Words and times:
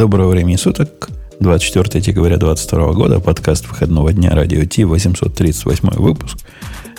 Доброго 0.00 0.30
времени 0.30 0.56
суток. 0.56 1.10
24 1.40 2.00
декабря 2.00 2.38
2022 2.38 2.92
года. 2.94 3.20
Подкаст 3.20 3.68
выходного 3.68 4.14
дня 4.14 4.30
Радио 4.34 4.64
Ти. 4.64 4.84
838 4.84 5.90
выпуск. 5.90 6.38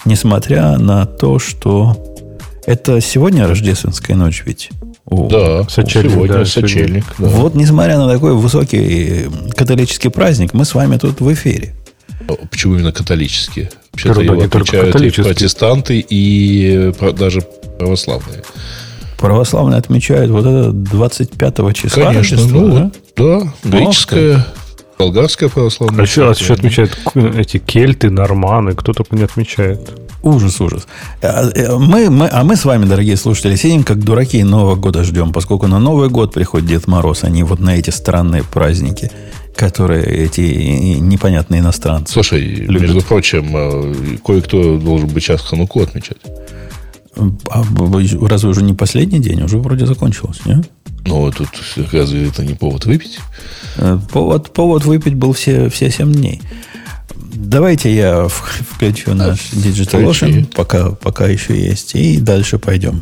Несмотря 0.05 0.77
на 0.77 1.07
то, 1.07 1.39
что 1.39 1.97
это 2.67 3.01
сегодня 3.01 3.47
рождественская 3.47 4.15
ночь 4.15 4.43
ведь. 4.45 4.69
О, 5.05 5.27
да, 5.29 5.67
сочельник, 5.67 6.11
сегодня 6.11 6.37
да, 6.37 6.45
сочельник. 6.45 7.05
Да. 7.17 7.25
Вот, 7.25 7.55
несмотря 7.55 7.97
на 7.97 8.07
такой 8.07 8.35
высокий 8.35 9.31
католический 9.57 10.11
праздник, 10.11 10.53
мы 10.53 10.63
с 10.63 10.75
вами 10.75 10.97
тут 10.97 11.21
в 11.21 11.33
эфире. 11.33 11.73
Почему 12.51 12.75
именно 12.75 12.91
католические? 12.91 13.71
Вообще-то 13.93 14.21
его 14.21 14.43
отмечают 14.43 14.95
и 15.01 15.09
протестанты, 15.09 16.05
и 16.07 16.93
даже 17.17 17.41
православные. 17.79 18.43
Православные 19.21 19.77
отмечают 19.77 20.31
вот 20.31 20.45
это 20.45 20.71
25 20.71 21.73
числа. 21.75 22.05
Конечно, 22.05 22.37
Рождество, 22.37 22.59
ну, 22.59 22.91
да? 23.15 23.39
да, 23.39 23.53
греческое, 23.63 24.45
болгарское 24.97 25.47
православное. 25.47 25.99
А 25.99 26.03
еще 26.03 26.23
раз 26.23 26.39
еще 26.39 26.53
отмечают 26.53 26.97
эти 27.15 27.59
кельты, 27.59 28.09
норманы, 28.09 28.73
кто 28.73 28.93
только 28.93 29.15
не 29.15 29.23
отмечает. 29.23 29.91
Ужас, 30.23 30.59
ужас. 30.61 30.87
А, 31.21 31.49
э, 31.49 31.77
мы, 31.77 32.09
мы, 32.09 32.29
а 32.31 32.43
мы 32.43 32.55
с 32.55 32.65
вами, 32.65 32.85
дорогие 32.85 33.17
слушатели, 33.17 33.55
сидим 33.55 33.83
как 33.83 34.03
дураки 34.03 34.37
и 34.37 34.43
Нового 34.43 34.75
года 34.75 35.03
ждем, 35.03 35.33
поскольку 35.33 35.67
на 35.67 35.79
Новый 35.79 36.09
год 36.09 36.33
приходит 36.33 36.67
Дед 36.67 36.87
Мороз, 36.87 37.23
а 37.23 37.29
не 37.29 37.43
вот 37.43 37.59
на 37.59 37.75
эти 37.77 37.89
странные 37.89 38.43
праздники, 38.43 39.11
которые 39.55 40.03
эти 40.03 40.41
непонятные 40.41 41.61
иностранцы 41.61 42.13
Слушай, 42.13 42.41
любят. 42.41 42.81
между 42.81 43.01
прочим, 43.01 43.51
э, 43.55 44.17
кое-кто 44.23 44.77
должен 44.77 45.09
бы 45.09 45.19
сейчас 45.19 45.41
Хануку 45.41 45.81
отмечать. 45.81 46.17
А 47.15 47.63
разве 48.27 48.49
уже 48.49 48.63
не 48.63 48.73
последний 48.73 49.19
день? 49.19 49.43
Уже 49.43 49.57
вроде 49.57 49.85
закончилось, 49.85 50.39
нет? 50.45 50.69
Ну, 51.05 51.31
тут 51.31 51.49
разве 51.91 52.27
это 52.27 52.43
не 52.43 52.53
повод 52.53 52.85
выпить? 52.85 53.19
Э, 53.77 53.99
повод, 54.11 54.53
повод 54.53 54.85
выпить 54.85 55.15
был 55.15 55.33
все, 55.33 55.69
все 55.69 55.89
7 55.89 56.11
дней. 56.13 56.41
Давайте 57.33 57.93
я 57.93 58.27
включу 58.27 59.13
наш 59.13 59.51
Digital 59.51 60.05
Ocean, 60.05 60.45
пока, 60.55 60.91
пока 60.91 61.25
еще 61.27 61.59
есть, 61.59 61.95
и 61.95 62.19
дальше 62.19 62.59
пойдем. 62.59 63.01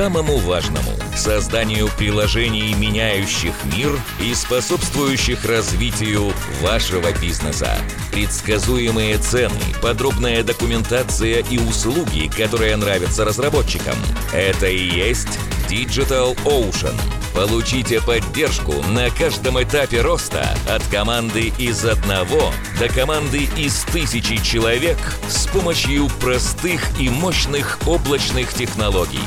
самому 0.00 0.38
важному– 0.38 0.92
созданию 1.14 1.90
приложений, 1.98 2.74
меняющих 2.78 3.52
мир 3.76 3.90
и 4.18 4.32
способствующих 4.32 5.44
развитию 5.44 6.32
вашего 6.62 7.12
бизнеса. 7.20 7.76
Предсказуемые 8.10 9.18
цены, 9.18 9.60
подробная 9.82 10.42
документация 10.42 11.44
и 11.50 11.58
услуги, 11.58 12.30
которые 12.34 12.76
нравятся 12.76 13.26
разработчикам– 13.26 13.96
это 14.32 14.68
и 14.68 14.88
есть 14.88 15.38
Digital 15.68 16.34
Ocean– 16.46 16.98
Получите 17.34 18.00
поддержку 18.00 18.72
на 18.88 19.08
каждом 19.10 19.62
этапе 19.62 20.00
роста 20.00 20.48
от 20.68 20.82
команды 20.88 21.52
из 21.58 21.84
одного 21.84 22.52
до 22.78 22.88
команды 22.88 23.48
из 23.56 23.84
тысячи 23.84 24.36
человек 24.42 24.98
с 25.28 25.46
помощью 25.46 26.08
простых 26.20 26.82
и 26.98 27.08
мощных 27.08 27.78
облачных 27.86 28.52
технологий. 28.52 29.22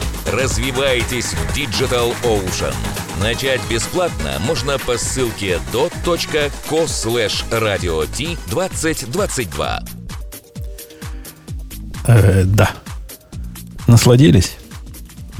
Развивайтесь 0.55 1.33
в 1.33 1.57
Digital 1.57 2.13
Ocean. 2.21 2.75
Начать 3.19 3.59
бесплатно 3.71 4.33
можно 4.45 4.77
по 4.77 4.99
ссылке 4.99 5.59
dot.co 5.73 6.85
slash 6.85 7.43
radio 7.49 8.05
t 8.05 8.37
2022. 8.51 9.79
Э, 12.05 12.43
да. 12.45 12.69
Насладились? 13.87 14.57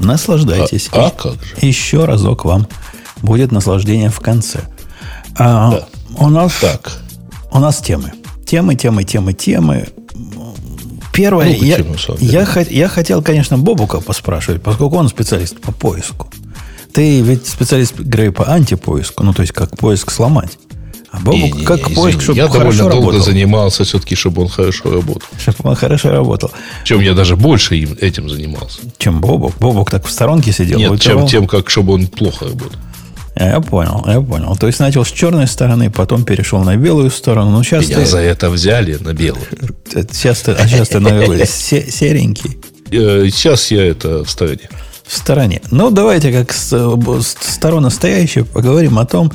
Наслаждайтесь. 0.00 0.88
А, 0.90 1.06
а 1.06 1.10
как 1.10 1.34
же? 1.34 1.54
Еще 1.58 2.06
разок 2.06 2.44
вам 2.44 2.66
будет 3.22 3.52
наслаждение 3.52 4.10
в 4.10 4.18
конце. 4.18 4.62
А, 5.38 5.70
да. 5.70 5.88
У 6.18 6.28
нас 6.28 6.54
так. 6.60 6.90
У 7.52 7.60
нас 7.60 7.78
темы. 7.78 8.12
Темы, 8.44 8.74
темы, 8.74 9.04
темы, 9.04 9.32
темы. 9.32 9.86
Первое, 11.14 11.46
ну, 11.46 11.64
я, 11.64 11.76
темы, 11.76 11.96
я, 12.18 12.46
я 12.70 12.88
хотел, 12.88 13.22
конечно, 13.22 13.56
Бобука 13.56 14.00
поспрашивать, 14.00 14.62
поскольку 14.62 14.96
он 14.96 15.08
специалист 15.08 15.60
по 15.60 15.70
поиску. 15.72 16.28
Ты 16.92 17.20
ведь 17.20 17.46
специалист, 17.46 17.94
Грей, 17.98 18.30
по 18.30 18.44
антипоиску, 18.44 19.22
ну, 19.24 19.32
то 19.32 19.42
есть, 19.42 19.52
как 19.52 19.76
поиск 19.76 20.10
сломать. 20.10 20.58
А 21.10 21.20
Бобук 21.20 21.54
не, 21.54 21.64
как 21.64 21.88
не, 21.88 21.94
поиск, 21.94 22.20
чтобы 22.20 22.38
Я 22.38 22.48
довольно 22.48 22.78
долго 22.78 22.96
работал. 22.96 23.20
занимался 23.20 23.84
все-таки, 23.84 24.16
чтобы 24.16 24.42
он 24.42 24.48
хорошо 24.48 24.90
работал. 24.90 25.28
Чтобы 25.38 25.70
он 25.70 25.76
хорошо 25.76 26.10
работал. 26.10 26.50
Чем 26.82 27.00
я 27.00 27.14
даже 27.14 27.36
больше 27.36 27.76
этим 28.00 28.28
занимался. 28.28 28.80
Чем 28.98 29.20
Бобук? 29.20 29.56
Бобук 29.60 29.92
так 29.92 30.04
в 30.06 30.10
сторонке 30.10 30.52
сидел. 30.52 30.78
Нет, 30.78 31.00
чем 31.00 31.28
тем, 31.28 31.46
как 31.46 31.70
чтобы 31.70 31.92
он 31.92 32.08
плохо 32.08 32.46
работал. 32.46 32.78
Я 33.36 33.60
понял, 33.60 34.04
я 34.06 34.20
понял. 34.20 34.56
То 34.56 34.68
есть 34.68 34.78
начал 34.78 35.04
с 35.04 35.10
черной 35.10 35.46
стороны, 35.46 35.90
потом 35.90 36.24
перешел 36.24 36.62
на 36.62 36.76
белую 36.76 37.10
сторону. 37.10 37.50
Ну, 37.50 37.62
сейчас 37.64 37.86
Меня 37.86 37.96
ты... 37.96 38.06
за 38.06 38.18
это 38.18 38.48
взяли 38.48 38.96
на 39.00 39.12
белую. 39.12 39.44
Сейчас 40.12 40.40
ты, 40.40 40.52
а 40.52 40.68
сейчас 40.68 40.90
ты 40.90 41.00
на 41.00 41.10
серенький. 41.46 42.58
Э, 42.92 43.28
сейчас 43.30 43.70
я 43.70 43.84
это 43.86 44.24
в 44.24 44.30
стороне. 44.30 44.68
В 45.04 45.16
стороне. 45.16 45.60
Ну, 45.70 45.90
давайте, 45.90 46.32
как 46.32 46.52
сторона 46.52 47.90
стоящая, 47.90 48.44
поговорим 48.44 48.98
о 48.98 49.04
том, 49.04 49.32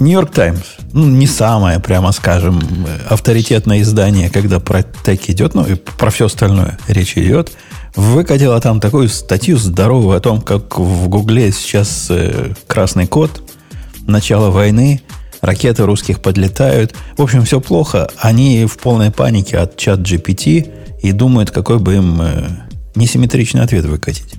Нью-Йорк 0.00 0.32
Таймс, 0.32 0.60
ну, 0.92 1.06
не 1.06 1.26
самое, 1.26 1.80
прямо 1.80 2.12
скажем, 2.12 2.60
авторитетное 3.08 3.82
издание, 3.82 4.30
когда 4.30 4.58
про 4.58 4.82
тег 4.82 5.28
идет, 5.28 5.54
ну, 5.54 5.66
и 5.66 5.74
про 5.74 6.10
все 6.10 6.26
остальное 6.26 6.78
речь 6.88 7.16
идет, 7.18 7.52
выкатила 7.96 8.60
там 8.60 8.80
такую 8.80 9.08
статью 9.08 9.56
здоровую 9.56 10.16
о 10.16 10.20
том, 10.20 10.40
как 10.40 10.78
в 10.78 11.08
Гугле 11.08 11.50
сейчас 11.50 12.06
э, 12.10 12.54
красный 12.66 13.06
код, 13.06 13.42
начало 14.06 14.50
войны, 14.50 15.00
ракеты 15.40 15.84
русских 15.84 16.20
подлетают. 16.20 16.94
В 17.16 17.22
общем, 17.22 17.44
все 17.44 17.60
плохо. 17.60 18.08
Они 18.18 18.66
в 18.66 18.78
полной 18.78 19.10
панике 19.10 19.58
от 19.58 19.76
чат 19.76 20.00
GPT 20.00 21.00
и 21.02 21.12
думают, 21.12 21.50
какой 21.50 21.78
бы 21.78 21.96
им 21.96 22.20
э, 22.20 22.48
несимметричный 22.94 23.62
ответ 23.62 23.84
выкатить. 23.86 24.34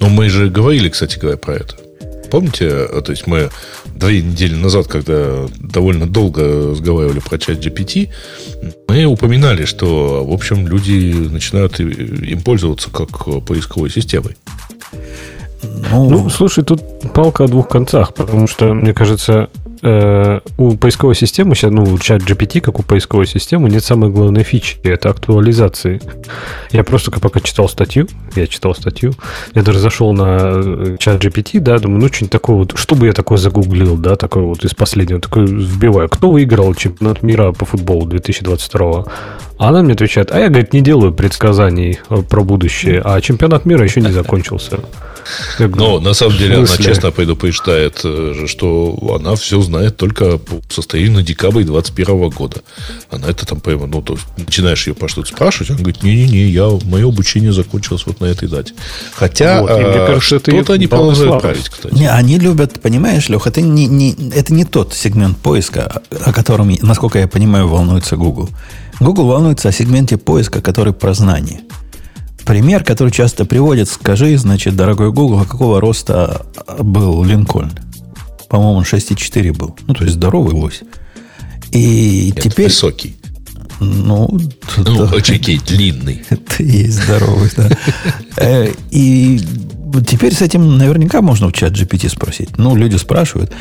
Ну, 0.00 0.08
мы 0.08 0.28
же 0.28 0.48
говорили, 0.48 0.88
кстати 0.88 1.18
говоря, 1.18 1.36
про 1.36 1.54
это. 1.54 1.76
Помните, 2.30 2.66
э, 2.66 3.02
то 3.02 3.12
есть 3.12 3.26
мы 3.26 3.50
две 3.94 4.22
недели 4.22 4.54
назад, 4.54 4.86
когда 4.86 5.46
довольно 5.58 6.06
долго 6.06 6.70
разговаривали 6.70 7.20
про 7.20 7.38
чат 7.38 7.58
GPT, 7.58 8.08
мы 8.88 9.04
упоминали, 9.04 9.64
что, 9.64 10.24
в 10.24 10.32
общем, 10.32 10.66
люди 10.66 11.12
начинают 11.12 11.80
им 11.80 12.40
пользоваться 12.42 12.90
как 12.90 13.44
поисковой 13.44 13.90
системой. 13.90 14.36
Ну, 15.62 16.10
ну 16.10 16.30
слушай, 16.30 16.64
тут 16.64 16.82
палка 17.12 17.44
о 17.44 17.48
двух 17.48 17.68
концах, 17.68 18.14
потому 18.14 18.46
что, 18.46 18.74
мне 18.74 18.94
кажется, 18.94 19.48
э, 19.82 20.40
у 20.56 20.76
поисковой 20.76 21.14
системы 21.14 21.54
сейчас, 21.54 21.70
ну, 21.70 21.98
чат 21.98 22.22
GPT, 22.22 22.60
как 22.60 22.78
у 22.78 22.82
поисковой 22.82 23.26
системы, 23.26 23.70
нет 23.70 23.84
самой 23.84 24.10
главной 24.10 24.42
фичи, 24.42 24.76
это 24.82 25.10
актуализации. 25.10 26.00
Я 26.70 26.84
просто 26.84 27.10
пока 27.10 27.40
читал 27.40 27.68
статью, 27.68 28.08
я 28.36 28.46
читал 28.46 28.74
статью, 28.74 29.12
я 29.54 29.62
даже 29.62 29.78
зашел 29.78 30.12
на 30.12 30.38
э, 30.40 30.96
чат 30.98 31.22
GPT, 31.22 31.60
да, 31.60 31.78
думаю, 31.78 32.00
ну, 32.00 32.08
что-нибудь 32.08 32.32
такое 32.32 32.56
вот, 32.56 32.78
что 32.78 32.94
бы 32.94 33.06
я 33.06 33.12
такое 33.12 33.38
загуглил, 33.38 33.96
да, 33.96 34.16
такое 34.16 34.44
вот 34.44 34.64
из 34.64 34.74
последнего, 34.74 35.20
такое 35.20 35.46
вбиваю, 35.46 36.08
кто 36.08 36.30
выиграл 36.30 36.74
чемпионат 36.74 37.22
мира 37.22 37.52
по 37.52 37.64
футболу 37.64 38.06
2022 38.06 39.04
а 39.58 39.70
она 39.70 39.82
мне 39.82 39.94
отвечает, 39.94 40.30
а 40.30 40.38
я, 40.38 40.48
говорит, 40.48 40.72
не 40.72 40.80
делаю 40.80 41.12
предсказаний 41.12 41.98
э, 42.08 42.22
про 42.22 42.44
будущее, 42.44 43.02
а 43.04 43.20
чемпионат 43.20 43.64
мира 43.64 43.82
еще 43.82 44.00
не 44.00 44.12
закончился. 44.12 44.78
Но 45.58 45.98
на 45.98 46.14
самом 46.14 46.36
деле 46.38 46.58
она 46.58 46.66
честно 46.66 47.10
предупреждает, 47.10 48.00
э, 48.04 48.44
что 48.46 48.96
она 49.18 49.34
все 49.34 49.58
знает 49.68 49.96
только 49.96 50.38
по 50.38 50.60
состоянию 50.68 51.14
на 51.14 51.22
декабрь 51.22 51.62
2021 51.62 52.30
года. 52.30 52.62
Она 53.10 53.28
это 53.28 53.46
там, 53.46 53.60
ну, 53.64 54.02
то 54.02 54.14
есть, 54.14 54.24
начинаешь 54.36 54.86
ее 54.86 54.94
про 54.94 55.08
что-то 55.08 55.28
спрашивать, 55.28 55.70
она 55.70 55.78
говорит, 55.78 56.02
не-не-не, 56.02 56.48
я, 56.48 56.68
мое 56.84 57.08
обучение 57.08 57.52
закончилось 57.52 58.04
вот 58.06 58.20
на 58.20 58.26
этой 58.26 58.48
дате. 58.48 58.74
Хотя 59.14 59.60
вот, 59.60 59.70
мне 59.70 60.06
кажется, 60.06 60.38
что-то 60.40 60.72
они 60.72 60.86
продолжают 60.86 61.40
править, 61.40 61.68
кстати. 61.68 61.94
Не, 61.94 62.10
они 62.10 62.38
любят, 62.38 62.80
понимаешь, 62.80 63.28
Леха, 63.28 63.50
это 63.50 63.60
не, 63.60 63.86
не, 63.86 64.14
это 64.30 64.52
не 64.52 64.64
тот 64.64 64.94
сегмент 64.94 65.38
поиска, 65.38 66.02
о 66.24 66.32
котором, 66.32 66.74
насколько 66.82 67.18
я 67.18 67.28
понимаю, 67.28 67.68
волнуется 67.68 68.16
Google. 68.16 68.48
Google 69.00 69.26
волнуется 69.26 69.68
о 69.68 69.72
сегменте 69.72 70.16
поиска, 70.16 70.60
который 70.60 70.92
про 70.92 71.14
знание. 71.14 71.60
Пример, 72.44 72.82
который 72.82 73.10
часто 73.10 73.44
приводит, 73.44 73.88
скажи, 73.88 74.36
значит, 74.38 74.74
дорогой 74.74 75.12
Google, 75.12 75.40
а 75.40 75.44
какого 75.44 75.80
роста 75.80 76.46
был 76.78 77.22
Линкольн? 77.22 77.72
По-моему, 78.48 78.78
он 78.78 78.84
6,4 78.84 79.52
был. 79.52 79.76
Ну, 79.86 79.94
то 79.94 80.04
есть 80.04 80.16
здоровый 80.16 80.54
лось. 80.54 80.82
И 81.72 82.32
Нет, 82.34 82.44
теперь... 82.44 82.66
высокий. 82.66 83.16
Ну, 83.80 84.40
ну 84.76 85.06
да. 85.06 85.16
окей, 85.16 85.60
длинный. 85.64 86.24
Это 86.30 86.62
есть 86.62 87.02
здоровый, 87.02 87.50
да. 87.56 87.68
Э, 88.36 88.72
и 88.90 89.40
теперь 90.06 90.34
с 90.34 90.42
этим 90.42 90.78
наверняка 90.78 91.22
можно 91.22 91.48
в 91.48 91.52
чат 91.52 91.72
GPT 91.72 92.08
спросить. 92.08 92.58
Ну, 92.58 92.74
люди 92.74 92.96
спрашивают. 92.96 93.52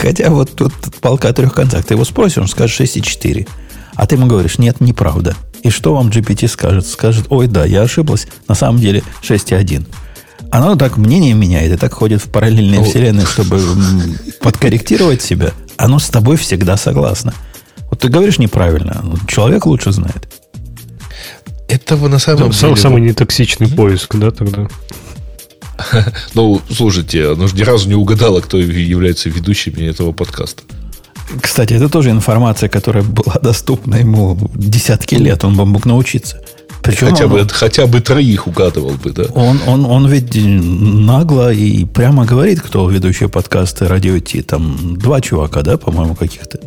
Хотя 0.00 0.30
вот 0.30 0.56
тут 0.56 0.72
полка 1.00 1.32
трех 1.32 1.54
концах. 1.54 1.84
Ты 1.84 1.94
его 1.94 2.04
спросишь, 2.04 2.38
он 2.38 2.48
скажет 2.48 2.80
6,4. 2.80 3.46
А 3.94 4.06
ты 4.06 4.16
ему 4.16 4.26
говоришь, 4.26 4.58
нет, 4.58 4.80
неправда. 4.80 5.36
И 5.62 5.70
что 5.70 5.94
вам 5.94 6.08
GPT 6.08 6.48
скажет? 6.48 6.86
Скажет, 6.86 7.26
ой, 7.28 7.46
да, 7.46 7.64
я 7.64 7.82
ошиблась. 7.82 8.26
На 8.48 8.54
самом 8.54 8.80
деле 8.80 9.02
6,1. 9.22 9.86
Оно 10.50 10.76
так 10.76 10.96
мнение 10.96 11.34
меняет 11.34 11.72
и 11.72 11.76
так 11.76 11.92
ходит 11.92 12.22
в 12.22 12.28
параллельные 12.30 12.82
вселенные, 12.82 13.26
чтобы 13.26 13.60
подкорректировать 14.40 15.22
себя. 15.22 15.52
Оно 15.76 15.98
с 15.98 16.08
тобой 16.08 16.36
всегда 16.36 16.76
согласно. 16.76 17.34
Вот 17.88 18.00
ты 18.00 18.08
говоришь 18.08 18.38
неправильно. 18.38 19.00
Ну, 19.02 19.16
человек 19.26 19.66
лучше 19.66 19.92
знает. 19.92 20.28
Этого 21.68 22.08
на 22.08 22.18
самом 22.18 22.50
деле... 22.50 22.76
Самый 22.76 23.00
нетоксичный 23.00 23.68
mm-hmm. 23.68 23.76
поиск, 23.76 24.16
да, 24.16 24.30
тогда? 24.30 24.66
Ну, 26.34 26.60
слушайте, 26.70 27.30
оно 27.30 27.46
же 27.46 27.56
ни 27.56 27.62
разу 27.62 27.88
не 27.88 27.94
угадало, 27.94 28.40
кто 28.40 28.58
является 28.58 29.28
ведущими 29.28 29.84
этого 29.84 30.12
подкаста. 30.12 30.62
Кстати, 31.40 31.74
это 31.74 31.88
тоже 31.88 32.10
информация, 32.10 32.68
которая 32.68 33.04
была 33.04 33.34
доступна 33.42 33.96
ему 33.96 34.36
десятки 34.54 35.14
лет. 35.14 35.44
Он 35.44 35.56
бы 35.56 35.64
мог 35.64 35.86
научиться. 35.86 36.42
Причем 36.82 37.10
хотя, 37.10 37.24
он, 37.26 37.30
бы, 37.32 37.48
хотя 37.48 37.86
бы 37.86 38.00
троих 38.00 38.46
угадывал 38.46 38.92
бы, 38.92 39.12
да? 39.12 39.24
Он, 39.34 39.60
он, 39.66 39.84
он 39.84 40.08
ведь 40.08 40.34
нагло 40.34 41.52
и 41.52 41.84
прямо 41.84 42.24
говорит, 42.24 42.60
кто 42.60 42.88
ведущий 42.88 43.28
подкасты 43.28 43.86
радио 43.86 44.18
Ти. 44.18 44.42
Там 44.42 44.96
два 44.96 45.20
чувака, 45.20 45.62
да, 45.62 45.76
по-моему, 45.76 46.14
каких-то. 46.14 46.58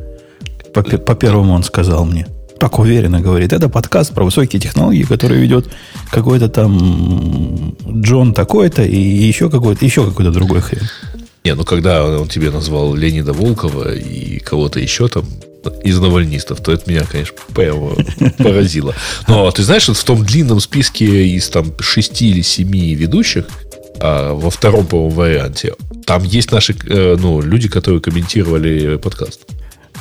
По, 0.74 0.84
по 0.84 1.16
первому 1.16 1.54
он 1.54 1.64
сказал 1.64 2.06
мне. 2.06 2.28
Так 2.60 2.80
уверенно 2.80 3.22
говорит. 3.22 3.52
Это 3.54 3.70
подкаст 3.70 4.14
про 4.14 4.24
высокие 4.24 4.62
технологии, 4.62 5.04
который 5.04 5.40
ведет 5.40 5.68
какой-то 6.12 6.48
там 6.48 7.76
Джон 8.02 8.34
такой-то 8.34 8.84
и 8.84 8.98
еще 8.98 9.50
какой-то, 9.50 9.84
еще 9.84 10.06
какой-то 10.06 10.32
другой 10.32 10.62
хрен. 10.62 10.88
Не, 11.44 11.56
ну 11.56 11.66
когда 11.66 12.06
он 12.06 12.28
тебе 12.28 12.52
назвал 12.52 12.96
Леонида 12.96 13.34
Волкова 13.34 13.94
и 13.94 14.40
кого-то 14.40 14.80
еще 14.80 15.08
там 15.08 15.26
из 15.84 16.00
навальнистов, 16.00 16.62
то 16.62 16.72
это 16.72 16.90
меня, 16.90 17.04
конечно, 17.04 17.36
поразило. 18.38 18.96
Но 19.28 19.50
ты 19.52 19.64
знаешь, 19.64 19.88
вот 19.88 19.98
в 19.98 20.04
том 20.04 20.26
длинном 20.26 20.60
списке 20.60 21.28
из 21.28 21.50
там 21.50 21.74
шести 21.80 22.30
или 22.30 22.42
семи 22.42 22.96
ведущих, 22.96 23.46
а 24.00 24.34
во 24.34 24.50
втором, 24.50 24.86
по-моему, 24.86 25.12
варианте, 25.12 25.76
там 26.06 26.24
есть 26.24 26.52
наши 26.52 26.76
э, 26.88 27.16
ну, 27.20 27.42
люди, 27.42 27.70
которые 27.70 28.02
комментировали 28.02 28.98
подкаст. 28.98 29.42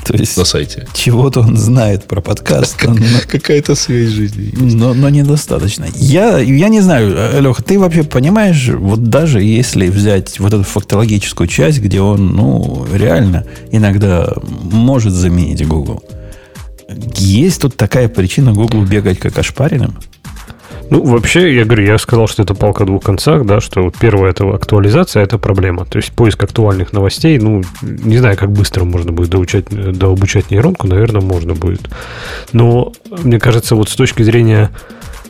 То 0.07 0.17
есть 0.17 0.37
на 0.37 0.45
сайте. 0.45 0.87
Чего-то 0.95 1.41
он 1.41 1.57
знает 1.57 2.05
про 2.05 2.21
подкаст. 2.21 2.77
Как, 2.77 2.91
но, 2.91 3.07
какая-то 3.29 3.75
связь 3.75 4.09
жизни. 4.09 4.53
Но, 4.55 4.95
но 4.95 5.09
недостаточно. 5.09 5.87
Я, 5.95 6.39
я 6.39 6.69
не 6.69 6.81
знаю, 6.81 7.41
Леха, 7.41 7.63
ты 7.63 7.79
вообще 7.79 8.03
понимаешь, 8.03 8.69
вот 8.69 9.05
даже 9.05 9.43
если 9.43 9.89
взять 9.89 10.41
вот 10.41 10.53
эту 10.53 10.65
фактологическую 10.65 11.47
часть, 11.47 11.81
где 11.81 12.01
он, 12.01 12.35
ну, 12.35 12.87
реально 12.93 13.47
иногда 13.71 14.33
может 14.43 15.13
заменить 15.13 15.67
Google, 15.67 16.03
есть 17.17 17.63
тут 17.63 17.77
такая 17.77 18.09
причина 18.09 18.53
Google 18.53 18.85
бегать 18.85 19.19
как 19.19 19.39
ошпаренным? 19.39 19.97
Ну, 20.93 21.03
вообще, 21.05 21.55
я 21.55 21.65
говорю, 21.65 21.87
я 21.87 21.97
сказал, 21.97 22.27
что 22.27 22.43
это 22.43 22.53
палка 22.55 22.83
о 22.83 22.87
двух 22.87 23.03
концах, 23.03 23.47
да, 23.47 23.63
что 23.63 23.91
первое 23.99 24.29
это 24.29 24.47
актуализация, 24.51 25.23
это 25.23 25.39
проблема. 25.39 25.87
То 25.87 25.97
есть 25.97 26.13
поиск 26.13 26.45
актуальных 26.45 26.93
новостей, 26.93 27.39
ну, 27.39 27.63
не 27.81 28.19
знаю, 28.19 28.37
как 28.37 28.53
быстро 28.53 28.85
можно 28.85 29.11
будет 29.11 29.31
доучать, 29.31 29.71
дообучать 29.71 30.51
нейронку, 30.51 30.87
наверное, 30.87 31.23
можно 31.23 31.55
будет. 31.55 31.89
Но, 32.53 32.93
мне 33.23 33.41
кажется, 33.41 33.75
вот 33.75 33.89
с 33.89 33.95
точки 33.95 34.23
зрения 34.23 34.71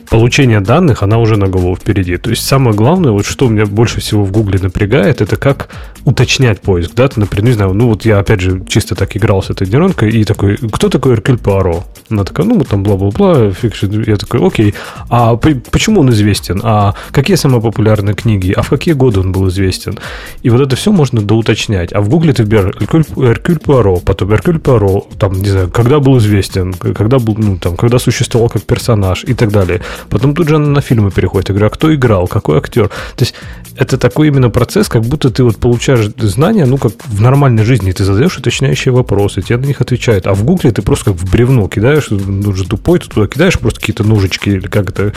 получения 0.09 0.59
данных, 0.59 1.03
она 1.03 1.17
уже 1.17 1.37
на 1.37 1.47
голову 1.47 1.75
впереди. 1.75 2.17
То 2.17 2.29
есть 2.29 2.45
самое 2.45 2.75
главное, 2.75 3.11
вот 3.11 3.25
что 3.25 3.47
меня 3.47 3.65
больше 3.65 3.99
всего 3.99 4.23
в 4.23 4.31
Гугле 4.31 4.59
напрягает, 4.59 5.21
это 5.21 5.35
как 5.35 5.69
уточнять 6.05 6.61
поиск. 6.61 6.93
Да? 6.95 7.07
Ты, 7.07 7.19
например, 7.19 7.45
не 7.45 7.53
знаю, 7.53 7.73
ну 7.73 7.89
вот 7.89 8.05
я 8.05 8.19
опять 8.19 8.41
же 8.41 8.63
чисто 8.67 8.95
так 8.95 9.15
играл 9.15 9.41
с 9.41 9.49
этой 9.49 9.67
нейронкой 9.67 10.11
и 10.11 10.23
такой, 10.23 10.57
кто 10.57 10.89
такой 10.89 11.13
Эркюль 11.13 11.37
Пуаро? 11.37 11.83
Она 12.09 12.23
такая, 12.23 12.45
ну, 12.45 12.61
там 12.63 12.83
бла-бла-бла, 12.83 13.51
fiction. 13.51 14.01
Я 14.05 14.17
такой, 14.17 14.45
окей, 14.45 14.75
а 15.09 15.35
почему 15.35 16.01
он 16.01 16.09
известен? 16.09 16.61
А 16.63 16.93
какие 17.11 17.37
самые 17.37 17.61
популярные 17.61 18.15
книги? 18.15 18.53
А 18.55 18.61
в 18.61 18.69
какие 18.69 18.93
годы 18.93 19.21
он 19.21 19.31
был 19.31 19.47
известен? 19.47 19.97
И 20.41 20.49
вот 20.49 20.61
это 20.61 20.75
все 20.75 20.91
можно 20.91 21.21
доуточнять. 21.21 21.93
А 21.93 22.01
в 22.01 22.09
Гугле 22.09 22.33
ты 22.33 22.43
вбираешь 22.43 22.75
Эркюль, 22.79 23.05
Эркюль 23.17 23.59
Пуаро, 23.59 23.97
потом 23.97 24.33
Эркюль 24.33 24.59
Пуаро, 24.59 25.07
там, 25.17 25.33
не 25.33 25.49
знаю, 25.49 25.69
когда 25.69 25.99
был 25.99 26.17
известен, 26.17 26.73
когда 26.73 27.19
был, 27.19 27.35
ну, 27.37 27.57
там, 27.57 27.77
когда 27.77 27.99
существовал 27.99 28.49
как 28.49 28.63
персонаж 28.63 29.23
и 29.23 29.33
так 29.33 29.51
далее. 29.51 29.81
Потом 30.09 30.35
тут 30.35 30.49
же 30.49 30.55
она 30.55 30.67
на 30.67 30.81
фильмы 30.81 31.11
переходит. 31.11 31.49
Я 31.49 31.53
говорю, 31.53 31.67
а 31.67 31.69
кто 31.69 31.93
играл, 31.93 32.27
какой 32.27 32.57
актер? 32.57 32.89
То 32.89 33.21
есть 33.21 33.35
это 33.75 33.97
такой 33.97 34.27
именно 34.27 34.49
процесс, 34.49 34.87
как 34.87 35.01
будто 35.03 35.29
ты 35.29 35.43
вот 35.43 35.57
получаешь 35.57 36.11
знания, 36.17 36.65
ну, 36.65 36.77
как 36.77 36.93
в 37.05 37.21
нормальной 37.21 37.63
жизни. 37.63 37.91
Ты 37.91 38.03
задаешь 38.03 38.37
уточняющие 38.37 38.93
вопросы, 38.93 39.41
тебе 39.41 39.57
на 39.57 39.65
них 39.65 39.81
отвечают. 39.81 40.27
А 40.27 40.33
в 40.33 40.43
Гугле 40.43 40.71
ты 40.71 40.81
просто 40.81 41.11
как 41.11 41.15
в 41.15 41.31
бревно 41.31 41.67
кидаешь, 41.67 42.07
ну 42.09 42.53
же 42.53 42.65
тупой, 42.67 42.99
ты 42.99 43.07
туда 43.09 43.27
кидаешь 43.27 43.59
просто 43.59 43.79
какие-то 43.79 44.03
ножички 44.03 44.49
или 44.49 44.67
как 44.67 44.89
это, 44.89 45.13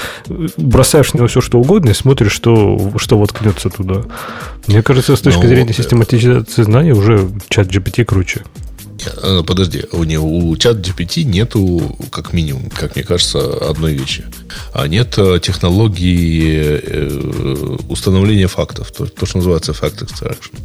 бросаешь 0.56 1.12
на 1.12 1.18
него 1.18 1.28
все, 1.28 1.40
что 1.40 1.58
угодно 1.58 1.90
и 1.90 1.94
смотришь, 1.94 2.32
что, 2.32 2.92
что 2.96 3.18
воткнется 3.18 3.68
туда. 3.68 4.02
Мне 4.66 4.82
кажется, 4.82 5.16
с 5.16 5.20
точки 5.20 5.42
ну, 5.42 5.48
зрения 5.48 5.72
систематизации 5.72 6.62
знаний 6.62 6.92
уже 6.92 7.28
чат 7.48 7.68
GPT 7.68 8.04
круче. 8.04 8.42
Э, 9.22 9.42
подожди, 9.46 9.84
у 9.92 10.04
него 10.04 10.26
у 10.26 10.56
чат 10.56 10.76
GPT 10.76 11.24
нету, 11.24 11.96
как 12.10 12.32
минимум, 12.32 12.70
как 12.70 12.96
мне 12.96 13.04
кажется, 13.04 13.68
одной 13.68 13.94
вещи. 13.94 14.24
А 14.72 14.86
нет 14.88 15.14
э, 15.18 15.38
технологии 15.40 16.80
э, 16.82 17.76
установления 17.88 18.48
фактов, 18.48 18.90
то, 18.90 19.06
то 19.06 19.26
что 19.26 19.38
называется 19.38 19.72
fact 19.72 20.04
extraction. 20.04 20.58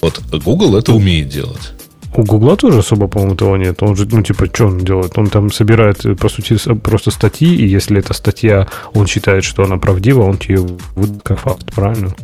Вот 0.00 0.20
Google 0.44 0.76
это 0.76 0.92
умеет 0.92 1.28
делать. 1.28 1.72
У 2.14 2.22
Гугла 2.22 2.56
тоже 2.56 2.78
особо, 2.78 3.08
по-моему, 3.08 3.34
этого 3.34 3.56
нет. 3.56 3.82
Он 3.82 3.94
же, 3.94 4.06
ну, 4.10 4.22
типа, 4.22 4.46
что 4.46 4.66
он 4.66 4.78
делает? 4.78 5.18
Он 5.18 5.28
там 5.28 5.52
собирает, 5.52 5.98
по 6.18 6.28
сути, 6.30 6.56
просто 6.78 7.10
статьи, 7.10 7.54
и 7.54 7.68
если 7.68 7.98
эта 7.98 8.14
статья, 8.14 8.68
он 8.94 9.06
считает, 9.06 9.44
что 9.44 9.64
она 9.64 9.76
правдива, 9.76 10.22
он 10.22 10.38
ее 10.48 10.66
выдает 10.94 11.22
как 11.22 11.40
факт, 11.40 11.74
правильно? 11.74 12.14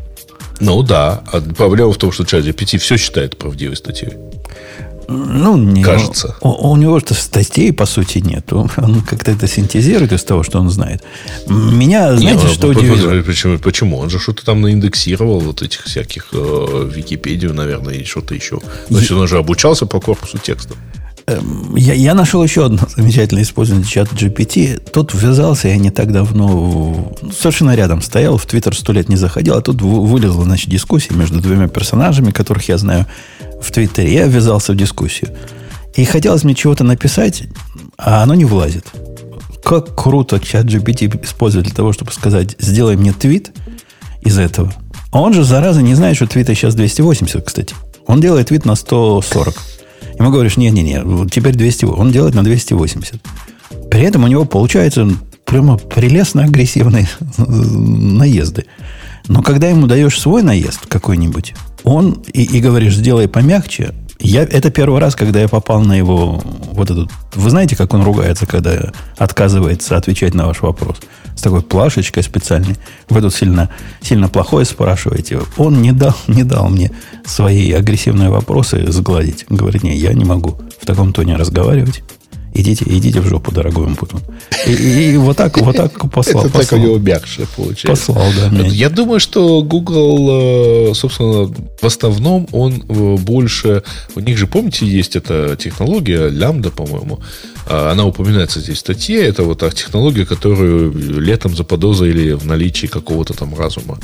Ну 0.60 0.82
да. 0.82 1.22
А 1.32 1.40
проблема 1.40 1.92
в 1.92 1.98
том, 1.98 2.10
что 2.10 2.24
чат 2.24 2.44
GPT 2.44 2.78
все 2.78 2.96
считает 2.96 3.36
правдивой 3.36 3.76
статьей. 3.76 4.12
Ну, 5.12 5.56
не, 5.56 5.82
Кажется. 5.82 6.36
У, 6.40 6.70
у 6.70 6.76
него-то 6.76 7.14
статей, 7.14 7.72
по 7.72 7.86
сути, 7.86 8.18
нет. 8.18 8.52
Он, 8.52 8.70
он 8.76 9.02
как-то 9.02 9.30
это 9.30 9.46
синтезирует 9.46 10.12
из 10.12 10.24
того, 10.24 10.42
что 10.42 10.60
он 10.60 10.70
знает. 10.70 11.02
Меня, 11.46 12.16
знаете, 12.16 12.46
не, 12.46 12.52
что 12.52 12.68
удивило? 12.68 13.22
Почему, 13.22 13.58
почему? 13.58 13.98
Он 13.98 14.10
же 14.10 14.18
что-то 14.18 14.44
там 14.44 14.60
наиндексировал, 14.60 15.40
вот 15.40 15.62
этих 15.62 15.84
всяких 15.84 16.28
э, 16.32 16.90
Википедию, 16.94 17.54
наверное, 17.54 17.94
и 17.94 18.04
что-то 18.04 18.34
еще. 18.34 18.60
Значит, 18.88 19.12
он 19.12 19.28
же 19.28 19.38
обучался 19.38 19.86
по 19.86 20.00
корпусу 20.00 20.38
текста. 20.38 20.74
Эм, 21.26 21.76
я, 21.76 21.94
я 21.94 22.14
нашел 22.14 22.42
еще 22.42 22.66
одно 22.66 22.80
замечательное 22.96 23.44
использование 23.44 23.86
чат 23.86 24.08
GPT. 24.12 24.90
Тут 24.90 25.14
ввязался 25.14 25.68
я 25.68 25.76
не 25.76 25.90
так 25.90 26.12
давно, 26.12 27.14
совершенно 27.36 27.76
рядом 27.76 28.02
стоял, 28.02 28.36
в 28.38 28.46
Твиттер 28.46 28.74
сто 28.74 28.92
лет 28.92 29.08
не 29.08 29.16
заходил, 29.16 29.54
а 29.54 29.62
тут 29.62 29.80
вылезла, 29.80 30.44
значит, 30.44 30.68
дискуссия 30.68 31.14
между 31.14 31.40
двумя 31.40 31.68
персонажами, 31.68 32.32
которых 32.32 32.68
я 32.68 32.78
знаю 32.78 33.06
в 33.62 33.70
Твиттере. 33.70 34.12
Я 34.12 34.26
ввязался 34.26 34.72
в 34.72 34.76
дискуссию. 34.76 35.30
И 35.94 36.04
хотелось 36.04 36.44
мне 36.44 36.54
чего-то 36.54 36.84
написать, 36.84 37.44
а 37.98 38.22
оно 38.22 38.34
не 38.34 38.44
влазит. 38.44 38.86
Как 39.62 39.94
круто 39.94 40.40
чат 40.40 40.66
GPT 40.66 41.22
использовать 41.24 41.66
для 41.66 41.74
того, 41.74 41.92
чтобы 41.92 42.12
сказать, 42.12 42.56
сделай 42.58 42.96
мне 42.96 43.12
твит 43.12 43.52
из 44.22 44.38
этого. 44.38 44.72
А 45.12 45.20
он 45.20 45.34
же, 45.34 45.44
зараза, 45.44 45.82
не 45.82 45.94
знает, 45.94 46.16
что 46.16 46.26
твита 46.26 46.54
сейчас 46.54 46.74
280, 46.74 47.44
кстати. 47.44 47.74
Он 48.06 48.20
делает 48.20 48.48
твит 48.48 48.64
на 48.64 48.74
140. 48.74 49.54
Ему 50.18 50.30
говоришь, 50.30 50.56
не-не-не, 50.56 51.28
теперь 51.28 51.54
200, 51.54 51.84
он 51.84 52.10
делает 52.10 52.34
на 52.34 52.42
280. 52.42 53.20
При 53.90 54.02
этом 54.02 54.24
у 54.24 54.26
него 54.26 54.44
получается 54.44 55.08
прямо 55.44 55.76
прелестно 55.76 56.44
агрессивные 56.44 57.08
наезды. 57.36 58.66
Но 59.28 59.42
когда 59.42 59.68
ему 59.68 59.86
даешь 59.86 60.18
свой 60.18 60.42
наезд 60.42 60.86
какой-нибудь, 60.86 61.54
он 61.84 62.22
и, 62.32 62.42
и 62.42 62.60
говоришь, 62.60 62.96
сделай 62.96 63.28
помягче, 63.28 63.92
я, 64.24 64.42
это 64.42 64.70
первый 64.70 65.00
раз, 65.00 65.16
когда 65.16 65.40
я 65.40 65.48
попал 65.48 65.80
на 65.82 65.94
его 65.94 66.40
вот 66.44 66.90
этот... 66.90 67.10
Вы 67.34 67.50
знаете, 67.50 67.74
как 67.74 67.92
он 67.92 68.04
ругается, 68.04 68.46
когда 68.46 68.92
отказывается 69.16 69.96
отвечать 69.96 70.34
на 70.34 70.46
ваш 70.46 70.62
вопрос? 70.62 70.98
С 71.34 71.42
такой 71.42 71.62
плашечкой 71.62 72.22
специальной. 72.22 72.76
Вы 73.08 73.20
тут 73.20 73.34
сильно, 73.34 73.68
сильно 74.00 74.28
плохое 74.28 74.64
спрашиваете. 74.64 75.40
Он 75.56 75.82
не 75.82 75.90
дал, 75.90 76.14
не 76.28 76.44
дал 76.44 76.68
мне 76.68 76.92
свои 77.24 77.72
агрессивные 77.72 78.30
вопросы 78.30 78.90
сгладить. 78.92 79.44
Говорит, 79.48 79.82
не, 79.82 79.96
я 79.96 80.12
не 80.12 80.24
могу 80.24 80.56
в 80.80 80.86
таком 80.86 81.12
тоне 81.12 81.34
разговаривать. 81.34 82.04
Идите, 82.54 82.84
идите 82.88 83.20
в 83.20 83.26
жопу, 83.26 83.52
дорогой 83.52 83.86
Умпутун. 83.86 84.20
И, 84.66 84.72
и, 84.72 85.12
и 85.12 85.16
вот 85.16 85.36
так, 85.36 85.58
вот 85.58 85.76
так 85.76 86.10
послал. 86.10 86.44
Это 86.46 86.52
послал. 86.52 86.62
так 86.62 86.72
у 86.72 86.76
него 86.76 86.98
мягче 86.98 87.46
получается. 87.56 88.12
Послал, 88.12 88.26
да. 88.50 88.66
Я 88.66 88.90
думаю, 88.90 89.20
что 89.20 89.62
Google, 89.62 90.90
э, 90.90 90.94
собственно, 90.94 91.52
в 91.80 91.84
основном 91.84 92.48
он 92.52 92.84
э, 92.88 93.16
больше... 93.16 93.82
У 94.14 94.20
них 94.20 94.38
же, 94.38 94.46
помните, 94.46 94.86
есть 94.86 95.16
эта 95.16 95.56
технология, 95.56 96.28
лямбда, 96.28 96.70
по-моему, 96.70 97.20
она 97.68 98.04
упоминается 98.04 98.60
здесь 98.60 98.78
в 98.78 98.80
статье. 98.80 99.22
Это 99.24 99.44
вот 99.44 99.58
технология, 99.74 100.26
которую 100.26 100.92
летом 101.20 101.54
заподозрили 101.54 102.32
в 102.32 102.44
наличии 102.46 102.86
какого-то 102.86 103.34
там 103.34 103.56
разума. 103.56 103.98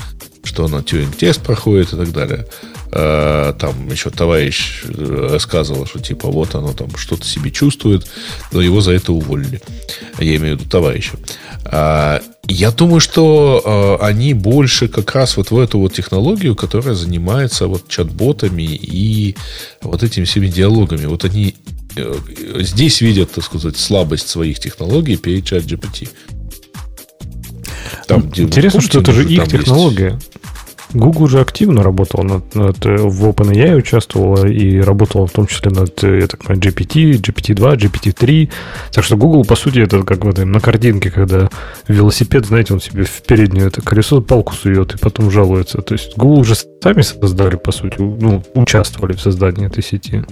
Что 0.44 0.64
она 0.64 0.82
тюринг-тест 0.82 1.42
проходит 1.42 1.92
и 1.92 1.96
так 1.96 2.12
далее. 2.12 2.46
А, 2.90 3.52
там 3.52 3.88
еще 3.90 4.10
товарищ 4.10 4.82
э, 4.84 5.28
рассказывал, 5.32 5.84
что 5.86 6.00
типа 6.00 6.28
вот 6.28 6.54
оно 6.54 6.72
там 6.72 6.96
что-то 6.96 7.26
себе 7.26 7.50
чувствует, 7.50 8.06
но 8.50 8.62
его 8.62 8.80
за 8.80 8.92
это 8.92 9.12
уволили. 9.12 9.60
Я 10.18 10.36
имею 10.36 10.56
в 10.56 10.60
виду 10.60 10.70
товарища. 10.70 11.18
А, 11.64 12.22
я 12.46 12.70
думаю, 12.70 13.00
что 13.00 13.98
они 14.00 14.32
больше 14.32 14.88
как 14.88 15.14
раз 15.14 15.36
вот 15.36 15.50
в 15.50 15.58
эту 15.58 15.80
вот 15.80 15.92
технологию, 15.92 16.56
которая 16.56 16.94
занимается 16.94 17.66
вот 17.66 17.88
чат-ботами 17.88 18.62
и 18.62 19.36
вот 19.82 20.02
этими 20.02 20.24
всеми 20.24 20.46
диалогами. 20.46 21.04
Вот 21.04 21.26
они 21.26 21.56
здесь 22.60 23.00
видят, 23.00 23.30
так 23.30 23.44
сказать, 23.44 23.76
слабость 23.76 24.28
своих 24.28 24.58
технологий 24.58 25.16
перед 25.16 25.44
чат 25.44 25.64
GPT. 25.64 26.08
Там, 28.06 28.32
Интересно, 28.34 28.80
что 28.80 29.00
это 29.00 29.12
же 29.12 29.24
их 29.24 29.48
технология. 29.48 30.14
Есть... 30.14 30.37
Google 30.92 31.28
же 31.28 31.40
активно 31.40 31.82
работал 31.82 32.22
над, 32.22 32.54
над 32.54 32.86
э, 32.86 32.96
в 32.96 33.28
OpenAI 33.28 33.76
участвовала 33.76 34.46
и 34.46 34.80
работала 34.80 35.26
в 35.26 35.32
том 35.32 35.46
числе 35.46 35.70
над, 35.70 36.02
э, 36.02 36.20
я 36.20 36.26
так 36.26 36.44
понимаю, 36.44 36.60
GPT, 36.60 37.20
GPT-2, 37.20 37.76
GPT-3. 37.76 38.50
Так 38.92 39.04
что 39.04 39.16
Google, 39.16 39.44
по 39.44 39.56
сути, 39.56 39.80
это 39.80 40.02
как 40.02 40.24
вот 40.24 40.38
на 40.38 40.60
картинке, 40.60 41.10
когда 41.10 41.50
велосипед, 41.88 42.46
знаете, 42.46 42.74
он 42.74 42.80
себе 42.80 43.04
в 43.04 43.22
переднее 43.22 43.66
это 43.66 43.82
колесо 43.82 44.20
палку 44.20 44.54
сует 44.54 44.94
и 44.94 44.98
потом 44.98 45.30
жалуется. 45.30 45.82
То 45.82 45.94
есть 45.94 46.16
Google 46.16 46.40
уже 46.40 46.54
сами 46.54 47.02
создали, 47.02 47.56
по 47.56 47.72
сути, 47.72 47.96
ну, 47.98 48.42
участвовали 48.54 49.12
в 49.12 49.20
создании 49.20 49.66
этой 49.66 49.82
сети. 49.82 50.24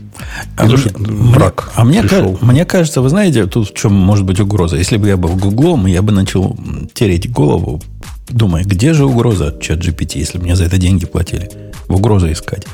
А, 0.56 0.64
мне, 0.64 0.76
враг 0.98 1.70
а 1.74 1.84
мне, 1.84 2.02
мне 2.40 2.64
кажется, 2.64 3.02
вы 3.02 3.10
знаете, 3.10 3.46
тут 3.46 3.70
в 3.70 3.74
чем 3.74 3.92
может 3.92 4.24
быть 4.24 4.40
угроза. 4.40 4.76
Если 4.76 4.96
бы 4.96 5.08
я 5.08 5.16
был 5.16 5.36
Гуглом, 5.36 5.86
я 5.86 6.02
бы 6.02 6.12
начал 6.12 6.56
тереть 6.94 7.30
голову 7.30 7.82
Думаю, 8.28 8.64
где 8.64 8.92
же 8.92 9.06
угроза 9.06 9.48
от 9.48 9.62
чат 9.62 9.78
GPT, 9.78 10.18
если 10.18 10.38
мне 10.38 10.56
за 10.56 10.64
это 10.64 10.78
деньги 10.78 11.06
платили? 11.06 11.50
В 11.88 11.94
угрозу 11.94 12.30
искать. 12.30 12.66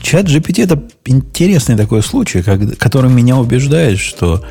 Чат 0.00 0.26
GPT 0.26 0.64
это 0.64 0.82
интересный 1.04 1.76
такой 1.76 2.02
случай, 2.02 2.42
который 2.42 3.10
меня 3.10 3.36
убеждает, 3.36 3.98
что 3.98 4.44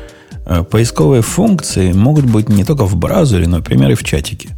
э, 0.46 0.62
поисковые 0.62 1.22
функции 1.22 1.92
могут 1.92 2.26
быть 2.26 2.48
не 2.48 2.64
только 2.64 2.84
в 2.84 2.96
браузере, 2.96 3.48
но, 3.48 3.56
например, 3.56 3.90
и 3.90 3.94
в 3.94 4.04
чатике. 4.04 4.50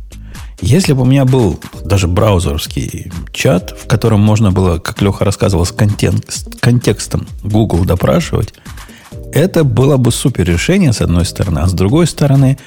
Если 0.60 0.92
бы 0.92 1.02
у 1.02 1.06
меня 1.06 1.24
был 1.24 1.58
даже 1.84 2.06
браузерский 2.06 3.10
чат, 3.32 3.74
в 3.78 3.86
котором 3.86 4.20
можно 4.20 4.52
было, 4.52 4.78
как 4.78 5.00
Леха 5.00 5.24
рассказывал, 5.24 5.64
с, 5.64 5.72
контент, 5.72 6.26
с 6.28 6.44
контекстом 6.60 7.26
Google 7.42 7.86
допрашивать, 7.86 8.52
это 9.32 9.64
было 9.64 9.96
бы 9.96 10.12
супер 10.12 10.44
решение, 10.44 10.92
с 10.92 11.00
одной 11.00 11.24
стороны, 11.24 11.60
а 11.60 11.66
с 11.66 11.72
другой 11.72 12.06
стороны, 12.06 12.58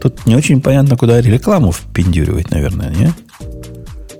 Тут 0.00 0.26
не 0.26 0.34
очень 0.34 0.60
понятно, 0.60 0.96
куда 0.96 1.20
рекламу 1.20 1.72
впендюривать, 1.72 2.50
наверное, 2.50 2.90
не? 2.90 3.12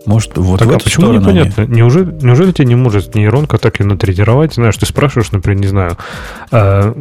Может, 0.07 0.39
вот 0.39 0.59
так, 0.59 0.69
в 0.69 0.73
а 0.73 0.79
почему 0.79 1.13
непонятно? 1.13 1.65
Они... 1.65 1.77
Неужели, 1.77 2.11
неужели 2.23 2.53
тебе 2.53 2.69
не 2.69 2.75
может 2.75 3.15
нейронка 3.15 3.59
так 3.59 3.81
и 3.81 3.85
натренировать? 3.85 4.55
Знаешь, 4.55 4.77
ты 4.77 4.87
спрашиваешь, 4.87 5.31
например, 5.31 5.61
не 5.61 5.67
знаю, 5.67 5.97
а, 6.51 6.95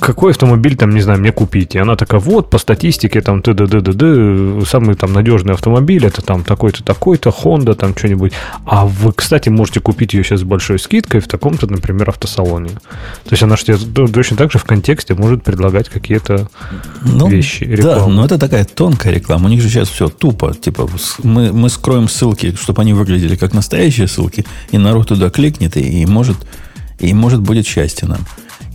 какой 0.00 0.32
автомобиль 0.32 0.76
там, 0.76 0.90
не 0.90 1.00
знаю, 1.00 1.20
мне 1.20 1.32
купить? 1.32 1.74
И 1.74 1.78
она 1.78 1.96
такая, 1.96 2.20
вот, 2.20 2.50
по 2.50 2.58
статистике, 2.58 3.20
там, 3.20 3.42
ты 3.42 3.52
ды 3.54 3.66
ды 3.66 3.80
ды 3.80 3.92
ды 3.92 4.64
самый 4.66 4.94
там 4.96 5.12
надежный 5.12 5.54
автомобиль, 5.54 6.06
это 6.06 6.22
там 6.22 6.42
такой-то, 6.42 6.82
такой-то, 6.82 7.30
Honda, 7.30 7.74
там 7.74 7.94
что-нибудь. 7.96 8.32
А 8.64 8.86
вы, 8.86 9.12
кстати, 9.12 9.48
можете 9.50 9.80
купить 9.80 10.14
ее 10.14 10.24
сейчас 10.24 10.40
с 10.40 10.44
большой 10.44 10.78
скидкой 10.78 11.20
в 11.20 11.28
таком-то, 11.28 11.66
например, 11.66 12.08
автосалоне. 12.08 12.68
То 12.68 13.30
есть 13.30 13.42
она 13.42 13.56
же 13.56 13.64
тебе 13.64 14.08
точно 14.08 14.36
так 14.36 14.52
же 14.52 14.58
в 14.58 14.64
контексте 14.64 15.14
может 15.14 15.42
предлагать 15.42 15.88
какие-то 15.88 16.48
ну, 17.02 17.28
вещи. 17.28 17.64
Рекламу. 17.64 18.06
Да, 18.06 18.08
но 18.08 18.24
это 18.24 18.38
такая 18.38 18.64
тонкая 18.64 19.12
реклама. 19.12 19.46
У 19.46 19.48
них 19.48 19.62
же 19.62 19.68
сейчас 19.68 19.88
все 19.88 20.08
тупо. 20.08 20.54
Типа, 20.54 20.88
мы, 21.22 21.52
мы 21.52 21.68
скроем 21.68 22.08
ссылки 22.08 22.47
ссылки, 22.48 22.62
чтобы 22.62 22.82
они 22.82 22.92
выглядели 22.92 23.36
как 23.36 23.54
настоящие 23.54 24.08
ссылки, 24.08 24.44
и 24.70 24.78
народ 24.78 25.08
туда 25.08 25.30
кликнет, 25.30 25.76
и, 25.76 26.02
и 26.02 26.06
может, 26.06 26.36
и 26.98 27.12
может 27.14 27.40
будет 27.40 27.66
счастье 27.66 28.08
нам. 28.08 28.26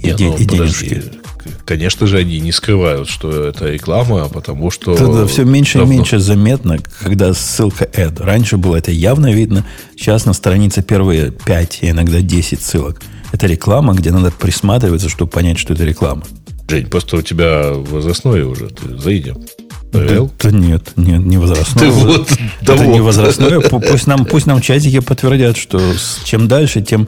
И, 0.02 0.08
Не, 0.08 0.14
де, 0.14 0.28
ну, 0.28 0.38
и 0.38 0.46
денежки. 0.46 1.04
Конечно 1.66 2.08
же, 2.08 2.18
они 2.18 2.40
не 2.40 2.52
скрывают, 2.52 3.10
что 3.10 3.48
это 3.48 3.70
реклама, 3.70 4.30
потому 4.30 4.72
что... 4.72 4.96
Да, 4.96 5.28
все 5.28 5.44
меньше 5.44 5.80
давно... 5.80 5.94
и 5.94 5.98
меньше 5.98 6.20
заметно, 6.20 6.78
когда 7.02 7.34
ссылка 7.34 7.86
ad. 7.86 8.22
Раньше 8.24 8.58
было 8.58 8.78
это 8.78 8.92
явно 8.92 9.34
видно. 9.34 9.66
Сейчас 9.98 10.26
на 10.26 10.34
странице 10.34 10.82
первые 10.84 11.32
5, 11.32 11.80
иногда 11.82 12.22
10 12.22 12.62
ссылок. 12.62 13.02
Это 13.34 13.48
реклама, 13.48 13.94
где 13.94 14.12
надо 14.12 14.32
присматриваться, 14.32 15.10
чтобы 15.10 15.32
понять, 15.32 15.58
что 15.58 15.74
это 15.74 15.84
реклама. 15.84 16.24
Жень, 16.70 16.86
просто 16.88 17.18
у 17.18 17.22
тебя 17.22 17.74
возрастное 17.74 18.46
уже. 18.46 18.68
Ты 18.68 18.98
заедем. 18.98 19.38
Да, 19.94 20.28
да 20.40 20.52
нет, 20.52 20.92
нет, 20.96 21.22
не 21.22 21.38
возрастное. 21.38 21.86
Ты 21.86 21.92
вот, 21.92 22.32
это 22.62 22.78
да 22.78 22.86
не 22.86 23.00
возрастное. 23.00 23.60
Пусть 23.70 24.08
нам, 24.08 24.26
пусть 24.26 24.46
нам 24.48 24.60
чатики 24.60 25.00
подтвердят, 25.00 25.58
что 25.58 25.80
чем 26.26 26.48
дальше, 26.48 26.82
тем 26.82 27.08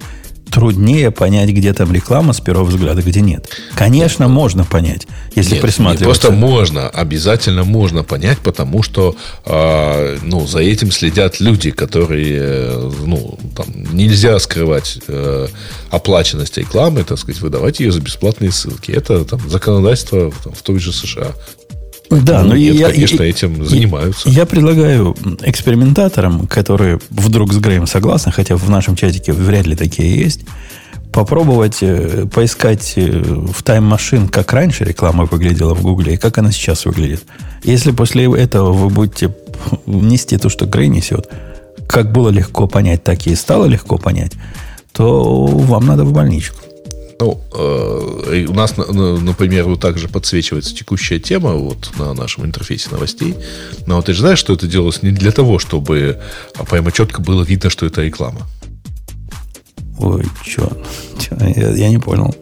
труднее 0.52 1.12
понять, 1.12 1.50
где 1.50 1.74
там 1.74 1.92
реклама 1.92 2.34
с 2.34 2.40
первого 2.40 2.66
взгляда, 2.66 3.02
где 3.02 3.22
нет. 3.22 3.50
Конечно, 3.76 4.28
можно 4.28 4.64
понять, 4.64 5.08
если 5.36 5.54
нет, 5.54 5.62
присматриваться. 5.62 6.28
просто 6.28 6.32
можно, 6.32 6.88
обязательно 6.88 7.64
можно 7.64 8.04
понять, 8.04 8.40
потому 8.40 8.84
что 8.84 9.16
э, 9.46 10.18
ну, 10.22 10.48
за 10.48 10.60
этим 10.60 10.92
следят 10.92 11.40
люди, 11.40 11.72
которые, 11.72 12.92
ну, 13.04 13.38
там, 13.56 13.68
нельзя 13.92 14.40
скрывать 14.40 15.00
э, 15.08 15.48
оплаченность 15.90 16.58
рекламы, 16.58 17.04
так 17.04 17.18
сказать, 17.20 17.42
выдавать 17.42 17.80
ее 17.80 17.92
за 17.92 18.00
бесплатные 18.00 18.52
ссылки. 18.52 18.92
Это 18.92 19.26
там 19.26 19.42
законодательство 19.50 20.32
там, 20.44 20.54
в 20.54 20.62
той 20.62 20.80
же 20.80 20.94
США. 20.94 21.34
Да, 22.10 22.44
но 22.44 22.56
нет, 22.56 22.76
я, 22.76 22.90
конечно, 22.90 23.24
я, 23.24 23.30
этим 23.30 23.66
занимаются. 23.66 24.30
Я 24.30 24.46
предлагаю 24.46 25.16
экспериментаторам, 25.42 26.48
которые 26.48 27.00
вдруг 27.10 27.54
с 27.54 27.58
Греем 27.58 27.88
согласны, 27.88 28.32
хотя 28.32 28.56
в 28.56 28.70
нашем 28.70 28.96
чатике 28.96 29.34
вряд 29.34 29.66
ли 29.66 29.76
такие 29.76 30.16
есть, 30.16 30.42
попробовать 31.12 31.78
э, 31.82 32.28
поискать 32.32 32.94
э, 32.98 33.10
в 33.10 33.64
Time 33.64 33.90
Machine, 33.90 34.30
как 34.30 34.52
раньше 34.54 34.84
реклама 34.84 35.26
выглядела 35.26 35.74
в 35.74 35.82
Гугле 35.82 36.16
и 36.16 36.18
как 36.18 36.38
она 36.38 36.52
сейчас 36.52 36.86
выглядит. 36.86 37.24
Если 37.64 37.92
после 37.92 38.26
этого 38.26 38.74
вы 38.74 38.90
будете 38.90 39.34
нести 39.86 40.38
то, 40.38 40.50
что 40.50 40.66
Грей 40.66 40.90
несет, 40.90 41.30
как 41.88 42.12
было 42.12 42.30
легко 42.30 42.68
понять, 42.68 43.04
так 43.04 43.26
и 43.28 43.36
стало 43.36 43.66
легко 43.66 43.98
понять, 43.98 44.34
то 44.92 45.46
вам 45.46 45.86
надо 45.86 46.04
в 46.04 46.12
больничку. 46.12 46.58
Ну, 47.20 47.42
э, 47.54 48.46
у 48.50 48.54
нас, 48.54 48.76
например, 48.76 49.66
вот 49.66 49.80
также 49.80 50.10
подсвечивается 50.10 50.76
текущая 50.76 51.20
тема 51.20 51.54
вот 51.54 51.92
на 51.98 52.14
нашем 52.14 52.46
интерфейсе 52.46 52.90
новостей. 52.92 53.36
Но 53.88 54.02
ты 54.02 54.14
же 54.14 54.20
знаешь, 54.20 54.40
что 54.40 54.54
это 54.54 54.68
делалось 54.68 55.02
не 55.02 55.12
для 55.12 55.32
того, 55.32 55.60
чтобы 55.60 56.20
а 56.56 56.66
прямо 56.66 56.92
четко 56.92 57.22
было 57.22 57.44
видно, 57.44 57.70
что 57.70 57.86
это 57.86 58.02
реклама. 58.02 58.42
Ой, 59.98 60.26
что? 60.44 60.78
Я, 61.40 61.70
я 61.72 61.90
не 61.90 62.00
понял. 62.00 62.36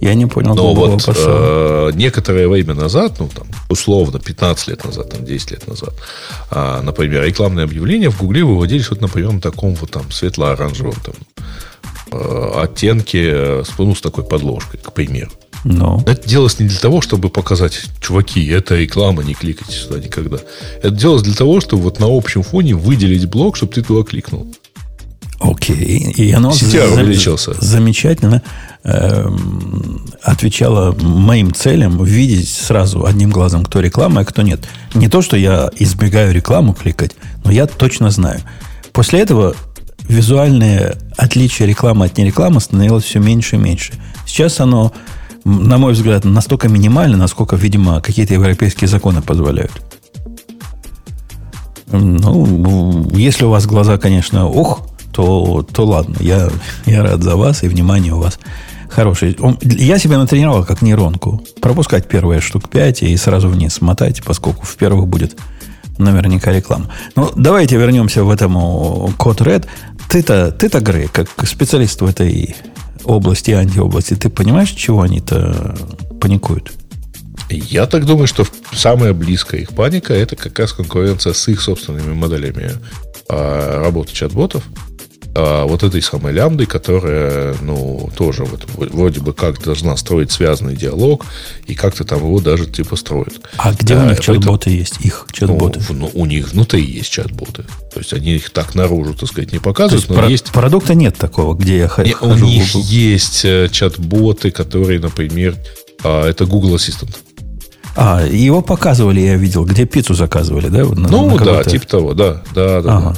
Я 0.00 0.14
не 0.14 0.26
понял. 0.26 0.54
Но 0.54 0.74
вот 0.74 1.02
э, 1.08 1.90
некоторое 1.94 2.46
время 2.46 2.74
назад, 2.74 3.16
ну, 3.18 3.28
там, 3.34 3.48
условно, 3.68 4.20
15 4.20 4.68
лет 4.68 4.84
назад, 4.84 5.10
там, 5.10 5.24
10 5.24 5.50
лет 5.50 5.66
назад, 5.66 5.92
э, 6.52 6.80
например, 6.82 7.24
рекламные 7.24 7.64
объявления 7.64 8.10
в 8.10 8.18
Гугле 8.18 8.44
выводились 8.44 8.90
вот, 8.90 9.00
например, 9.00 9.32
на 9.32 9.40
таком 9.40 9.74
вот 9.74 9.90
там 9.90 10.08
светло-оранжевом 10.12 10.94
там, 11.04 11.14
оттенки 12.10 13.16
э, 13.16 13.64
ну, 13.78 13.94
с 13.94 14.00
такой 14.00 14.24
подложкой, 14.24 14.80
к 14.82 14.92
примеру. 14.92 15.30
No. 15.64 16.00
Это 16.08 16.28
делалось 16.28 16.58
не 16.60 16.68
для 16.68 16.78
того, 16.78 17.00
чтобы 17.00 17.30
показать, 17.30 17.80
чуваки, 18.00 18.46
это 18.46 18.76
реклама, 18.76 19.24
не 19.24 19.34
кликайте 19.34 19.72
сюда 19.72 19.98
никогда. 19.98 20.38
Это 20.78 20.90
делалось 20.90 21.22
для 21.22 21.34
того, 21.34 21.60
чтобы 21.60 21.82
вот 21.82 21.98
на 21.98 22.06
общем 22.06 22.42
фоне 22.42 22.74
выделить 22.74 23.26
блок, 23.26 23.56
чтобы 23.56 23.72
ты 23.72 23.82
туда 23.82 24.08
кликнул. 24.08 24.46
Окей. 25.40 25.76
Okay. 25.76 26.12
И 26.14 26.32
оно 26.32 26.50
увеличился. 26.50 27.54
замечательно 27.60 28.42
э, 28.82 29.28
отвечало 30.22 30.92
моим 31.00 31.54
целям 31.54 32.02
видеть 32.02 32.48
сразу 32.48 33.04
одним 33.04 33.30
глазом, 33.30 33.64
кто 33.64 33.80
реклама, 33.80 34.22
а 34.22 34.24
кто 34.24 34.42
нет. 34.42 34.60
Не 34.94 35.08
то, 35.08 35.22
что 35.22 35.36
я 35.36 35.70
избегаю 35.78 36.32
рекламу 36.32 36.74
кликать, 36.74 37.14
но 37.44 37.52
я 37.52 37.66
точно 37.66 38.10
знаю. 38.10 38.40
После 38.92 39.20
этого 39.20 39.54
визуальное 40.08 40.96
отличие 41.16 41.68
рекламы 41.68 42.06
от 42.06 42.18
нерекламы 42.18 42.60
становилось 42.60 43.04
все 43.04 43.20
меньше 43.20 43.56
и 43.56 43.58
меньше. 43.58 43.92
Сейчас 44.26 44.60
оно, 44.60 44.92
на 45.44 45.78
мой 45.78 45.92
взгляд, 45.92 46.24
настолько 46.24 46.68
минимально, 46.68 47.16
насколько, 47.16 47.56
видимо, 47.56 48.00
какие-то 48.00 48.34
европейские 48.34 48.88
законы 48.88 49.22
позволяют. 49.22 49.72
Ну, 51.90 53.08
если 53.14 53.44
у 53.44 53.50
вас 53.50 53.66
глаза, 53.66 53.98
конечно, 53.98 54.46
ох, 54.46 54.86
то, 55.12 55.66
то 55.72 55.86
ладно. 55.86 56.16
Я, 56.20 56.48
я 56.86 57.02
рад 57.02 57.22
за 57.22 57.36
вас, 57.36 57.62
и 57.62 57.68
внимание 57.68 58.12
у 58.12 58.18
вас 58.18 58.38
хорошее. 58.88 59.36
Я 59.62 59.98
себя 59.98 60.18
натренировал 60.18 60.64
как 60.64 60.82
нейронку. 60.82 61.42
Пропускать 61.60 62.08
первые 62.08 62.40
штук 62.40 62.68
5 62.68 63.02
и 63.02 63.16
сразу 63.16 63.48
вниз 63.48 63.74
смотать, 63.74 64.22
поскольку 64.22 64.64
в 64.64 64.76
первых 64.76 65.08
будет 65.08 65.36
наверняка 65.98 66.52
реклама. 66.52 66.86
Ну, 67.16 67.30
давайте 67.36 67.76
вернемся 67.76 68.22
в 68.24 68.30
этому 68.30 69.12
код 69.16 69.40
Red. 69.40 69.66
Ты-то, 70.08 70.52
ты-то, 70.52 70.80
Грей, 70.80 71.08
как 71.08 71.28
специалист 71.46 72.00
в 72.00 72.06
этой 72.06 72.56
области, 73.04 73.50
антиобласти, 73.50 74.14
ты 74.14 74.30
понимаешь, 74.30 74.70
чего 74.70 75.02
они-то 75.02 75.76
паникуют? 76.20 76.72
Я 77.50 77.86
так 77.86 78.04
думаю, 78.04 78.26
что 78.26 78.46
самая 78.72 79.12
близкая 79.12 79.62
их 79.62 79.70
паника 79.70 80.12
это 80.12 80.36
как 80.36 80.58
раз 80.58 80.72
конкуренция 80.72 81.32
с 81.32 81.48
их 81.48 81.60
собственными 81.60 82.12
моделями 82.12 82.72
а, 83.28 83.82
работы 83.82 84.12
чат-ботов. 84.12 84.64
А, 85.40 85.66
вот 85.66 85.84
этой 85.84 86.02
самой 86.02 86.32
лямбдой, 86.32 86.66
которая, 86.66 87.54
ну, 87.60 88.10
тоже 88.16 88.44
вот, 88.44 88.66
вроде 88.74 89.20
бы 89.20 89.32
как 89.32 89.62
должна 89.62 89.96
строить 89.96 90.32
связанный 90.32 90.74
диалог, 90.74 91.24
и 91.68 91.76
как-то 91.76 92.02
там 92.02 92.18
его 92.18 92.40
даже 92.40 92.66
типа 92.66 92.96
строят. 92.96 93.40
А 93.56 93.72
где 93.72 93.94
а, 93.94 94.02
у 94.02 94.08
них 94.08 94.18
чат-боты 94.18 94.70
есть? 94.70 95.00
Их 95.00 95.28
чат-боты? 95.30 95.80
Ну, 95.90 95.94
ну, 95.94 96.10
у 96.14 96.26
них 96.26 96.50
внутри 96.50 96.82
есть 96.84 97.10
чат-боты. 97.10 97.62
То 97.94 98.00
есть 98.00 98.12
они 98.12 98.32
их 98.32 98.50
так 98.50 98.74
наружу, 98.74 99.14
так 99.14 99.28
сказать, 99.28 99.52
не 99.52 99.60
показывают, 99.60 99.90
То 99.90 99.96
есть 99.96 100.08
но 100.08 100.14
про- 100.16 100.28
есть... 100.28 100.50
Продукта 100.50 100.94
нет 100.96 101.16
такого, 101.16 101.54
где 101.54 101.78
я 101.78 101.88
хожу. 101.88 102.16
У 102.20 102.34
них 102.34 102.74
есть 102.74 103.44
э, 103.44 103.68
чат-боты, 103.70 104.50
которые, 104.50 104.98
например, 104.98 105.54
а, 106.02 106.28
это 106.28 106.46
Google 106.46 106.74
Assistant. 106.74 107.14
А, 108.00 108.24
его 108.24 108.62
показывали, 108.62 109.20
я 109.20 109.34
видел, 109.34 109.64
где 109.64 109.84
пиццу 109.84 110.14
заказывали, 110.14 110.68
да? 110.68 110.84
На, 110.84 111.08
ну, 111.08 111.36
на 111.36 111.44
да, 111.44 111.64
типа 111.64 111.86
того, 111.86 112.14
да, 112.14 112.42
да, 112.54 112.80
да. 112.80 112.96
Ага. 112.96 113.16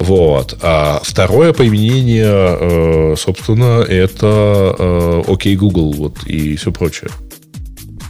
Вот. 0.00 0.56
А 0.62 1.00
второе 1.04 1.52
применение, 1.52 2.24
э, 2.24 3.14
собственно, 3.16 3.84
это 3.86 4.74
э, 4.78 5.22
OK 5.26 5.54
Google 5.56 5.92
вот, 5.92 6.24
и 6.26 6.56
все 6.56 6.72
прочее. 6.72 7.10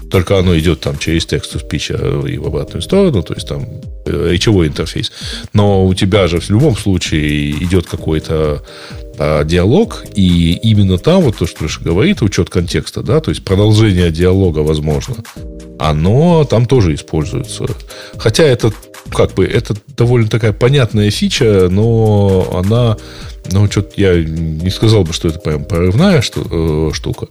Только 0.08 0.38
оно 0.38 0.56
идет 0.58 0.80
там 0.80 0.98
через 0.98 1.26
текст 1.26 1.58
спича 1.60 1.94
и 1.94 2.38
в 2.38 2.46
обратную 2.46 2.82
сторону, 2.82 3.22
то 3.22 3.34
есть 3.34 3.48
там 3.48 3.66
э, 4.06 4.28
речевой 4.30 4.68
интерфейс. 4.68 5.10
Но 5.52 5.84
у 5.84 5.92
тебя 5.94 6.28
же 6.28 6.38
в 6.38 6.48
любом 6.48 6.76
случае 6.76 7.50
идет 7.50 7.86
какой-то 7.86 8.62
а, 9.18 9.44
диалог, 9.44 10.04
и 10.14 10.52
именно 10.62 10.96
там 10.96 11.22
вот 11.22 11.38
то, 11.38 11.46
что 11.46 11.64
Леша 11.64 11.80
говорит, 11.82 12.22
учет 12.22 12.50
контекста, 12.50 13.02
да, 13.02 13.20
то 13.20 13.30
есть 13.30 13.44
продолжение 13.44 14.10
диалога 14.10 14.60
возможно 14.60 15.16
оно 15.80 16.44
там 16.44 16.66
тоже 16.66 16.94
используется. 16.94 17.64
Хотя 18.18 18.44
это 18.44 18.72
как 19.10 19.32
бы 19.32 19.46
это 19.46 19.74
довольно 19.96 20.28
такая 20.28 20.52
понятная 20.52 21.10
фича, 21.10 21.68
но 21.70 22.50
она, 22.54 22.98
ну, 23.50 23.68
что-то 23.70 23.92
я 23.96 24.22
не 24.22 24.70
сказал 24.70 25.04
бы, 25.04 25.12
что 25.14 25.28
это 25.28 25.38
прям 25.38 25.64
прорывная 25.64 26.20
шту, 26.20 26.46
э, 26.50 26.94
штука. 26.94 27.28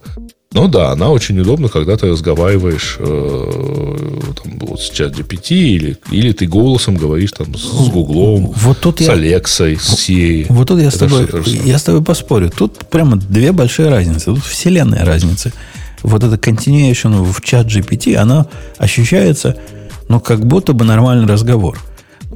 Но 0.52 0.68
да, 0.68 0.92
она 0.92 1.12
очень 1.12 1.40
удобна, 1.40 1.70
когда 1.70 1.96
ты 1.96 2.08
разговариваешь 2.08 2.98
э, 2.98 3.96
там, 4.44 4.58
вот 4.62 4.82
с 4.82 4.90
чат 4.90 5.14
GPT 5.14 5.52
или, 5.52 5.98
или 6.10 6.32
ты 6.32 6.48
голосом 6.48 6.98
говоришь 6.98 7.34
там 7.34 7.56
с, 7.56 7.62
с 7.62 7.90
Гуглом, 7.90 8.52
вот 8.56 8.80
тут 8.80 8.98
с 8.98 9.02
я, 9.02 9.12
Алексой, 9.12 9.78
с 9.78 9.96
Сией. 9.96 10.48
Вот 10.50 10.70
тут 10.70 10.82
я 10.82 10.90
с, 10.90 10.96
тобой, 10.96 11.28
я 11.66 11.78
с 11.78 11.84
тобой 11.84 12.04
поспорю. 12.04 12.50
Тут 12.50 12.80
прямо 12.90 13.16
две 13.18 13.52
большие 13.52 13.90
разницы. 13.90 14.26
Тут 14.26 14.44
вселенная 14.44 15.06
разница 15.06 15.54
вот 16.04 16.24
эта 16.24 16.36
continuation 16.36 17.24
в 17.24 17.42
чат 17.42 17.68
GPT, 17.68 18.16
она 18.16 18.48
ощущается, 18.78 19.58
ну, 20.08 20.20
как 20.20 20.46
будто 20.46 20.74
бы 20.74 20.86
нормальный 20.86 21.28
разговор. 21.28 21.80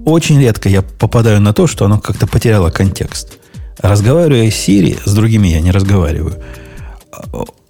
Очень 0.06 0.40
редко 0.40 0.70
я 0.70 0.82
попадаю 0.82 1.40
на 1.42 1.54
то, 1.54 1.68
что 1.68 1.86
оно 1.86 2.00
как-то 2.00 2.28
потеряло 2.28 2.70
контекст. 2.70 3.40
Разговаривая 3.80 4.50
с 4.50 4.68
Siri, 4.68 5.00
с 5.06 5.14
другими 5.14 5.48
я 5.48 5.62
не 5.62 5.72
разговариваю. 5.72 6.42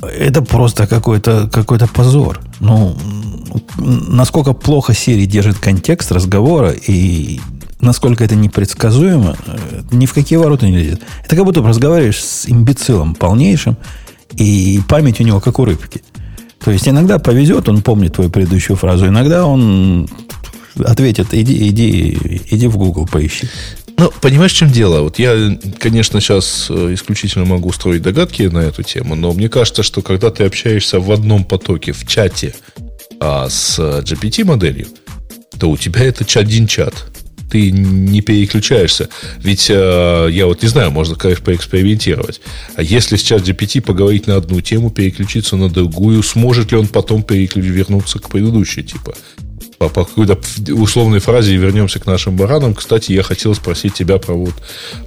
Это 0.01 0.41
просто 0.41 0.87
какой-то 0.87 1.49
какой 1.51 1.79
позор. 1.79 2.39
Ну, 2.59 2.95
насколько 3.77 4.53
плохо 4.53 4.93
Siri 4.93 5.25
держит 5.25 5.57
контекст 5.59 6.11
разговора 6.11 6.71
и 6.71 7.39
насколько 7.83 8.23
это 8.23 8.35
непредсказуемо, 8.35 9.35
э, 9.45 9.81
ни 9.91 10.05
в 10.05 10.13
какие 10.13 10.37
ворота 10.37 10.65
не 10.65 10.77
лезет. 10.77 11.01
Это 11.25 11.35
как 11.35 11.45
будто 11.45 11.61
разговариваешь 11.61 12.23
с 12.23 12.49
имбецилом 12.49 13.13
полнейшим, 13.13 13.77
и 14.37 14.79
память 14.87 15.19
у 15.19 15.23
него 15.23 15.39
как 15.39 15.59
у 15.59 15.65
рыбки. 15.65 16.01
То 16.63 16.71
есть 16.71 16.87
иногда 16.87 17.19
повезет, 17.19 17.67
он 17.67 17.81
помнит 17.81 18.13
твою 18.13 18.29
предыдущую 18.29 18.77
фразу, 18.77 19.07
иногда 19.07 19.45
он 19.45 20.07
ответит, 20.83 21.33
иди, 21.33 21.69
иди, 21.69 22.41
иди 22.49 22.67
в 22.67 22.77
Google 22.77 23.05
поищи. 23.05 23.47
Ну, 23.97 24.11
понимаешь, 24.21 24.53
в 24.53 24.57
чем 24.57 24.71
дело? 24.71 25.01
Вот 25.01 25.19
я, 25.19 25.57
конечно, 25.79 26.19
сейчас 26.19 26.67
э, 26.69 26.93
исключительно 26.93 27.45
могу 27.45 27.71
строить 27.71 28.01
догадки 28.01 28.43
на 28.43 28.59
эту 28.59 28.81
тему, 28.81 29.15
но 29.15 29.33
мне 29.33 29.49
кажется, 29.49 29.83
что 29.83 30.01
когда 30.01 30.31
ты 30.31 30.45
общаешься 30.45 30.99
в 30.99 31.11
одном 31.11 31.43
потоке, 31.43 31.91
в 31.91 32.07
чате 32.07 32.55
а, 33.19 33.47
с 33.49 33.79
GPT-моделью, 33.79 34.87
то 35.59 35.69
у 35.69 35.77
тебя 35.77 36.03
это 36.03 36.25
один 36.39 36.65
чат 36.65 37.05
ты 37.53 37.69
не 37.69 38.21
переключаешься. 38.21 39.09
Ведь 39.37 39.69
э, 39.69 40.27
я 40.31 40.47
вот 40.47 40.63
не 40.63 40.69
знаю, 40.69 40.89
можно, 40.89 41.15
конечно, 41.15 41.45
поэкспериментировать. 41.45 42.41
А 42.75 42.81
если 42.81 43.15
с 43.15 43.21
чат 43.21 43.47
GPT 43.47 43.79
поговорить 43.79 44.25
на 44.25 44.37
одну 44.37 44.59
тему, 44.59 44.89
переключиться 44.89 45.55
на 45.55 45.69
другую, 45.69 46.23
сможет 46.23 46.71
ли 46.71 46.79
он 46.79 46.87
потом 46.87 47.21
переключ... 47.21 47.65
вернуться 47.65 48.17
к 48.17 48.27
предыдущей, 48.27 48.81
типа? 48.81 49.13
По, 49.83 49.89
по 49.89 50.05
какой-то 50.05 50.37
условной 50.73 51.19
фразе 51.19 51.55
вернемся 51.55 51.99
к 51.99 52.05
нашим 52.05 52.35
баранам. 52.35 52.73
Кстати, 52.73 53.11
я 53.11 53.23
хотел 53.23 53.55
спросить 53.55 53.93
тебя 53.93 54.17
про 54.17 54.33
вот 54.33 54.53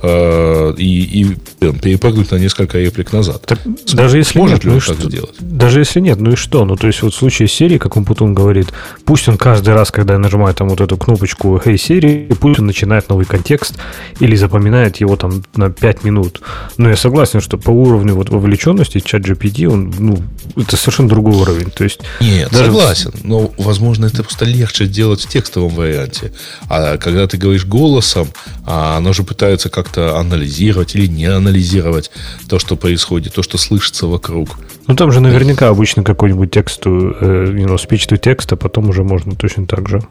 э, 0.02 0.74
и, 0.78 1.22
и 1.22 1.36
перепрыгнуть 1.58 2.30
на 2.30 2.36
несколько 2.36 2.78
реплик 2.78 3.12
назад. 3.12 3.42
Так, 3.46 3.58
даже 3.92 4.18
если 4.18 4.38
Может 4.38 4.56
нет, 4.56 4.64
ли 4.64 4.70
ну 4.70 4.76
он 4.76 4.82
так 4.82 4.96
что? 4.96 5.08
сделать? 5.10 5.34
Даже 5.40 5.80
если 5.80 6.00
нет, 6.00 6.20
ну 6.20 6.32
и 6.32 6.36
что? 6.36 6.64
Ну, 6.64 6.76
то 6.76 6.86
есть, 6.86 7.02
вот 7.02 7.14
в 7.14 7.16
случае 7.16 7.48
серии, 7.48 7.78
как 7.78 7.96
он 7.96 8.04
потом 8.04 8.34
говорит, 8.34 8.68
пусть 9.04 9.28
он 9.28 9.38
каждый 9.38 9.74
раз, 9.74 9.90
когда 9.90 10.14
я 10.14 10.18
нажимаю 10.18 10.54
там 10.54 10.68
вот 10.68 10.80
эту 10.80 10.96
кнопочку 10.96 11.56
«Hey 11.56 11.74
Siri», 11.74 12.34
пусть 12.34 12.60
он 12.60 12.66
начинает 12.66 13.08
новый 13.08 13.26
контекст 13.26 13.74
или 14.20 14.36
запоминает 14.36 14.98
его 14.98 15.16
там 15.16 15.42
на 15.54 15.70
5 15.70 16.04
минут. 16.04 16.40
Но 16.76 16.88
я 16.88 16.96
согласен, 16.96 17.40
что 17.40 17.58
по 17.58 17.70
уровню 17.70 18.14
вот 18.14 18.30
вовлеченности 18.30 19.00
чат 19.00 19.22
GPT, 19.22 19.66
он, 19.66 19.92
ну, 19.98 20.18
это 20.56 20.76
совершенно 20.76 21.08
другой 21.08 21.36
уровень. 21.36 21.70
То 21.70 21.84
есть, 21.84 22.00
нет, 22.20 22.50
даже... 22.50 22.66
согласен. 22.66 23.12
Но, 23.22 23.52
возможно, 23.58 24.06
это 24.06 24.22
просто 24.22 24.44
легче 24.66 24.86
делать 24.86 25.22
в 25.22 25.28
текстовом 25.28 25.74
варианте. 25.74 26.32
А 26.68 26.96
когда 26.96 27.26
ты 27.26 27.36
говоришь 27.36 27.64
голосом, 27.64 28.28
а 28.64 28.96
оно 28.96 29.12
же 29.12 29.22
пытается 29.22 29.68
как-то 29.68 30.18
анализировать 30.18 30.96
или 30.96 31.06
не 31.06 31.26
анализировать 31.26 32.10
то, 32.48 32.58
что 32.58 32.76
происходит, 32.76 33.34
то, 33.34 33.42
что 33.42 33.58
слышится 33.58 34.06
вокруг. 34.06 34.58
Ну, 34.88 34.96
там 34.96 35.12
же 35.12 35.20
наверняка 35.20 35.68
обычно 35.68 36.02
какой-нибудь 36.02 36.50
текст, 36.50 36.82
э, 36.84 36.88
you 36.88 37.66
know, 37.66 37.76
speech 37.76 38.08
to 38.08 38.20
text, 38.20 38.48
а 38.50 38.56
потом 38.56 38.88
уже 38.88 39.04
можно 39.04 39.36
точно 39.36 39.66
так 39.66 39.88
же. 39.88 40.02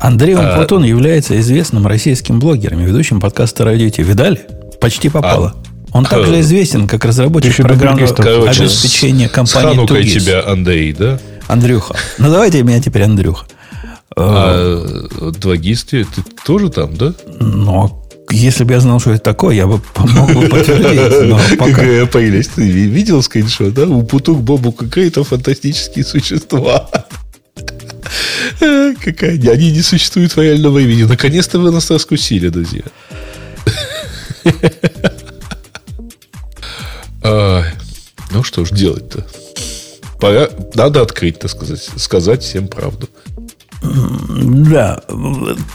Андрей 0.00 0.34
Платон 0.34 0.82
а... 0.82 0.86
является 0.86 1.38
известным 1.40 1.86
российским 1.86 2.40
блогером 2.40 2.80
и 2.80 2.84
ведущим 2.84 3.20
подкаста 3.20 3.64
«Радио 3.64 3.90
Видали? 4.02 4.40
Почти 4.80 5.08
попало. 5.08 5.54
А... 5.54 5.98
Он 5.98 6.04
также 6.04 6.40
известен 6.40 6.88
как 6.88 7.04
разработчик 7.04 7.56
программного 7.56 8.50
обеспечения 8.50 9.28
компании 9.28 10.08
С 10.08 10.24
тебя, 10.24 10.42
Андрей, 10.44 10.92
да? 10.92 11.20
Андрюха. 11.46 11.94
Ну, 12.18 12.30
давайте 12.30 12.62
меня 12.62 12.80
теперь 12.80 13.02
Андрюха. 13.02 13.46
А 14.16 14.76
2GIS 15.20 15.84
ты 15.90 16.06
тоже 16.44 16.70
там, 16.70 16.96
да? 16.96 17.14
Ну, 17.40 18.04
если 18.30 18.64
бы 18.64 18.72
я 18.72 18.80
знал, 18.80 19.00
что 19.00 19.12
это 19.12 19.22
такое, 19.22 19.54
я 19.54 19.66
бы 19.66 19.80
мог 19.96 20.32
бы 20.32 20.48
подтвердить. 20.48 21.28
Но 21.28 21.40
пока... 21.58 21.82
Ты 22.06 22.62
видел 22.62 23.22
скриншот, 23.22 23.74
да? 23.74 23.86
У 23.86 24.02
Путук 24.02 24.40
Бобу 24.40 24.72
какие-то 24.72 25.24
фантастические 25.24 26.04
существа. 26.04 26.88
Какая... 28.58 29.32
Они 29.50 29.72
не 29.72 29.82
существуют 29.82 30.36
в 30.36 30.40
реальном 30.40 30.72
времени. 30.74 31.04
Наконец-то 31.04 31.58
вы 31.58 31.70
нас 31.70 31.90
раскусили, 31.90 32.48
друзья. 32.48 32.82
Ну 38.30 38.42
что 38.42 38.64
ж 38.64 38.70
делать-то? 38.70 39.24
Пора, 40.20 40.48
надо 40.74 41.02
открыть, 41.02 41.38
так 41.38 41.50
сказать, 41.50 41.88
сказать 41.96 42.42
всем 42.42 42.66
правду. 42.66 43.08
Да, 43.94 45.00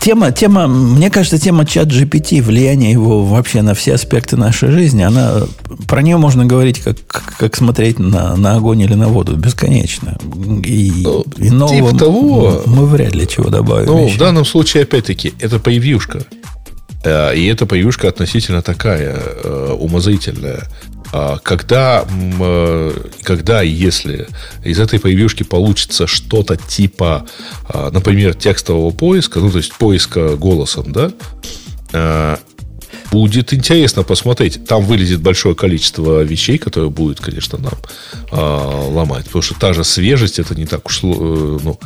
тема, 0.02 0.32
тема, 0.32 0.68
мне 0.68 1.10
кажется, 1.10 1.40
тема 1.40 1.66
чат 1.66 1.88
GPT, 1.88 2.42
влияние 2.42 2.92
его 2.92 3.24
вообще 3.24 3.62
на 3.62 3.74
все 3.74 3.94
аспекты 3.96 4.36
нашей 4.36 4.72
жизни, 4.72 5.04
она, 5.04 5.44
про 5.88 6.02
нее 6.02 6.18
можно 6.18 6.46
говорить, 6.46 6.80
как, 6.80 6.98
как 7.08 7.56
смотреть 7.56 8.00
на, 8.00 8.36
на 8.36 8.56
огонь 8.56 8.82
или 8.82 8.94
на 8.94 9.08
воду, 9.08 9.36
бесконечно. 9.36 10.18
И, 10.64 10.92
ну, 11.04 11.26
и 11.38 11.50
нового 11.50 11.92
типа 11.92 12.00
того, 12.00 12.64
мы, 12.66 12.76
мы 12.76 12.86
вряд 12.88 13.16
ли 13.16 13.28
чего 13.28 13.50
добавим. 13.50 13.88
Ну, 13.88 14.06
еще. 14.06 14.16
в 14.16 14.20
данном 14.20 14.46
случае, 14.46 14.84
опять-таки, 14.84 15.34
это 15.40 15.60
превьюшка. 15.60 16.26
Э, 17.04 17.36
и 17.36 17.46
эта 17.46 17.66
превьюшка 17.66 18.10
относительно 18.10 18.62
такая, 18.62 19.16
э, 19.18 19.76
умозрительная. 19.80 20.64
А, 21.12 21.38
когда, 21.40 22.06
э, 22.08 23.10
когда 23.24 23.62
если 23.62 24.28
из 24.64 24.80
этой 24.80 25.00
превьюшки 25.00 25.44
получится 25.44 26.08
что-то 26.08 26.56
типа, 26.56 27.26
а, 27.68 27.90
например, 27.92 28.36
текстового 28.36 28.92
поиска, 28.92 29.40
ну, 29.40 29.52
то 29.52 29.58
есть 29.58 29.74
поиска 29.74 30.36
голосом, 30.36 30.92
да, 30.92 31.12
э, 31.94 32.38
Будет 33.12 33.54
интересно 33.56 34.04
посмотреть. 34.04 34.66
Там 34.68 34.84
вылезет 34.86 35.22
большое 35.22 35.56
количество 35.56 36.22
вещей, 36.22 36.60
которые 36.60 36.92
будет, 36.92 37.20
конечно, 37.20 37.58
нам 37.58 37.74
ломать. 38.32 39.26
Потому 39.26 39.42
что 39.42 39.56
та 39.56 39.74
же 39.74 39.84
свежесть, 39.84 40.38
это 40.38 40.54
не 40.54 40.68
так 40.68 40.86
уж... 40.86 41.00
Э, 41.04 41.08
ну, 41.08 41.80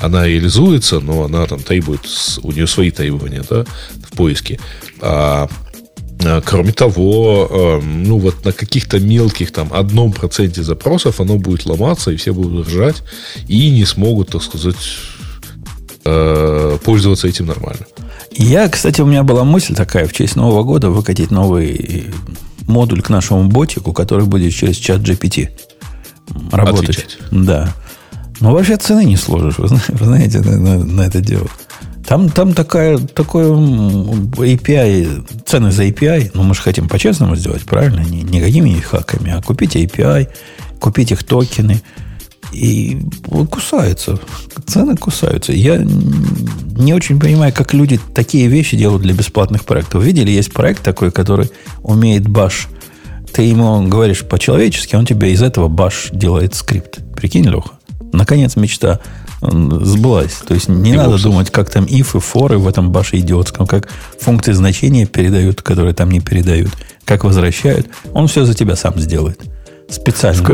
она 0.00 0.26
реализуется, 0.26 1.00
но 1.00 1.24
она 1.24 1.46
там 1.46 1.60
требует... 1.60 2.02
У 2.42 2.52
нее 2.52 2.68
свои 2.68 2.92
требования, 2.92 3.42
да, 3.48 3.64
в 4.08 4.16
поиске. 4.16 4.60
А 5.00 5.18
а, 5.18 5.48
Кроме 6.44 6.72
того, 6.72 7.48
э, 7.50 7.80
ну 7.82 8.18
вот 8.18 8.44
на 8.44 8.52
каких-то 8.52 8.98
мелких 8.98 9.52
там 9.52 9.72
одном 9.72 10.12
проценте 10.12 10.62
запросов 10.62 11.20
оно 11.20 11.36
будет 11.36 11.64
ломаться, 11.64 12.10
и 12.10 12.16
все 12.16 12.32
будут 12.32 12.66
ржать, 12.66 13.02
и 13.46 13.70
не 13.70 13.84
смогут, 13.84 14.30
так 14.30 14.42
сказать, 14.42 14.76
э, 16.04 16.78
пользоваться 16.84 17.28
этим 17.28 17.46
нормально. 17.46 17.86
Я, 18.32 18.68
кстати, 18.68 19.00
у 19.00 19.06
меня 19.06 19.22
была 19.22 19.44
мысль 19.44 19.74
такая 19.74 20.06
в 20.06 20.12
честь 20.12 20.36
Нового 20.36 20.64
года 20.64 20.90
выкатить 20.90 21.30
новый 21.30 22.06
модуль 22.66 23.02
к 23.02 23.08
нашему 23.08 23.48
ботику, 23.48 23.92
который 23.92 24.26
будет 24.26 24.54
через 24.54 24.76
чат 24.76 25.00
GPT 25.00 25.50
работать. 26.52 26.90
Отвечать. 26.90 27.18
Да. 27.30 27.74
Но 28.40 28.52
вообще 28.52 28.76
цены 28.76 29.04
не 29.04 29.16
сложишь, 29.16 29.58
вы 29.58 29.68
знаете, 29.68 30.40
на, 30.40 30.56
на, 30.58 30.84
на 30.84 31.02
это 31.02 31.20
дело. 31.20 31.48
Там, 32.08 32.30
там 32.30 32.54
такая, 32.54 32.96
такой 32.96 33.44
API, 33.44 35.26
цены 35.44 35.70
за 35.70 35.84
API, 35.84 36.30
ну, 36.32 36.42
мы 36.42 36.54
же 36.54 36.62
хотим 36.62 36.88
по-честному 36.88 37.36
сделать, 37.36 37.64
правильно? 37.64 38.00
Не, 38.00 38.22
не 38.22 38.40
какими 38.40 38.80
хаками, 38.80 39.30
а 39.30 39.42
купить 39.42 39.76
API, 39.76 40.28
купить 40.80 41.12
их 41.12 41.22
токены. 41.22 41.82
И 42.50 42.98
кусаются. 43.50 44.18
Цены 44.66 44.96
кусаются. 44.96 45.52
Я 45.52 45.76
не 45.76 46.94
очень 46.94 47.20
понимаю, 47.20 47.52
как 47.52 47.74
люди 47.74 48.00
такие 48.14 48.48
вещи 48.48 48.74
делают 48.74 49.02
для 49.02 49.12
бесплатных 49.12 49.66
проектов. 49.66 50.02
Видели, 50.02 50.30
есть 50.30 50.54
проект 50.54 50.82
такой, 50.82 51.10
который 51.10 51.50
умеет 51.82 52.26
баш. 52.26 52.68
Ты 53.34 53.42
ему 53.42 53.86
говоришь 53.86 54.24
по-человечески, 54.24 54.96
он 54.96 55.04
тебе 55.04 55.34
из 55.34 55.42
этого 55.42 55.68
баш 55.68 56.08
делает 56.10 56.54
скрипт. 56.54 57.00
Прикинь, 57.14 57.44
Леха? 57.44 57.72
Наконец 58.14 58.56
мечта 58.56 59.00
сбылась. 59.40 60.34
То 60.46 60.54
есть 60.54 60.68
не 60.68 60.92
и 60.92 60.96
надо 60.96 61.22
думать, 61.22 61.50
как 61.50 61.70
там 61.70 61.84
if 61.84 62.16
и 62.16 62.20
for 62.20 62.56
в 62.56 62.68
этом 62.68 62.90
баше 62.90 63.18
идиотском, 63.18 63.66
как 63.66 63.88
функции 64.20 64.52
значения 64.52 65.06
передают, 65.06 65.62
которые 65.62 65.94
там 65.94 66.10
не 66.10 66.20
передают, 66.20 66.70
как 67.04 67.24
возвращают. 67.24 67.88
Он 68.12 68.26
все 68.26 68.44
за 68.44 68.54
тебя 68.54 68.76
сам 68.76 68.98
сделает. 68.98 69.40
Специально. 69.88 70.44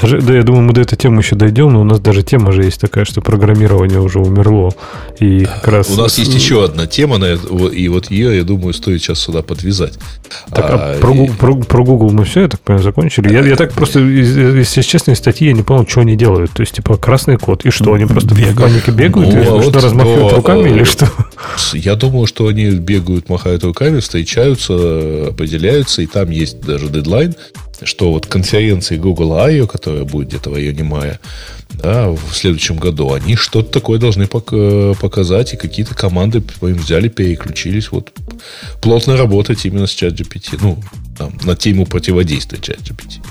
Даже, 0.00 0.20
да, 0.20 0.34
я 0.34 0.42
думаю, 0.42 0.62
мы 0.64 0.72
до 0.72 0.80
этой 0.80 0.96
темы 0.96 1.20
еще 1.20 1.36
дойдем, 1.36 1.72
но 1.72 1.80
у 1.80 1.84
нас 1.84 2.00
даже 2.00 2.22
тема 2.22 2.52
же 2.52 2.64
есть 2.64 2.80
такая, 2.80 3.04
что 3.04 3.20
программирование 3.20 4.00
уже 4.00 4.18
умерло. 4.18 4.72
И 5.20 5.44
как 5.44 5.68
раз... 5.68 5.90
У 5.90 5.96
нас 5.96 6.18
есть 6.18 6.34
еще 6.34 6.64
одна 6.64 6.86
тема, 6.86 7.18
и 7.18 7.88
вот 7.88 8.10
ее, 8.10 8.36
я 8.36 8.42
думаю, 8.42 8.74
стоит 8.74 9.02
сейчас 9.02 9.20
сюда 9.20 9.42
подвязать. 9.42 9.94
Так, 10.50 10.64
а, 10.70 10.94
а 10.94 11.00
про, 11.00 11.14
и... 11.14 11.28
про, 11.28 11.54
про 11.56 11.84
Google 11.84 12.10
мы 12.10 12.24
все, 12.24 12.42
я 12.42 12.48
так 12.48 12.60
понимаю, 12.60 12.82
закончили. 12.82 13.32
Я, 13.32 13.40
я 13.40 13.56
так 13.56 13.72
просто, 13.72 14.00
если 14.00 14.82
честно, 14.82 15.12
из 15.12 15.18
статьи 15.18 15.46
я 15.46 15.52
не 15.52 15.62
понял, 15.62 15.86
что 15.86 16.00
они 16.00 16.16
делают. 16.16 16.50
То 16.52 16.62
есть, 16.62 16.74
типа, 16.74 16.96
красный 16.96 17.38
код, 17.38 17.64
и 17.64 17.70
что, 17.70 17.94
они 17.94 18.06
просто 18.06 18.34
бегают. 18.34 18.58
в 18.58 18.62
панике 18.62 18.90
бегают, 18.90 19.34
ну, 19.34 19.40
и 19.40 19.58
а 19.58 19.62
что, 19.62 19.80
размахивают 19.80 20.30
то, 20.30 20.36
руками 20.36 20.68
или 20.68 20.84
что? 20.84 21.08
Я 21.74 21.94
думаю, 21.94 22.26
что 22.26 22.48
они 22.48 22.70
бегают, 22.70 23.28
махают 23.28 23.64
руками, 23.64 24.00
встречаются, 24.00 25.28
определяются, 25.28 26.02
и 26.02 26.06
там 26.06 26.30
есть 26.30 26.60
даже 26.60 26.88
дедлайн, 26.88 27.34
что 27.82 28.12
вот 28.12 28.26
конференции 28.26 28.96
Google 28.96 29.34
I.O., 29.34 29.66
которая 29.76 30.04
будет 30.04 30.28
где-то 30.28 30.50
в 30.50 30.54
районе 30.54 30.82
мая, 30.82 31.20
да, 31.70 32.08
в 32.08 32.32
следующем 32.32 32.76
году, 32.76 33.12
они 33.12 33.36
что-то 33.36 33.70
такое 33.70 33.98
должны 33.98 34.26
показать, 34.26 35.54
и 35.54 35.56
какие-то 35.56 35.94
команды 35.94 36.42
им 36.62 36.76
взяли, 36.76 37.08
переключились, 37.08 37.92
вот 37.92 38.12
плотно 38.80 39.16
работать 39.16 39.64
именно 39.66 39.86
с 39.86 39.90
ChatGPT, 39.90 40.58
ну, 40.60 40.82
там, 41.18 41.32
на 41.44 41.54
тему 41.54 41.86
противодействия 41.86 42.58
ChatGPT. 42.58 43.22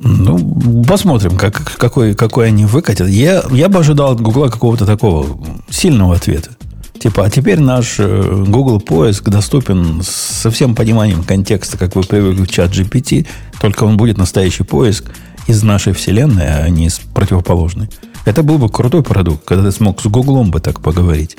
Ну, 0.00 0.84
посмотрим, 0.84 1.36
как, 1.36 1.76
какой, 1.76 2.14
какой 2.14 2.48
они 2.48 2.64
выкатят. 2.64 3.08
Я, 3.08 3.44
я 3.50 3.68
бы 3.68 3.80
ожидал 3.80 4.12
от 4.12 4.20
Гугла 4.20 4.48
какого-то 4.48 4.86
такого 4.86 5.44
сильного 5.70 6.14
ответа. 6.14 6.50
Типа, 6.98 7.24
а 7.24 7.30
теперь 7.30 7.60
наш 7.60 7.96
э, 7.98 8.44
Google 8.48 8.80
поиск 8.80 9.28
доступен 9.28 10.02
со 10.02 10.50
всем 10.50 10.74
пониманием 10.74 11.22
контекста, 11.22 11.78
как 11.78 11.94
вы 11.94 12.02
привыкли 12.02 12.42
в 12.42 12.50
чат 12.50 12.72
GPT, 12.72 13.26
только 13.60 13.84
он 13.84 13.96
будет 13.96 14.18
настоящий 14.18 14.64
поиск 14.64 15.04
из 15.46 15.62
нашей 15.62 15.92
вселенной, 15.92 16.64
а 16.64 16.68
не 16.68 16.86
из 16.86 16.98
противоположной. 16.98 17.88
Это 18.24 18.42
был 18.42 18.58
бы 18.58 18.68
крутой 18.68 19.02
продукт, 19.02 19.44
когда 19.44 19.64
ты 19.64 19.72
смог 19.72 20.00
с 20.00 20.06
Гуглом 20.06 20.50
бы 20.50 20.60
так 20.60 20.80
поговорить. 20.80 21.36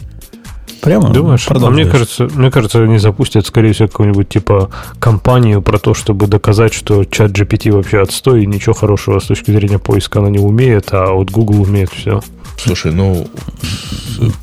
Прямо 0.81 1.09
Думаешь? 1.09 1.45
А 1.49 1.69
мне 1.69 1.85
кажется, 1.85 2.27
мне 2.33 2.51
кажется, 2.51 2.83
они 2.83 2.97
запустят, 2.97 3.45
скорее 3.45 3.73
всего, 3.73 3.87
какую-нибудь 3.87 4.29
типа 4.29 4.69
компанию 4.99 5.61
про 5.61 5.77
то, 5.77 5.93
чтобы 5.93 6.27
доказать, 6.27 6.73
что 6.73 7.03
чат 7.05 7.31
GPT 7.31 7.71
вообще 7.71 8.01
отстой, 8.01 8.43
и 8.43 8.47
ничего 8.47 8.73
хорошего 8.73 9.19
с 9.19 9.25
точки 9.25 9.51
зрения 9.51 9.79
поиска 9.79 10.19
она 10.19 10.29
не 10.29 10.39
умеет, 10.39 10.89
а 10.91 11.13
вот 11.13 11.31
Google 11.31 11.61
умеет 11.61 11.91
все. 11.91 12.21
Слушай, 12.57 12.91
ну, 12.91 13.27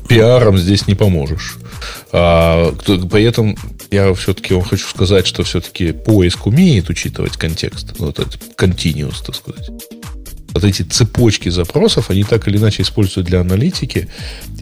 пиаром 0.07 0.57
здесь 0.57 0.87
не 0.87 0.95
поможешь. 0.95 1.57
А, 2.11 2.73
при 2.85 3.23
этом 3.23 3.55
я 3.91 4.13
все-таки 4.13 4.53
вам 4.53 4.63
хочу 4.63 4.87
сказать, 4.87 5.27
что 5.27 5.43
все-таки 5.43 5.91
поиск 5.91 6.47
умеет 6.47 6.89
учитывать 6.89 7.37
контекст. 7.37 7.93
Ну, 7.99 8.07
вот 8.07 8.19
это 8.19 8.37
continuous, 8.57 9.23
так 9.25 9.35
сказать. 9.35 9.69
Вот 10.57 10.63
эти 10.63 10.81
цепочки 10.81 11.49
запросов, 11.49 12.09
они 12.09 12.23
так 12.23 12.47
или 12.47 12.57
иначе 12.57 12.81
используют 12.81 13.27
для 13.27 13.41
аналитики. 13.41 14.07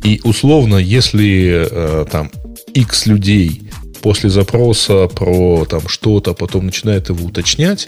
И 0.04 0.20
условно, 0.26 0.76
если 0.76 1.68
э, 1.72 2.06
там 2.12 2.30
X 2.74 3.06
людей 3.06 3.70
после 4.02 4.30
запроса 4.30 5.08
про 5.08 5.64
там 5.64 5.88
что-то 5.88 6.34
потом 6.34 6.66
начинает 6.66 7.08
его 7.08 7.26
уточнять, 7.26 7.88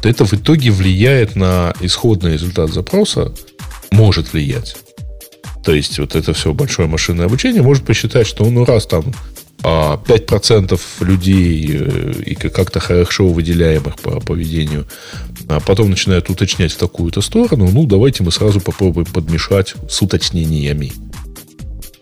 то 0.00 0.08
это 0.08 0.24
в 0.24 0.32
итоге 0.32 0.70
влияет 0.70 1.36
на 1.36 1.74
исходный 1.80 2.32
результат 2.32 2.72
запроса, 2.72 3.34
может 3.90 4.32
влиять. 4.32 4.74
То 5.62 5.74
есть 5.74 5.98
вот 5.98 6.16
это 6.16 6.32
все 6.32 6.54
большое 6.54 6.88
машинное 6.88 7.26
обучение 7.26 7.60
может 7.60 7.84
посчитать, 7.84 8.26
что 8.26 8.46
ну 8.46 8.64
раз 8.64 8.86
там 8.86 9.04
5% 9.62 10.80
а, 11.00 11.04
людей 11.04 11.70
э, 11.72 12.12
и 12.26 12.34
как-то 12.34 12.80
хорошо 12.80 13.28
выделяемых 13.28 13.96
по 13.96 14.20
поведению, 14.20 14.86
а 15.48 15.60
потом 15.60 15.90
начинают 15.90 16.30
уточнять 16.30 16.72
в 16.72 16.76
такую-то 16.76 17.20
сторону, 17.20 17.70
ну 17.70 17.86
давайте 17.86 18.24
мы 18.24 18.32
сразу 18.32 18.60
попробуем 18.60 19.06
подмешать 19.06 19.74
с 19.88 20.02
уточнениями 20.02 20.92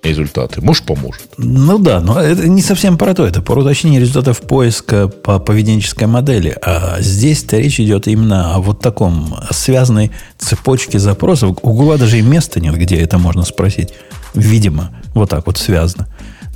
результаты. 0.03 0.61
Может, 0.63 0.85
поможет. 0.85 1.23
Ну 1.37 1.79
да, 1.79 2.01
но 2.01 2.21
это 2.21 2.49
не 2.49 2.63
совсем 2.63 2.97
про 2.97 3.15
то. 3.15 3.27
Это 3.27 3.43
про 3.43 3.61
уточнение 3.61 4.01
результатов 4.01 4.41
поиска 4.41 5.09
по 5.09 5.39
поведенческой 5.39 6.09
модели. 6.09 6.57
А 6.63 6.97
здесь-то 7.01 7.59
речь 7.59 7.81
идет 7.81 8.09
именно 8.09 8.55
о 8.55 8.61
вот 8.61 8.81
таком 8.81 9.37
связанной 9.51 10.11
цепочке 10.39 10.99
запросов. 10.99 11.51
У 11.63 11.73
Гугла 11.73 11.99
даже 11.99 12.19
и 12.19 12.23
места 12.23 12.61
нет, 12.61 12.77
где 12.77 12.97
это 12.97 13.19
можно 13.19 13.45
спросить. 13.45 13.91
Видимо, 14.35 14.91
вот 15.15 15.31
так 15.31 15.47
вот 15.47 15.59
связано. 15.59 16.09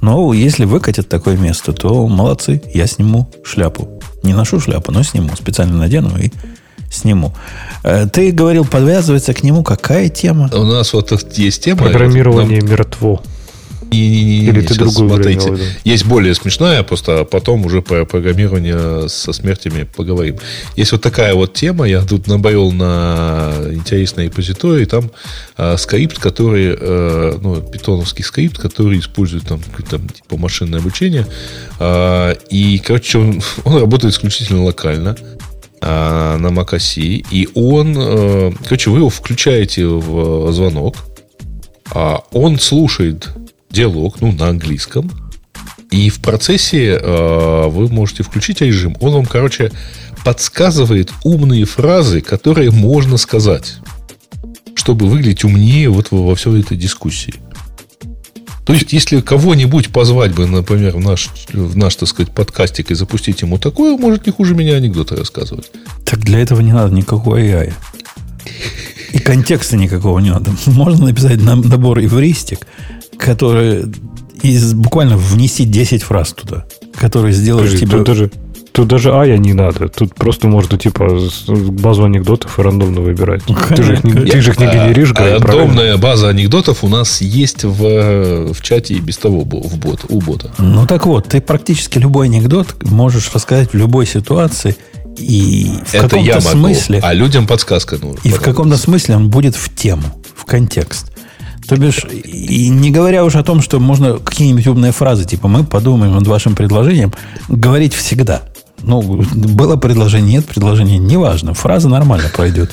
Но 0.04 0.34
если 0.34 0.66
выкатят 0.66 1.08
такое 1.08 1.38
место, 1.38 1.72
то 1.72 2.06
молодцы, 2.06 2.60
я 2.74 2.86
сниму 2.86 3.26
шляпу. 3.42 3.88
Не 4.22 4.34
ношу 4.34 4.60
шляпу, 4.60 4.92
но 4.92 5.02
сниму. 5.02 5.30
Специально 5.34 5.78
надену 5.78 6.18
и 6.18 6.30
сниму. 6.90 7.32
Э, 7.84 8.06
ты 8.06 8.30
говорил, 8.30 8.66
подвязывается 8.66 9.32
к 9.32 9.42
нему 9.42 9.62
какая 9.62 10.10
тема? 10.10 10.50
У 10.52 10.64
нас 10.64 10.92
вот 10.92 11.10
есть 11.38 11.64
тема. 11.64 11.84
Программирование 11.84 12.60
нам... 12.60 12.70
мертво. 12.70 13.22
Не-не-не. 13.90 14.46
Или 14.46 14.60
ты 14.62 14.74
другую 14.74 15.08
смотрите. 15.08 15.58
Есть 15.84 16.04
более 16.06 16.34
смешная, 16.34 16.82
просто 16.82 17.24
потом 17.24 17.66
уже 17.66 17.82
про 17.82 18.04
программирование 18.04 19.08
со 19.08 19.32
смертями 19.32 19.84
поговорим. 19.84 20.38
Есть 20.76 20.92
вот 20.92 21.02
такая 21.02 21.34
вот 21.34 21.54
тема, 21.54 21.86
я 21.86 22.02
тут 22.02 22.26
набавил 22.26 22.72
на 22.72 23.52
интересной 23.72 24.26
репозитории, 24.26 24.84
там 24.84 25.10
э, 25.56 25.76
скрипт, 25.76 26.18
который, 26.18 26.76
э, 26.78 27.38
ну, 27.40 27.60
питоновский 27.60 28.24
скрипт, 28.24 28.58
который 28.58 28.98
использует 28.98 29.46
там, 29.46 29.60
там 29.88 30.08
типа 30.08 30.36
машинное 30.36 30.80
обучение. 30.80 31.26
Э, 31.78 32.34
и, 32.50 32.78
короче, 32.78 33.18
он, 33.18 33.42
он 33.64 33.80
работает 33.80 34.14
исключительно 34.14 34.64
локально 34.64 35.16
э, 35.80 36.36
на 36.36 36.48
macOS, 36.48 36.98
и 36.98 37.48
он, 37.54 37.94
э, 37.96 38.52
короче, 38.64 38.90
вы 38.90 38.98
его 38.98 39.10
включаете 39.10 39.86
в 39.86 40.52
звонок, 40.52 40.96
а 41.92 42.24
он 42.32 42.58
слушает 42.58 43.28
диалог, 43.74 44.20
ну, 44.20 44.32
на 44.32 44.48
английском. 44.48 45.10
И 45.90 46.08
в 46.08 46.20
процессе 46.20 46.98
э, 47.00 47.68
вы 47.68 47.88
можете 47.88 48.22
включить 48.22 48.60
режим. 48.60 48.96
Он 49.00 49.12
вам, 49.12 49.26
короче, 49.26 49.70
подсказывает 50.24 51.12
умные 51.22 51.66
фразы, 51.66 52.20
которые 52.20 52.70
можно 52.70 53.16
сказать, 53.16 53.76
чтобы 54.74 55.06
выглядеть 55.06 55.44
умнее 55.44 55.90
вот 55.90 56.10
во, 56.10 56.34
всей 56.34 56.60
этой 56.60 56.76
дискуссии. 56.76 57.34
То 58.64 58.72
есть, 58.72 58.94
если 58.94 59.20
кого-нибудь 59.20 59.92
позвать 59.92 60.34
бы, 60.34 60.46
например, 60.46 60.96
в 60.96 61.00
наш, 61.00 61.28
в 61.52 61.76
наш, 61.76 61.96
так 61.96 62.08
сказать, 62.08 62.32
подкастик 62.32 62.90
и 62.90 62.94
запустить 62.94 63.42
ему 63.42 63.58
такое, 63.58 63.96
может 63.96 64.24
не 64.26 64.32
хуже 64.32 64.54
меня 64.54 64.76
анекдоты 64.76 65.16
рассказывать. 65.16 65.70
Так 66.04 66.20
для 66.20 66.38
этого 66.38 66.60
не 66.62 66.72
надо 66.72 66.94
никакого 66.94 67.38
AI. 67.38 67.74
И 69.12 69.18
контекста 69.18 69.76
никакого 69.76 70.18
не 70.18 70.30
надо. 70.30 70.50
Можно 70.66 71.06
написать 71.06 71.42
набор 71.42 72.00
эвристик, 72.00 72.66
который 73.18 73.84
из, 74.42 74.74
буквально 74.74 75.16
внеси 75.16 75.64
10 75.64 76.02
фраз 76.02 76.32
туда. 76.32 76.64
который 76.94 77.32
сделает 77.32 77.78
тебе... 77.78 77.90
Тут 77.90 78.06
даже, 78.06 78.30
тут 78.72 78.88
даже 78.88 79.12
ая 79.14 79.38
не 79.38 79.52
надо. 79.52 79.88
Тут 79.88 80.14
просто 80.14 80.48
можно, 80.48 80.78
типа, 80.78 81.18
базу 81.48 82.04
анекдотов 82.04 82.58
и 82.58 82.62
рандомно 82.62 83.00
выбирать. 83.00 83.42
Ты 83.74 83.82
же 83.82 83.94
их 83.94 84.04
не, 84.04 84.12
ты 84.12 84.40
же 84.40 84.50
их 84.50 84.60
не 84.60 84.66
генеришь, 84.66 85.12
а, 85.16 85.38
Рандомная 85.38 85.96
база 85.96 86.28
анекдотов 86.28 86.84
у 86.84 86.88
нас 86.88 87.20
есть 87.20 87.64
в, 87.64 88.52
в 88.52 88.62
чате 88.62 88.94
и 88.94 89.00
без 89.00 89.16
того 89.16 89.40
в 89.40 89.78
бот, 89.78 90.04
у 90.08 90.20
бота. 90.20 90.50
Ну 90.58 90.86
так 90.86 91.06
вот, 91.06 91.28
ты 91.28 91.40
практически 91.40 91.98
любой 91.98 92.26
анекдот 92.26 92.76
можешь 92.82 93.32
рассказать 93.32 93.72
в 93.72 93.76
любой 93.76 94.06
ситуации, 94.06 94.76
и 95.18 95.70
в 95.86 95.94
Это 95.94 96.08
каком-то 96.08 96.40
смысле... 96.40 97.00
А 97.02 97.12
людям 97.12 97.46
подсказка 97.46 97.96
нужна. 97.96 98.20
И 98.24 98.30
в 98.30 98.40
каком-то 98.40 98.76
смысле 98.76 99.16
он 99.16 99.30
будет 99.30 99.54
в 99.54 99.74
тему, 99.74 100.02
в 100.34 100.44
контекст. 100.44 101.13
То 101.68 101.76
бишь, 101.76 102.04
и 102.04 102.68
не 102.68 102.90
говоря 102.90 103.24
уже 103.24 103.38
о 103.38 103.44
том, 103.44 103.62
что 103.62 103.80
можно 103.80 104.18
какие-нибудь 104.18 104.66
умные 104.66 104.92
фразы, 104.92 105.24
типа 105.24 105.48
мы 105.48 105.64
подумаем 105.64 106.14
над 106.14 106.26
вашим 106.26 106.54
предложением, 106.54 107.12
говорить 107.48 107.94
всегда. 107.94 108.42
Ну, 108.82 109.00
было 109.02 109.76
предложение, 109.76 110.36
нет 110.36 110.46
предложения, 110.46 110.98
неважно. 110.98 111.54
Фраза 111.54 111.88
нормально 111.88 112.28
пройдет. 112.34 112.70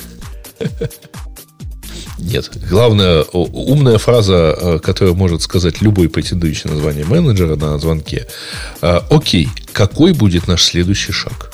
Нет. 2.18 2.50
Главная 2.70 3.22
умная 3.32 3.98
фраза, 3.98 4.56
э, 4.56 4.78
которую 4.78 5.16
может 5.16 5.42
сказать 5.42 5.82
любой 5.82 6.08
претендующий 6.08 6.70
на 6.70 6.76
звание 6.76 7.04
менеджера 7.04 7.56
на 7.56 7.78
звонке. 7.78 8.28
Э, 8.80 9.00
Окей, 9.10 9.48
какой 9.72 10.12
будет 10.12 10.46
наш 10.46 10.62
следующий 10.62 11.12
шаг? 11.12 11.52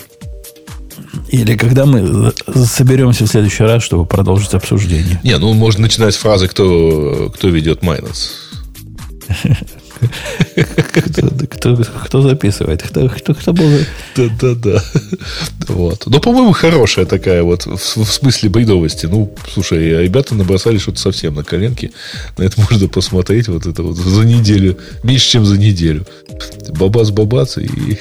Или 1.29 1.57
когда 1.57 1.87
мы 1.87 2.33
соберемся 2.55 3.25
в 3.25 3.29
следующий 3.29 3.62
раз, 3.62 3.83
чтобы 3.83 4.07
продолжить 4.07 4.55
обсуждение. 4.55 5.21
Не, 5.25 5.38
ну 5.38 5.53
можно 5.55 5.83
начинать 5.83 6.14
с 6.14 6.18
фразы, 6.18 6.49
кто, 6.49 7.33
кто 7.35 7.49
ведет 7.49 7.83
майнус. 7.83 8.49
Кто, 11.51 11.77
кто, 12.05 12.23
записывает? 12.23 12.83
Кто, 12.83 13.09
кто, 13.09 13.35
кто 13.35 13.53
был? 13.53 13.68
Да, 14.16 14.29
да, 14.40 14.55
да. 14.55 14.85
Вот. 15.68 16.07
Но, 16.07 16.21
по-моему, 16.21 16.53
хорошая 16.53 17.05
такая 17.05 17.42
вот 17.42 17.66
в, 17.66 17.77
в 17.77 18.12
смысле 18.12 18.49
бредовости. 18.49 19.07
Ну, 19.07 19.35
слушай, 19.53 20.03
ребята 20.03 20.35
набросали 20.35 20.79
что-то 20.79 20.99
совсем 20.99 21.35
на 21.35 21.44
коленке. 21.44 21.90
На 22.37 22.44
это 22.44 22.61
можно 22.61 22.88
посмотреть 22.88 23.49
вот 23.49 23.66
это 23.66 23.83
вот 23.83 23.97
за 23.97 24.25
неделю. 24.25 24.79
Меньше, 25.03 25.29
чем 25.31 25.44
за 25.44 25.59
неделю. 25.59 26.07
Бабац-бабац 26.71 27.59
и 27.59 27.99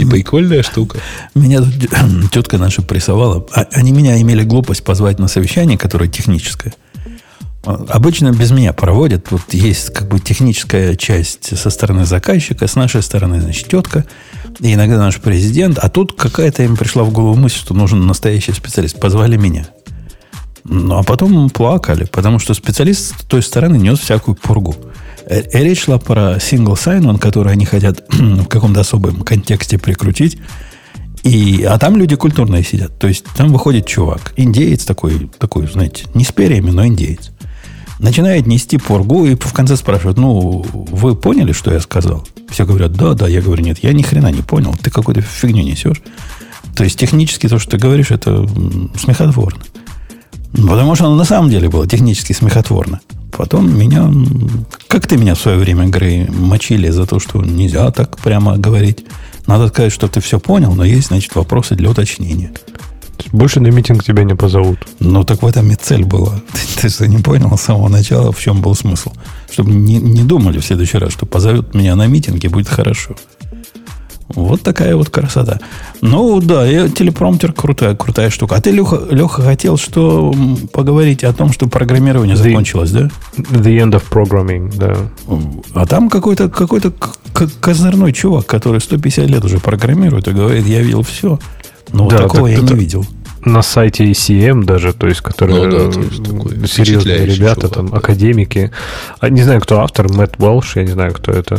и 0.00 0.04
прикольная 0.04 0.62
штука. 0.62 0.98
Меня 1.34 1.60
тут 1.60 2.30
тетка 2.32 2.58
наша 2.58 2.82
прессовала. 2.82 3.46
А, 3.52 3.66
они 3.72 3.92
меня 3.92 4.20
имели 4.20 4.42
глупость 4.42 4.84
позвать 4.84 5.18
на 5.18 5.28
совещание, 5.28 5.78
которое 5.78 6.08
техническое. 6.08 6.74
А, 7.64 7.84
обычно 7.88 8.32
без 8.32 8.50
меня 8.50 8.72
проводят. 8.72 9.30
Вот 9.30 9.42
есть 9.52 9.92
как 9.92 10.08
бы 10.08 10.20
техническая 10.20 10.94
часть 10.96 11.56
со 11.56 11.70
стороны 11.70 12.06
заказчика, 12.06 12.66
с 12.66 12.76
нашей 12.76 13.02
стороны, 13.02 13.40
значит, 13.40 13.68
тетка, 13.68 14.04
и 14.60 14.74
иногда 14.74 14.98
наш 14.98 15.20
президент. 15.20 15.78
А 15.78 15.88
тут 15.88 16.14
какая-то 16.14 16.62
им 16.62 16.76
пришла 16.76 17.02
в 17.04 17.12
голову 17.12 17.34
мысль, 17.36 17.58
что 17.58 17.74
нужен 17.74 18.06
настоящий 18.06 18.52
специалист. 18.52 18.98
Позвали 18.98 19.36
меня. 19.36 19.68
Ну, 20.64 20.98
а 20.98 21.02
потом 21.02 21.48
плакали, 21.50 22.04
потому 22.04 22.38
что 22.38 22.52
специалист 22.52 23.20
с 23.20 23.24
той 23.24 23.42
стороны 23.42 23.76
нес 23.76 23.98
всякую 23.98 24.34
пургу. 24.34 24.76
Э, 25.28 25.42
речь 25.52 25.84
шла 25.84 25.98
про 25.98 26.36
single 26.36 26.74
sign-on, 26.74 27.18
который 27.18 27.52
они 27.52 27.66
хотят 27.66 28.04
в 28.08 28.46
каком-то 28.46 28.80
особом 28.80 29.22
контексте 29.22 29.78
прикрутить. 29.78 30.38
И, 31.22 31.64
а 31.64 31.78
там 31.78 31.96
люди 31.96 32.16
культурные 32.16 32.62
сидят. 32.62 32.98
То 32.98 33.08
есть 33.08 33.24
там 33.36 33.52
выходит 33.52 33.86
чувак, 33.86 34.32
индеец 34.36 34.84
такой, 34.84 35.30
такой, 35.38 35.66
знаете, 35.66 36.04
не 36.14 36.24
с 36.24 36.32
перьями, 36.32 36.70
но 36.70 36.86
индеец. 36.86 37.30
Начинает 37.98 38.46
нести 38.46 38.78
пургу 38.78 39.26
и 39.26 39.34
в 39.34 39.52
конце 39.52 39.76
спрашивают, 39.76 40.18
ну, 40.18 40.64
вы 40.72 41.16
поняли, 41.16 41.52
что 41.52 41.72
я 41.72 41.80
сказал? 41.80 42.26
Все 42.48 42.64
говорят, 42.64 42.92
да, 42.92 43.14
да. 43.14 43.26
Я 43.26 43.42
говорю, 43.42 43.64
нет, 43.64 43.80
я 43.82 43.92
ни 43.92 44.02
хрена 44.02 44.30
не 44.30 44.42
понял. 44.42 44.74
Ты 44.80 44.90
какую-то 44.90 45.20
фигню 45.20 45.64
несешь. 45.64 46.00
То 46.76 46.84
есть 46.84 46.98
технически 46.98 47.48
то, 47.48 47.58
что 47.58 47.72
ты 47.72 47.78
говоришь, 47.78 48.12
это 48.12 48.48
смехотворно. 48.96 49.60
Потому 50.52 50.94
что 50.94 51.06
оно 51.06 51.16
на 51.16 51.24
самом 51.24 51.50
деле 51.50 51.68
было 51.68 51.88
технически 51.88 52.32
смехотворно. 52.32 53.00
Потом 53.32 53.78
меня... 53.78 54.10
Как 54.88 55.06
ты 55.06 55.16
меня 55.16 55.34
в 55.34 55.40
свое 55.40 55.58
время, 55.58 55.86
Грей, 55.88 56.28
мочили 56.28 56.88
за 56.90 57.06
то, 57.06 57.20
что 57.20 57.42
нельзя 57.42 57.90
так 57.90 58.18
прямо 58.18 58.56
говорить. 58.56 59.04
Надо 59.46 59.68
сказать, 59.68 59.92
что 59.92 60.08
ты 60.08 60.20
все 60.20 60.38
понял, 60.38 60.74
но 60.74 60.84
есть, 60.84 61.08
значит, 61.08 61.34
вопросы 61.34 61.74
для 61.74 61.90
уточнения. 61.90 62.52
Больше 63.32 63.60
на 63.60 63.68
митинг 63.68 64.04
тебя 64.04 64.24
не 64.24 64.34
позовут. 64.34 64.78
Ну, 65.00 65.24
так 65.24 65.42
в 65.42 65.46
этом 65.46 65.70
и 65.70 65.74
цель 65.74 66.04
была. 66.04 66.40
Ты, 66.52 66.82
ты 66.82 66.88
что, 66.88 67.06
не 67.06 67.18
понял 67.18 67.56
с 67.56 67.62
самого 67.62 67.88
начала, 67.88 68.32
в 68.32 68.40
чем 68.40 68.62
был 68.62 68.74
смысл? 68.74 69.12
Чтобы 69.50 69.70
не, 69.70 69.96
не 69.96 70.22
думали 70.22 70.58
в 70.58 70.64
следующий 70.64 70.98
раз, 70.98 71.12
что 71.12 71.26
позовут 71.26 71.74
меня 71.74 71.96
на 71.96 72.06
митинг 72.06 72.42
и 72.44 72.48
будет 72.48 72.68
хорошо. 72.68 73.16
Вот 74.28 74.62
такая 74.62 74.94
вот 74.94 75.08
красота. 75.08 75.58
Ну, 76.02 76.40
да, 76.40 76.70
и 76.70 76.88
телепромптер 76.90 77.52
крутая, 77.52 77.94
крутая 77.94 78.28
штука. 78.30 78.56
А 78.56 78.60
ты, 78.60 78.70
Леха, 78.70 79.00
Леха, 79.10 79.42
хотел 79.42 79.78
что 79.78 80.34
поговорить 80.72 81.24
о 81.24 81.32
том, 81.32 81.52
что 81.52 81.66
программирование 81.66 82.36
the, 82.36 82.50
закончилось, 82.50 82.90
да? 82.90 83.08
The 83.36 83.78
end 83.78 83.92
of 83.92 84.04
programming, 84.10 84.74
да. 84.76 84.96
А 85.74 85.86
там 85.86 86.10
какой-то 86.10 86.50
какой 86.50 86.80
козырной 87.60 88.12
чувак, 88.12 88.46
который 88.46 88.80
150 88.80 89.26
лет 89.28 89.44
уже 89.44 89.58
программирует 89.58 90.28
и 90.28 90.32
говорит, 90.32 90.66
я 90.66 90.82
видел 90.82 91.02
все. 91.02 91.38
Но 91.92 92.08
да, 92.08 92.18
вот 92.18 92.22
такого 92.24 92.46
я 92.48 92.58
это, 92.58 92.74
не 92.74 92.80
видел 92.80 93.06
на 93.48 93.62
сайте 93.62 94.04
ECM 94.04 94.64
даже, 94.64 94.92
то 94.92 95.06
есть, 95.06 95.20
которые 95.20 95.66
ну, 95.66 95.90
да, 95.90 96.66
серьезные 96.66 97.26
ребята, 97.26 97.62
чувак, 97.62 97.74
там, 97.74 97.88
да. 97.88 97.96
академики. 97.96 98.70
А, 99.20 99.28
не 99.28 99.42
знаю, 99.42 99.60
кто 99.60 99.80
автор, 99.80 100.12
Мэтт 100.12 100.36
Уэлш, 100.38 100.76
я 100.76 100.82
не 100.82 100.92
знаю, 100.92 101.12
кто 101.12 101.32
это. 101.32 101.58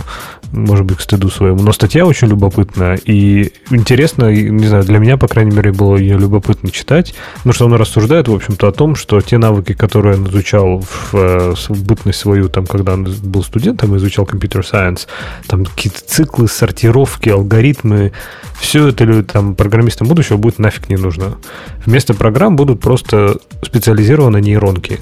Может 0.52 0.86
быть, 0.86 0.97
к 0.97 1.02
стыду 1.02 1.30
своему. 1.30 1.62
Но 1.62 1.71
статья 1.71 2.08
очень 2.08 2.28
любопытная. 2.28 2.99
И 3.06 3.52
интересно, 3.69 4.34
не 4.34 4.65
знаю, 4.65 4.84
для 4.84 4.97
меня, 4.97 5.15
по 5.15 5.28
крайней 5.28 5.56
мере, 5.56 5.71
было 5.71 5.95
ее 5.95 6.17
любопытно 6.17 6.71
читать, 6.71 7.13
потому 7.38 7.54
что 7.54 7.65
он 7.65 7.73
рассуждает, 7.75 8.28
в 8.28 8.34
общем-то, 8.34 8.67
о 8.67 8.71
том, 8.71 8.95
что 8.95 9.21
те 9.21 9.38
навыки, 9.38 9.73
которые 9.73 10.15
он 10.15 10.28
изучал 10.28 10.80
в, 10.80 11.13
э, 11.13 11.54
в 11.69 11.84
бытность 11.86 12.19
свою, 12.19 12.49
там, 12.49 12.65
когда 12.65 12.93
он 12.93 13.04
был 13.04 13.43
студентом, 13.43 13.95
изучал 13.97 14.25
компьютер 14.25 14.65
сайенс, 14.65 15.08
там 15.45 15.65
какие-то 15.65 15.99
циклы, 16.04 16.47
сортировки, 16.47 17.30
алгоритмы, 17.30 18.12
все 18.60 18.88
это 18.88 19.23
там 19.23 19.56
программистам 19.56 20.08
будущего 20.08 20.38
будет 20.38 20.60
нафиг 20.60 20.89
не 20.89 20.97
нужно. 20.97 21.38
Вместо 21.85 22.13
программ 22.13 22.55
будут 22.55 22.79
просто 22.79 23.37
специализированные 23.61 24.41
нейронки. 24.41 24.99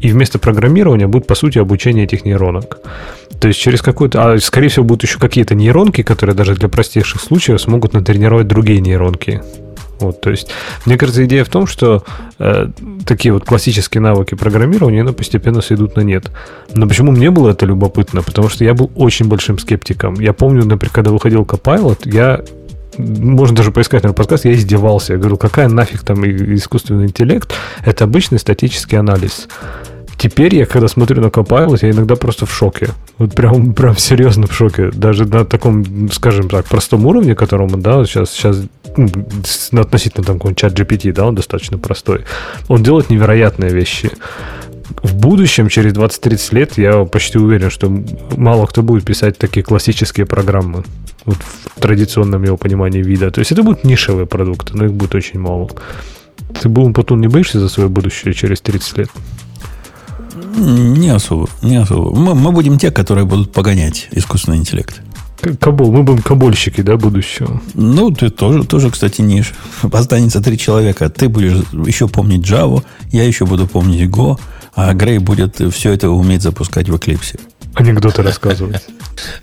И 0.00 0.10
вместо 0.10 0.38
программирования 0.38 1.08
будет, 1.08 1.26
по 1.26 1.34
сути, 1.34 1.58
обучение 1.58 2.04
этих 2.04 2.24
нейронок. 2.24 2.78
То 3.40 3.48
есть 3.48 3.60
через 3.60 3.82
какую-то... 3.82 4.34
А, 4.34 4.38
скорее 4.38 4.68
всего, 4.68 4.84
будут 4.84 5.02
еще 5.02 5.18
какие-то 5.18 5.54
нейронки, 5.54 6.02
которые 6.02 6.36
даже 6.36 6.54
для 6.54 6.68
простейших 6.68 7.20
случаев 7.20 7.60
смогут 7.60 7.92
натренировать 7.92 8.46
другие 8.46 8.80
нейронки. 8.80 9.42
Вот, 10.00 10.20
то 10.20 10.30
есть, 10.30 10.48
мне 10.86 10.96
кажется, 10.96 11.24
идея 11.24 11.44
в 11.44 11.48
том, 11.48 11.66
что 11.66 12.04
э, 12.38 12.68
такие 13.04 13.32
вот 13.32 13.44
классические 13.44 14.00
навыки 14.00 14.36
программирования, 14.36 15.00
они 15.02 15.12
постепенно 15.12 15.60
сойдут 15.60 15.96
на 15.96 16.02
нет. 16.02 16.30
Но 16.72 16.86
почему 16.86 17.10
мне 17.10 17.30
было 17.30 17.50
это 17.50 17.66
любопытно? 17.66 18.22
Потому 18.22 18.48
что 18.48 18.64
я 18.64 18.74
был 18.74 18.92
очень 18.94 19.26
большим 19.26 19.58
скептиком. 19.58 20.14
Я 20.14 20.32
помню, 20.32 20.64
например, 20.64 20.92
когда 20.92 21.10
выходил 21.10 21.42
Copilot, 21.42 22.00
я 22.04 22.42
можно 22.98 23.56
даже 23.56 23.70
поискать 23.70 24.02
на 24.02 24.12
подкаст, 24.12 24.44
я 24.44 24.52
издевался. 24.52 25.14
Я 25.14 25.18
говорю, 25.18 25.36
какая 25.36 25.68
нафиг 25.68 26.02
там 26.02 26.24
искусственный 26.24 27.04
интеллект? 27.04 27.52
Это 27.84 28.04
обычный 28.04 28.38
статический 28.38 28.98
анализ. 28.98 29.48
Теперь 30.16 30.56
я, 30.56 30.66
когда 30.66 30.88
смотрю 30.88 31.22
на 31.22 31.26
Copilot, 31.26 31.78
я 31.82 31.90
иногда 31.90 32.16
просто 32.16 32.44
в 32.44 32.52
шоке. 32.52 32.88
Вот 33.18 33.34
прям, 33.34 33.72
прям 33.72 33.96
серьезно 33.96 34.48
в 34.48 34.52
шоке. 34.52 34.90
Даже 34.90 35.24
на 35.26 35.44
таком, 35.44 36.10
скажем 36.10 36.48
так, 36.48 36.66
простом 36.66 37.06
уровне, 37.06 37.36
которому, 37.36 37.76
да, 37.76 38.04
сейчас, 38.04 38.32
сейчас 38.32 38.62
ну, 38.96 39.80
относительно 39.80 40.24
там 40.24 40.36
какого-нибудь 40.36 40.58
чат 40.58 40.72
GPT, 40.72 41.12
да, 41.12 41.24
он 41.24 41.36
достаточно 41.36 41.78
простой. 41.78 42.24
Он 42.66 42.82
делает 42.82 43.10
невероятные 43.10 43.70
вещи 43.70 44.10
в 45.02 45.14
будущем, 45.14 45.68
через 45.68 45.92
20-30 45.92 46.54
лет, 46.54 46.78
я 46.78 47.04
почти 47.04 47.38
уверен, 47.38 47.70
что 47.70 47.92
мало 48.36 48.66
кто 48.66 48.82
будет 48.82 49.04
писать 49.04 49.38
такие 49.38 49.62
классические 49.62 50.26
программы 50.26 50.84
вот 51.24 51.36
в 51.76 51.80
традиционном 51.80 52.42
его 52.44 52.56
понимании 52.56 53.02
вида. 53.02 53.30
То 53.30 53.40
есть 53.40 53.52
это 53.52 53.62
будут 53.62 53.84
нишевые 53.84 54.26
продукты, 54.26 54.76
но 54.76 54.86
их 54.86 54.92
будет 54.92 55.14
очень 55.14 55.38
мало. 55.38 55.68
Ты, 56.60 56.68
Бум, 56.68 56.94
потом 56.94 57.20
не 57.20 57.28
боишься 57.28 57.60
за 57.60 57.68
свое 57.68 57.88
будущее 57.88 58.32
через 58.32 58.60
30 58.60 58.98
лет? 58.98 59.10
Не 60.56 61.10
особо, 61.10 61.48
не 61.62 61.76
особо. 61.76 62.14
Мы, 62.16 62.34
мы 62.34 62.52
будем 62.52 62.78
те, 62.78 62.90
которые 62.90 63.26
будут 63.26 63.52
погонять 63.52 64.08
искусственный 64.12 64.56
интеллект. 64.56 65.00
Кабул, 65.60 65.92
мы 65.92 66.02
будем 66.02 66.22
кабольщики, 66.22 66.80
да, 66.80 66.96
будущего? 66.96 67.60
Ну, 67.74 68.10
ты 68.10 68.28
тоже, 68.28 68.64
тоже, 68.64 68.90
кстати, 68.90 69.20
ниш. 69.20 69.52
Останется 69.92 70.40
три 70.40 70.58
человека. 70.58 71.08
Ты 71.10 71.28
будешь 71.28 71.62
еще 71.86 72.08
помнить 72.08 72.44
Java, 72.48 72.82
я 73.12 73.24
еще 73.24 73.46
буду 73.46 73.68
помнить 73.68 74.10
Go, 74.10 74.38
а 74.78 74.94
Грей 74.94 75.18
будет 75.18 75.60
все 75.72 75.92
это 75.92 76.08
уметь 76.08 76.42
запускать 76.42 76.88
в 76.88 76.94
Eclipse. 76.94 77.40
Анекдоты 77.74 78.22
рассказывать. 78.22 78.82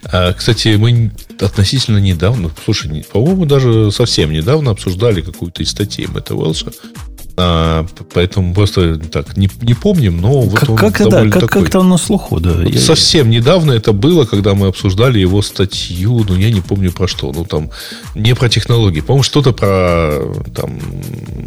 А, 0.06 0.32
кстати, 0.32 0.78
мы 0.78 1.12
относительно 1.41 1.98
недавно, 1.98 2.50
слушай, 2.63 3.06
по-моему, 3.12 3.45
даже 3.45 3.91
совсем 3.91 4.32
недавно 4.32 4.71
обсуждали 4.71 5.19
какую-то 5.19 5.63
из 5.63 5.71
статей 5.71 6.08
Мэтта 6.08 6.34
Уэлша 6.34 6.71
А, 7.38 7.86
поэтому 8.13 8.54
просто 8.54 8.98
так 8.98 9.36
не, 9.36 9.50
не 9.62 9.74
помним, 9.74 10.21
но 10.21 10.41
вот 10.41 10.58
как, 10.58 10.69
он 10.69 10.78
как, 10.78 11.10
да, 11.10 11.24
как, 11.24 11.34
такой. 11.34 11.63
как-то 11.63 11.80
он 11.80 11.89
на 11.89 11.98
слуху, 11.98 12.39
да. 12.39 12.54
Вот 12.54 12.74
я... 12.74 12.80
Совсем 12.80 13.30
недавно 13.30 13.74
это 13.74 13.91
было, 13.91 14.24
когда 14.26 14.54
мы 14.54 14.67
обсуждали 14.67 15.19
его 15.19 15.41
статью, 15.41 16.26
ну 16.30 16.36
я 16.36 16.50
не 16.50 16.62
помню 16.62 16.93
про 16.93 17.10
что, 17.10 17.34
ну 17.34 17.43
там 17.43 17.71
не 18.15 18.36
про 18.36 18.48
технологии, 18.48 19.02
по-моему 19.02 19.24
что-то 19.24 19.52
про 19.52 20.34
там 20.56 20.80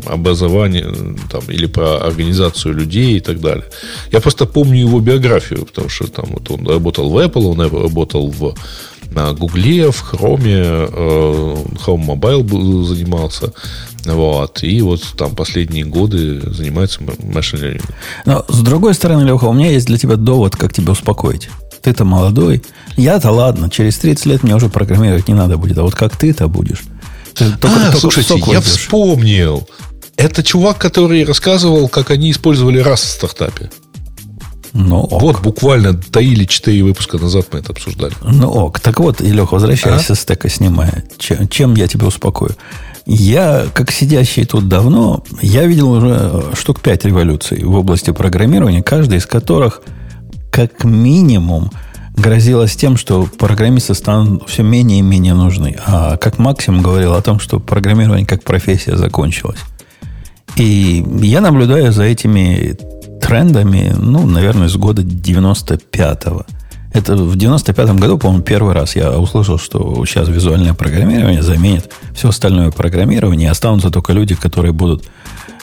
образование, 0.04 0.92
там 1.30 1.42
или 1.48 1.64
про 1.64 2.06
организацию 2.06 2.74
людей 2.74 3.16
и 3.16 3.20
так 3.20 3.40
далее. 3.40 3.64
Я 4.12 4.20
просто 4.20 4.44
помню 4.44 4.80
его 4.80 5.00
биографию, 5.00 5.64
потому 5.64 5.88
что 5.88 6.06
там 6.06 6.26
вот 6.28 6.50
он 6.50 6.68
работал 6.68 7.08
в 7.08 7.16
Apple, 7.16 7.46
он 7.46 7.60
работал 7.60 8.30
в 8.30 8.54
на 9.10 9.32
Гугле, 9.32 9.90
в 9.90 10.00
Хроме, 10.00 10.60
э, 10.60 11.56
Chrome 11.84 12.06
Mobile 12.06 12.84
занимался. 12.84 13.52
Вот. 14.04 14.62
И 14.62 14.80
вот 14.82 15.02
там 15.16 15.34
последние 15.34 15.84
годы 15.84 16.40
занимается 16.52 17.00
машин 17.22 17.60
learning. 17.60 17.84
Но 18.24 18.44
с 18.48 18.60
другой 18.60 18.94
стороны, 18.94 19.24
Леха, 19.24 19.44
у 19.44 19.52
меня 19.52 19.70
есть 19.70 19.86
для 19.86 19.98
тебя 19.98 20.16
довод, 20.16 20.56
как 20.56 20.72
тебя 20.72 20.92
успокоить. 20.92 21.48
Ты-то 21.82 22.04
молодой. 22.04 22.62
Я-то 22.96 23.30
ладно, 23.30 23.70
через 23.70 23.98
30 23.98 24.26
лет 24.26 24.42
мне 24.42 24.54
уже 24.54 24.68
программировать 24.68 25.28
не 25.28 25.34
надо 25.34 25.56
будет. 25.56 25.78
А 25.78 25.82
вот 25.82 25.94
как 25.94 26.16
ты-то 26.16 26.48
будешь? 26.48 26.82
Ты 27.34 27.50
только, 27.52 27.76
а, 27.76 27.92
только 27.92 27.98
слушайте, 27.98 28.42
я 28.48 28.60
вспомнил. 28.60 29.68
Это 30.16 30.42
чувак, 30.42 30.78
который 30.78 31.24
рассказывал, 31.24 31.88
как 31.88 32.10
они 32.10 32.32
использовали 32.32 32.80
раз 32.80 33.02
в 33.02 33.08
стартапе. 33.08 33.70
Ну, 34.72 35.00
ок. 35.00 35.22
Вот 35.22 35.40
буквально 35.40 35.94
3 35.94 36.26
или 36.26 36.44
4 36.44 36.82
выпуска 36.82 37.18
назад 37.18 37.46
мы 37.52 37.60
это 37.60 37.72
обсуждали. 37.72 38.14
Ну 38.22 38.48
ок. 38.48 38.80
Так 38.80 39.00
вот, 39.00 39.20
Илеха, 39.20 39.54
возвращайся 39.54 40.12
а? 40.12 40.16
с 40.16 40.20
стека 40.20 40.48
снимая. 40.48 41.04
Чем, 41.18 41.48
чем 41.48 41.74
я 41.74 41.88
тебя 41.88 42.06
успокою? 42.06 42.56
Я, 43.10 43.64
как 43.72 43.90
сидящий 43.90 44.44
тут 44.44 44.68
давно, 44.68 45.24
я 45.40 45.64
видел 45.64 45.92
уже 45.92 46.44
штук 46.52 46.82
5 46.82 47.06
революций 47.06 47.64
в 47.64 47.74
области 47.74 48.10
программирования, 48.10 48.82
каждая 48.82 49.18
из 49.18 49.24
которых 49.24 49.80
как 50.52 50.84
минимум 50.84 51.70
грозилась 52.14 52.76
тем, 52.76 52.98
что 52.98 53.26
программисты 53.38 53.94
станут 53.94 54.46
все 54.46 54.62
менее 54.62 54.98
и 54.98 55.02
менее 55.02 55.32
нужны. 55.32 55.78
А 55.86 56.18
как 56.18 56.36
максимум 56.36 56.82
говорил 56.82 57.14
о 57.14 57.22
том, 57.22 57.40
что 57.40 57.60
программирование 57.60 58.26
как 58.26 58.44
профессия 58.44 58.94
закончилась. 58.98 59.60
И 60.56 61.02
я 61.22 61.40
наблюдаю 61.40 61.92
за 61.92 62.02
этими 62.02 62.76
трендами, 63.22 63.94
ну, 63.96 64.26
наверное, 64.26 64.68
с 64.68 64.76
года 64.76 65.00
95-го. 65.00 66.44
Это 66.92 67.16
в 67.16 67.36
95-м 67.36 67.98
году, 67.98 68.18
по-моему, 68.18 68.42
первый 68.42 68.74
раз 68.74 68.96
я 68.96 69.18
услышал, 69.18 69.58
что 69.58 70.04
сейчас 70.06 70.28
визуальное 70.28 70.74
программирование 70.74 71.42
заменит 71.42 71.90
все 72.14 72.30
остальное 72.30 72.70
программирование, 72.70 73.50
останутся 73.50 73.90
только 73.90 74.12
люди, 74.12 74.34
которые 74.34 74.72
будут 74.72 75.04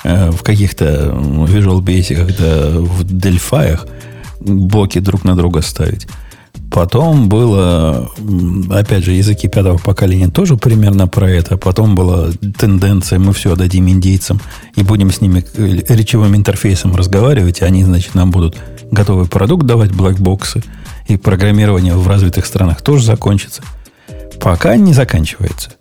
э, 0.03 0.29
в 0.31 0.43
каких-то 0.43 1.11
Visual 1.13 1.81
Basic, 1.81 2.35
да, 2.37 2.79
в 2.79 3.03
Delphi 3.03 3.79
блоки 4.39 4.99
друг 4.99 5.23
на 5.23 5.35
друга 5.35 5.61
ставить. 5.61 6.07
Потом 6.71 7.29
было, 7.29 8.09
опять 8.69 9.05
же, 9.05 9.11
языки 9.11 9.47
пятого 9.47 9.77
поколения 9.77 10.27
тоже 10.27 10.57
примерно 10.57 11.07
про 11.07 11.29
это. 11.29 11.57
Потом 11.57 11.95
была 11.95 12.29
тенденция, 12.57 13.19
мы 13.19 13.33
все 13.33 13.53
отдадим 13.53 13.87
индейцам 13.87 14.41
и 14.75 14.83
будем 14.83 15.11
с 15.11 15.21
ними 15.21 15.43
речевым 15.57 16.35
интерфейсом 16.35 16.95
разговаривать, 16.95 17.61
и 17.61 17.65
они, 17.65 17.83
значит, 17.83 18.13
нам 18.15 18.31
будут 18.31 18.57
готовый 18.95 19.27
продукт 19.27 19.65
давать, 19.65 19.91
блэкбоксы, 19.91 20.63
и 21.07 21.17
программирование 21.17 21.95
в 21.95 22.07
развитых 22.07 22.45
странах 22.45 22.81
тоже 22.81 23.05
закончится. 23.05 23.61
Пока 24.41 24.75
не 24.75 24.93
заканчивается. 24.93 25.71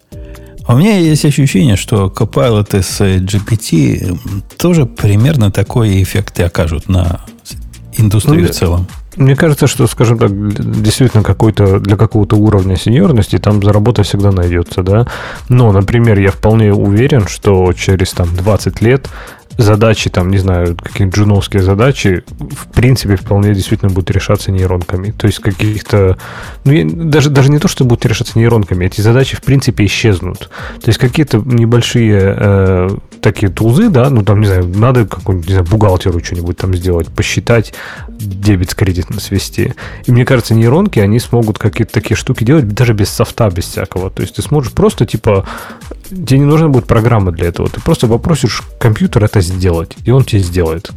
А 0.66 0.74
у 0.74 0.78
меня 0.78 0.98
есть 0.98 1.24
ощущение, 1.24 1.76
что 1.76 2.06
Copilot 2.14 2.82
с 2.82 3.00
GPT 3.00 4.18
тоже 4.56 4.86
примерно 4.86 5.50
такой 5.50 6.02
эффект 6.02 6.40
и 6.40 6.42
окажут 6.42 6.88
на 6.88 7.20
индустрию 7.96 8.46
ну, 8.46 8.48
в 8.48 8.50
целом. 8.50 8.88
Мне 9.16 9.36
кажется, 9.36 9.66
что, 9.66 9.86
скажем 9.86 10.18
так, 10.18 10.30
действительно 10.82 11.22
какой-то 11.22 11.78
для 11.78 11.96
какого-то 11.96 12.36
уровня 12.36 12.76
сеньорности 12.76 13.38
там 13.38 13.62
заработа 13.62 14.02
всегда 14.02 14.32
найдется, 14.32 14.82
да. 14.82 15.06
Но, 15.48 15.70
например, 15.70 16.18
я 16.18 16.30
вполне 16.30 16.72
уверен, 16.72 17.28
что 17.28 17.72
через 17.72 18.12
там 18.12 18.34
20 18.34 18.80
лет 18.80 19.08
задачи, 19.56 20.10
там, 20.10 20.30
не 20.30 20.38
знаю, 20.38 20.76
какие-то 20.76 21.16
джуновские 21.16 21.62
задачи, 21.62 22.24
в 22.28 22.72
принципе, 22.72 23.16
вполне 23.16 23.54
действительно 23.54 23.90
будут 23.90 24.10
решаться 24.10 24.50
нейронками. 24.50 25.10
То 25.10 25.26
есть 25.26 25.40
каких-то... 25.40 26.16
Ну, 26.64 26.90
даже, 27.04 27.30
даже 27.30 27.50
не 27.50 27.58
то, 27.58 27.68
что 27.68 27.84
будут 27.84 28.06
решаться 28.06 28.38
нейронками, 28.38 28.86
эти 28.86 29.00
задачи, 29.00 29.36
в 29.36 29.42
принципе, 29.42 29.84
исчезнут. 29.86 30.50
То 30.80 30.88
есть 30.88 30.98
какие-то 30.98 31.38
небольшие 31.38 32.34
э, 32.36 32.88
такие 33.20 33.50
тулзы, 33.50 33.88
да, 33.88 34.10
ну, 34.10 34.22
там, 34.22 34.40
не 34.40 34.46
знаю, 34.46 34.68
надо 34.68 35.06
какому-нибудь, 35.06 35.48
не 35.48 35.54
знаю, 35.54 35.66
бухгалтеру 35.68 36.22
что-нибудь 36.22 36.56
там 36.56 36.74
сделать, 36.74 37.08
посчитать, 37.08 37.74
дебет 38.08 38.70
с 38.70 38.74
кредитом 38.74 39.20
свести. 39.20 39.74
И 40.06 40.12
мне 40.12 40.24
кажется, 40.24 40.54
нейронки, 40.54 40.98
они 40.98 41.18
смогут 41.20 41.58
какие-то 41.58 41.92
такие 41.92 42.16
штуки 42.16 42.44
делать 42.44 42.68
даже 42.68 42.92
без 42.92 43.10
софта, 43.10 43.48
без 43.50 43.64
всякого. 43.64 44.10
То 44.10 44.22
есть 44.22 44.36
ты 44.36 44.42
сможешь 44.42 44.72
просто, 44.72 45.06
типа, 45.06 45.46
тебе 46.10 46.38
не 46.38 46.44
нужна 46.44 46.68
будет 46.68 46.86
программа 46.86 47.32
для 47.32 47.48
этого. 47.48 47.68
Ты 47.68 47.80
просто 47.80 48.06
попросишь 48.06 48.62
компьютер 48.78 49.24
это 49.24 49.40
сделать, 49.44 49.96
и 50.04 50.10
он 50.10 50.24
тебе 50.24 50.42
сделает. 50.42 50.90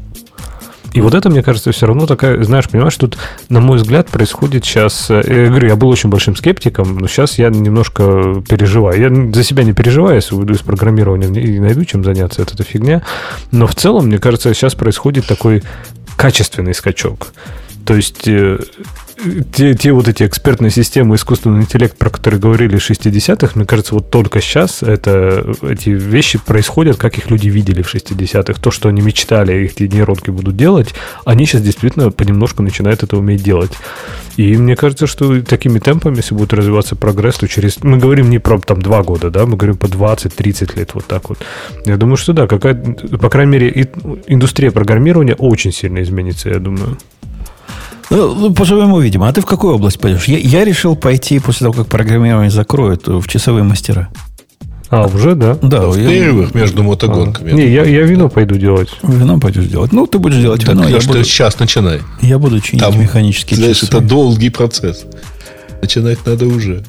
И 0.94 1.02
вот 1.02 1.14
это, 1.14 1.30
мне 1.30 1.44
кажется, 1.44 1.72
все 1.72 1.86
равно 1.86 2.08
такая, 2.08 2.44
знаешь, 2.44 2.68
понимаешь, 2.70 2.96
тут, 2.96 3.18
на 3.50 3.60
мой 3.60 3.78
взгляд, 3.78 4.08
происходит 4.08 4.66
сейчас... 4.66 5.12
Э, 5.12 5.22
я 5.28 5.48
говорю, 5.48 5.68
я 5.68 5.76
был 5.76 5.90
очень 5.90 6.10
большим 6.10 6.36
скептиком, 6.36 6.98
но 6.98 7.08
сейчас 7.08 7.38
я 7.38 7.50
немножко 7.50 8.42
переживаю. 8.50 9.00
Я 9.00 9.34
за 9.34 9.44
себя 9.44 9.64
не 9.64 9.74
переживаю, 9.74 10.16
если 10.16 10.34
уйду 10.34 10.54
из 10.54 10.62
программирования 10.62 11.28
и 11.40 11.60
найду 11.60 11.86
чем 11.86 12.04
заняться, 12.04 12.42
это, 12.42 12.56
это 12.56 12.64
фигня. 12.64 13.04
Но 13.52 13.68
в 13.68 13.76
целом, 13.76 14.08
мне 14.08 14.18
кажется, 14.18 14.54
сейчас 14.54 14.76
происходит 14.76 15.28
такой 15.28 15.62
качественный 16.16 16.74
скачок. 16.74 17.28
То 17.88 17.96
есть 17.96 18.28
э, 18.28 18.60
те, 19.54 19.74
те 19.74 19.94
вот 19.94 20.10
эти 20.10 20.24
экспертные 20.24 20.72
системы, 20.72 21.16
искусственный 21.16 21.62
интеллект, 21.62 21.98
про 21.98 22.10
которые 22.10 22.38
говорили 22.38 22.76
в 22.78 22.90
60-х, 22.90 23.54
мне 23.56 23.66
кажется, 23.66 23.96
вот 23.96 24.10
только 24.10 24.42
сейчас 24.42 24.84
это, 24.84 25.56
эти 25.62 25.90
вещи 25.92 26.38
происходят, 26.38 26.98
как 26.98 27.18
их 27.18 27.32
люди 27.32 27.48
видели 27.48 27.82
в 27.82 27.96
60-х. 27.96 28.60
То, 28.62 28.72
что 28.72 28.90
они 28.90 29.02
мечтали, 29.02 29.56
эти 29.56 29.84
нейронки 29.84 30.32
будут 30.32 30.58
делать, 30.58 30.94
они 31.24 31.46
сейчас 31.46 31.62
действительно 31.62 32.12
понемножку 32.12 32.62
начинают 32.62 33.04
это 33.04 33.18
уметь 33.18 33.42
делать. 33.42 33.72
И 34.36 34.58
мне 34.58 34.76
кажется, 34.76 35.08
что 35.08 35.42
такими 35.42 35.80
темпами, 35.80 36.18
если 36.18 36.36
будет 36.36 36.54
развиваться 36.54 36.98
прогресс, 36.98 37.38
то 37.38 37.48
через... 37.48 37.82
Мы 37.84 37.98
говорим 37.98 38.30
не 38.30 38.38
про 38.38 38.60
там 38.60 38.82
два 38.82 39.02
года, 39.02 39.32
да, 39.32 39.46
мы 39.46 39.56
говорим 39.56 39.78
по 39.78 39.86
20-30 39.86 40.78
лет, 40.78 40.94
вот 40.94 41.06
так 41.06 41.30
вот. 41.30 41.40
Я 41.86 41.96
думаю, 41.96 42.18
что 42.18 42.34
да, 42.34 42.48
какая 42.48 42.76
по 42.76 43.30
крайней 43.30 43.52
мере, 43.54 43.90
индустрия 44.28 44.72
программирования 44.72 45.36
очень 45.36 45.72
сильно 45.72 46.04
изменится, 46.04 46.50
я 46.50 46.60
думаю. 46.60 46.98
Ну, 48.10 48.36
ну, 48.36 48.54
по-своему, 48.54 49.00
видимо. 49.00 49.28
А 49.28 49.34
ты 49.34 49.42
в 49.42 49.46
какую 49.46 49.76
область 49.76 50.00
пойдешь? 50.00 50.26
Я, 50.26 50.38
я 50.38 50.66
решил 50.66 50.96
пойти 50.96 51.40
после 51.40 51.66
того, 51.66 51.74
как 51.74 51.88
программирование 51.88 52.50
закроют, 52.50 53.08
в 53.08 53.28
часовые 53.28 53.64
мастера. 53.64 54.10
А, 54.90 55.06
уже, 55.06 55.36
да? 55.36 55.58
Да. 55.62 55.88
В 55.88 55.98
я... 55.98 56.08
перерывах 56.08 56.56
между 56.56 56.84
мотогонками. 56.84 57.52
А. 57.52 57.54
Не, 57.54 57.68
я, 57.68 57.84
я 57.84 58.04
вино 58.04 58.30
пойду 58.30 58.56
делать. 58.56 58.90
Вино 59.04 59.40
пойдешь 59.40 59.66
делать. 59.66 59.92
Ну, 59.92 60.08
ты 60.08 60.18
будешь 60.18 60.38
делать 60.40 60.62
так, 60.62 60.76
вино. 60.76 60.88
Я 60.88 61.00
буду... 61.00 61.24
сейчас 61.26 61.60
начинай. 61.60 62.02
Я 62.22 62.40
буду 62.40 62.60
чинить 62.62 62.84
Там, 62.84 63.00
механические 63.00 63.58
знаешь, 63.58 63.80
часы. 63.80 63.88
это 63.88 64.00
долгий 64.00 64.50
процесс. 64.50 65.06
Начинать 65.82 66.26
надо 66.26 66.46
уже. 66.46 66.86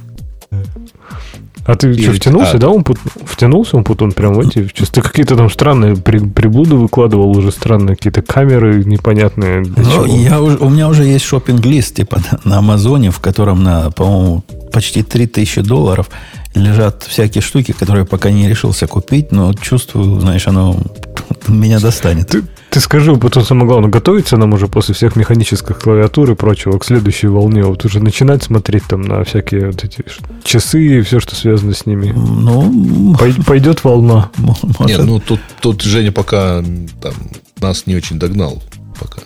А 1.65 1.75
ты 1.75 1.91
Или... 1.91 2.03
что, 2.03 2.13
втянулся, 2.13 2.57
а... 2.57 2.59
да, 2.59 2.69
он 2.69 2.85
втянулся 3.25 3.77
он 3.77 3.85
потом 3.85 4.13
прям 4.13 4.35
в 4.35 4.41
эти, 4.41 4.63
ты 4.63 5.03
какие-то 5.03 5.37
там 5.37 5.51
странные 5.51 5.97
при, 5.97 6.19
приблуды 6.19 6.77
выкладывал 6.77 7.31
уже 7.37 7.53
странные 7.53 7.97
какие-то 7.97 8.23
камеры 8.23 8.85
непонятные. 8.85 9.65
Ну, 9.77 10.07
я, 10.07 10.41
у 10.41 10.69
меня 10.69 10.89
уже 10.89 11.05
есть 11.05 11.25
шопинг-лист, 11.25 11.97
типа 11.97 12.21
на, 12.45 12.59
Амазоне, 12.59 13.11
в 13.11 13.21
котором 13.21 13.63
на, 13.63 13.91
по-моему, 13.91 14.45
почти 14.73 15.03
3000 15.03 15.63
долларов 15.63 16.09
лежат 16.55 17.03
всякие 17.03 17.43
штуки, 17.43 17.73
которые 17.73 18.05
пока 18.05 18.31
не 18.31 18.49
решился 18.49 18.87
купить, 18.87 19.33
но 19.33 19.53
чувствую, 19.53 20.21
знаешь, 20.21 20.47
оно 20.49 20.77
меня 21.49 21.81
достанет. 21.81 22.29
Ты, 22.29 22.43
ты 22.71 22.81
скажи, 22.81 23.15
потом 23.17 23.45
самое 23.45 23.67
главное, 23.67 23.91
готовиться 23.91 24.37
нам 24.37 24.53
уже 24.53 24.69
после 24.69 24.95
всех 24.95 25.17
механических 25.17 25.79
клавиатур 25.79 26.31
и 26.31 26.35
прочего 26.35 26.79
к 26.79 26.85
следующей 26.85 27.29
волне, 27.29 27.63
вот 27.63 27.85
уже 27.85 28.01
начинать 28.01 28.43
смотреть 28.43 28.85
там 28.85 29.03
на 29.03 29.25
всякие 29.25 29.67
вот 29.67 29.85
эти 29.85 30.05
часы 30.45 30.99
и 30.99 31.03
все, 31.03 31.21
что 31.21 31.35
связано 31.35 31.75
с 31.75 31.87
ними. 31.87 32.13
Ну, 32.15 33.17
пойдет 33.47 33.85
волна. 33.85 34.31
Может. 34.37 34.81
Нет, 34.81 35.05
ну 35.05 35.21
тут, 35.21 35.41
тут 35.61 35.83
Женя 35.83 36.13
пока 36.13 36.63
там, 37.01 37.15
нас 37.61 37.87
не 37.87 37.97
очень 37.97 38.19
догнал 38.19 38.63
пока. 38.99 39.23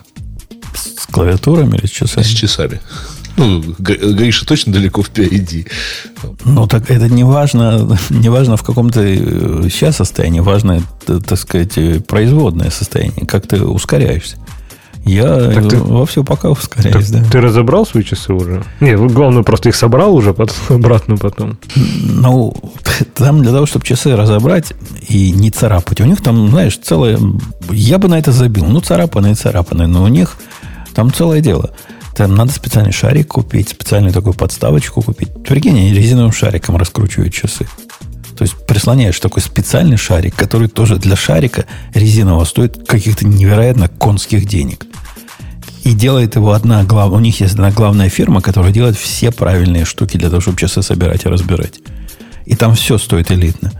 С 0.73 1.05
клавиатурами 1.07 1.77
или 1.77 1.85
с 1.85 1.91
часами? 1.91 2.23
С 2.23 2.29
часами. 2.29 2.79
Ну, 3.35 3.63
Гриша 3.79 4.45
точно 4.45 4.73
далеко 4.73 5.01
впереди. 5.01 5.65
Ну, 6.45 6.67
так 6.67 6.89
это 6.91 7.09
не 7.09 7.23
важно, 7.23 7.97
не 8.09 8.29
важно 8.29 8.57
в 8.57 8.63
каком 8.63 8.89
то 8.89 9.01
сейчас 9.69 9.97
состоянии, 9.97 10.39
важно, 10.39 10.81
так 11.05 11.37
сказать, 11.37 12.05
производное 12.05 12.69
состояние, 12.69 13.25
как 13.25 13.47
ты 13.47 13.63
ускоряешься. 13.63 14.37
Я 15.05 15.51
так 15.51 15.67
ты, 15.67 15.77
во 15.77 16.05
все 16.05 16.23
пока 16.23 16.49
ускоряюсь, 16.49 17.09
да. 17.09 17.23
Ты 17.29 17.41
разобрал 17.41 17.85
свои 17.85 18.03
часы 18.03 18.33
уже? 18.33 18.63
Нет, 18.79 18.99
главное, 18.99 19.43
просто 19.43 19.69
их 19.69 19.75
собрал 19.75 20.15
уже 20.15 20.33
потом, 20.33 20.55
обратно 20.69 21.17
потом. 21.17 21.57
Ну, 21.75 22.55
там 23.15 23.41
для 23.41 23.51
того, 23.51 23.65
чтобы 23.65 23.85
часы 23.85 24.15
разобрать 24.15 24.73
и 25.09 25.31
не 25.31 25.49
царапать, 25.49 25.99
у 25.99 26.05
них 26.05 26.21
там, 26.21 26.49
знаешь, 26.49 26.79
целое... 26.81 27.19
Я 27.69 27.97
бы 27.97 28.07
на 28.07 28.17
это 28.17 28.31
забил. 28.31 28.65
Ну, 28.65 28.79
царапанные, 28.79 29.35
царапанные, 29.35 29.87
но 29.87 30.03
у 30.03 30.07
них 30.07 30.37
там 30.93 31.11
целое 31.11 31.41
дело. 31.41 31.71
Там 32.15 32.35
надо 32.35 32.51
специальный 32.51 32.91
шарик 32.91 33.29
купить, 33.29 33.69
специальную 33.69 34.13
такую 34.13 34.33
подставочку 34.33 35.01
купить. 35.01 35.29
Прикинь, 35.43 35.93
резиновым 35.93 36.31
шариком 36.31 36.77
раскручивают 36.77 37.33
часы. 37.33 37.67
То 38.37 38.43
есть 38.43 38.65
прислоняешь 38.65 39.19
такой 39.19 39.41
специальный 39.41 39.97
шарик, 39.97 40.35
который 40.35 40.67
тоже 40.67 40.97
для 40.97 41.15
шарика 41.15 41.65
резинового 41.93 42.45
стоит 42.45 42.87
каких-то 42.87 43.25
невероятно 43.25 43.89
конских 43.89 44.45
денег. 44.45 44.85
И 45.83 45.93
делает 45.93 46.35
его 46.35 46.53
одна 46.53 46.83
главная... 46.83 47.17
У 47.17 47.21
них 47.21 47.39
есть 47.41 47.53
одна 47.53 47.71
главная 47.71 48.09
фирма, 48.09 48.41
которая 48.41 48.71
делает 48.71 48.95
все 48.95 49.31
правильные 49.31 49.85
штуки 49.85 50.17
для 50.17 50.29
того, 50.29 50.41
чтобы 50.41 50.57
часы 50.57 50.81
собирать 50.81 51.25
и 51.25 51.29
разбирать. 51.29 51.79
И 52.45 52.55
там 52.55 52.75
все 52.75 52.97
стоит 52.97 53.31
элитно. 53.31 53.71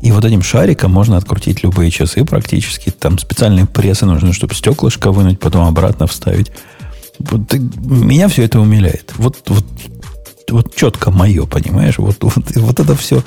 И 0.00 0.12
вот 0.12 0.24
этим 0.24 0.42
шариком 0.42 0.92
можно 0.92 1.16
открутить 1.16 1.62
любые 1.62 1.90
часы 1.90 2.24
практически. 2.24 2.90
Там 2.90 3.18
специальные 3.18 3.66
прессы 3.66 4.04
нужны, 4.04 4.32
чтобы 4.32 4.54
стеклышко 4.54 5.12
вынуть, 5.12 5.40
потом 5.40 5.66
обратно 5.66 6.06
вставить. 6.06 6.50
Вот, 7.18 7.52
меня 7.52 8.28
все 8.28 8.42
это 8.42 8.60
умиляет. 8.60 9.12
Вот, 9.16 9.36
вот, 9.46 9.64
вот 10.50 10.74
четко 10.74 11.10
мое, 11.10 11.46
понимаешь? 11.46 11.98
Вот, 11.98 12.16
вот, 12.22 12.56
вот 12.56 12.80
это 12.80 12.94
все. 12.96 13.22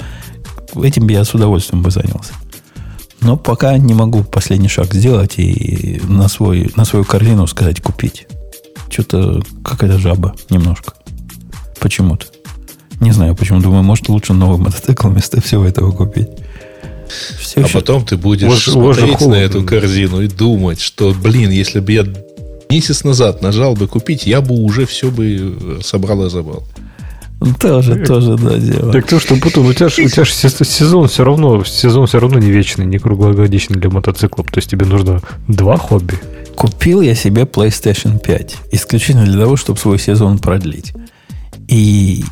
Этим 0.82 1.08
бы 1.08 1.14
я 1.14 1.24
с 1.24 1.34
удовольствием 1.34 1.82
бы 1.82 1.92
занялся. 1.92 2.34
Но 3.22 3.36
пока 3.36 3.78
не 3.78 3.94
могу 3.94 4.24
последний 4.24 4.68
шаг 4.68 4.94
сделать 4.94 5.36
и 5.38 6.02
на, 6.08 6.28
свой, 6.28 6.72
на 6.76 6.86
свою 6.86 7.04
корзину 7.04 7.48
сказать 7.48 7.82
купить. 7.82 8.28
Что-то 8.90 9.42
какая-то 9.64 9.98
жаба 9.98 10.36
немножко. 10.50 10.94
Почему-то. 11.80 12.28
Не 13.00 13.12
знаю 13.12 13.36
почему. 13.36 13.60
Думаю, 13.60 13.84
может 13.84 14.10
лучше 14.10 14.34
новый 14.34 14.60
мотоцикл 14.60 15.10
вместо 15.10 15.42
всего 15.42 15.66
этого 15.66 15.92
купить. 15.92 16.30
Все 17.40 17.62
а 17.62 17.64
еще... 17.64 17.74
потом 17.74 18.06
ты 18.06 18.18
будешь 18.18 18.50
Вож, 18.50 18.66
смотреть 18.66 19.22
на 19.22 19.36
эту 19.36 19.64
корзину 19.64 20.22
и 20.22 20.28
думать, 20.28 20.80
что, 20.80 21.14
блин, 21.14 21.50
если 21.50 21.80
бы 21.80 21.92
я 21.92 22.06
месяц 22.70 23.04
назад 23.04 23.42
нажал 23.42 23.76
бы 23.76 23.88
купить, 23.88 24.26
я 24.26 24.42
бы 24.42 24.56
уже 24.56 24.86
все 24.86 25.12
бы 25.12 25.80
собрал 25.82 26.26
и 26.26 26.30
забрал. 26.30 26.64
Тоже, 27.60 28.04
тоже, 28.04 28.36
да, 28.36 28.58
дело. 28.58 28.92
Так 28.92 29.08
то, 29.08 29.20
что, 29.20 29.36
Путун, 29.36 29.68
у 29.68 29.74
тебя, 29.74 29.88
у 29.88 29.90
тебя 29.90 30.26
же 30.26 30.34
сезон 30.34 31.08
все 31.08 31.24
равно, 31.24 31.64
сезон 31.64 32.08
все 32.08 32.20
равно 32.20 32.40
не 32.40 32.50
вечный, 32.50 32.86
не 32.86 32.98
круглогодичный 32.98 33.80
для 33.80 33.92
мотоциклов. 33.92 34.48
То 34.48 34.58
есть 34.58 34.72
тебе 34.72 34.88
нужно 34.88 35.22
два 35.48 35.78
хобби. 35.78 36.20
Купил 36.56 37.02
я 37.02 37.14
себе 37.14 37.44
PlayStation 37.44 38.20
5 38.20 38.56
исключительно 38.72 39.26
для 39.26 39.40
того, 39.40 39.56
чтобы 39.56 39.78
свой 39.78 40.00
сезон 40.00 40.40
продлить. 40.40 40.94
И 41.68 42.26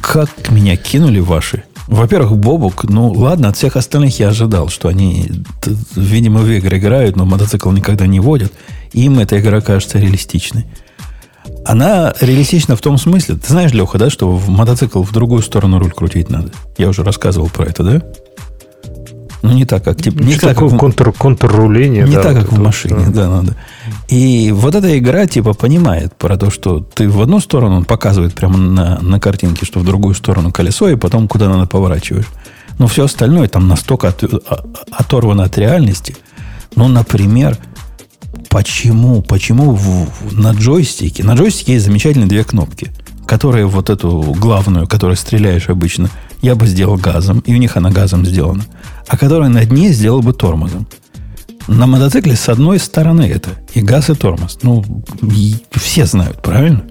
как 0.00 0.30
меня 0.50 0.76
кинули 0.76 1.18
ваши 1.18 1.64
во-первых, 1.86 2.38
Бобук, 2.38 2.84
ну 2.84 3.12
ладно, 3.12 3.48
от 3.48 3.56
всех 3.56 3.76
остальных 3.76 4.18
я 4.18 4.28
ожидал, 4.28 4.68
что 4.68 4.88
они, 4.88 5.30
видимо, 5.94 6.40
в 6.40 6.50
игры 6.50 6.78
играют, 6.78 7.16
но 7.16 7.26
мотоцикл 7.26 7.70
никогда 7.70 8.06
не 8.06 8.20
водят. 8.20 8.52
Им 8.94 9.18
эта 9.18 9.38
игра 9.38 9.60
кажется 9.60 9.98
реалистичной. 9.98 10.66
Она 11.66 12.14
реалистична 12.20 12.76
в 12.76 12.80
том 12.80 12.96
смысле, 12.96 13.36
ты 13.36 13.48
знаешь, 13.48 13.72
Леха, 13.72 13.98
да, 13.98 14.08
что 14.08 14.30
в 14.30 14.48
мотоцикл 14.48 15.02
в 15.02 15.12
другую 15.12 15.42
сторону 15.42 15.78
руль 15.78 15.92
крутить 15.92 16.30
надо. 16.30 16.50
Я 16.78 16.88
уже 16.88 17.02
рассказывал 17.02 17.48
про 17.48 17.66
это, 17.66 17.82
да? 17.82 18.02
Ну, 19.42 19.52
не 19.52 19.66
так, 19.66 19.84
как... 19.84 20.00
Типа, 20.00 20.22
не 20.22 20.36
так, 20.36 20.56
как 20.56 20.78
контур, 20.78 21.12
контрруление. 21.12 22.04
Не 22.04 22.14
да, 22.14 22.22
так, 22.22 22.34
вот 22.34 22.44
как 22.44 22.52
в 22.52 22.60
машине, 22.60 23.04
да. 23.08 23.24
да, 23.24 23.28
надо. 23.28 23.56
И 24.08 24.50
вот 24.52 24.74
эта 24.74 24.96
игра, 24.98 25.26
типа, 25.26 25.52
понимает 25.52 26.14
про 26.16 26.38
то, 26.38 26.50
что 26.50 26.80
ты 26.80 27.10
в 27.10 27.20
одну 27.20 27.40
сторону, 27.40 27.76
он 27.76 27.84
показывает 27.84 28.32
прямо 28.32 28.56
на, 28.56 29.00
на 29.00 29.20
картинке, 29.20 29.66
что 29.66 29.80
в 29.80 29.84
другую 29.84 30.14
сторону 30.14 30.50
колесо, 30.50 30.88
и 30.88 30.96
потом 30.96 31.28
куда 31.28 31.50
надо 31.50 31.66
поворачиваешь. 31.66 32.28
Но 32.78 32.86
все 32.86 33.04
остальное 33.04 33.48
там 33.48 33.68
настолько 33.68 34.08
от, 34.08 34.24
оторвано 34.90 35.44
от 35.44 35.58
реальности. 35.58 36.16
Ну, 36.74 36.88
например, 36.88 37.58
почему, 38.48 39.22
почему 39.22 39.72
в, 39.72 40.32
на 40.32 40.52
джойстике, 40.52 41.24
на 41.24 41.34
джойстике 41.34 41.74
есть 41.74 41.86
замечательные 41.86 42.28
две 42.28 42.44
кнопки, 42.44 42.90
которые 43.26 43.66
вот 43.66 43.90
эту 43.90 44.34
главную, 44.38 44.86
которую 44.86 45.16
стреляешь 45.16 45.68
обычно, 45.68 46.10
я 46.42 46.54
бы 46.54 46.66
сделал 46.66 46.96
газом, 46.96 47.40
и 47.40 47.54
у 47.54 47.56
них 47.56 47.76
она 47.76 47.90
газом 47.90 48.24
сделана 48.26 48.64
а 49.08 49.16
который 49.16 49.48
на 49.48 49.64
дне 49.64 49.92
сделал 49.92 50.20
бы 50.20 50.32
тормозом. 50.32 50.86
На 51.66 51.86
мотоцикле 51.86 52.36
с 52.36 52.48
одной 52.48 52.78
стороны 52.78 53.22
это 53.22 53.50
и 53.72 53.80
газ, 53.80 54.10
и 54.10 54.14
тормоз. 54.14 54.58
Ну, 54.62 54.84
и 55.22 55.56
все 55.72 56.04
знают, 56.04 56.42
правильно? 56.42 56.84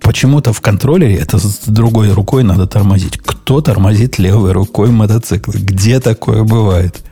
Почему-то 0.00 0.52
в 0.52 0.60
контроллере 0.60 1.16
это 1.16 1.38
с 1.38 1.62
другой 1.66 2.12
рукой 2.12 2.42
надо 2.44 2.66
тормозить. 2.66 3.18
Кто 3.18 3.60
тормозит 3.60 4.18
левой 4.18 4.52
рукой 4.52 4.90
мотоцикл? 4.90 5.50
Где 5.52 6.00
такое 6.00 6.44
бывает? 6.44 7.02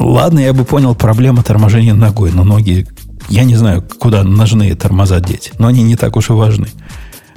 Ладно, 0.00 0.38
я 0.38 0.54
бы 0.54 0.64
понял 0.64 0.94
проблема 0.94 1.42
торможения 1.42 1.92
ногой, 1.92 2.32
но 2.32 2.42
ноги, 2.42 2.86
я 3.28 3.44
не 3.44 3.54
знаю, 3.54 3.84
куда 3.98 4.24
ножные 4.24 4.74
тормоза 4.74 5.20
деть, 5.20 5.52
но 5.58 5.66
они 5.66 5.82
не 5.82 5.94
так 5.94 6.16
уж 6.16 6.30
и 6.30 6.32
важны. 6.32 6.68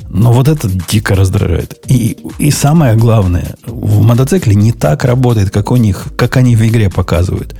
Но 0.07 0.32
вот 0.32 0.47
это 0.47 0.70
дико 0.70 1.14
раздражает. 1.14 1.78
И, 1.89 2.18
и 2.38 2.51
самое 2.51 2.95
главное, 2.95 3.55
в 3.68 4.01
мотоцикле 4.03 4.55
не 4.55 4.72
так 4.72 5.03
работает, 5.03 5.49
как 5.49 5.72
у 5.72 5.76
них, 5.76 6.07
как 6.18 6.38
они 6.38 6.55
в 6.55 6.66
игре 6.66 6.89
показывают. 6.89 7.53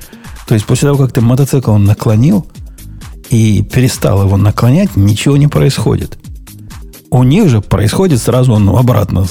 То 0.48 0.54
есть 0.54 0.66
после 0.66 0.88
того, 0.88 1.04
как 1.04 1.12
ты 1.12 1.20
мотоцикл 1.20 1.74
наклонил 1.74 2.46
и 3.28 3.62
перестал 3.62 4.24
его 4.24 4.38
наклонять, 4.38 4.96
ничего 4.96 5.36
не 5.36 5.48
происходит. 5.48 6.16
У 7.10 7.22
них 7.24 7.50
же 7.50 7.60
происходит 7.60 8.22
сразу 8.22 8.54
он 8.54 8.66
обратно, 8.70 9.26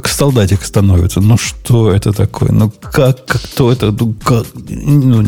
как, 0.00 0.08
солдатик 0.08 0.64
становится. 0.64 1.20
Ну 1.20 1.36
что 1.36 1.90
это 1.90 2.12
такое? 2.12 2.50
Ну 2.50 2.70
как, 2.70 3.24
как 3.24 3.42
кто 3.42 3.72
это? 3.72 3.90
Ну, 3.90 4.14
как, 4.14 4.46
ну, 4.54 5.24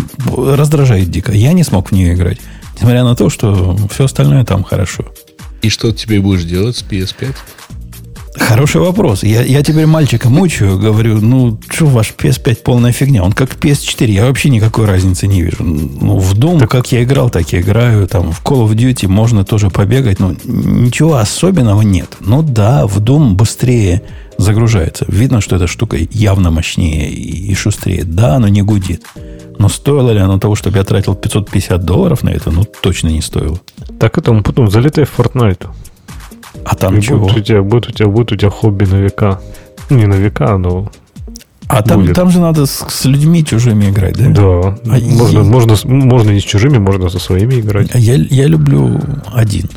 раздражает 0.55 1.11
дико. 1.11 1.33
Я 1.33 1.53
не 1.53 1.65
смог 1.65 1.89
в 1.89 1.93
нее 1.93 2.15
играть. 2.15 2.39
Несмотря 2.75 3.05
на 3.05 3.17
то, 3.17 3.31
что 3.31 3.77
все 3.91 4.05
остальное 4.05 4.45
там 4.45 4.63
хорошо. 4.63 5.05
И 5.63 5.69
что 5.71 5.91
ты 5.91 5.99
теперь 5.99 6.21
будешь 6.21 6.45
делать 6.45 6.77
с 6.77 6.85
PS5? 6.85 7.35
Хороший 8.37 8.81
вопрос. 8.81 9.25
Я, 9.25 9.43
я 9.43 9.63
теперь 9.63 9.87
мальчика 9.87 10.29
мучаю, 10.29 10.79
говорю, 10.79 11.21
ну, 11.21 11.59
что 11.69 11.87
ваш 11.87 12.15
PS5 12.17 12.63
полная 12.63 12.93
фигня? 12.93 13.25
Он 13.25 13.33
как 13.33 13.57
PS4, 13.57 14.11
я 14.11 14.27
вообще 14.27 14.49
никакой 14.49 14.87
разницы 14.87 15.27
не 15.27 15.43
вижу. 15.43 15.65
Ну, 15.65 16.19
в 16.19 16.35
Doom, 16.35 16.61
так... 16.61 16.71
как 16.71 16.93
я 16.93 17.03
играл, 17.03 17.31
так 17.31 17.53
и 17.53 17.59
играю. 17.59 18.07
Там, 18.07 18.33
в 18.33 18.43
Call 18.43 18.69
of 18.69 18.75
Duty 18.75 19.09
можно 19.09 19.45
тоже 19.45 19.71
побегать, 19.71 20.21
но 20.21 20.35
ничего 20.45 21.17
особенного 21.17 21.83
нет. 21.83 22.17
Ну 22.21 22.43
да, 22.43 22.87
в 22.87 23.01
Doom 23.01 23.33
быстрее 23.33 24.03
загружается. 24.39 25.05
Видно, 25.09 25.41
что 25.41 25.57
эта 25.57 25.67
штука 25.67 25.99
явно 25.99 26.51
мощнее 26.51 27.11
и, 27.11 27.55
шустрее. 27.55 28.05
Да, 28.05 28.37
оно 28.37 28.49
не 28.49 28.63
гудит. 28.63 29.03
Но 29.59 29.69
стоило 29.69 30.13
ли 30.13 30.21
оно 30.21 30.39
того, 30.39 30.55
чтобы 30.55 30.79
я 30.79 30.85
тратил 30.85 31.15
550 31.15 31.85
долларов 31.85 32.23
на 32.23 32.31
это? 32.31 32.51
Ну, 32.51 32.65
точно 32.65 33.09
не 33.09 33.21
стоило. 33.21 33.61
Так 33.99 34.17
это 34.17 34.33
потом 34.43 34.71
залетай 34.71 35.05
в 35.05 35.19
Fortnite. 35.19 35.67
А 36.65 36.77
там 36.77 36.99
и 36.99 37.03
чего? 37.03 37.27
Будет 37.27 37.37
у, 37.37 37.41
тебя, 37.41 37.63
будет, 37.63 37.89
у 37.89 37.93
тебя, 37.93 38.09
будет 38.09 38.33
у 38.33 38.37
тебя 38.37 38.51
хобби 38.51 38.85
на 38.85 38.97
века. 38.97 39.41
Не 39.91 40.07
на 40.07 40.15
века, 40.15 40.57
но 40.57 40.91
а 41.69 41.83
там, 41.83 42.07
там 42.15 42.31
же 42.31 42.41
надо 42.41 42.65
с, 42.65 42.85
с 42.89 43.05
людьми 43.05 43.45
чужими 43.45 43.91
играть, 43.91 44.17
да? 44.17 44.31
Да. 44.31 44.79
А 44.87 44.99
можно, 45.01 45.39
я... 45.39 45.45
можно, 45.45 45.77
можно 45.85 46.31
не 46.31 46.41
с 46.41 46.45
чужими, 46.45 46.79
можно 46.79 47.11
со 47.11 47.19
своими 47.19 47.61
играть. 47.61 47.91
Я, 47.95 48.15
я 48.15 48.47
люблю 48.47 48.99
один. 49.35 49.69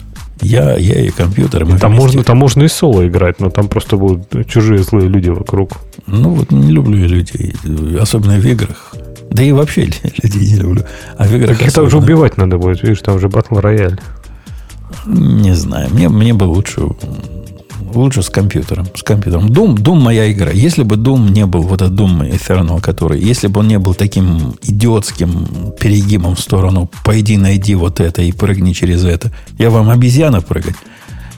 Я, 0.42 0.76
я 0.78 1.06
и 1.06 1.10
компьютер. 1.10 1.66
Там 1.78 1.94
можно, 1.94 2.24
там 2.24 2.38
можно 2.38 2.64
и 2.64 2.68
соло 2.68 3.08
играть, 3.08 3.39
но 3.39 3.50
там 3.50 3.68
просто 3.68 3.98
будут 3.98 4.48
чужие 4.48 4.84
злые 4.84 5.08
люди 5.08 5.30
вокруг. 5.30 5.74
Ну 6.08 6.32
вот 6.32 6.52
не 6.52 6.72
люблю 6.72 6.98
я 6.98 7.08
людей, 7.08 7.54
особенно 8.00 8.39
в 8.39 8.46
играх. 8.46 8.94
Да 9.30 9.44
и 9.44 9.52
вообще 9.52 9.86
людей 10.24 10.54
не 10.54 10.56
люблю. 10.58 10.84
А 11.18 11.26
в 11.26 11.36
играх 11.36 11.58
так 11.58 11.68
их 11.68 11.78
уже 11.78 11.98
убивать 11.98 12.38
надо 12.38 12.58
будет, 12.58 12.84
видишь, 12.84 13.02
там 13.02 13.16
уже 13.16 13.30
батл 13.30 13.56
рояль. 13.56 14.00
Не 15.06 15.56
знаю, 15.56 15.89
мне, 15.92 16.10
мне 16.10 16.34
бы 16.34 16.44
лучше, 16.44 16.82
лучше 17.96 18.22
с 18.22 18.30
компьютером. 18.30 18.88
С 18.96 19.04
компьютером. 19.04 19.48
Doom, 19.48 19.76
Doom 19.76 20.00
моя 20.00 20.32
игра. 20.32 20.52
Если 20.52 20.84
бы 20.84 20.96
Doom 20.96 21.32
не 21.32 21.46
был, 21.46 21.62
вот 21.62 21.82
этот 21.82 22.00
Doom 22.00 22.32
Eternal, 22.32 22.82
который, 22.82 23.20
если 23.20 23.48
бы 23.48 23.62
он 23.62 23.68
не 23.68 23.80
был 23.80 23.94
таким 23.94 24.56
идиотским 24.62 25.74
перегибом 25.80 26.36
в 26.36 26.39
сторону, 26.39 26.89
пойди 27.04 27.38
найди 27.38 27.76
вот 27.76 28.00
это 28.00 28.22
и 28.22 28.32
прыгни 28.32 28.74
через 28.74 29.04
это. 29.04 29.32
Я 29.58 29.70
вам 29.70 29.89
обезьяна 29.89 30.42
прыгать. 30.42 30.76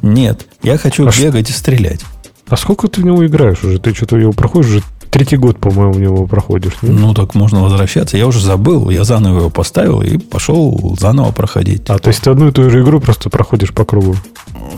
Нет, 0.01 0.47
я 0.64 0.78
хочу 0.78 1.08
а 1.08 1.12
бегать 1.12 1.47
ш... 1.47 1.54
и 1.54 1.58
стрелять. 1.58 2.01
А 2.47 2.58
сколько 2.58 2.88
ты 2.88 3.01
в 3.01 3.06
него 3.06 3.26
играешь 3.26 3.64
уже? 3.64 3.80
Ты 3.80 3.93
что-то 3.93 4.18
его 4.18 4.34
проходишь 4.34 4.70
уже 4.70 4.84
третий 5.14 5.38
год, 5.38 5.59
по-моему, 5.59 5.93
в 5.93 5.99
него 6.01 6.28
проходишь. 6.28 6.74
Нет? 6.82 6.99
Ну, 6.99 7.14
так 7.14 7.36
можно 7.36 7.61
возвращаться. 7.61 8.18
Я 8.18 8.26
уже 8.26 8.41
забыл, 8.41 8.89
я 8.89 9.03
заново 9.03 9.39
его 9.39 9.49
поставил 9.51 10.01
и 10.01 10.18
пошел 10.18 10.97
заново 10.99 11.32
проходить. 11.32 11.84
А, 11.88 11.99
то 11.99 12.09
есть 12.09 12.22
ты 12.22 12.32
одну 12.32 12.49
и 12.49 12.51
ту 12.51 12.70
же 12.70 12.82
игру 12.82 12.99
просто 12.99 13.30
проходишь 13.30 13.72
по 13.72 13.86
кругу? 13.86 14.16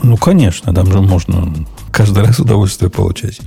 Ну, 0.02 0.18
конечно, 0.18 0.74
там 0.74 0.92
же 0.92 1.00
можно 1.00 1.52
каждый 1.90 2.22
раз 2.22 2.38
удовольствие 2.38 2.90
получать. 2.90 3.40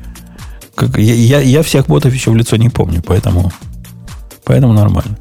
Как, 0.74 0.98
я, 0.98 1.14
я, 1.14 1.40
я 1.40 1.62
всех 1.62 1.86
ботов 1.86 2.12
еще 2.12 2.32
в 2.32 2.36
лицо 2.36 2.56
не 2.56 2.70
помню, 2.70 3.04
поэтому, 3.06 3.52
поэтому 4.44 4.74
нормально. 4.74 5.18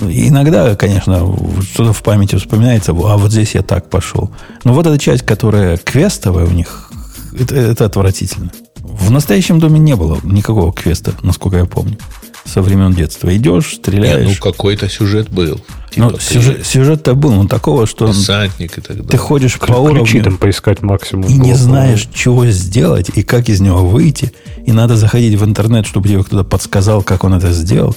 Иногда, 0.00 0.76
конечно, 0.76 1.36
что-то 1.72 1.92
в 1.92 2.02
памяти 2.02 2.36
вспоминается, 2.36 2.92
а 2.92 3.16
вот 3.16 3.32
здесь 3.32 3.54
я 3.54 3.62
так 3.62 3.90
пошел. 3.90 4.30
Но 4.64 4.72
вот 4.72 4.86
эта 4.86 4.98
часть, 4.98 5.24
которая 5.24 5.76
квестовая 5.76 6.46
у 6.46 6.50
них, 6.50 6.90
это, 7.38 7.54
это 7.54 7.84
отвратительно. 7.84 8.50
В 8.86 9.10
настоящем 9.10 9.58
доме 9.58 9.78
не 9.78 9.96
было 9.96 10.18
никакого 10.22 10.72
квеста, 10.72 11.14
насколько 11.22 11.58
я 11.58 11.64
помню, 11.64 11.98
со 12.44 12.62
времен 12.62 12.92
детства. 12.92 13.34
Идешь, 13.36 13.74
стреляешь. 13.74 14.28
Нет, 14.28 14.38
ну, 14.38 14.52
какой-то 14.52 14.88
сюжет 14.88 15.28
был. 15.30 15.60
Ну, 15.96 16.10
типа, 16.10 16.22
сюжет, 16.22 16.66
сюжет-то 16.66 17.14
был, 17.14 17.32
но 17.32 17.48
такого, 17.48 17.86
что... 17.86 18.08
Десантник 18.08 18.78
и 18.78 18.80
так 18.80 18.96
далее. 18.96 19.08
Ты 19.08 19.16
ходишь 19.16 19.58
по 19.58 19.72
уровню... 19.72 20.22
там 20.22 20.36
поискать 20.36 20.82
максимум. 20.82 21.26
И 21.26 21.34
не 21.34 21.54
знаешь, 21.54 22.08
чего 22.12 22.46
сделать, 22.46 23.10
и 23.14 23.22
как 23.22 23.48
из 23.48 23.60
него 23.60 23.86
выйти. 23.86 24.32
И 24.64 24.72
надо 24.72 24.96
заходить 24.96 25.38
в 25.38 25.44
интернет, 25.44 25.86
чтобы 25.86 26.08
тебе 26.08 26.22
кто-то 26.22 26.44
подсказал, 26.44 27.02
как 27.02 27.24
он 27.24 27.34
это 27.34 27.52
сделал. 27.52 27.96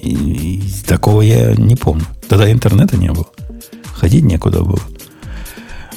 И, 0.00 0.10
и 0.10 0.62
такого 0.86 1.22
я 1.22 1.54
не 1.54 1.76
помню. 1.76 2.06
Тогда 2.28 2.50
интернета 2.50 2.96
не 2.96 3.10
было. 3.10 3.26
Ходить 3.94 4.24
некуда 4.24 4.62
было. 4.62 4.80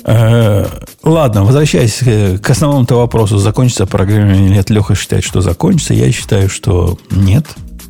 Э, 0.05 0.67
ладно, 1.03 1.43
возвращаясь 1.43 1.99
к 2.39 2.49
основному-то 2.49 2.95
вопросу, 2.95 3.37
закончится 3.37 3.85
программа 3.85 4.33
или 4.33 4.49
нет, 4.49 4.69
Леха 4.69 4.95
считает, 4.95 5.23
что 5.23 5.41
закончится. 5.41 5.93
Я 5.93 6.11
считаю, 6.11 6.49
что 6.49 6.97
нет. 7.09 7.45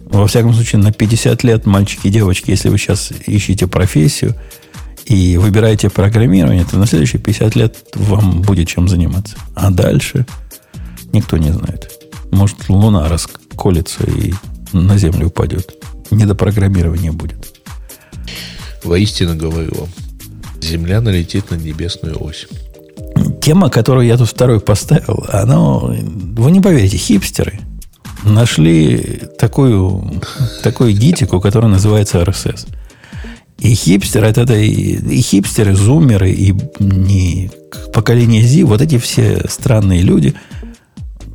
Во 0.05 0.27
всяком 0.27 0.53
случае, 0.53 0.81
на 0.81 0.91
50 0.91 1.43
лет, 1.43 1.65
мальчики 1.65 2.07
и 2.07 2.11
девочки, 2.11 2.51
если 2.51 2.69
вы 2.69 2.77
сейчас 2.77 3.11
ищете 3.25 3.65
профессию 3.65 4.35
и 5.05 5.37
выбираете 5.37 5.89
программирование, 5.89 6.65
то 6.65 6.77
на 6.77 6.85
следующие 6.85 7.19
50 7.19 7.55
лет 7.55 7.77
вам 7.95 8.41
будет 8.41 8.67
чем 8.67 8.87
заниматься. 8.87 9.35
А 9.55 9.71
дальше 9.71 10.27
никто 11.13 11.37
не 11.37 11.51
знает. 11.51 11.91
Может, 12.31 12.69
Луна 12.69 13.09
расколется 13.09 14.03
и 14.03 14.33
на 14.71 14.97
Землю 14.97 15.27
упадет. 15.27 15.73
Не 16.11 16.25
до 16.25 16.35
программирования 16.35 17.11
будет. 17.11 17.59
Воистину 18.83 19.35
говорю 19.35 19.71
вам. 19.75 19.89
Земля 20.63 21.01
налетит 21.01 21.51
на 21.51 21.55
небесную 21.55 22.17
ось. 22.23 22.47
Тема, 23.41 23.69
которую 23.69 24.07
я 24.07 24.17
тут 24.17 24.29
второй 24.29 24.61
поставил, 24.61 25.25
она, 25.27 25.59
вы 25.59 26.51
не 26.51 26.61
поверите, 26.61 26.97
хипстеры 26.97 27.59
нашли 28.23 29.21
такую, 29.37 30.21
такую 30.63 30.93
гитику, 30.93 31.41
которая 31.41 31.69
называется 31.69 32.21
RSS. 32.21 32.67
И 33.59 33.75
хипстеры, 33.75 34.27
это, 34.27 34.41
это 34.41 34.55
и, 34.55 34.95
и 35.17 35.21
хипстеры, 35.21 35.75
зумеры, 35.75 36.31
и 36.31 36.55
не 36.79 37.51
поколение 37.93 38.47
Z, 38.47 38.63
вот 38.63 38.81
эти 38.81 38.97
все 38.97 39.45
странные 39.49 40.01
люди 40.01 40.33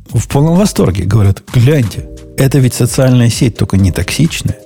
в 0.09 0.27
полном 0.27 0.55
восторге 0.55 1.03
говорят, 1.03 1.43
гляньте, 1.53 2.09
это 2.37 2.57
ведь 2.57 2.73
социальная 2.73 3.29
сеть, 3.29 3.57
только 3.57 3.77
не 3.77 3.91
токсичная. 3.91 4.57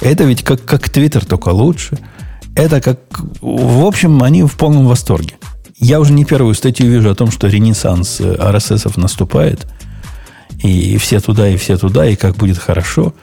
Это 0.00 0.24
ведь 0.24 0.42
как, 0.42 0.64
как 0.64 0.88
Твиттер, 0.88 1.26
только 1.26 1.50
лучше– 1.50 1.98
это 2.54 2.80
как... 2.80 2.98
В 3.40 3.86
общем, 3.86 4.22
они 4.22 4.42
в 4.42 4.56
полном 4.56 4.86
восторге. 4.86 5.34
Я 5.78 6.00
уже 6.00 6.12
не 6.12 6.24
первую 6.24 6.54
статью 6.54 6.90
вижу 6.90 7.10
о 7.10 7.14
том, 7.14 7.30
что 7.30 7.48
ренессанс 7.48 8.20
RSS 8.20 9.00
наступает. 9.00 9.66
И 10.62 10.98
все 10.98 11.20
туда, 11.20 11.48
и 11.48 11.56
все 11.56 11.78
туда, 11.78 12.06
и 12.06 12.16
как 12.16 12.36
будет 12.36 12.58
хорошо. 12.58 13.14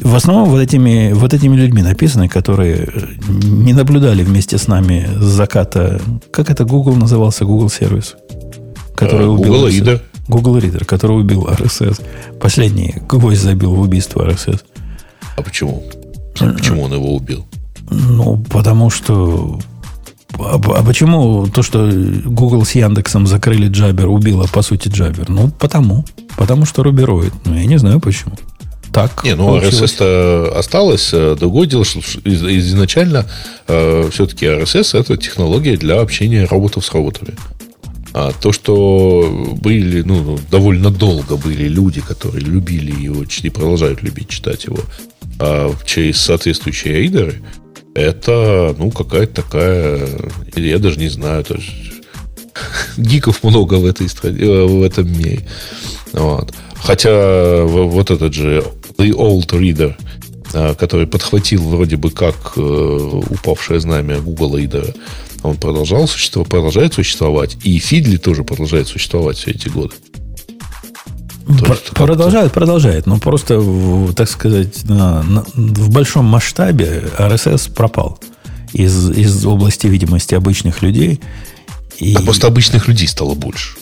В 0.00 0.14
основном 0.14 0.48
вот 0.48 0.60
этими, 0.60 1.12
вот 1.12 1.34
этими 1.34 1.54
людьми 1.54 1.82
написаны, 1.82 2.28
которые 2.28 2.88
не 3.28 3.74
наблюдали 3.74 4.22
вместе 4.22 4.56
с 4.56 4.66
нами 4.66 5.06
с 5.18 5.24
заката... 5.24 6.00
Как 6.30 6.50
это 6.50 6.64
Google 6.64 6.96
назывался? 6.96 7.44
Google 7.44 7.68
сервис? 7.68 8.16
Который 8.96 9.26
uh, 9.26 9.30
убил... 9.30 9.52
Google 9.52 9.68
Reader. 9.68 10.00
Google 10.28 10.58
Reader, 10.58 10.84
который 10.86 11.20
убил 11.20 11.44
RSS. 11.46 12.02
Последний 12.40 12.94
гвоздь 13.06 13.42
забил 13.42 13.74
в 13.74 13.80
убийство 13.80 14.26
RSS. 14.26 14.62
А 15.36 15.42
почему? 15.42 15.82
Почему 16.38 16.84
он 16.84 16.94
его 16.94 17.14
убил? 17.14 17.44
Ну, 17.90 18.42
потому 18.50 18.90
что... 18.90 19.58
А, 20.38 20.54
а 20.54 20.84
почему 20.84 21.46
то, 21.48 21.62
что 21.62 21.90
Google 22.24 22.64
с 22.64 22.72
Яндексом 22.72 23.26
закрыли 23.26 23.68
Джабер, 23.68 24.08
убило, 24.08 24.46
по 24.52 24.62
сути, 24.62 24.88
Джабер? 24.88 25.28
Ну, 25.28 25.50
потому. 25.58 26.04
Потому 26.36 26.64
что 26.64 26.82
рубероид. 26.82 27.32
Ну, 27.44 27.54
я 27.54 27.66
не 27.66 27.78
знаю 27.78 28.00
почему. 28.00 28.32
Так. 28.92 29.22
Не, 29.24 29.34
ну 29.34 29.56
RSS-то 29.56 30.52
осталось. 30.56 31.10
Другое 31.12 31.68
дело, 31.68 31.84
что 31.84 32.00
изначально 32.24 33.26
э, 33.68 34.08
все-таки 34.10 34.46
RSS 34.46 34.98
это 34.98 35.16
технология 35.16 35.76
для 35.76 36.00
общения 36.00 36.44
роботов 36.44 36.84
с 36.84 36.92
роботами. 36.92 37.34
А 38.12 38.32
то, 38.32 38.50
что 38.50 39.56
были, 39.60 40.02
ну, 40.02 40.38
довольно 40.50 40.90
долго 40.90 41.36
были 41.36 41.68
люди, 41.68 42.00
которые 42.00 42.44
любили 42.44 42.90
его 42.90 43.22
и 43.22 43.50
продолжают 43.50 44.02
любить 44.02 44.28
читать 44.28 44.64
его 44.64 44.80
а 45.40 45.72
через 45.86 46.20
соответствующие 46.20 46.94
рейдеры, 46.94 47.40
это, 47.94 48.74
ну, 48.78 48.90
какая-то 48.90 49.42
такая, 49.42 50.08
я 50.56 50.78
даже 50.78 50.98
не 50.98 51.08
знаю, 51.08 51.44
то 51.44 51.54
есть, 51.54 51.70
гиков 52.96 53.42
много 53.42 53.74
в 53.74 53.86
этой 53.86 54.08
стране, 54.08 54.38
э, 54.40 54.64
в 54.64 54.82
этом 54.82 55.10
мире. 55.10 55.46
Вот. 56.12 56.52
Хотя 56.76 57.62
вот 57.64 58.10
этот 58.10 58.32
же 58.32 58.64
The 58.96 59.10
Old 59.10 59.48
Reader, 59.48 59.94
э, 60.54 60.74
который 60.74 61.06
подхватил 61.06 61.62
вроде 61.62 61.96
бы 61.96 62.10
как 62.10 62.52
э, 62.56 62.60
упавшее 62.60 63.80
знамя 63.80 64.20
Google 64.20 64.58
Reader, 64.58 64.96
он 65.42 65.56
продолжал 65.56 66.06
существовать, 66.06 66.50
продолжает 66.50 66.94
существовать, 66.94 67.56
и 67.64 67.78
Фидли 67.78 68.18
тоже 68.18 68.44
продолжает 68.44 68.88
существовать 68.88 69.38
все 69.38 69.52
эти 69.52 69.68
годы. 69.68 69.94
Продолжает, 71.94 72.52
продолжает. 72.52 73.06
Но 73.06 73.18
просто, 73.18 73.60
так 74.14 74.28
сказать, 74.28 74.84
на, 74.84 75.22
на, 75.22 75.44
в 75.54 75.90
большом 75.90 76.24
масштабе 76.26 77.04
RSS 77.18 77.72
пропал 77.72 78.18
из, 78.72 79.10
из 79.10 79.44
области 79.46 79.86
видимости 79.86 80.34
обычных 80.34 80.82
людей. 80.82 81.20
И... 81.98 82.14
А 82.14 82.20
просто 82.20 82.46
обычных 82.46 82.88
людей 82.88 83.08
стало 83.08 83.34
больше. 83.34 83.76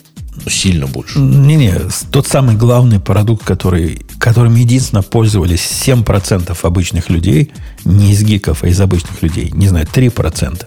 Ну, 0.45 0.51
сильно 0.51 0.87
больше. 0.87 1.19
Не-не, 1.19 1.75
тот 2.11 2.27
самый 2.27 2.55
главный 2.55 3.01
продукт, 3.01 3.45
который, 3.45 4.03
которым 4.19 4.55
единственно 4.55 5.03
пользовались 5.03 5.61
7% 5.61 6.57
обычных 6.63 7.11
людей, 7.11 7.53
не 7.85 8.13
из 8.13 8.23
гиков, 8.23 8.63
а 8.63 8.69
из 8.69 8.81
обычных 8.81 9.23
людей, 9.23 9.51
не 9.53 9.69
знаю, 9.69 9.87
3%, 9.87 10.67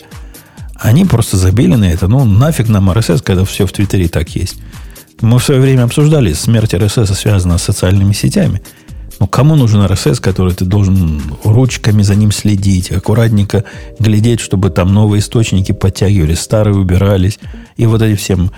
они 0.76 1.06
просто 1.06 1.38
забили 1.38 1.76
на 1.76 1.86
это. 1.86 2.08
Ну, 2.08 2.26
нафиг 2.26 2.68
нам 2.68 2.90
RSS, 2.90 3.22
когда 3.24 3.46
все 3.46 3.66
в 3.66 3.72
Твиттере 3.72 4.08
так 4.08 4.30
есть. 4.36 4.58
Мы 5.22 5.40
в 5.40 5.44
свое 5.44 5.62
время 5.62 5.84
обсуждали, 5.84 6.34
смерть 6.34 6.74
РСС 6.74 7.18
связана 7.18 7.58
с 7.58 7.64
социальными 7.64 8.14
сетями. 8.14 8.62
Но 9.20 9.28
кому 9.28 9.56
нужен 9.56 9.86
РСС, 9.86 10.20
который 10.20 10.54
ты 10.54 10.66
должен 10.66 11.22
ручками 11.44 12.02
за 12.02 12.16
ним 12.16 12.32
следить, 12.32 12.92
аккуратненько 12.92 13.64
глядеть, 14.00 14.40
чтобы 14.40 14.72
там 14.72 14.94
новые 14.94 15.20
источники 15.20 15.74
подтягивались, 15.74 16.40
старые 16.40 16.76
убирались. 16.76 17.40
И 17.78 17.86
вот 17.86 18.02
эти 18.02 18.16
всем... 18.16 18.52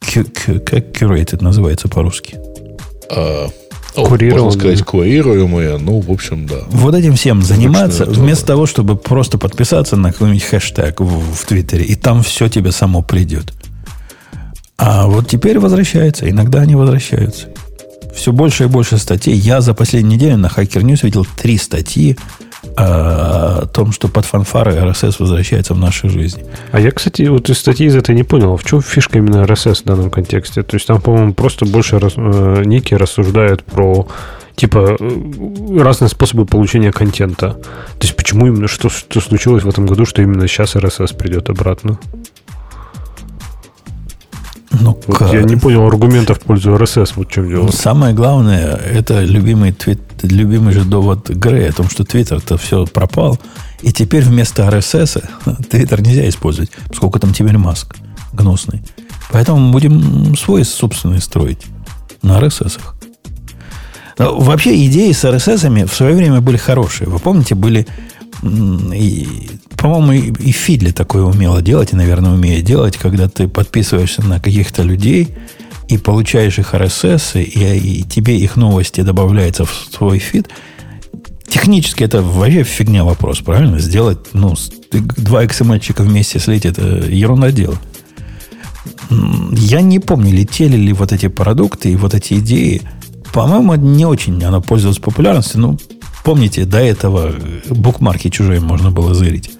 Как 0.00 0.92
curated 0.92 1.42
называется 1.42 1.88
по-русски? 1.88 2.38
А, 3.10 3.48
можно 3.96 4.50
сказать, 4.52 4.82
курируемые, 4.82 5.78
ну, 5.78 6.00
в 6.00 6.10
общем, 6.10 6.46
да. 6.46 6.60
Вот 6.68 6.94
этим 6.94 7.16
всем 7.16 7.42
заниматься, 7.42 8.04
вместо 8.04 8.46
того, 8.46 8.66
чтобы 8.66 8.96
просто 8.96 9.36
подписаться 9.36 9.96
на 9.96 10.12
какой-нибудь 10.12 10.44
хэштег 10.44 11.00
в, 11.00 11.34
в 11.34 11.44
Твиттере, 11.44 11.84
и 11.84 11.96
там 11.96 12.22
все 12.22 12.48
тебе 12.48 12.70
само 12.70 13.02
придет. 13.02 13.52
А 14.82 15.06
вот 15.06 15.28
теперь 15.28 15.58
возвращается. 15.58 16.28
Иногда 16.28 16.60
они 16.60 16.74
возвращаются. 16.74 17.48
Все 18.14 18.32
больше 18.32 18.64
и 18.64 18.66
больше 18.66 18.96
статей. 18.96 19.34
Я 19.34 19.60
за 19.60 19.74
последнюю 19.74 20.14
неделю 20.14 20.38
на 20.38 20.46
Hacker 20.46 20.80
News 20.82 21.00
видел 21.02 21.26
три 21.36 21.58
статьи 21.58 22.16
о 22.76 23.66
том, 23.66 23.92
что 23.92 24.08
под 24.08 24.24
фанфары 24.24 24.72
RSS 24.72 25.16
возвращается 25.18 25.74
в 25.74 25.78
нашей 25.78 26.08
жизни. 26.08 26.44
А 26.72 26.80
я, 26.80 26.92
кстати, 26.92 27.22
вот 27.22 27.50
из 27.50 27.58
статьи 27.58 27.86
из 27.86 27.94
этой 27.94 28.14
не 28.14 28.22
понял, 28.22 28.56
в 28.56 28.64
чем 28.64 28.80
фишка 28.80 29.18
именно 29.18 29.44
RSS 29.44 29.82
в 29.82 29.84
данном 29.84 30.10
контексте? 30.10 30.62
То 30.62 30.76
есть 30.76 30.86
там, 30.86 31.00
по-моему, 31.00 31.34
просто 31.34 31.66
больше 31.66 31.98
рас, 31.98 32.14
э, 32.16 32.62
ники 32.64 32.94
рассуждают 32.94 33.62
про 33.62 34.08
типа 34.56 34.96
э, 34.98 35.78
разные 35.78 36.08
способы 36.08 36.46
получения 36.46 36.90
контента. 36.90 37.52
То 37.52 38.02
есть 38.02 38.16
почему 38.16 38.46
именно, 38.46 38.66
что, 38.66 38.88
что 38.88 39.20
случилось 39.20 39.62
в 39.62 39.68
этом 39.68 39.86
году, 39.86 40.06
что 40.06 40.22
именно 40.22 40.48
сейчас 40.48 40.74
RSS 40.74 41.16
придет 41.16 41.50
обратно? 41.50 41.98
Ну, 44.80 44.98
вот 45.06 45.18
как? 45.18 45.32
Я 45.32 45.42
не 45.42 45.56
понял 45.56 45.86
аргументов 45.86 46.38
в 46.38 46.40
пользу 46.40 46.74
RSS, 46.74 47.12
вот 47.16 47.28
в 47.28 47.30
чем 47.30 47.48
дело. 47.48 47.64
Ну, 47.66 47.72
самое 47.72 48.14
главное, 48.14 48.76
это 48.76 49.22
любимый, 49.22 49.72
твит, 49.72 50.00
любимый 50.22 50.72
же 50.72 50.84
довод 50.84 51.28
Грея 51.28 51.70
о 51.70 51.72
том, 51.72 51.90
что 51.90 52.04
Твиттер-то 52.04 52.56
все 52.56 52.86
пропал, 52.86 53.38
и 53.82 53.92
теперь 53.92 54.22
вместо 54.22 54.62
RSS 54.68 55.22
Твиттер 55.68 56.02
нельзя 56.02 56.28
использовать, 56.28 56.70
поскольку 56.88 57.18
там 57.18 57.32
теперь 57.32 57.58
Маск 57.58 57.96
гнусный. 58.32 58.82
Поэтому 59.30 59.70
будем 59.70 60.36
свой 60.36 60.64
собственный 60.64 61.20
строить 61.20 61.66
на 62.22 62.40
RSS. 62.40 62.78
Вообще 64.18 64.86
идеи 64.86 65.12
с 65.12 65.24
RSS 65.24 65.86
в 65.86 65.94
свое 65.94 66.14
время 66.14 66.40
были 66.40 66.56
хорошие. 66.56 67.08
Вы 67.08 67.18
помните, 67.18 67.54
были 67.54 67.86
и, 68.42 69.50
по-моему, 69.76 70.12
и, 70.12 70.48
и 70.48 70.52
Фидли 70.52 70.90
такое 70.90 71.22
умело 71.22 71.62
делать, 71.62 71.92
и, 71.92 71.96
наверное, 71.96 72.32
умеет 72.32 72.64
делать, 72.64 72.96
когда 72.96 73.28
ты 73.28 73.48
подписываешься 73.48 74.22
на 74.22 74.40
каких-то 74.40 74.82
людей 74.82 75.34
и 75.88 75.98
получаешь 75.98 76.58
их 76.58 76.74
RSS, 76.74 77.42
и, 77.42 77.78
и 77.78 78.02
тебе 78.02 78.38
их 78.38 78.56
новости 78.56 79.00
добавляются 79.02 79.64
в 79.64 79.88
твой 79.96 80.18
фид. 80.18 80.48
Техни- 81.46 81.80
технически 81.80 82.04
это 82.04 82.22
вообще 82.22 82.62
фигня 82.62 83.04
вопрос, 83.04 83.40
правильно? 83.40 83.78
Сделать, 83.80 84.18
ну, 84.32 84.54
два 84.92 85.44
XML-чика 85.44 86.02
вместе 86.02 86.38
слить, 86.38 86.64
это 86.64 86.82
ерунда 86.82 87.50
дело. 87.50 87.76
Я 89.10 89.80
не 89.80 89.98
помню, 89.98 90.32
летели 90.32 90.76
ли 90.76 90.92
вот 90.92 91.12
эти 91.12 91.26
продукты 91.26 91.90
и 91.92 91.96
вот 91.96 92.14
эти 92.14 92.34
идеи. 92.34 92.82
По-моему, 93.32 93.74
не 93.74 94.06
очень 94.06 94.42
она 94.44 94.60
пользовалась 94.60 94.98
популярностью. 94.98 95.60
Ну, 95.60 95.78
помните, 96.24 96.64
до 96.64 96.78
этого 96.78 97.32
букмарки 97.68 98.30
чужие 98.30 98.60
можно 98.60 98.90
было 98.90 99.14
зырить. 99.14 99.50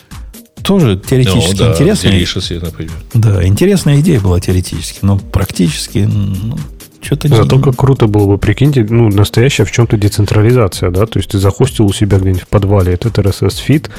Тоже 0.62 0.98
теоретически 0.98 1.52
ну, 1.52 1.58
да, 1.58 1.72
интересная. 1.72 2.12
Delicious, 2.12 2.60
например. 2.62 2.92
Да, 3.14 3.46
интересная 3.46 4.00
идея 4.00 4.20
была 4.20 4.40
теоретически, 4.40 4.98
но 5.02 5.18
практически 5.18 5.98
ну, 6.00 6.58
что-то 7.00 7.28
Зато 7.28 7.56
не... 7.56 7.62
как 7.62 7.76
круто 7.76 8.06
было 8.06 8.26
бы, 8.26 8.38
прикиньте, 8.38 8.86
ну, 8.88 9.08
настоящая 9.08 9.64
в 9.64 9.72
чем-то 9.72 9.96
децентрализация, 9.96 10.90
да, 10.90 11.06
то 11.06 11.18
есть 11.18 11.30
ты 11.30 11.38
захостил 11.38 11.86
у 11.86 11.92
себя 11.92 12.18
где-нибудь 12.18 12.42
в 12.42 12.48
подвале 12.48 12.92
этот 12.92 13.18
RSS-feed, 13.18 13.90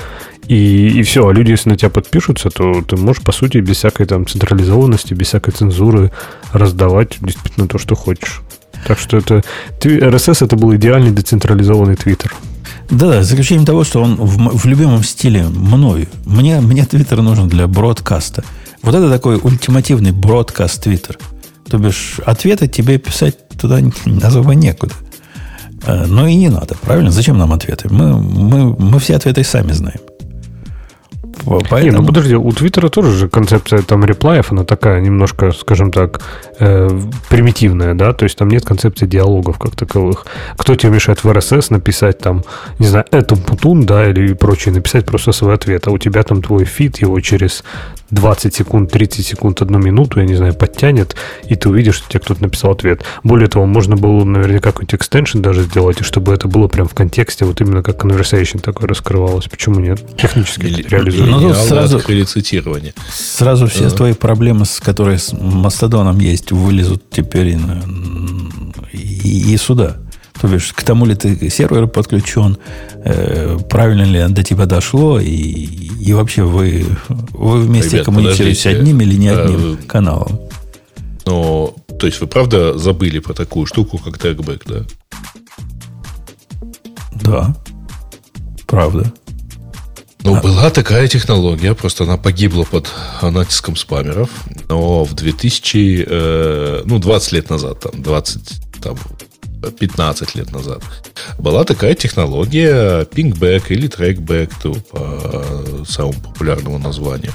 и, 0.47 0.99
и 0.99 1.03
все, 1.03 1.27
а 1.27 1.33
люди, 1.33 1.51
если 1.51 1.69
на 1.69 1.77
тебя 1.77 1.89
подпишутся, 1.89 2.49
то 2.49 2.83
ты 2.83 2.95
можешь, 2.97 3.23
по 3.23 3.31
сути, 3.31 3.57
без 3.57 3.77
всякой 3.77 4.05
там 4.05 4.27
централизованности, 4.27 5.13
без 5.13 5.27
всякой 5.27 5.51
цензуры 5.51 6.11
раздавать 6.51 7.17
действительно 7.21 7.67
то, 7.67 7.77
что 7.77 7.95
хочешь. 7.95 8.41
Так 8.85 8.99
что 8.99 9.17
это 9.17 9.43
RSS 9.81 10.45
это 10.45 10.55
был 10.55 10.75
идеальный 10.75 11.11
децентрализованный 11.11 11.95
Твиттер. 11.95 12.33
Да, 12.89 13.09
да, 13.09 13.23
за 13.23 13.33
исключением 13.33 13.65
того, 13.65 13.83
что 13.83 14.01
он 14.01 14.15
в, 14.15 14.57
в 14.57 14.65
любимом 14.65 15.03
стиле 15.03 15.43
мною. 15.43 16.07
Мне, 16.25 16.59
мне 16.59 16.85
Твиттер 16.85 17.21
нужен 17.21 17.47
для 17.47 17.67
бродкаста. 17.67 18.43
Вот 18.81 18.95
это 18.95 19.09
такой 19.09 19.39
ультимативный 19.41 20.11
broadcast 20.11 20.83
Твиттер. 20.83 21.17
То 21.69 21.77
бишь, 21.77 22.19
ответы 22.25 22.67
тебе 22.67 22.97
писать 22.97 23.37
туда 23.57 23.79
особо 24.21 24.55
некуда. 24.55 24.93
Э, 25.85 26.05
но 26.05 26.27
и 26.27 26.35
не 26.35 26.49
надо, 26.49 26.75
правильно? 26.81 27.11
Зачем 27.11 27.37
нам 27.37 27.53
ответы? 27.53 27.87
Мы, 27.89 28.17
мы, 28.17 28.75
мы 28.77 28.99
все 28.99 29.15
ответы 29.15 29.43
сами 29.43 29.71
знаем. 29.71 29.99
Поэтому... 31.45 31.81
Не, 31.81 31.91
ну 31.91 32.05
подожди, 32.05 32.35
у 32.35 32.51
Твиттера 32.51 32.89
тоже 32.89 33.11
же 33.11 33.29
концепция 33.29 33.81
там 33.81 34.05
реплаев, 34.05 34.51
она 34.51 34.63
такая 34.63 35.01
немножко, 35.01 35.51
скажем 35.51 35.91
так, 35.91 36.21
э, 36.59 36.89
примитивная, 37.29 37.93
да, 37.93 38.13
то 38.13 38.23
есть 38.23 38.37
там 38.37 38.49
нет 38.49 38.65
концепции 38.65 39.05
диалогов 39.05 39.57
как 39.57 39.75
таковых. 39.75 40.25
Кто 40.57 40.75
тебе 40.75 40.91
мешает 40.91 41.23
в 41.23 41.29
RSS 41.29 41.67
написать 41.69 42.19
там, 42.19 42.43
не 42.79 42.87
знаю, 42.87 43.05
at 43.11 43.35
Umputun, 43.35 43.85
да, 43.85 44.09
или 44.09 44.33
прочее, 44.33 44.73
написать 44.73 45.05
просто 45.05 45.31
свой 45.31 45.55
ответ, 45.55 45.87
а 45.87 45.91
у 45.91 45.97
тебя 45.97 46.23
там 46.23 46.41
твой 46.41 46.65
feed 46.65 46.97
его 47.01 47.19
через 47.19 47.63
20 48.11 48.53
секунд, 48.53 48.91
30 48.91 49.25
секунд, 49.25 49.61
одну 49.61 49.79
минуту, 49.79 50.19
я 50.19 50.25
не 50.25 50.35
знаю, 50.35 50.53
подтянет, 50.53 51.15
и 51.47 51.55
ты 51.55 51.69
увидишь, 51.69 51.95
что 51.95 52.09
тебе 52.09 52.19
кто-то 52.19 52.41
написал 52.43 52.71
ответ. 52.71 53.03
Более 53.23 53.47
того, 53.47 53.65
можно 53.65 53.95
было 53.95 54.23
наверняка 54.23 54.71
какой-то 54.71 54.97
экстеншн 54.97 55.41
даже 55.41 55.63
сделать, 55.63 56.03
чтобы 56.03 56.33
это 56.33 56.47
было 56.47 56.67
прям 56.67 56.87
в 56.87 56.93
контексте, 56.93 57.45
вот 57.45 57.61
именно 57.61 57.81
как 57.83 58.03
conversation 58.03 58.59
такое 58.59 58.87
раскрывалось. 58.87 59.47
Почему 59.47 59.79
нет? 59.79 59.99
Технически 60.17 60.65
Или, 60.65 60.87
реализуется. 60.87 61.39
Ну, 61.39 61.53
сразу, 61.53 61.99
цитирование. 62.25 62.93
Сразу 63.11 63.67
все 63.67 63.85
uh 63.85 63.95
твои 63.95 64.13
проблемы, 64.13 64.65
с 64.65 64.79
которые 64.79 65.17
с 65.17 65.33
Мастодоном 65.33 66.19
есть, 66.19 66.51
вылезут 66.51 67.03
теперь 67.09 67.49
и, 67.49 67.59
и, 68.93 69.53
и 69.53 69.57
сюда. 69.57 69.97
То 70.41 70.47
бишь, 70.47 70.73
к 70.73 70.81
тому 70.81 71.05
ли 71.05 71.13
ты 71.13 71.49
сервер 71.51 71.85
подключен, 71.85 72.57
э, 73.03 73.59
правильно 73.69 74.01
ли 74.01 74.33
до 74.33 74.41
тебя 74.41 74.65
дошло, 74.65 75.19
и, 75.19 75.29
и 75.29 76.13
вообще 76.13 76.41
вы, 76.41 76.83
вы 77.09 77.61
вместе 77.61 77.91
Ребят, 77.91 78.05
коммуницируете 78.05 78.69
одним 78.69 79.01
или 79.01 79.15
не 79.15 79.27
одним 79.27 79.77
а, 79.79 79.87
каналом. 79.87 80.39
Но, 81.27 81.75
то 81.99 82.07
есть 82.07 82.19
вы 82.19 82.25
правда 82.25 82.75
забыли 82.75 83.19
про 83.19 83.33
такую 83.33 83.67
штуку, 83.67 83.99
как 83.99 84.17
тегбэк, 84.17 84.63
да? 84.65 84.83
Да. 87.23 87.55
Правда. 88.65 89.13
Ну, 90.23 90.37
а... 90.37 90.41
была 90.41 90.71
такая 90.71 91.07
технология, 91.07 91.75
просто 91.75 92.05
она 92.05 92.17
погибла 92.17 92.63
под 92.63 92.89
натиском 93.21 93.75
спамеров. 93.75 94.31
Но 94.69 95.03
в 95.03 95.13
2000, 95.13 96.05
э, 96.07 96.81
ну, 96.85 96.97
20 96.97 97.31
лет 97.31 97.49
назад, 97.51 97.79
там, 97.81 98.01
20, 98.01 98.81
там, 98.81 98.97
15 99.79 100.35
лет 100.35 100.51
назад, 100.51 100.83
была 101.37 101.63
такая 101.63 101.93
технология 101.93 103.03
pingback 103.05 103.65
или 103.69 103.89
trackback 103.89 104.51
по 104.91 105.85
самому 105.85 106.19
популярному 106.21 106.77
названию, 106.79 107.31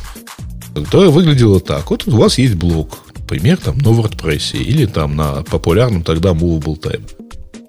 которая 0.74 1.10
выглядела 1.10 1.60
так. 1.60 1.90
Вот 1.90 2.06
у 2.06 2.16
вас 2.16 2.38
есть 2.38 2.54
блок, 2.54 2.98
например, 3.16 3.58
там 3.58 3.78
на 3.78 3.88
WordPress 3.88 4.56
или 4.56 4.86
там 4.86 5.16
на 5.16 5.42
популярном 5.42 6.02
тогда 6.02 6.30
Movable 6.30 6.80
Type. 6.80 7.10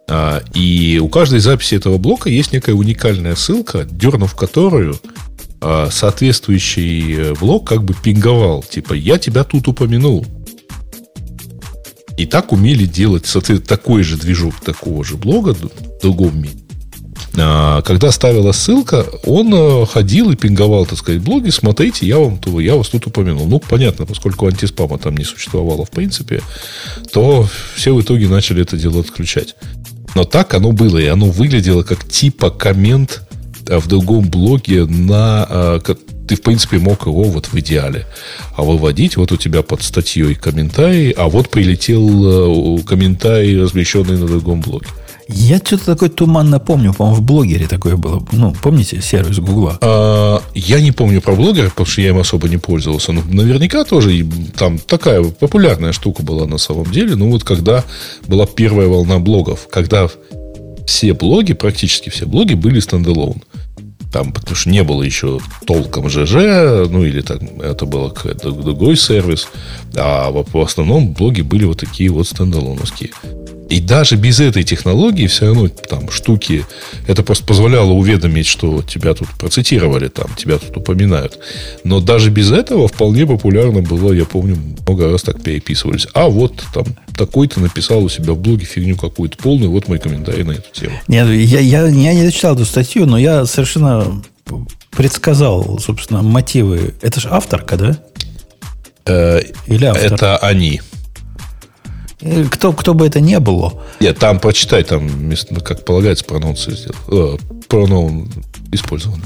А, 0.09 0.41
и 0.53 0.99
у 1.01 1.09
каждой 1.09 1.39
записи 1.39 1.75
этого 1.75 1.97
блока 1.97 2.29
есть 2.29 2.53
некая 2.53 2.73
уникальная 2.73 3.35
ссылка, 3.35 3.85
дернув 3.89 4.35
которую 4.35 4.95
а, 5.59 5.89
соответствующий 5.91 7.15
э, 7.15 7.33
блок 7.33 7.67
как 7.67 7.83
бы 7.83 7.93
пинговал. 7.93 8.63
Типа, 8.63 8.93
я 8.93 9.17
тебя 9.17 9.43
тут 9.43 9.67
упомянул. 9.67 10.25
И 12.17 12.25
так 12.25 12.51
умели 12.51 12.85
делать, 12.85 13.27
соответственно, 13.27 13.77
такой 13.77 14.03
же 14.03 14.17
движок 14.17 14.55
такого 14.59 15.03
же 15.03 15.17
блога 15.17 15.53
в 15.53 16.01
другом 16.01 16.41
мире. 16.41 16.57
А, 17.39 17.83
когда 17.83 18.11
ставила 18.11 18.51
ссылка, 18.51 19.05
он 19.23 19.53
э, 19.53 19.85
ходил 19.85 20.31
и 20.31 20.35
пинговал, 20.35 20.87
так 20.87 20.97
сказать, 20.97 21.21
блоги. 21.21 21.51
Смотрите, 21.51 22.07
я 22.07 22.17
вам 22.17 22.39
я 22.59 22.75
вас 22.75 22.89
тут 22.89 23.05
упомянул. 23.05 23.47
Ну, 23.47 23.59
понятно, 23.59 24.07
поскольку 24.07 24.47
антиспама 24.47 24.97
там 24.97 25.15
не 25.15 25.23
существовало 25.23 25.85
в 25.85 25.91
принципе, 25.91 26.41
то 27.13 27.47
все 27.75 27.93
в 27.93 28.01
итоге 28.01 28.27
начали 28.27 28.63
это 28.63 28.77
дело 28.77 29.01
отключать. 29.01 29.55
Но 30.15 30.23
так 30.23 30.55
оно 30.55 30.71
было, 30.71 30.97
и 30.97 31.05
оно 31.05 31.27
выглядело 31.27 31.83
как 31.83 32.07
типа 32.07 32.49
коммент 32.49 33.21
э, 33.67 33.77
в 33.77 33.87
другом 33.87 34.27
блоге 34.29 34.85
на... 34.85 35.79
Ты, 36.27 36.35
в 36.35 36.41
принципе, 36.41 36.77
мог 36.77 37.05
его 37.05 37.23
вот 37.23 37.47
в 37.47 37.59
идеале 37.59 38.05
а 38.55 38.63
выводить. 38.63 39.17
Вот 39.17 39.31
у 39.31 39.37
тебя 39.37 39.61
под 39.63 39.81
статьей 39.81 40.35
комментарий, 40.35 41.11
а 41.11 41.27
вот 41.27 41.49
прилетел 41.49 42.77
э, 42.77 42.83
комментарий, 42.83 43.61
размещенный 43.61 44.17
на 44.17 44.27
другом 44.27 44.61
блоге. 44.61 44.87
Я 45.29 45.57
что-то 45.57 45.85
такое 45.85 46.09
туманно 46.09 46.59
помню, 46.59 46.93
по-моему, 46.93 47.19
в 47.19 47.21
блогере 47.21 47.67
такое 47.67 47.97
было. 47.97 48.25
Ну, 48.31 48.55
помните 48.61 49.01
сервис 49.01 49.39
Гугла? 49.39 49.77
А, 49.81 50.41
я 50.55 50.79
не 50.79 50.93
помню 50.93 51.21
про 51.21 51.33
блогера, 51.33 51.69
потому 51.69 51.85
что 51.85 52.01
я 52.01 52.09
им 52.09 52.17
особо 52.17 52.47
не 52.47 52.57
пользовался. 52.57 53.11
Но 53.11 53.23
наверняка 53.29 53.83
тоже 53.83 54.25
там 54.57 54.79
такая 54.79 55.23
популярная 55.23 55.91
штука 55.91 56.23
была 56.23 56.45
на 56.45 56.57
самом 56.57 56.89
деле. 56.91 57.15
Ну, 57.15 57.29
вот 57.29 57.43
когда 57.43 57.83
была 58.27 58.45
первая 58.45 58.87
волна 58.87 59.19
блогов, 59.19 59.67
когда 59.69 60.09
все 60.85 61.13
блоги, 61.13 61.51
практически 61.51 62.09
все 62.09 62.25
блоги 62.25 62.53
были 62.53 62.79
стендалон. 62.79 63.41
Там, 64.17 64.31
потому 64.31 64.55
что 64.55 64.71
не 64.71 64.81
было 64.81 65.03
еще 65.03 65.39
толком 65.67 66.09
ЖЖ, 66.09 66.89
ну 66.89 67.03
или 67.03 67.21
там 67.21 67.37
это 67.61 67.85
был 67.85 68.09
какой-то 68.09 68.49
другой 68.49 68.97
сервис, 68.97 69.47
а 69.95 70.31
в 70.31 70.57
основном 70.59 71.13
блоги 71.13 71.41
были 71.41 71.65
вот 71.65 71.81
такие 71.81 72.09
вот 72.09 72.27
стендалоновские. 72.27 73.11
И 73.69 73.79
даже 73.79 74.15
без 74.15 74.39
этой 74.39 74.63
технологии 74.63 75.27
все 75.27 75.45
равно 75.45 75.67
там 75.67 76.09
штуки, 76.09 76.65
это 77.05 77.21
просто 77.21 77.45
позволяло 77.45 77.91
уведомить, 77.91 78.47
что 78.47 78.81
тебя 78.81 79.13
тут 79.13 79.27
процитировали, 79.37 80.07
там, 80.07 80.33
тебя 80.35 80.57
тут 80.57 80.75
упоминают. 80.75 81.37
Но 81.83 81.99
даже 81.99 82.31
без 82.31 82.51
этого 82.51 82.87
вполне 82.87 83.27
популярно 83.27 83.83
было, 83.83 84.13
я 84.13 84.25
помню, 84.25 84.57
много 84.87 85.11
раз 85.11 85.21
так 85.21 85.43
переписывались. 85.43 86.07
А 86.15 86.27
вот 86.27 86.63
там 86.73 86.85
такой-то 87.17 87.59
написал 87.59 88.03
у 88.03 88.09
себя 88.09 88.33
в 88.33 88.39
блоге 88.39 88.65
фигню 88.65 88.95
какую-то 88.95 89.37
полную, 89.37 89.71
вот 89.71 89.87
мой 89.87 89.99
комментарий 89.99 90.43
на 90.43 90.51
эту 90.51 90.71
тему. 90.71 90.95
Нет, 91.07 91.27
я, 91.27 91.59
я, 91.59 91.87
я 91.87 92.13
не 92.13 92.31
читал 92.31 92.55
эту 92.55 92.65
статью, 92.65 93.05
но 93.05 93.17
я 93.17 93.45
совершенно 93.45 94.23
предсказал, 94.91 95.79
собственно, 95.79 96.21
мотивы. 96.21 96.95
Это 97.01 97.19
же 97.19 97.29
авторка, 97.29 97.77
да? 97.77 97.97
Э, 99.05 99.41
Или 99.67 99.85
автор? 99.85 100.13
Это 100.13 100.37
они. 100.37 100.81
Э, 102.21 102.45
кто, 102.49 102.73
кто 102.73 102.93
бы 102.93 103.05
это 103.05 103.19
ни 103.19 103.37
было. 103.37 103.81
Нет, 103.99 104.17
там 104.17 104.39
почитай, 104.39 104.83
там, 104.83 105.09
как 105.63 105.85
полагается, 105.85 106.25
прононсы 106.25 106.71
сделал. 106.71 107.35
Э, 107.35 107.37
проноун 107.67 108.31
использован. 108.71 109.21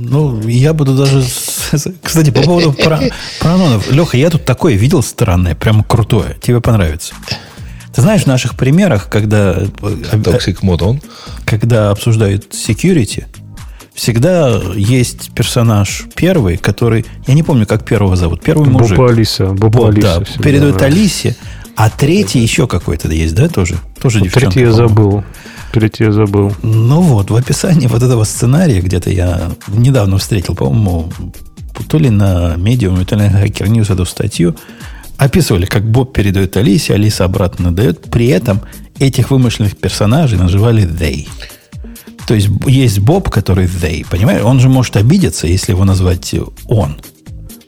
Ну, 0.00 0.40
я 0.48 0.72
буду 0.72 0.96
даже... 0.96 1.24
Кстати, 2.02 2.30
по 2.30 2.42
поводу 2.42 2.74
прононов. 3.40 3.90
Леха, 3.90 4.16
я 4.16 4.30
тут 4.30 4.44
такое 4.44 4.74
видел 4.74 5.02
странное, 5.02 5.54
прямо 5.54 5.84
крутое. 5.84 6.36
Тебе 6.40 6.60
понравится. 6.60 7.14
Ты 7.94 8.02
знаешь, 8.02 8.22
в 8.22 8.26
наших 8.26 8.56
примерах, 8.56 9.08
когда... 9.08 9.58
Э, 9.60 9.66
Toxic 10.12 10.60
Modon. 10.62 11.02
Когда 11.44 11.90
обсуждают 11.90 12.52
security, 12.52 13.24
всегда 13.94 14.60
есть 14.74 15.32
персонаж 15.32 16.04
первый, 16.14 16.56
который... 16.56 17.04
Я 17.26 17.34
не 17.34 17.42
помню, 17.42 17.66
как 17.66 17.84
первого 17.84 18.16
зовут. 18.16 18.42
Первый 18.42 18.68
мужик. 18.68 18.96
Бобо 18.96 19.10
Алиса. 19.10 19.46
Бобо 19.46 19.88
Алиса. 19.88 20.20
Да, 20.20 20.42
передает 20.42 20.80
Алисе, 20.82 21.36
а 21.76 21.90
третий 21.90 22.40
еще 22.40 22.66
какой-то 22.66 23.08
есть, 23.08 23.34
да, 23.34 23.48
тоже? 23.48 23.78
Тоже 24.00 24.20
вот 24.20 24.30
Третий 24.30 24.60
я 24.60 24.72
забыл. 24.72 25.24
Третий 25.72 26.04
я 26.04 26.12
забыл. 26.12 26.52
Ну 26.62 27.00
вот, 27.00 27.30
в 27.30 27.36
описании 27.36 27.86
вот 27.86 28.02
этого 28.02 28.24
сценария 28.24 28.80
где-то 28.80 29.10
я 29.10 29.52
недавно 29.68 30.18
встретил, 30.18 30.54
по-моему, 30.56 31.12
то 31.88 31.98
ли 31.98 32.10
на 32.10 32.54
Medium, 32.56 33.04
то 33.04 33.16
ли 33.16 33.28
на 33.28 33.44
Hacker 33.44 33.68
News 33.68 33.92
эту 33.92 34.04
статью, 34.04 34.56
описывали, 35.16 35.66
как 35.66 35.88
Боб 35.88 36.12
передает 36.12 36.56
Алисе, 36.56 36.94
Алиса 36.94 37.24
обратно 37.24 37.72
дает. 37.72 38.10
При 38.10 38.28
этом 38.28 38.62
этих 38.98 39.30
вымышленных 39.30 39.76
персонажей 39.76 40.38
называли 40.38 40.84
they. 40.84 41.28
То 42.26 42.34
есть 42.34 42.48
есть 42.66 42.98
Боб, 42.98 43.30
который 43.30 43.66
they, 43.66 44.06
понимаешь? 44.08 44.42
Он 44.42 44.60
же 44.60 44.68
может 44.68 44.96
обидеться, 44.96 45.46
если 45.46 45.72
его 45.72 45.84
назвать 45.84 46.34
он. 46.66 46.96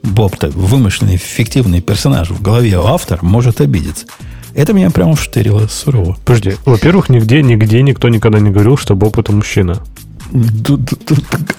Боб-то 0.03 0.49
вымышленный, 0.51 1.17
фиктивный 1.17 1.81
персонаж 1.81 2.31
в 2.31 2.43
голове 2.43 2.79
у 2.79 2.87
автора 2.87 3.21
может 3.23 3.61
обидеться. 3.61 4.07
Это 4.55 4.73
меня 4.73 4.91
прямо 4.91 5.15
вштырило 5.15 5.67
сурово. 5.67 6.17
Подожди, 6.25 6.57
во-первых, 6.65 7.09
нигде, 7.09 7.43
нигде 7.43 7.83
никто 7.83 8.09
никогда 8.09 8.39
не 8.39 8.51
говорил, 8.51 8.77
что 8.77 8.95
Боб 8.95 9.19
это 9.19 9.33
мужчина. 9.33 9.79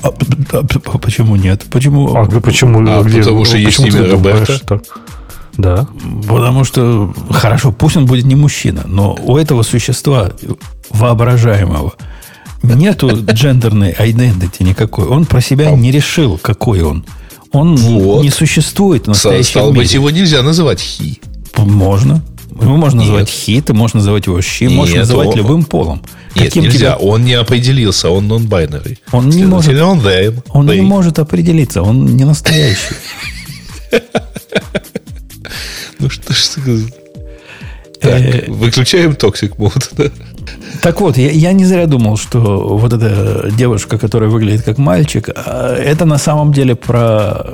А, 0.01 0.09
а 0.09 0.97
почему 0.97 1.35
нет? 1.35 1.63
Почему? 1.69 2.15
А 2.15 2.25
почему? 2.25 2.79
А, 2.89 3.03
где? 3.03 3.19
Потому 3.19 3.45
что 3.45 3.57
есть 3.57 3.79
имя 3.79 4.11
Роберта. 4.11 4.81
Да. 5.57 5.87
Потому 6.27 6.63
что, 6.63 7.13
хорошо, 7.29 7.71
пусть 7.71 7.95
он 7.95 8.05
будет 8.05 8.25
не 8.25 8.35
мужчина, 8.35 8.83
но 8.87 9.15
у 9.21 9.37
этого 9.37 9.61
существа 9.61 10.31
воображаемого 10.89 11.93
нету 12.63 13.11
джендерной 13.11 13.91
identity 13.91 14.63
никакой. 14.63 15.05
Он 15.05 15.25
про 15.25 15.41
себя 15.41 15.71
не 15.71 15.91
решил, 15.91 16.39
какой 16.41 16.81
он. 16.81 17.05
Он 17.51 17.75
вот. 17.75 18.23
не 18.23 18.31
существует 18.31 19.05
в 19.05 19.07
настоящем 19.09 19.51
Стало 19.51 19.69
мире. 19.69 19.81
быть, 19.81 19.93
его 19.93 20.09
нельзя 20.09 20.41
называть 20.41 20.79
хи. 20.79 21.21
Можно. 21.57 22.23
Его 22.61 22.77
можно 22.77 22.99
Нет. 22.99 23.07
называть 23.07 23.29
хи, 23.29 23.61
ты 23.61 23.73
можешь 23.73 23.95
называть 23.95 24.27
его 24.27 24.41
щи, 24.41 24.67
можешь 24.67 24.95
называть 24.95 25.29
он... 25.29 25.37
любым 25.37 25.63
полом. 25.63 26.01
Нет, 26.35 26.45
Каким 26.45 26.63
нельзя. 26.63 26.95
Тебе... 26.95 27.07
Он 27.09 27.23
не 27.23 27.33
определился, 27.33 28.09
он 28.09 28.27
non-binary. 28.27 28.99
Он 29.11 29.29
не 29.29 29.45
может. 29.45 29.79
Он, 29.81 29.99
them, 29.99 30.43
он 30.49 30.67
не 30.67 30.81
может 30.81 31.19
определиться, 31.19 31.81
он 31.81 32.05
не 32.05 32.25
настоящий. 32.25 32.95
Ну 35.99 36.09
что 36.09 36.33
ж 36.33 36.37
так, 38.03 38.21
э, 38.21 38.51
выключаем 38.51 39.15
toxic 39.15 39.57
mode. 39.57 39.89
Так 40.81 40.99
вот, 40.99 41.17
я, 41.17 41.31
я 41.31 41.53
не 41.53 41.63
зря 41.63 41.85
думал, 41.85 42.17
что 42.17 42.77
вот 42.77 42.91
эта 42.91 43.49
девушка, 43.51 43.97
которая 43.97 44.29
выглядит 44.29 44.63
как 44.63 44.77
мальчик, 44.77 45.29
а, 45.33 45.73
это 45.75 46.03
на 46.03 46.17
самом 46.17 46.51
деле 46.51 46.75
про 46.75 47.53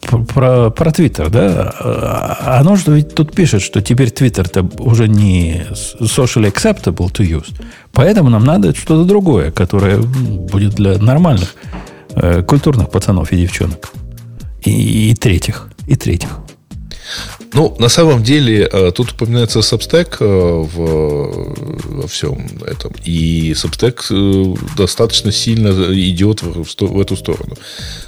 про, 0.00 0.70
про 0.70 0.90
Твиттер, 0.90 1.30
да? 1.30 1.74
А, 1.78 2.58
оно 2.60 2.76
же 2.76 2.92
ведь 2.92 3.14
тут 3.14 3.34
пишет, 3.34 3.62
что 3.62 3.80
теперь 3.80 4.10
Твиттер-то 4.10 4.68
уже 4.78 5.08
не 5.08 5.66
socially 5.70 6.52
acceptable 6.52 7.10
to 7.12 7.24
use. 7.24 7.52
Поэтому 7.92 8.30
нам 8.30 8.44
надо 8.44 8.74
что-то 8.74 9.04
другое, 9.04 9.50
которое 9.50 9.98
будет 9.98 10.74
для 10.74 10.98
нормальных 10.98 11.54
э, 12.14 12.42
культурных 12.42 12.90
пацанов 12.90 13.32
и 13.32 13.36
девчонок. 13.36 13.90
И, 14.64 15.10
и 15.10 15.14
третьих. 15.14 15.68
И 15.86 15.96
третьих. 15.96 16.30
Ну, 17.52 17.74
на 17.78 17.88
самом 17.88 18.22
деле, 18.22 18.68
э, 18.70 18.92
тут 18.92 19.12
упоминается 19.12 19.58
Substack 19.58 20.16
э, 20.20 20.66
во 20.76 22.06
всем 22.06 22.46
этом. 22.66 22.92
И 23.04 23.52
Substack 23.52 24.04
э, 24.10 24.76
достаточно 24.76 25.32
сильно 25.32 25.70
идет 25.92 26.42
в, 26.42 26.64
в 26.64 27.00
эту 27.00 27.16
сторону. 27.16 27.56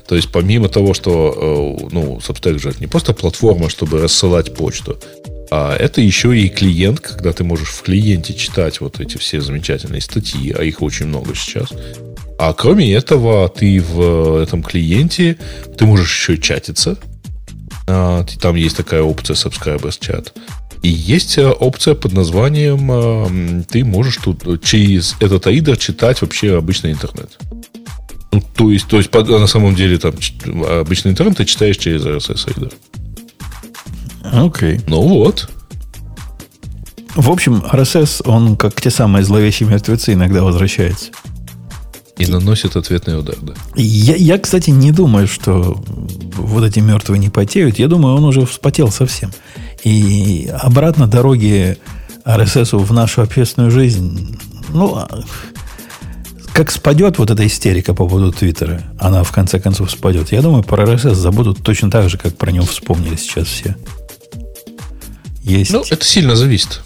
То 0.07 0.14
есть, 0.14 0.30
помимо 0.30 0.68
того, 0.68 0.95
что 0.95 1.76
ну, 1.90 2.18
Substack 2.18 2.59
же 2.61 2.72
не 2.78 2.86
просто 2.86 3.14
платформа, 3.14 3.68
чтобы 3.68 3.99
рассылать 3.99 4.55
почту, 4.55 4.99
а 5.51 5.76
это 5.76 6.01
еще 6.01 6.38
и 6.38 6.49
клиент, 6.49 7.01
когда 7.01 7.32
ты 7.32 7.45
можешь 7.45 7.70
в 7.70 7.82
клиенте 7.82 8.34
читать 8.34 8.80
вот 8.80 9.01
эти 9.01 9.18
все 9.18 9.40
замечательные 9.40 10.01
статьи, 10.01 10.55
а 10.57 10.62
их 10.62 10.82
очень 10.82 11.07
много 11.07 11.34
сейчас. 11.34 11.68
А 12.38 12.55
кроме 12.55 12.93
этого, 12.95 13.49
ты 13.49 13.80
в 13.80 14.40
этом 14.40 14.62
клиенте, 14.62 15.36
ты 15.76 15.84
можешь 15.84 16.11
еще 16.11 16.38
чатиться, 16.40 16.97
там 18.40 18.57
есть 18.57 18.76
такая 18.76 19.03
опция 19.03 19.34
Subscribers 19.34 19.99
Chat. 20.01 20.32
И 20.82 20.88
есть 20.88 21.38
э, 21.38 21.49
опция 21.49 21.95
под 21.95 22.12
названием 22.12 22.90
э, 22.90 23.64
ты 23.70 23.84
можешь 23.84 24.16
тут 24.16 24.62
через 24.64 25.14
этот 25.20 25.47
аидер 25.47 25.76
читать 25.76 26.20
вообще 26.22 26.57
обычный 26.57 26.93
интернет. 26.93 27.38
Ну, 28.32 28.43
то 28.57 28.70
есть, 28.70 28.88
то 28.88 28.97
есть 28.97 29.12
на 29.12 29.47
самом 29.47 29.74
деле 29.74 29.99
там 29.99 30.14
обычный 30.80 31.12
интернет 31.12 31.36
ты 31.36 31.45
читаешь 31.45 31.76
через 31.76 32.05
RSS 32.05 32.49
аидер. 32.49 32.72
Окей. 34.24 34.76
Okay. 34.76 34.84
Ну 34.88 35.03
вот. 35.03 35.49
В 37.14 37.30
общем, 37.30 37.62
RSS, 37.70 38.22
он 38.24 38.57
как 38.57 38.80
те 38.80 38.90
самые 38.90 39.22
зловещие 39.22 39.68
мертвецы 39.68 40.14
иногда 40.14 40.43
возвращается. 40.43 41.11
И 42.18 42.26
наносит 42.26 42.76
ответный 42.76 43.18
удар, 43.18 43.36
да. 43.40 43.54
Я, 43.74 44.16
я, 44.16 44.38
кстати, 44.38 44.70
не 44.70 44.92
думаю, 44.92 45.26
что 45.26 45.82
вот 46.36 46.64
эти 46.64 46.78
мертвые 46.80 47.18
не 47.18 47.30
потеют. 47.30 47.78
Я 47.78 47.88
думаю, 47.88 48.16
он 48.16 48.24
уже 48.24 48.44
вспотел 48.46 48.90
совсем. 48.90 49.30
И 49.82 50.50
обратно 50.60 51.06
дороги 51.06 51.78
RSS 52.24 52.76
в 52.76 52.92
нашу 52.92 53.22
общественную 53.22 53.70
жизнь, 53.70 54.38
ну, 54.72 54.94
а, 54.96 55.08
как 56.52 56.70
спадет 56.70 57.18
вот 57.18 57.30
эта 57.30 57.46
истерика 57.46 57.94
по 57.94 58.06
поводу 58.06 58.30
Твиттера, 58.30 58.82
она 59.00 59.24
в 59.24 59.32
конце 59.32 59.58
концов 59.58 59.90
спадет. 59.90 60.32
Я 60.32 60.42
думаю, 60.42 60.62
про 60.62 60.84
RSS 60.84 61.14
забудут 61.14 61.62
точно 61.62 61.90
так 61.90 62.10
же, 62.10 62.18
как 62.18 62.36
про 62.36 62.52
него 62.52 62.66
вспомнили 62.66 63.16
сейчас 63.16 63.48
все. 63.48 63.74
Есть. 65.42 65.72
Ну, 65.72 65.82
это 65.88 66.04
сильно 66.04 66.36
зависит. 66.36 66.82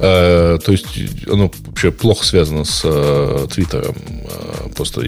Э, 0.00 0.58
то 0.64 0.72
есть 0.72 0.86
оно 1.28 1.50
вообще 1.66 1.90
плохо 1.90 2.24
связано 2.24 2.64
с 2.64 2.82
э, 2.84 3.46
Твиттером. 3.52 3.96
Э, 4.06 4.68
просто 4.74 5.02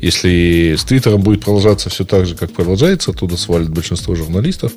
если 0.00 0.74
с 0.78 0.84
Твиттером 0.84 1.22
будет 1.22 1.40
продолжаться 1.44 1.90
все 1.90 2.04
так 2.04 2.26
же, 2.26 2.34
как 2.34 2.52
продолжается, 2.52 3.10
оттуда 3.10 3.36
свалит 3.36 3.70
большинство 3.70 4.14
журналистов, 4.14 4.72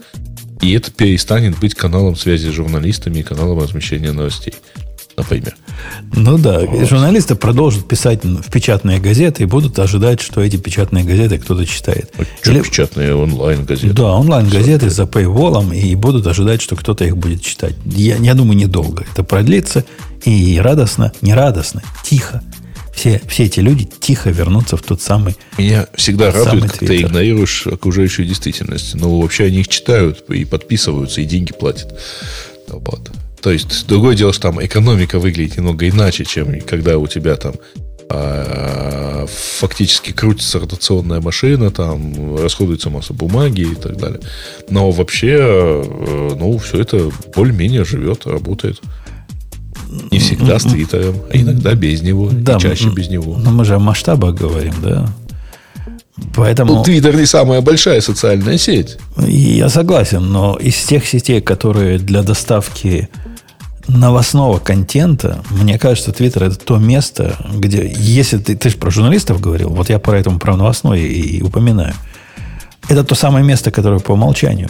и 0.62 0.74
это 0.74 0.92
перестанет 0.92 1.58
быть 1.60 1.76
каналом 1.76 2.16
связи 2.16 2.50
с 2.50 2.54
журналистами 2.54 3.20
и 3.20 3.24
каналом 3.24 3.60
размещения 3.60 4.12
новостей 4.12 4.56
например. 5.20 5.56
Ну 6.14 6.38
да, 6.38 6.60
вот. 6.62 6.88
журналисты 6.88 7.36
продолжат 7.36 7.88
писать 7.88 8.24
в 8.24 8.52
печатные 8.52 9.00
газеты 9.00 9.44
и 9.44 9.46
будут 9.46 9.78
ожидать, 9.80 10.22
что 10.22 10.42
эти 10.42 10.58
печатные 10.58 11.04
газеты 11.04 11.38
кто-то 11.38 11.66
читает. 11.66 12.12
А 12.18 12.24
что 12.42 12.52
Или... 12.52 12.62
печатные 12.62 13.16
онлайн-газеты? 13.16 13.94
Да, 13.94 14.14
онлайн-газеты 14.14 14.90
за 14.90 15.04
paywall 15.04 15.76
и 15.76 15.96
будут 15.96 16.28
ожидать, 16.28 16.62
что 16.62 16.76
кто-то 16.76 17.06
их 17.06 17.18
будет 17.18 17.42
читать. 17.42 17.76
Я, 17.86 18.18
я 18.18 18.34
думаю, 18.34 18.58
недолго. 18.58 19.06
Это 19.12 19.24
продлится 19.24 19.86
и 20.26 20.60
радостно, 20.62 21.12
не 21.22 21.34
радостно, 21.34 21.82
тихо. 22.04 22.44
Все, 22.94 23.22
все 23.30 23.46
эти 23.46 23.62
люди 23.62 23.86
тихо 23.86 24.30
вернутся 24.30 24.76
в 24.76 24.82
тот 24.82 25.02
самый 25.02 25.38
Меня 25.58 25.88
всегда 25.96 26.32
радует, 26.32 26.70
как 26.70 26.80
ты 26.80 27.02
игнорируешь 27.02 27.66
окружающую 27.66 28.28
действительность. 28.28 28.96
Но 28.96 29.22
вообще 29.22 29.46
они 29.46 29.62
их 29.62 29.70
читают 29.70 30.30
и 30.30 30.44
подписываются, 30.44 31.22
и 31.22 31.26
деньги 31.26 31.54
платят. 31.54 31.98
Вот. 32.68 33.10
То 33.42 33.52
есть, 33.52 33.88
другое 33.88 34.16
дело, 34.16 34.34
что 34.34 34.44
там 34.44 34.64
экономика 34.64 35.20
выглядит 35.20 35.58
немного 35.58 35.88
иначе, 35.88 36.26
чем 36.26 36.60
когда 36.62 36.98
у 36.98 37.08
тебя 37.08 37.36
там 37.36 37.54
а, 38.12 39.26
фактически 39.28 40.12
крутится 40.12 40.60
ротационная 40.60 41.22
машина, 41.22 41.70
там 41.70 42.38
расходуется 42.38 42.90
масса 42.90 43.14
бумаги 43.14 43.62
и 43.62 43.76
так 43.76 43.98
далее. 43.98 44.20
Но 44.70 44.90
вообще, 44.90 45.38
э, 45.40 46.36
ну, 46.38 46.58
все 46.58 46.82
это 46.82 47.12
более-менее 47.36 47.86
живет, 47.86 48.26
работает. 48.26 48.82
Не 50.12 50.20
всегда 50.20 50.60
с 50.60 50.64
Твиттером, 50.64 51.16
а 51.32 51.38
иногда 51.38 51.74
без 51.76 52.02
него, 52.02 52.30
да, 52.32 52.58
и 52.58 52.60
чаще 52.60 52.90
без 52.90 53.10
него. 53.10 53.38
Но 53.38 53.52
мы 53.52 53.64
же 53.66 53.76
о 53.76 53.80
масштабах 53.80 54.36
говорим, 54.36 54.74
да? 54.82 55.08
Поэтому... 56.36 56.76
Ну, 56.76 56.84
Твиттер 56.84 57.16
не 57.16 57.26
самая 57.26 57.62
большая 57.62 58.02
социальная 58.02 58.58
сеть. 58.58 58.98
Я 59.18 59.70
согласен, 59.70 60.24
но 60.32 60.58
из 60.58 60.76
тех 60.78 61.06
сетей, 61.06 61.42
которые 61.42 61.98
для 61.98 62.24
доставки 62.24 63.10
новостного 63.90 64.60
контента, 64.60 65.44
мне 65.50 65.78
кажется, 65.78 66.12
Твиттер 66.12 66.44
это 66.44 66.58
то 66.58 66.78
место, 66.78 67.38
где, 67.54 67.92
если 67.96 68.38
ты, 68.38 68.56
ты 68.56 68.70
же 68.70 68.78
про 68.78 68.92
журналистов 68.92 69.42
говорил, 69.42 69.70
вот 69.70 69.90
я 69.90 70.00
про 70.00 70.18
это 70.20 70.30
про 70.32 70.56
новостное 70.56 71.00
и, 71.00 71.38
и 71.38 71.42
упоминаю. 71.42 71.94
Это 72.88 73.04
то 73.04 73.16
самое 73.16 73.44
место, 73.44 73.72
которое 73.72 74.00
по 74.00 74.14
умолчанию. 74.14 74.70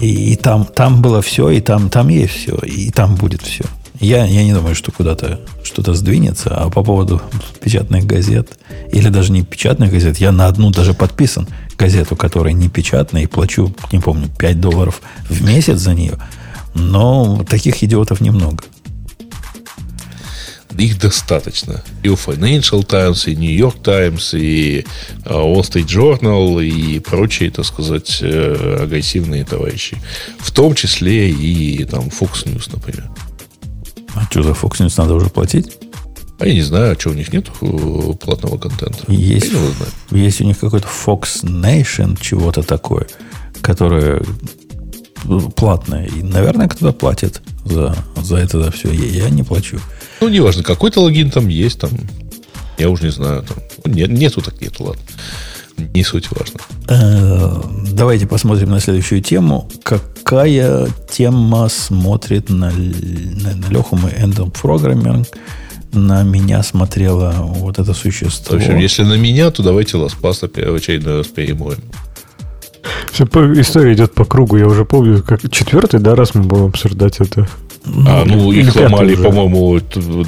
И, 0.00 0.32
и 0.32 0.36
там, 0.36 0.64
там 0.64 1.02
было 1.02 1.22
все, 1.22 1.50
и 1.50 1.60
там, 1.60 1.90
там 1.90 2.08
есть 2.08 2.34
все, 2.34 2.56
и 2.56 2.90
там 2.90 3.14
будет 3.14 3.42
все. 3.42 3.64
Я, 4.00 4.24
я 4.24 4.42
не 4.42 4.52
думаю, 4.52 4.74
что 4.74 4.90
куда-то 4.90 5.40
что-то 5.62 5.94
сдвинется. 5.94 6.50
А 6.56 6.70
по 6.70 6.82
поводу 6.82 7.22
печатных 7.62 8.04
газет, 8.04 8.58
или 8.90 9.08
даже 9.10 9.30
не 9.30 9.42
печатных 9.42 9.92
газет, 9.92 10.16
я 10.16 10.32
на 10.32 10.46
одну 10.46 10.70
даже 10.70 10.94
подписан 10.94 11.46
газету, 11.78 12.16
которая 12.16 12.52
не 12.52 12.68
печатная, 12.68 13.22
и 13.22 13.26
плачу, 13.26 13.72
не 13.92 14.00
помню, 14.00 14.28
5 14.38 14.60
долларов 14.60 15.02
в 15.28 15.44
месяц 15.44 15.78
за 15.78 15.94
нее– 15.94 16.14
но 16.74 17.44
таких 17.48 17.82
идиотов 17.82 18.20
немного. 18.20 18.64
Их 20.78 20.98
достаточно. 20.98 21.82
И 22.02 22.08
у 22.08 22.14
Financial 22.14 22.82
Times, 22.82 23.28
и 23.28 23.36
New 23.36 23.54
York 23.54 23.82
Times, 23.82 24.34
и 24.34 24.86
а, 25.24 25.34
Wall 25.34 25.60
Street 25.60 25.86
Journal, 25.86 26.64
и 26.64 26.98
прочие, 26.98 27.50
так 27.50 27.66
сказать, 27.66 28.18
э, 28.22 28.78
агрессивные 28.82 29.44
товарищи. 29.44 29.98
В 30.38 30.50
том 30.50 30.74
числе 30.74 31.30
и 31.30 31.84
там 31.84 32.04
Fox 32.08 32.44
News, 32.46 32.70
например. 32.72 33.10
А 34.14 34.24
что 34.24 34.42
за 34.42 34.52
Fox 34.52 34.80
News 34.80 34.94
надо 34.96 35.14
уже 35.14 35.28
платить? 35.28 35.78
А 36.38 36.46
я 36.46 36.54
не 36.54 36.62
знаю, 36.62 36.92
а 36.96 37.00
что 37.00 37.10
у 37.10 37.14
них 37.14 37.32
нет 37.32 37.48
э, 37.60 38.12
платного 38.20 38.58
контента. 38.58 39.04
Есть, 39.08 39.52
есть 40.10 40.40
у 40.40 40.44
них 40.44 40.58
какой-то 40.58 40.88
Fox 40.88 41.44
Nation, 41.44 42.18
чего-то 42.20 42.62
такое, 42.62 43.06
которое 43.60 44.22
платное. 45.56 46.06
И, 46.06 46.22
наверное, 46.22 46.68
кто-то 46.68 46.92
платит 46.92 47.42
за, 47.64 47.96
за 48.16 48.36
это, 48.36 48.62
за 48.62 48.70
все. 48.70 48.90
Я, 48.92 49.24
я 49.24 49.30
не 49.30 49.42
плачу. 49.42 49.80
Ну, 50.20 50.28
неважно, 50.28 50.62
какой-то 50.62 51.00
логин 51.00 51.30
там 51.30 51.48
есть, 51.48 51.80
там 51.80 51.90
Я 52.78 52.90
уже 52.90 53.04
не 53.04 53.10
знаю. 53.10 53.42
Там, 53.42 53.56
ну, 53.84 53.92
нет, 53.92 54.10
нету 54.10 54.40
так 54.40 54.60
нету, 54.60 54.84
ладно. 54.84 55.02
Не 55.94 56.04
суть 56.04 56.28
важно. 56.30 56.60
Э, 56.88 57.62
давайте 57.90 58.26
посмотрим 58.26 58.70
на 58.70 58.80
следующую 58.80 59.22
тему. 59.22 59.68
Какая 59.82 60.88
тема 61.10 61.68
смотрит 61.68 62.50
на, 62.50 62.70
на, 62.70 63.54
на 63.56 63.68
Леху 63.70 63.96
мы 63.96 64.10
End 64.10 64.52
Programming? 64.52 65.26
На 65.92 66.22
меня 66.22 66.62
смотрело 66.62 67.32
вот 67.38 67.78
это 67.78 67.92
существо. 67.94 68.56
В 68.56 68.60
общем, 68.60 68.78
если 68.78 69.02
на 69.02 69.16
меня, 69.16 69.50
то 69.50 69.62
давайте 69.62 69.96
ласпас 69.96 70.40
в 70.40 70.74
очередной 70.74 71.18
раз 71.18 71.26
перемоем. 71.26 71.80
Все, 73.12 73.24
история 73.60 73.92
идет 73.92 74.14
по 74.14 74.24
кругу. 74.24 74.56
Я 74.56 74.66
уже 74.66 74.84
помню, 74.86 75.22
как 75.22 75.40
четвертый, 75.50 76.00
да, 76.00 76.14
раз 76.14 76.34
мы 76.34 76.44
будем 76.44 76.66
обсуждать 76.66 77.20
это. 77.20 77.46
А, 78.06 78.24
ну, 78.24 78.52
их 78.52 78.74
ломали, 78.74 79.16
по-моему, 79.16 79.80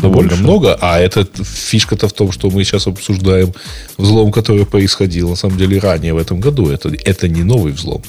довольно 0.02 0.30
Больше. 0.30 0.42
много. 0.42 0.78
А 0.80 0.98
это 0.98 1.26
фишка-то 1.34 2.08
в 2.08 2.12
том, 2.12 2.30
что 2.30 2.50
мы 2.50 2.62
сейчас 2.64 2.86
обсуждаем 2.86 3.52
взлом, 3.96 4.32
который 4.32 4.66
происходил, 4.66 5.30
на 5.30 5.36
самом 5.36 5.56
деле, 5.56 5.78
ранее 5.78 6.12
в 6.12 6.18
этом 6.18 6.40
году. 6.40 6.68
Это, 6.68 6.90
это 7.04 7.28
не 7.28 7.42
новый 7.42 7.72
взлом. 7.72 8.02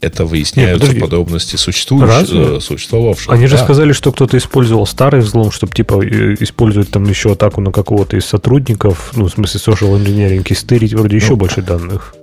Это 0.00 0.24
выясняются 0.24 0.92
Нет, 0.92 1.00
подробности 1.00 1.56
существующих, 1.56 2.28
э, 2.32 2.60
существовавших. 2.60 3.32
Они 3.32 3.46
же 3.46 3.56
сказали, 3.58 3.92
что 3.92 4.12
кто-то 4.12 4.36
использовал 4.36 4.86
старый 4.86 5.20
взлом, 5.20 5.50
чтобы 5.50 5.72
типа 5.72 6.04
э, 6.04 6.36
использовать 6.40 6.90
там 6.90 7.04
еще 7.04 7.32
атаку 7.32 7.60
на 7.60 7.72
какого-то 7.72 8.16
из 8.16 8.26
сотрудников, 8.26 9.12
ну, 9.16 9.26
в 9.26 9.30
смысле 9.30 9.60
social 9.60 9.98
engineering, 9.98 10.46
и 10.46 10.54
стырить 10.54 10.92
вроде 10.94 11.16
еще 11.16 11.30
ну, 11.30 11.36
больше 11.36 11.62
данных. 11.62 12.14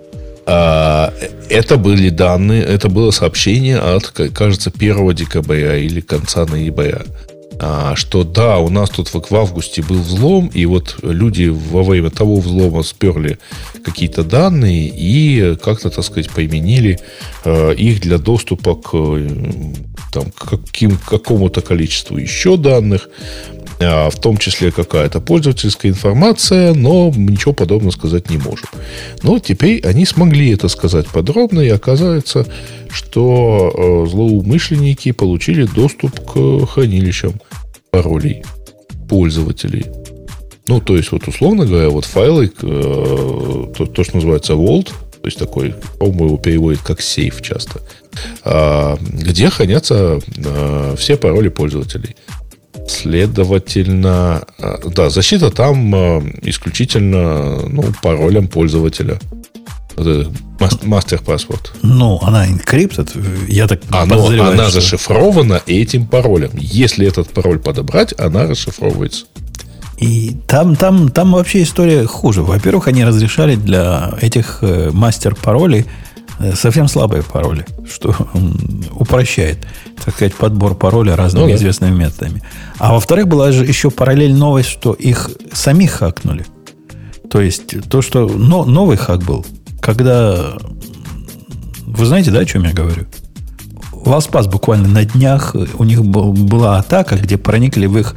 А, 0.46 1.14
это 1.50 1.78
были 1.78 2.10
данные, 2.10 2.64
это 2.64 2.90
было 2.90 3.12
сообщение 3.12 3.78
от, 3.78 4.08
кажется, 4.34 4.72
1 4.74 5.14
декабря 5.14 5.78
или 5.78 6.02
конца 6.02 6.46
ноября. 6.46 7.04
А, 7.64 7.96
что 7.96 8.24
да, 8.24 8.58
у 8.58 8.70
нас 8.70 8.90
тут 8.90 9.10
в, 9.10 9.36
августе 9.36 9.84
был 9.84 10.02
взлом, 10.02 10.48
и 10.48 10.66
вот 10.66 10.98
люди 11.04 11.46
во 11.46 11.84
время 11.84 12.10
того 12.10 12.40
взлома 12.40 12.82
сперли 12.82 13.38
какие-то 13.86 14.24
данные 14.24 14.88
и 14.88 15.56
как-то, 15.58 15.92
так 15.92 16.04
сказать, 16.04 16.32
применили 16.32 17.00
э, 17.46 17.76
их 17.76 18.02
для 18.02 18.18
доступа 18.18 18.74
к, 18.74 18.92
там, 20.12 20.32
к 20.32 20.50
каким, 20.50 20.98
какому-то 20.98 21.62
количеству 21.62 22.18
еще 22.18 22.58
данных. 22.58 23.10
А, 23.84 24.10
в 24.10 24.16
том 24.20 24.38
числе 24.38 24.72
какая-то 24.72 25.20
пользовательская 25.20 25.92
информация, 25.92 26.74
но 26.74 27.12
ничего 27.16 27.54
подобного 27.54 27.92
сказать 27.92 28.30
не 28.30 28.38
можем. 28.38 28.68
Но 29.24 29.40
теперь 29.40 29.82
они 29.86 30.06
смогли 30.06 30.52
это 30.52 30.68
сказать 30.68 31.08
подробно, 31.08 31.60
и 31.62 31.70
оказывается, 31.70 32.46
что 32.90 33.72
э, 33.74 34.10
злоумышленники 34.10 35.12
получили 35.12 35.66
доступ 35.66 36.20
к 36.20 36.66
хранилищам 36.68 37.34
паролей 37.90 38.44
пользователей. 39.10 39.86
Ну, 40.68 40.80
то 40.80 40.96
есть, 40.96 41.12
вот 41.12 41.28
условно 41.28 41.66
говоря, 41.66 41.90
вот 41.90 42.06
файлы, 42.06 42.52
э, 42.62 43.72
то, 43.78 43.86
то, 43.86 44.04
что 44.04 44.16
называется 44.16 44.54
Vault, 44.54 44.90
то 45.22 45.28
есть 45.28 45.38
такой, 45.38 45.76
по-моему, 46.00 46.26
его 46.26 46.38
переводят 46.38 46.82
как 46.82 47.02
сейф 47.02 47.42
часто, 47.42 47.82
а, 48.44 48.98
где 49.02 49.50
хранятся 49.50 50.20
э, 50.36 50.96
все 50.98 51.16
пароли 51.16 51.50
пользователей. 51.50 52.16
Следовательно, 52.88 54.44
э, 54.58 54.78
да, 54.94 55.10
защита 55.10 55.50
там 55.52 55.94
э, 55.96 56.22
исключительно 56.44 57.68
ну, 57.68 57.84
паролем 58.02 58.48
пользователя. 58.48 59.20
Мастер 60.84 61.22
паспорт. 61.22 61.74
Ну, 61.82 62.20
она 62.22 62.48
encrypted, 62.48 63.12
я 63.48 63.68
так 63.68 63.82
Оно, 63.92 64.16
подозреваю. 64.16 64.54
Она 64.54 64.70
что... 64.70 64.82
зашифрована 64.82 65.62
этим 65.66 66.06
паролем. 66.08 66.52
Если 66.56 67.08
этот 67.08 67.30
пароль 67.30 67.60
подобрать, 67.60 68.14
она 68.20 68.48
расшифровывается. 68.48 69.26
И 69.98 70.36
там, 70.48 70.76
там, 70.76 71.10
там 71.10 71.34
вообще 71.34 71.62
история 71.62 72.06
хуже. 72.08 72.42
Во-первых, 72.42 72.88
они 72.88 73.06
разрешали 73.06 73.56
для 73.56 74.14
этих 74.20 74.60
э, 74.62 74.90
мастер-паролей 74.92 75.86
совсем 76.56 76.88
слабые 76.88 77.24
пароли, 77.24 77.66
что 77.92 78.16
упрощает, 78.94 79.60
так 80.04 80.16
сказать, 80.16 80.36
подбор 80.36 80.76
пароля 80.76 81.16
разными 81.16 81.52
ну, 81.52 81.56
известными 81.56 81.96
методами. 81.96 82.42
А 82.78 82.94
во-вторых, 82.94 83.28
была 83.28 83.52
же 83.52 83.66
еще 83.66 83.90
параллель 83.92 84.34
новость, 84.34 84.70
что 84.70 84.94
их 84.94 85.32
самих 85.54 85.92
хакнули. 85.92 86.46
То 87.30 87.42
есть, 87.42 87.90
то, 87.90 88.02
что 88.02 88.28
но, 88.28 88.66
новый 88.66 88.98
хак 88.98 89.24
был, 89.24 89.46
когда... 89.80 90.54
Вы 91.86 92.06
знаете, 92.06 92.32
да, 92.32 92.40
о 92.40 92.46
чем 92.46 92.64
я 92.64 92.74
говорю? 92.74 93.06
LastPass 93.92 94.50
буквально 94.50 94.88
на 94.88 95.06
днях 95.06 95.56
у 95.78 95.84
них 95.84 96.04
была 96.04 96.78
атака, 96.78 97.18
где 97.18 97.38
проникли 97.38 97.86
в 97.86 97.98
их 97.98 98.16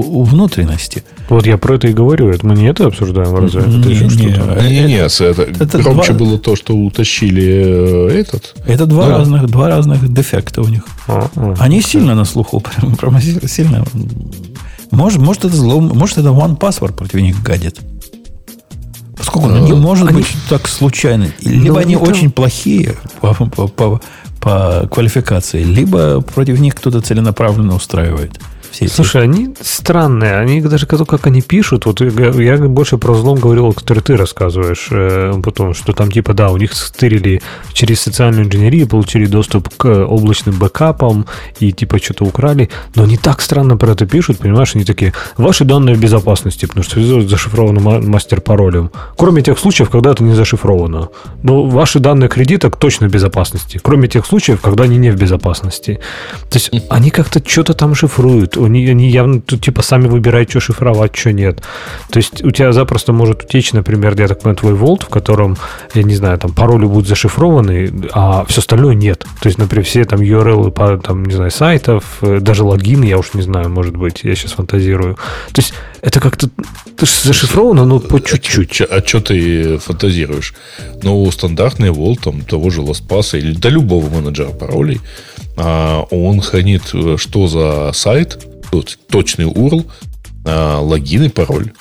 внутренности. 0.00 1.04
Вот 1.28 1.46
я 1.46 1.58
про 1.58 1.74
это 1.74 1.88
и 1.88 1.92
говорю. 1.92 2.28
Это 2.28 2.46
мы 2.46 2.54
не 2.54 2.66
это 2.66 2.86
обсуждаем, 2.86 3.34
разве? 3.34 3.60
Это 3.60 3.70
не, 3.70 3.92
еще 3.92 4.04
не, 4.04 4.10
что-то? 4.32 4.62
Не, 4.62 4.70
не, 4.70 4.84
не, 4.86 4.94
это, 4.94 5.42
это 5.42 5.78
громче 5.78 6.12
два... 6.12 6.26
было 6.26 6.38
то, 6.38 6.56
что 6.56 6.74
утащили 6.74 8.08
э, 8.12 8.20
этот. 8.20 8.54
Это 8.66 8.86
два, 8.86 9.08
да. 9.08 9.18
разных, 9.18 9.46
два 9.46 9.68
разных 9.68 10.12
дефекта 10.12 10.62
у 10.62 10.68
них. 10.68 10.82
А, 11.08 11.28
а, 11.34 11.54
Они 11.58 11.80
okay. 11.80 11.86
сильно 11.86 12.14
на 12.14 12.24
слуху, 12.24 12.60
прям, 12.80 12.96
прям 12.96 13.20
сильно. 13.20 13.84
Может, 14.90 15.20
может, 15.20 15.44
это 15.44 15.56
зло, 15.56 15.80
может, 15.80 16.18
это 16.18 16.28
One 16.28 16.56
Password 16.56 16.94
против 16.94 17.20
них 17.20 17.42
гадит. 17.42 17.80
Поскольку 19.16 19.48
ну, 19.48 19.66
не 19.66 19.72
может 19.72 20.08
они... 20.08 20.18
быть 20.18 20.28
так 20.48 20.68
случайно. 20.68 21.28
Либо 21.40 21.74
ну, 21.74 21.76
они 21.78 21.94
это... 21.94 22.04
очень 22.04 22.30
плохие 22.30 22.94
по, 23.20 23.34
по, 23.34 23.66
по, 23.66 24.00
по 24.40 24.88
квалификации, 24.90 25.64
либо 25.64 26.20
против 26.20 26.60
них 26.60 26.74
кто-то 26.76 27.00
целенаправленно 27.00 27.74
устраивает 27.74 28.38
все 28.84 28.96
Слушай, 28.96 29.22
эти... 29.22 29.30
они 29.30 29.54
странные. 29.60 30.36
Они 30.36 30.60
даже 30.60 30.86
как 30.86 31.26
они 31.26 31.40
пишут, 31.40 31.86
вот 31.86 32.00
я 32.00 32.56
больше 32.58 32.98
про 32.98 33.12
взлом 33.12 33.38
говорил, 33.38 33.72
который 33.72 34.02
ты 34.02 34.16
рассказываешь, 34.16 34.88
э, 34.90 35.32
потом, 35.42 35.74
что 35.74 35.92
там 35.92 36.10
типа, 36.10 36.34
да, 36.34 36.50
у 36.50 36.56
них 36.56 36.74
стырили 36.74 37.40
через 37.72 38.00
социальную 38.00 38.46
инженерию, 38.46 38.86
получили 38.86 39.26
доступ 39.26 39.68
к 39.76 39.86
облачным 39.86 40.58
бэкапам 40.58 41.26
и 41.60 41.72
типа 41.72 41.98
что-то 41.98 42.24
украли, 42.24 42.68
но 42.94 43.04
они 43.04 43.16
так 43.16 43.40
странно 43.40 43.76
про 43.76 43.92
это 43.92 44.06
пишут, 44.06 44.38
понимаешь, 44.38 44.74
они 44.74 44.84
такие, 44.84 45.12
ваши 45.36 45.64
данные 45.64 45.96
в 45.96 46.00
безопасности, 46.00 46.66
потому 46.66 46.84
что 46.84 47.00
зашифровано 47.28 47.80
мастер-паролем. 48.00 48.90
Кроме 49.16 49.42
тех 49.42 49.58
случаев, 49.58 49.90
когда 49.90 50.10
это 50.10 50.22
не 50.22 50.34
зашифровано. 50.34 51.08
Но 51.42 51.64
ваши 51.64 52.00
данные 52.00 52.28
кредиток 52.28 52.76
точно 52.76 53.08
в 53.08 53.10
безопасности. 53.10 53.80
Кроме 53.82 54.08
тех 54.08 54.26
случаев, 54.26 54.60
когда 54.60 54.84
они 54.84 54.98
не 54.98 55.10
в 55.10 55.16
безопасности. 55.16 56.00
То 56.50 56.58
есть 56.58 56.70
они 56.90 57.10
как-то 57.10 57.42
что-то 57.46 57.74
там 57.74 57.94
шифруют 57.94 58.56
они, 58.66 58.86
они 58.88 59.10
явно 59.10 59.40
тут 59.40 59.62
типа 59.62 59.82
сами 59.82 60.08
выбирают, 60.08 60.50
что 60.50 60.60
шифровать, 60.60 61.16
что 61.16 61.32
нет. 61.32 61.62
То 62.10 62.18
есть 62.18 62.44
у 62.44 62.50
тебя 62.50 62.72
запросто 62.72 63.12
может 63.12 63.44
утечь, 63.44 63.72
например, 63.72 64.18
я 64.18 64.28
так 64.28 64.40
понимаю, 64.40 64.56
твой 64.56 64.74
волт, 64.74 65.04
в 65.04 65.08
котором, 65.08 65.56
я 65.94 66.02
не 66.02 66.14
знаю, 66.14 66.38
там 66.38 66.52
пароли 66.52 66.86
будут 66.86 67.08
зашифрованы, 67.08 67.92
а 68.12 68.44
все 68.48 68.60
остальное 68.60 68.94
нет. 68.94 69.26
То 69.40 69.48
есть, 69.48 69.58
например, 69.58 69.84
все 69.84 70.04
там 70.04 70.20
URL 70.20 70.70
по, 70.70 70.98
там, 70.98 71.24
не 71.24 71.34
знаю, 71.34 71.50
сайтов, 71.50 72.18
э, 72.22 72.40
даже 72.40 72.64
логины, 72.64 73.04
я 73.04 73.18
уж 73.18 73.34
не 73.34 73.42
знаю, 73.42 73.70
может 73.70 73.96
быть, 73.96 74.20
я 74.22 74.34
сейчас 74.34 74.52
фантазирую. 74.52 75.16
То 75.52 75.60
есть 75.60 75.74
это 76.02 76.20
как-то 76.20 76.48
зашифровано, 76.98 77.84
но 77.84 77.98
по 77.98 78.20
чуть-чуть. 78.20 78.80
А 78.82 79.02
что 79.04 79.20
ты 79.20 79.78
фантазируешь? 79.78 80.54
Ну, 81.02 81.30
стандартный 81.30 81.90
волт 81.90 82.20
там, 82.20 82.42
того 82.42 82.70
же 82.70 82.82
LastPass 82.82 83.38
или 83.38 83.52
до 83.52 83.68
любого 83.68 84.08
менеджера 84.08 84.50
паролей, 84.50 85.00
а, 85.56 86.02
он 86.10 86.40
хранит 86.40 86.82
э, 86.92 87.16
что 87.18 87.48
за 87.48 87.90
сайт, 87.92 88.38
точный 89.08 89.46
URL, 89.46 89.86
а, 90.48 90.80
логин 90.80 91.24
и 91.24 91.28
пароль. 91.28 91.72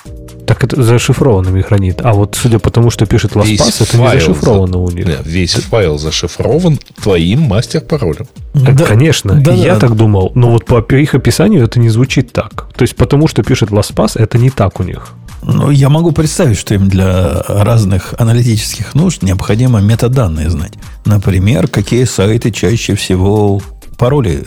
Так 0.48 0.64
это 0.64 0.82
зашифрованными 0.82 1.62
хранит. 1.62 2.02
А 2.04 2.14
вот 2.14 2.36
судя 2.40 2.60
по 2.60 2.72
тому, 2.72 2.90
что 2.90 3.06
пишет 3.06 3.34
LastPass, 3.34 3.84
это 3.84 3.98
не 3.98 4.20
зашифровано 4.20 4.74
за... 4.74 4.78
у 4.80 4.90
них. 4.90 5.06
Нет, 5.06 5.22
весь 5.24 5.54
файл 5.54 5.98
зашифрован 5.98 6.80
твоим 7.02 7.42
мастер-паролем. 7.42 8.28
Да, 8.54 8.86
Конечно, 8.86 9.36
да, 9.36 9.54
я 9.54 9.76
да. 9.76 9.82
так 9.82 9.96
думал. 9.96 10.32
Но 10.36 10.52
вот 10.52 10.66
по 10.66 10.80
их 10.96 11.14
описанию 11.14 11.64
это 11.64 11.80
не 11.80 11.90
звучит 11.90 12.32
так. 12.32 12.68
То 12.76 12.84
есть 12.84 12.96
потому, 12.96 13.28
что 13.28 13.44
пишет 13.44 13.70
LastPass, 13.70 14.14
это 14.16 14.38
не 14.38 14.50
так 14.50 14.80
у 14.80 14.84
них. 14.84 15.14
Ну, 15.44 15.70
я 15.70 15.90
могу 15.90 16.12
представить, 16.12 16.58
что 16.58 16.74
им 16.74 16.90
для 16.90 17.44
разных 17.48 18.16
аналитических 18.18 18.96
нужд 18.96 19.22
необходимо 19.22 19.80
метаданные 19.80 20.50
знать. 20.50 20.74
Например, 21.06 21.68
какие 21.68 22.06
сайты 22.06 22.52
чаще 22.52 22.96
всего 22.96 23.62
пароли 23.98 24.44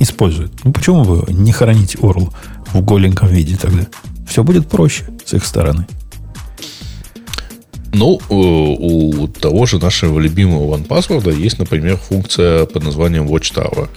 используют. 0.00 0.52
Ну, 0.64 0.72
почему 0.72 1.04
вы 1.04 1.32
не 1.32 1.52
храните 1.52 1.98
URL 1.98 2.32
в 2.72 2.80
голеньком 2.82 3.28
виде 3.28 3.56
тогда? 3.56 3.86
Все 4.26 4.42
будет 4.42 4.68
проще 4.68 5.04
с 5.24 5.34
их 5.34 5.44
стороны. 5.44 5.86
Ну, 7.92 8.18
э, 8.18 8.32
у 8.32 9.26
того 9.28 9.66
же 9.66 9.78
нашего 9.78 10.18
любимого 10.20 10.76
OnePassword 10.76 11.34
есть, 11.34 11.58
например, 11.58 11.96
функция 11.96 12.66
под 12.66 12.84
названием 12.84 13.26
Watchtower. 13.26 13.88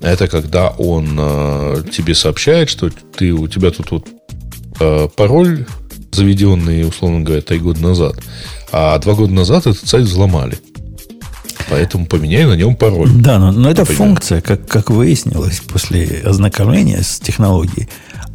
Это 0.00 0.26
когда 0.26 0.70
он 0.70 1.16
э, 1.18 1.82
тебе 1.92 2.14
сообщает, 2.14 2.68
что 2.68 2.90
ты, 2.90 3.32
у 3.32 3.46
тебя 3.46 3.70
тут 3.70 3.90
вот 3.92 4.08
э, 4.80 5.08
пароль, 5.16 5.66
заведенный, 6.10 6.86
условно 6.86 7.20
говоря, 7.20 7.42
три 7.42 7.58
года 7.58 7.80
назад, 7.80 8.16
а 8.72 8.98
два 8.98 9.14
года 9.14 9.32
назад 9.32 9.66
этот 9.66 9.88
сайт 9.88 10.04
взломали. 10.04 10.58
Поэтому 11.70 12.06
поменяй 12.06 12.44
на 12.44 12.54
нем 12.54 12.76
пароль. 12.76 13.10
Да, 13.10 13.38
но, 13.38 13.52
но 13.52 13.70
эта 13.70 13.84
функция, 13.84 14.40
как, 14.40 14.66
как 14.66 14.90
выяснилось 14.90 15.60
после 15.60 16.22
ознакомления 16.24 17.02
с 17.02 17.20
технологией, 17.20 17.88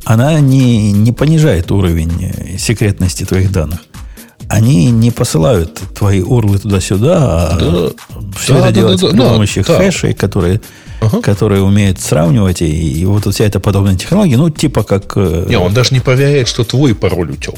она 0.05 0.39
не, 0.39 0.91
не 0.91 1.11
понижает 1.11 1.71
уровень 1.71 2.57
секретности 2.57 3.23
твоих 3.23 3.51
данных. 3.51 3.79
Они 4.49 4.91
не 4.91 5.09
посылают 5.09 5.81
твои 5.97 6.21
урлы 6.21 6.59
туда-сюда, 6.59 7.47
а 7.47 7.57
да. 7.59 8.19
все 8.37 8.53
да, 8.53 8.59
это 8.59 8.67
да, 8.67 8.71
делать 8.71 9.01
да, 9.01 9.09
при 9.09 9.17
да, 9.17 9.29
помощи 9.29 9.63
да. 9.63 9.77
хэшей, 9.77 10.13
которые, 10.13 10.61
ага. 11.01 11.21
которые 11.21 11.63
умеют 11.63 12.01
сравнивать. 12.01 12.61
И, 12.61 12.99
и 12.99 13.05
вот 13.05 13.25
вся 13.33 13.45
эта 13.45 13.59
подобная 13.59 13.95
технология, 13.95 14.37
ну, 14.37 14.49
типа 14.49 14.83
как... 14.83 15.13
Э, 15.15 15.45
не, 15.47 15.57
он 15.57 15.73
даже 15.73 15.93
не 15.93 16.01
проверяет, 16.01 16.49
что 16.49 16.65
твой 16.65 16.93
пароль 16.93 17.31
утек. 17.31 17.55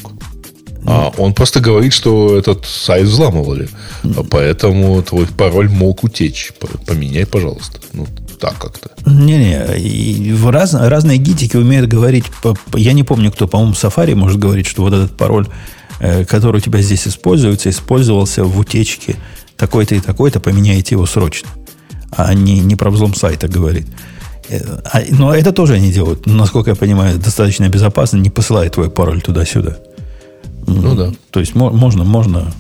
А 0.88 1.12
он 1.18 1.34
просто 1.34 1.60
говорит, 1.60 1.94
что 1.94 2.38
этот 2.38 2.66
сайт 2.66 3.08
взламывали. 3.08 3.70
А 4.04 4.24
поэтому 4.24 5.02
твой 5.02 5.26
пароль 5.26 5.70
мог 5.70 6.04
утечь. 6.04 6.52
Поменяй, 6.86 7.26
пожалуйста. 7.26 7.80
Ну, 7.94 8.06
так 8.40 8.58
как-то. 8.58 8.92
Не-не, 9.10 10.36
раз, 10.50 10.74
разные 10.74 11.18
гитики 11.18 11.58
умеют 11.58 11.90
говорить. 11.90 12.26
Я 12.76 12.94
не 12.94 13.04
помню, 13.04 13.32
кто, 13.32 13.48
по-моему, 13.48 13.74
Safari 13.74 14.16
может 14.16 14.40
говорить, 14.40 14.68
что 14.68 14.84
вот 14.84 14.94
этот 14.94 15.18
пароль, 15.18 15.48
э, 16.00 16.26
который 16.26 16.58
у 16.58 16.60
тебя 16.60 16.82
здесь 16.82 17.08
используется, 17.08 17.70
использовался 17.70 18.44
в 18.44 18.58
утечке 18.60 19.16
такой-то 19.58 19.96
и 19.96 20.00
такой-то, 20.00 20.40
поменяйте 20.40 20.96
его 20.96 21.06
срочно. 21.06 21.50
А 22.12 22.34
не, 22.34 22.60
не 22.60 22.76
про 22.76 22.92
взлом 22.92 23.16
сайта 23.16 23.48
говорит. 23.48 23.88
Э, 24.50 24.60
а, 24.92 25.02
но 25.10 25.34
это 25.34 25.52
тоже 25.52 25.74
они 25.74 25.92
делают, 25.92 26.26
насколько 26.26 26.72
я 26.72 26.76
понимаю, 26.76 27.18
достаточно 27.18 27.68
безопасно, 27.70 28.18
не 28.18 28.30
посылает 28.30 28.74
твой 28.74 28.90
пароль 28.90 29.22
туда-сюда. 29.22 29.78
Ну 30.68 30.96
да. 30.96 31.12
То 31.32 31.40
есть 31.40 31.56
можно, 31.56 32.04
можно, 32.04 32.54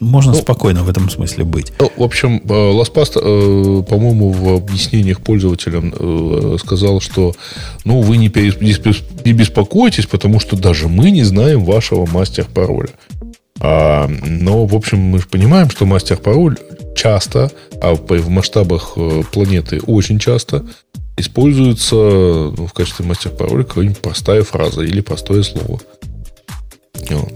можно 0.00 0.32
ну, 0.32 0.38
спокойно 0.38 0.82
в 0.82 0.88
этом 0.88 1.08
смысле 1.10 1.44
быть. 1.44 1.72
Ну, 1.78 1.90
в 1.96 2.02
общем, 2.02 2.42
э, 2.44 2.48
LastPass, 2.48 3.12
э, 3.16 3.82
по-моему, 3.84 4.30
в 4.30 4.56
объяснениях 4.56 5.20
пользователям 5.20 5.94
э, 5.96 6.56
сказал, 6.58 7.00
что 7.00 7.34
ну, 7.84 8.00
вы 8.00 8.16
не, 8.16 8.26
не 9.24 9.32
беспокойтесь, 9.32 10.06
потому 10.06 10.40
что 10.40 10.56
даже 10.56 10.88
мы 10.88 11.10
не 11.10 11.24
знаем 11.24 11.64
вашего 11.64 12.06
мастер-пароля. 12.06 12.90
А, 13.60 14.08
но, 14.08 14.66
в 14.66 14.74
общем, 14.74 14.98
мы 14.98 15.20
же 15.20 15.26
понимаем, 15.28 15.70
что 15.70 15.86
мастер-пароль 15.86 16.58
часто, 16.96 17.52
а 17.80 17.94
в 17.94 18.28
масштабах 18.28 18.96
планеты 19.32 19.80
очень 19.86 20.18
часто, 20.18 20.64
используется 21.16 21.94
ну, 21.94 22.66
в 22.66 22.72
качестве 22.72 23.04
мастер-пароля 23.04 23.64
какая-нибудь 23.64 24.00
простая 24.00 24.42
фраза 24.42 24.82
или 24.82 25.00
простое 25.00 25.42
слово. 25.42 25.78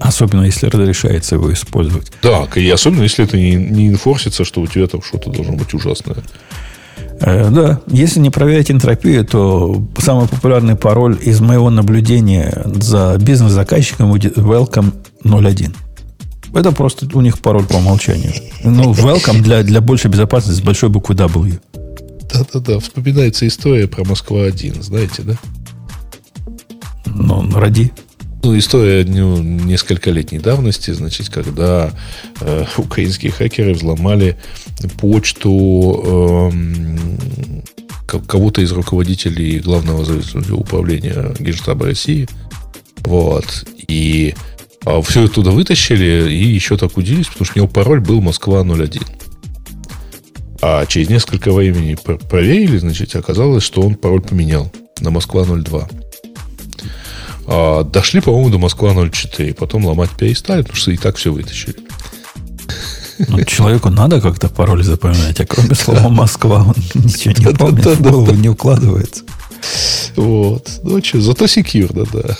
Особенно, 0.01 0.43
если 0.43 0.67
разрешается 0.67 1.37
его 1.37 1.53
использовать. 1.53 2.13
Да, 2.23 2.47
и 2.55 2.69
особенно, 2.71 3.03
если 3.03 3.25
это 3.25 3.37
не, 3.37 3.55
не 3.55 3.89
инфорсится, 3.89 4.45
что 4.45 4.61
у 4.61 4.67
тебя 4.67 4.87
там 4.87 5.03
что-то 5.03 5.31
должно 5.31 5.55
быть 5.55 5.73
ужасное. 5.75 6.19
Э, 7.21 7.51
да, 7.51 7.81
если 7.87 8.21
не 8.21 8.31
проверять 8.31 8.71
энтропию, 8.71 9.25
то 9.25 9.83
самый 9.99 10.29
популярный 10.29 10.77
пароль 10.77 11.19
из 11.23 11.41
моего 11.41 11.71
наблюдения 11.71 12.63
за 12.75 13.17
бизнес-заказчиком 13.19 14.11
будет 14.11 14.37
welcome 14.37 14.93
01. 15.25 15.75
Это 16.55 16.73
просто 16.73 17.07
у 17.15 17.21
них 17.21 17.39
пароль 17.39 17.65
по 17.65 17.77
умолчанию. 17.77 18.33
Ну, 18.65 18.93
welcome 18.93 19.41
для, 19.41 19.63
для 19.63 19.81
большей 19.81 20.11
безопасности 20.11 20.61
с 20.61 20.65
большой 20.65 20.89
буквы 20.89 21.15
W. 21.15 21.61
Да-да-да, 22.33 22.79
вспоминается 22.81 23.47
история 23.47 23.87
про 23.87 24.05
Москва-1, 24.05 24.83
знаете, 24.83 25.23
да? 25.23 25.35
Ну, 27.07 27.51
ради. 27.55 27.93
Ну, 28.43 28.57
история 28.57 29.05
ну, 29.05 29.43
нескольколетней 29.43 30.39
давности, 30.39 30.93
значит, 30.93 31.31
когда 31.31 31.93
э, 32.41 32.65
украинские 32.77 33.33
хакеры 33.33 33.75
взломали 33.75 34.37
почту 35.01 36.53
э, 36.53 38.17
кого-то 38.27 38.61
из 38.61 38.73
руководителей 38.73 39.59
главного 39.59 40.07
управления 40.53 41.35
Генштаба 41.39 41.87
России. 41.87 42.29
Вот. 43.05 43.67
И 43.89 44.35
а 44.87 45.03
все 45.03 45.25
это 45.25 45.35
туда 45.35 45.51
вытащили 45.51 46.33
и 46.33 46.47
еще 46.47 46.77
так 46.77 46.97
удивились, 46.97 47.27
потому 47.27 47.45
что 47.45 47.55
у 47.57 47.59
него 47.59 47.69
пароль 47.69 48.01
был 48.01 48.21
Москва 48.21 48.61
01. 48.61 49.03
А 50.63 50.87
через 50.87 51.09
несколько 51.09 51.53
времени 51.53 51.97
проверили, 52.31 52.79
значит, 52.79 53.15
оказалось, 53.17 53.65
что 53.65 53.83
он 53.83 53.97
пароль 53.97 54.23
поменял 54.23 54.73
на 55.01 55.11
Москва 55.11 55.45
02. 55.45 55.89
А, 57.47 57.85
дошли, 57.85 58.21
по-моему, 58.21 58.51
до 58.51 58.59
Москва 58.59 58.93
04. 58.93 59.55
Потом 59.55 59.87
ломать 59.87 60.11
перестали, 60.11 60.63
потому 60.63 60.77
что 60.77 60.91
и 60.91 60.97
так 60.97 61.17
все 61.17 61.33
вытащили. 61.33 61.77
Ну, 63.29 63.43
человеку 63.45 63.89
надо 63.89 64.21
как-то 64.21 64.49
пароль 64.49 64.85
запоминать, 64.85 65.41
а 65.41 65.47
кроме 65.47 65.75
слова 65.75 66.09
Москва 66.09 66.65
он 66.67 66.75
ничего 66.95 67.35
не 67.39 67.57
помнит, 67.57 67.87
в 67.87 68.03
голову 68.03 68.33
не 68.33 68.49
укладывается. 68.49 69.23
Вот. 70.17 70.69
Ну, 70.83 71.03
что, 71.03 71.21
зато 71.21 71.47
секьюрно, 71.47 72.05
да. 72.13 72.37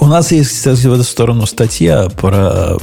У 0.00 0.06
нас 0.06 0.32
есть, 0.32 0.50
кстати, 0.50 0.86
в 0.86 0.92
эту 0.92 1.04
сторону 1.04 1.46
статья 1.46 2.08
про, 2.08 2.78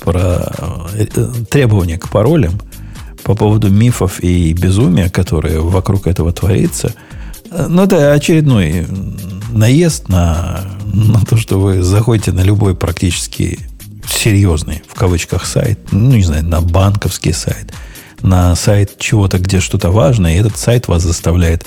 про 0.00 0.52
э, 0.94 1.06
требования 1.50 1.98
к 1.98 2.08
паролям 2.08 2.60
по 3.22 3.34
поводу 3.34 3.70
мифов 3.70 4.20
и 4.20 4.52
безумия, 4.54 5.10
которые 5.10 5.60
вокруг 5.60 6.06
этого 6.06 6.32
творится. 6.32 6.94
Ну, 7.50 7.82
это 7.82 8.12
очередной 8.12 8.86
наезд 9.52 10.08
на, 10.08 10.77
на 10.98 11.24
то, 11.24 11.36
что 11.36 11.58
вы 11.60 11.82
заходите 11.82 12.32
на 12.32 12.40
любой 12.40 12.74
практически 12.74 13.60
серьезный, 14.06 14.82
в 14.88 14.94
кавычках, 14.94 15.46
сайт, 15.46 15.78
ну, 15.92 16.16
не 16.16 16.24
знаю, 16.24 16.44
на 16.44 16.60
банковский 16.60 17.32
сайт, 17.32 17.72
на 18.22 18.54
сайт 18.56 18.98
чего-то, 18.98 19.38
где 19.38 19.60
что-то 19.60 19.90
важное, 19.90 20.34
и 20.34 20.38
этот 20.38 20.56
сайт 20.56 20.88
вас 20.88 21.02
заставляет 21.02 21.66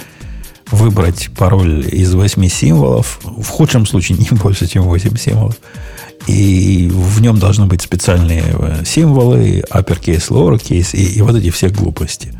выбрать 0.69 1.29
пароль 1.37 1.85
из 1.91 2.13
8 2.13 2.47
символов, 2.47 3.19
в 3.23 3.47
худшем 3.47 3.85
случае 3.85 4.17
не 4.17 4.37
больше, 4.37 4.67
чем 4.67 4.83
8 4.83 5.15
символов, 5.17 5.55
и 6.27 6.89
в 6.93 7.21
нем 7.21 7.39
должны 7.39 7.65
быть 7.65 7.81
специальные 7.81 8.43
э, 8.47 8.83
символы, 8.85 9.63
uppercase, 9.71 10.29
lowercase, 10.29 10.95
и, 10.95 11.17
и 11.17 11.21
вот 11.21 11.35
эти 11.35 11.49
все 11.49 11.69
глупости. 11.69 12.33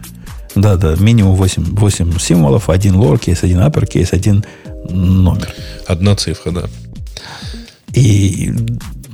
Да-да, 0.56 0.96
минимум 1.00 1.36
8, 1.36 1.76
8 1.76 2.20
символов, 2.20 2.70
один 2.70 2.96
lowercase, 2.96 3.40
один 3.44 3.60
uppercase, 3.60 4.10
один 4.12 4.44
номер. 4.92 5.54
Одна 5.88 6.16
цифра, 6.16 6.52
да. 6.52 6.64
И, 7.94 8.54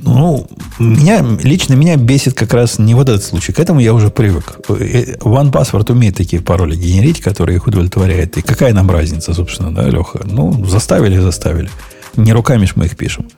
ну, 0.02 0.46
меня, 0.78 1.24
лично 1.42 1.74
меня 1.74 1.96
бесит 1.96 2.34
как 2.34 2.54
раз 2.54 2.78
не 2.78 2.94
вот 2.94 3.08
этот 3.08 3.24
случай. 3.24 3.52
К 3.52 3.58
этому 3.58 3.80
я 3.80 3.92
уже 3.92 4.10
привык. 4.10 4.58
OnePassword 4.68 5.92
умеет 5.92 6.16
такие 6.16 6.40
пароли 6.40 6.76
генерить, 6.76 7.20
которые 7.20 7.56
их 7.56 7.66
удовлетворяют. 7.66 8.36
И 8.36 8.42
какая 8.42 8.72
нам 8.72 8.90
разница, 8.90 9.34
собственно, 9.34 9.74
да, 9.74 9.88
Леха? 9.88 10.20
Ну, 10.24 10.64
заставили, 10.66 11.18
заставили. 11.18 11.70
Не 12.16 12.32
руками 12.32 12.66
ж 12.66 12.72
мы 12.76 12.86
их 12.86 12.96
пишем. 12.96 13.28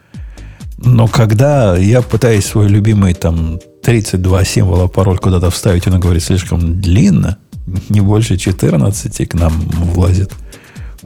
Но 0.78 1.08
когда 1.08 1.76
я 1.76 2.02
пытаюсь 2.02 2.46
свой 2.46 2.68
любимый 2.68 3.14
там 3.14 3.58
32 3.82 4.44
символа 4.44 4.86
пароль 4.86 5.18
куда-то 5.18 5.50
вставить, 5.50 5.86
он 5.86 6.00
говорит 6.00 6.22
слишком 6.22 6.80
длинно, 6.80 7.38
не 7.88 8.00
больше 8.00 8.36
14 8.36 9.28
к 9.28 9.34
нам 9.34 9.52
влазит– 9.70 10.32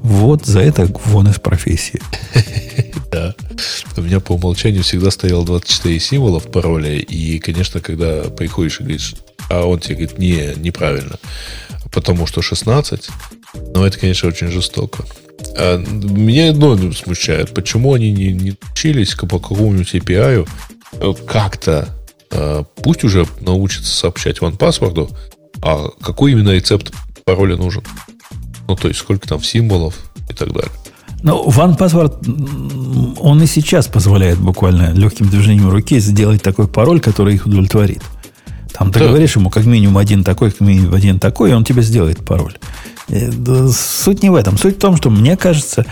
вот 0.04 0.44
за 0.44 0.60
это 0.60 0.86
вон 1.06 1.28
из 1.28 1.40
профессии. 1.40 2.00
Да. 3.10 3.32
У 3.96 4.00
меня 4.00 4.18
по 4.18 4.32
умолчанию 4.32 4.82
всегда 4.82 5.12
стоял 5.12 5.44
24 5.44 6.00
символа 6.00 6.40
в 6.40 6.50
пароле. 6.50 6.98
И, 6.98 7.38
конечно, 7.38 7.80
когда 7.80 8.24
приходишь 8.24 8.80
и 8.80 8.82
говоришь, 8.82 9.14
а 9.48 9.64
он 9.66 9.78
тебе 9.78 9.94
говорит, 9.94 10.18
не, 10.18 10.52
неправильно. 10.56 11.20
Потому 11.92 12.26
что 12.26 12.42
16. 12.42 13.08
Но 13.72 13.86
это, 13.86 14.00
конечно, 14.00 14.28
очень 14.28 14.48
жестоко. 14.48 15.04
А 15.56 15.76
меня 15.76 16.50
одно 16.50 16.76
смущает. 16.90 17.54
Почему 17.54 17.94
они 17.94 18.10
не, 18.10 18.32
не 18.32 18.56
учились 18.72 19.14
по 19.14 19.38
какому-нибудь 19.38 19.94
API 19.94 20.48
как-то 21.24 21.88
а, 22.32 22.64
пусть 22.82 23.04
уже 23.04 23.26
научатся 23.40 23.94
сообщать 23.94 24.38
OnePassword, 24.38 25.14
а 25.62 25.88
какой 26.02 26.32
именно 26.32 26.50
рецепт 26.50 26.92
пароля 27.24 27.56
нужен? 27.56 27.84
Ну, 28.68 28.76
то 28.76 28.88
есть, 28.88 29.00
сколько 29.00 29.28
там 29.28 29.42
символов 29.42 29.94
и 30.28 30.34
так 30.34 30.52
далее. 30.52 30.70
Ну, 31.22 31.48
OnePassword, 31.48 33.18
он 33.18 33.42
и 33.42 33.46
сейчас 33.46 33.86
позволяет 33.86 34.38
буквально 34.38 34.92
легким 34.92 35.28
движением 35.28 35.70
руки 35.70 35.98
сделать 35.98 36.42
такой 36.42 36.68
пароль, 36.68 37.00
который 37.00 37.34
их 37.34 37.46
удовлетворит. 37.46 38.02
Там 38.74 38.92
ты 38.92 38.98
да. 38.98 39.06
говоришь 39.06 39.36
ему 39.36 39.50
как 39.50 39.64
минимум 39.64 39.96
один 39.98 40.24
такой, 40.24 40.50
как 40.50 40.60
минимум 40.60 40.92
один 40.94 41.18
такой, 41.18 41.50
и 41.50 41.54
он 41.54 41.64
тебе 41.64 41.82
сделает 41.82 42.24
пароль. 42.24 42.54
Э, 43.08 43.30
суть 43.68 44.22
не 44.22 44.30
в 44.30 44.34
этом. 44.34 44.58
Суть 44.58 44.76
в 44.76 44.80
том, 44.80 44.96
что 44.96 45.10
мне 45.10 45.36
кажется, 45.36 45.86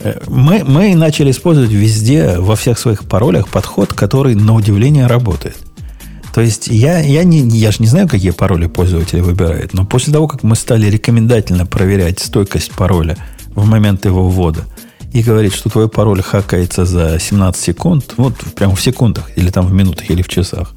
э, 0.00 0.20
мы, 0.28 0.62
мы 0.64 0.94
начали 0.94 1.30
использовать 1.30 1.70
везде, 1.70 2.36
во 2.38 2.56
всех 2.56 2.78
своих 2.78 3.04
паролях 3.08 3.48
подход, 3.48 3.92
который 3.92 4.34
на 4.34 4.54
удивление 4.54 5.06
работает. 5.06 5.56
То 6.34 6.40
есть 6.40 6.68
я, 6.68 7.00
я, 7.00 7.24
не, 7.24 7.40
я 7.58 7.70
же 7.72 7.78
не 7.80 7.86
знаю, 7.86 8.08
какие 8.08 8.30
пароли 8.30 8.66
пользователи 8.66 9.20
выбирают, 9.20 9.74
но 9.74 9.84
после 9.84 10.12
того, 10.12 10.28
как 10.28 10.42
мы 10.42 10.54
стали 10.54 10.86
рекомендательно 10.86 11.66
проверять 11.66 12.20
стойкость 12.20 12.72
пароля 12.72 13.16
в 13.54 13.66
момент 13.66 14.04
его 14.04 14.28
ввода, 14.28 14.64
и 15.12 15.22
говорить, 15.22 15.54
что 15.54 15.70
твой 15.70 15.88
пароль 15.88 16.22
хакается 16.22 16.84
за 16.84 17.18
17 17.18 17.60
секунд, 17.60 18.14
вот 18.16 18.34
прямо 18.54 18.76
в 18.76 18.82
секундах, 18.82 19.30
или 19.36 19.50
там 19.50 19.66
в 19.66 19.72
минутах, 19.72 20.08
или 20.08 20.22
в 20.22 20.28
часах, 20.28 20.72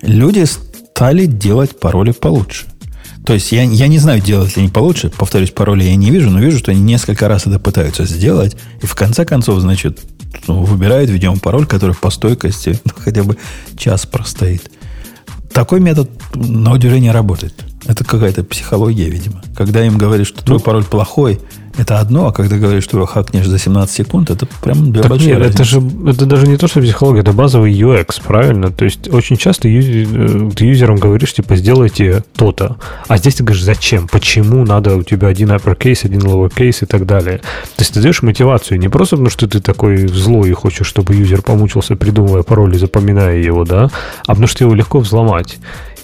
люди 0.00 0.44
стали 0.44 1.26
делать 1.26 1.78
пароли 1.78 2.12
получше. 2.12 2.66
То 3.26 3.34
есть 3.34 3.52
я, 3.52 3.62
я 3.62 3.88
не 3.88 3.98
знаю, 3.98 4.22
делать 4.22 4.56
ли 4.56 4.62
они 4.62 4.70
получше. 4.70 5.10
Повторюсь, 5.10 5.50
пароли 5.50 5.84
я 5.84 5.96
не 5.96 6.10
вижу, 6.10 6.30
но 6.30 6.40
вижу, 6.40 6.58
что 6.58 6.70
они 6.70 6.80
несколько 6.80 7.28
раз 7.28 7.46
это 7.46 7.58
пытаются 7.58 8.06
сделать. 8.06 8.56
И 8.80 8.86
в 8.86 8.94
конце 8.94 9.26
концов, 9.26 9.60
значит, 9.60 10.00
ну, 10.46 10.62
выбирают, 10.62 11.10
видимо, 11.10 11.36
пароль, 11.36 11.66
который 11.66 11.94
по 11.94 12.08
стойкости 12.08 12.80
ну, 12.86 12.92
хотя 12.96 13.24
бы 13.24 13.36
час 13.76 14.06
простоит. 14.06 14.70
Такой 15.52 15.80
метод, 15.80 16.10
на 16.34 16.72
удивление, 16.72 17.12
работает. 17.12 17.64
Это 17.86 18.04
какая-то 18.04 18.44
психология, 18.44 19.08
видимо. 19.08 19.42
Когда 19.56 19.84
им 19.84 19.98
говорят, 19.98 20.26
что 20.26 20.44
твой 20.44 20.58
ну, 20.58 20.64
пароль 20.64 20.84
плохой, 20.84 21.40
это 21.78 22.00
одно, 22.00 22.26
а 22.26 22.32
когда 22.32 22.56
говоришь, 22.56 22.84
что 22.84 22.96
его 22.96 23.06
хакнешь 23.06 23.46
за 23.46 23.58
17 23.58 23.94
секунд, 23.94 24.30
это 24.30 24.46
прям 24.62 24.92
две 24.92 25.02
так 25.02 25.10
большие 25.10 25.36
нет, 25.36 25.46
это 25.46 25.64
же 25.64 25.80
это 26.06 26.26
даже 26.26 26.48
не 26.48 26.56
то, 26.56 26.66
что 26.66 26.80
психология, 26.80 27.20
это 27.20 27.32
базовый 27.32 27.72
UX, 27.72 28.20
правильно? 28.22 28.72
То 28.72 28.84
есть 28.84 29.08
очень 29.08 29.36
часто 29.36 29.68
юз, 29.68 29.84
э, 29.86 30.50
ты 30.56 30.64
юзерам 30.64 30.96
говоришь, 30.96 31.32
типа, 31.32 31.56
сделайте 31.56 32.24
то-то. 32.36 32.76
А 33.06 33.16
здесь 33.16 33.36
ты 33.36 33.44
говоришь, 33.44 33.62
зачем? 33.62 34.08
Почему 34.08 34.64
надо 34.64 34.96
у 34.96 35.04
тебя 35.04 35.28
один 35.28 35.52
uppercase, 35.52 36.04
один 36.04 36.20
lowercase 36.20 36.82
и 36.82 36.86
так 36.86 37.06
далее? 37.06 37.38
То 37.38 37.80
есть 37.80 37.94
ты 37.94 38.02
даешь 38.02 38.22
мотивацию 38.22 38.80
не 38.80 38.88
просто 38.88 39.16
потому, 39.16 39.30
что 39.30 39.46
ты 39.46 39.60
такой 39.60 40.08
злой 40.08 40.50
и 40.50 40.52
хочешь, 40.52 40.86
чтобы 40.86 41.14
юзер 41.14 41.42
помучился, 41.42 41.94
придумывая 41.94 42.42
пароль 42.42 42.74
и 42.74 42.78
запоминая 42.78 43.36
его, 43.36 43.64
да, 43.64 43.88
а 44.26 44.28
потому 44.28 44.48
что 44.48 44.64
его 44.64 44.74
легко 44.74 44.98
взломать. 44.98 45.58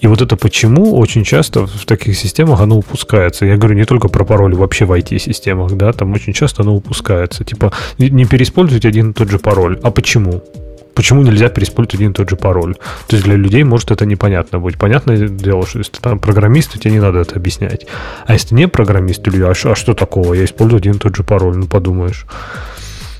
И 0.05 0.07
вот 0.07 0.21
это 0.21 0.37
почему 0.37 0.99
очень 0.99 1.25
часто 1.25 1.67
в 1.67 1.87
таких 1.87 2.15
системах 2.19 2.61
оно 2.61 2.77
упускается. 2.77 3.47
Я 3.47 3.57
говорю 3.57 3.75
не 3.75 3.87
только 3.87 4.09
про 4.09 4.23
пароль, 4.23 4.55
вообще 4.55 4.85
в 4.85 4.93
IT-системах, 4.93 5.73
да, 5.73 5.95
там 5.95 6.13
очень 6.13 6.35
часто 6.35 6.63
оно 6.63 6.77
упускается. 6.77 7.43
Типа 7.43 7.73
не 7.97 8.27
переиспользовать 8.27 8.85
один 8.85 9.13
и 9.13 9.15
тот 9.15 9.31
же 9.31 9.39
пароль. 9.39 9.81
А 9.83 9.91
почему? 9.91 10.45
Почему 10.95 11.23
нельзя 11.23 11.49
переиспользовать 11.49 11.95
один 11.95 12.11
и 12.11 12.13
тот 12.13 12.29
же 12.29 12.37
пароль? 12.37 12.75
То 13.07 13.17
есть 13.17 13.25
для 13.25 13.37
людей 13.37 13.65
может 13.65 13.93
это 13.93 14.05
непонятно 14.05 14.59
быть. 14.59 14.77
Понятное 14.77 15.27
дело, 15.27 15.67
что 15.67 15.79
если 15.79 15.93
ты 15.93 16.03
там 16.03 16.19
программист, 16.19 16.73
то 16.73 16.79
тебе 16.79 16.93
не 16.93 17.01
надо 17.01 17.21
это 17.21 17.37
объяснять. 17.37 17.87
А 18.27 18.35
если 18.35 18.55
не 18.55 18.69
программист, 18.69 19.27
или 19.27 19.43
а 19.43 19.53
а 19.53 19.75
что 19.75 19.95
такого? 19.95 20.35
Я 20.35 20.45
использую 20.45 20.81
один 20.81 20.97
и 20.97 20.99
тот 20.99 21.17
же 21.17 21.23
пароль, 21.23 21.57
ну 21.57 21.67
подумаешь. 21.67 22.27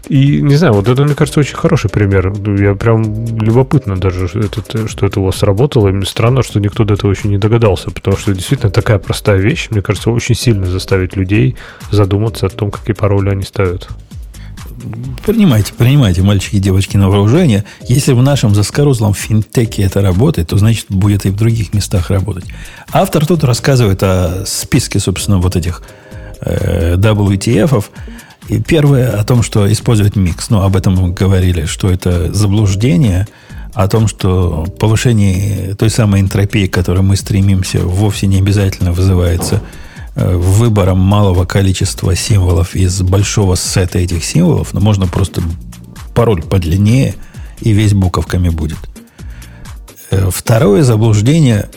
И 0.09 0.43
не 0.43 0.57
знаю, 0.57 0.75
вот 0.75 0.89
это, 0.89 1.03
мне 1.05 1.15
кажется, 1.15 1.41
очень 1.41 1.57
хороший 1.57 1.89
пример. 1.89 2.33
Я 2.59 2.75
прям 2.75 3.03
любопытно 3.39 3.97
даже, 3.97 4.27
этот, 4.27 4.91
что 4.91 5.07
это 5.07 5.21
у 5.21 5.25
вас 5.25 5.37
сработало. 5.37 5.89
И 5.89 5.93
мне 5.93 6.07
странно, 6.07 6.43
что 6.43 6.61
никто 6.61 6.85
до 6.85 6.95
этого 6.95 7.11
еще 7.11 7.29
не 7.29 7.39
догадался, 7.39 7.91
потому 7.91 8.17
что 8.17 8.35
действительно 8.35 8.71
такая 8.71 8.99
простая 8.99 9.39
вещь, 9.39 9.69
мне 9.71 9.83
кажется, 9.83 10.11
очень 10.11 10.35
сильно 10.35 10.67
заставит 10.67 11.17
людей 11.17 11.57
задуматься 11.91 12.47
о 12.47 12.51
том, 12.51 12.71
какие 12.71 12.95
пароли 12.95 13.31
они 13.31 13.45
ставят. 13.45 13.89
Принимайте, 15.25 15.73
принимайте, 15.73 16.23
мальчики 16.23 16.57
и 16.57 16.59
девочки, 16.59 16.97
на 16.97 17.09
вооружение. 17.09 17.65
Если 17.89 18.13
в 18.13 18.23
нашем 18.23 18.55
заскорузлом 18.55 19.15
финтеке 19.15 19.83
это 19.83 20.03
работает, 20.03 20.49
то 20.49 20.59
значит 20.59 20.87
будет 20.91 21.25
и 21.25 21.31
в 21.31 21.37
других 21.37 21.73
местах 21.73 22.11
работать. 22.11 22.45
Автор 22.93 23.25
тут 23.25 23.45
рассказывает 23.45 24.03
о 24.03 24.45
списке, 24.47 24.99
собственно, 24.99 25.39
вот 25.39 25.57
этих 25.57 25.83
э, 26.41 26.97
WTF-ов. 26.97 27.91
Первое 28.67 29.19
о 29.19 29.25
том, 29.25 29.43
что 29.43 29.71
использовать 29.73 30.17
микс. 30.17 30.51
Ну, 30.51 30.63
об 30.63 30.77
этом 30.77 30.95
мы 30.95 31.13
говорили, 31.13 31.65
что 31.65 31.91
это 31.91 32.33
заблуждение, 32.33 33.27
о 33.73 33.89
том, 33.89 34.07
что 34.07 34.67
повышение 34.79 35.75
той 35.75 35.91
самой 35.91 36.21
энтропии, 36.21 36.67
к 36.67 36.75
которой 36.75 37.03
мы 37.03 37.17
стремимся, 37.17 37.81
вовсе 37.81 38.27
не 38.27 38.39
обязательно 38.39 38.93
вызывается 38.93 39.63
э, 40.15 40.37
выбором 40.37 41.01
малого 41.01 41.45
количества 41.45 42.15
символов 42.15 42.77
из 42.77 43.03
большого 43.03 43.57
сета 43.57 43.99
этих 43.99 44.25
символов, 44.25 44.73
но 44.75 44.81
можно 44.81 45.09
просто 45.09 45.43
пароль 46.15 46.43
подлиннее, 46.43 47.17
и 47.61 47.73
весь 47.73 47.95
буковками 47.95 48.49
будет. 48.49 48.79
Э, 50.11 50.29
второе 50.33 50.85
заблуждение. 50.85 51.69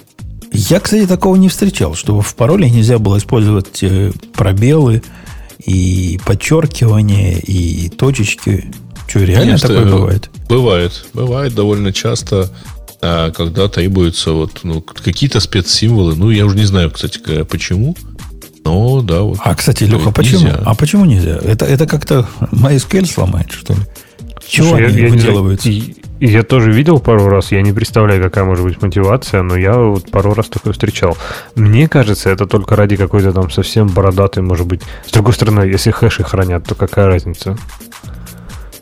Я, 0.51 0.79
кстати, 0.79 1.07
такого 1.07 1.35
не 1.35 1.49
встречал, 1.49 1.95
чтобы 1.95 2.21
в 2.21 2.35
пароле 2.35 2.69
нельзя 2.69 2.99
было 2.99 3.17
использовать 3.17 3.81
э, 3.81 4.11
пробелы, 4.35 5.01
и 5.67 6.17
подчеркивание, 6.25 7.39
и 7.39 7.89
точечки. 7.89 8.71
Что, 9.07 9.19
реально 9.19 9.57
Конечно, 9.57 9.67
такое 9.67 9.85
бывает? 9.85 10.29
Бывает. 10.47 11.05
Бывает 11.13 11.53
довольно 11.53 11.91
часто, 11.91 12.49
а, 13.01 13.31
когда 13.31 13.67
требуются 13.67 14.31
вот, 14.31 14.61
ну, 14.63 14.81
какие-то 14.81 15.41
спецсимволы. 15.41 16.15
Ну, 16.15 16.29
я 16.29 16.45
уже 16.45 16.55
не 16.55 16.63
знаю, 16.63 16.89
кстати, 16.89 17.43
почему. 17.43 17.95
Но, 18.63 19.01
да, 19.01 19.21
вот. 19.21 19.39
А, 19.43 19.55
кстати, 19.55 19.83
Леха, 19.83 20.11
почему? 20.11 20.41
Нельзя. 20.41 20.61
А 20.65 20.73
почему 20.73 21.05
нельзя? 21.05 21.37
Это, 21.37 21.65
это 21.65 21.85
как-то 21.85 22.27
MySQL 22.39 23.05
сломает, 23.05 23.51
что 23.51 23.73
ли? 23.73 23.79
Чего 24.47 24.69
Слушай, 24.69 24.87
они 24.87 25.01
я, 25.01 25.09
выделываются? 25.09 25.69
Я, 25.69 25.93
я 26.19 26.43
тоже 26.43 26.71
видел 26.71 26.99
пару 26.99 27.27
раз, 27.29 27.51
я 27.51 27.61
не 27.61 27.71
представляю, 27.71 28.21
какая 28.21 28.43
может 28.43 28.63
быть 28.63 28.81
мотивация, 28.81 29.41
но 29.43 29.55
я 29.55 29.77
вот 29.77 30.09
пару 30.11 30.33
раз 30.33 30.47
такое 30.47 30.73
встречал. 30.73 31.17
Мне 31.55 31.87
кажется, 31.87 32.29
это 32.29 32.45
только 32.45 32.75
ради 32.75 32.95
какой-то 32.95 33.31
там 33.31 33.49
совсем 33.51 33.87
бородатой, 33.87 34.43
может 34.43 34.65
быть. 34.65 34.81
С 35.05 35.11
другой 35.11 35.33
стороны, 35.33 35.61
если 35.61 35.91
хэши 35.91 36.23
хранят, 36.23 36.65
то 36.65 36.75
какая 36.75 37.07
разница? 37.07 37.57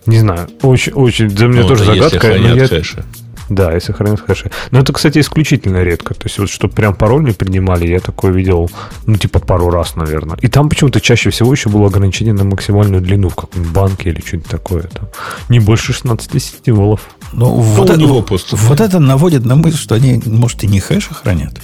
Не 0.05 0.19
знаю. 0.19 0.47
Очень, 0.61 0.93
очень. 0.93 1.27
Для 1.27 1.47
меня 1.47 1.63
ну, 1.63 1.69
тоже 1.69 1.85
загадка. 1.85 2.05
Если 2.05 2.17
хранят 2.19 2.57
я... 2.57 2.67
хэши. 2.67 3.03
Да, 3.49 3.73
если 3.73 3.93
хранят 3.93 4.21
хэши. 4.21 4.51
Но 4.71 4.79
это, 4.79 4.91
кстати, 4.91 5.19
исключительно 5.19 5.83
редко. 5.83 6.13
То 6.13 6.25
есть, 6.25 6.39
вот 6.39 6.49
чтобы 6.49 6.73
прям 6.73 6.95
пароль 6.95 7.23
не 7.23 7.31
принимали, 7.31 7.87
я 7.87 7.99
такое 7.99 8.31
видел, 8.31 8.69
ну, 9.05 9.15
типа, 9.17 9.39
пару 9.39 9.69
раз, 9.69 9.95
наверное. 9.95 10.37
И 10.41 10.47
там 10.47 10.69
почему-то 10.69 10.99
чаще 10.99 11.29
всего 11.29 11.51
еще 11.51 11.69
было 11.69 11.87
ограничение 11.87 12.33
на 12.33 12.43
максимальную 12.43 13.01
длину 13.01 13.29
в 13.29 13.35
каком-нибудь 13.35 13.71
банке 13.71 14.09
или 14.09 14.21
что-нибудь 14.21 14.49
такое. 14.49 14.83
Там. 14.83 15.09
Не 15.49 15.59
больше 15.59 15.93
16 15.93 16.61
символов. 16.65 17.01
Ну, 17.33 17.49
вот, 17.55 17.89
это, 17.89 18.21
просто, 18.21 18.55
вот 18.55 18.79
это 18.79 18.99
наводит 18.99 19.45
на 19.45 19.55
мысль, 19.55 19.77
что 19.77 19.95
они, 19.95 20.21
может, 20.25 20.63
и 20.63 20.67
не 20.67 20.79
хэши 20.79 21.13
хранят. 21.13 21.59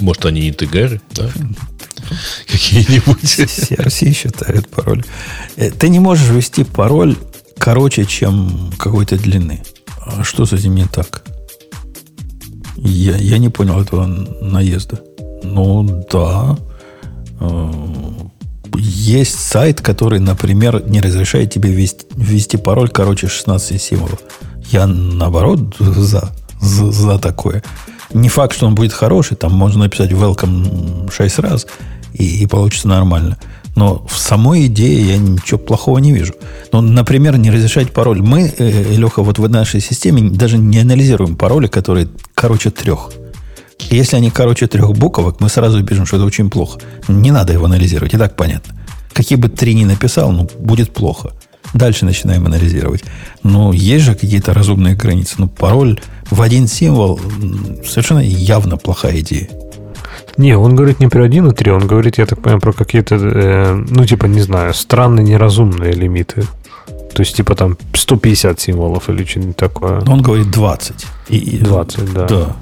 Может, 0.00 0.26
они 0.26 0.48
интегры, 0.48 1.00
да? 1.12 1.30
Какие-нибудь. 2.46 3.22
CRC 3.22 4.12
считают 4.12 4.68
пароль. 4.68 5.04
Э, 5.56 5.70
ты 5.70 5.88
не 5.88 6.00
можешь 6.00 6.28
ввести 6.28 6.64
пароль 6.64 7.16
короче, 7.58 8.04
чем 8.04 8.72
какой-то 8.78 9.16
длины. 9.16 9.62
А 10.04 10.24
что 10.24 10.44
с 10.44 10.52
этим 10.52 10.74
не 10.74 10.84
так? 10.84 11.24
Я, 12.76 13.16
я 13.16 13.38
не 13.38 13.48
понял 13.48 13.80
этого 13.80 14.06
наезда. 14.06 15.00
Ну, 15.42 16.04
да. 16.10 16.58
Э, 17.40 17.70
есть 18.76 19.38
сайт, 19.38 19.80
который, 19.80 20.18
например, 20.18 20.82
не 20.88 21.00
разрешает 21.00 21.52
тебе 21.52 21.70
ввести, 21.70 22.06
ввести 22.14 22.56
пароль 22.56 22.88
короче 22.88 23.28
16 23.28 23.80
символов. 23.80 24.20
Я, 24.70 24.86
наоборот, 24.86 25.76
за, 25.78 26.32
за, 26.60 26.92
за 26.92 27.18
такое. 27.18 27.62
Не 28.12 28.28
факт, 28.28 28.56
что 28.56 28.66
он 28.66 28.74
будет 28.74 28.92
хороший. 28.92 29.36
Там 29.36 29.52
можно 29.52 29.84
написать 29.84 30.10
welcome 30.10 31.12
6 31.12 31.38
раз, 31.40 31.66
и, 32.12 32.42
и 32.42 32.46
получится 32.46 32.88
нормально. 32.88 33.38
Но 33.76 34.06
в 34.06 34.16
самой 34.18 34.66
идее 34.66 35.08
я 35.08 35.16
ничего 35.18 35.58
плохого 35.58 35.98
не 35.98 36.12
вижу. 36.12 36.34
Ну, 36.72 36.80
например, 36.80 37.36
не 37.38 37.50
разрешать 37.50 37.92
пароль. 37.92 38.22
Мы, 38.22 38.52
э, 38.56 38.94
Леха, 38.94 39.22
вот 39.22 39.38
в 39.38 39.48
нашей 39.48 39.80
системе 39.80 40.30
даже 40.30 40.58
не 40.58 40.78
анализируем 40.78 41.36
пароли, 41.36 41.66
которые 41.66 42.08
короче 42.34 42.70
трех. 42.70 43.10
Если 43.90 44.16
они 44.16 44.30
короче 44.30 44.68
трех 44.68 44.92
буквок, 44.92 45.40
мы 45.40 45.48
сразу 45.48 45.84
пишем, 45.84 46.06
что 46.06 46.16
это 46.16 46.24
очень 46.24 46.50
плохо. 46.50 46.78
Не 47.08 47.32
надо 47.32 47.52
его 47.52 47.66
анализировать, 47.66 48.14
и 48.14 48.18
так 48.18 48.36
понятно. 48.36 48.74
Какие 49.12 49.36
бы 49.36 49.48
три 49.48 49.74
ни 49.74 49.84
написал, 49.84 50.32
ну, 50.32 50.48
будет 50.58 50.92
плохо. 50.92 51.32
Дальше 51.74 52.04
начинаем 52.04 52.46
анализировать. 52.46 53.04
Ну, 53.42 53.72
есть 53.72 54.04
же 54.04 54.14
какие-то 54.14 54.54
разумные 54.54 54.94
границы. 54.94 55.34
Ну, 55.38 55.48
пароль 55.48 56.00
в 56.30 56.40
один 56.40 56.68
символ 56.68 57.20
совершенно 57.84 58.20
явно 58.20 58.76
плохая 58.76 59.20
идея. 59.20 59.48
Не, 60.36 60.56
он 60.56 60.74
говорит 60.74 61.00
не 61.00 61.08
про 61.08 61.24
1 61.24 61.48
и 61.48 61.54
3, 61.54 61.72
он 61.72 61.86
говорит, 61.86 62.18
я 62.18 62.26
так 62.26 62.40
понимаю, 62.40 62.60
про 62.60 62.72
какие-то, 62.72 63.16
э, 63.16 63.74
ну, 63.74 64.04
типа, 64.04 64.26
не 64.26 64.40
знаю, 64.40 64.74
странные, 64.74 65.24
неразумные 65.24 65.92
лимиты. 65.92 66.42
То 66.86 67.22
есть, 67.22 67.36
типа, 67.36 67.54
там 67.54 67.76
150 67.92 68.58
символов 68.58 69.08
или 69.08 69.24
что-нибудь 69.24 69.56
такое. 69.56 70.00
Он 70.06 70.22
говорит 70.22 70.50
20. 70.50 71.06
И, 71.28 71.58
20, 71.58 72.12
да. 72.12 72.26
Да. 72.26 72.56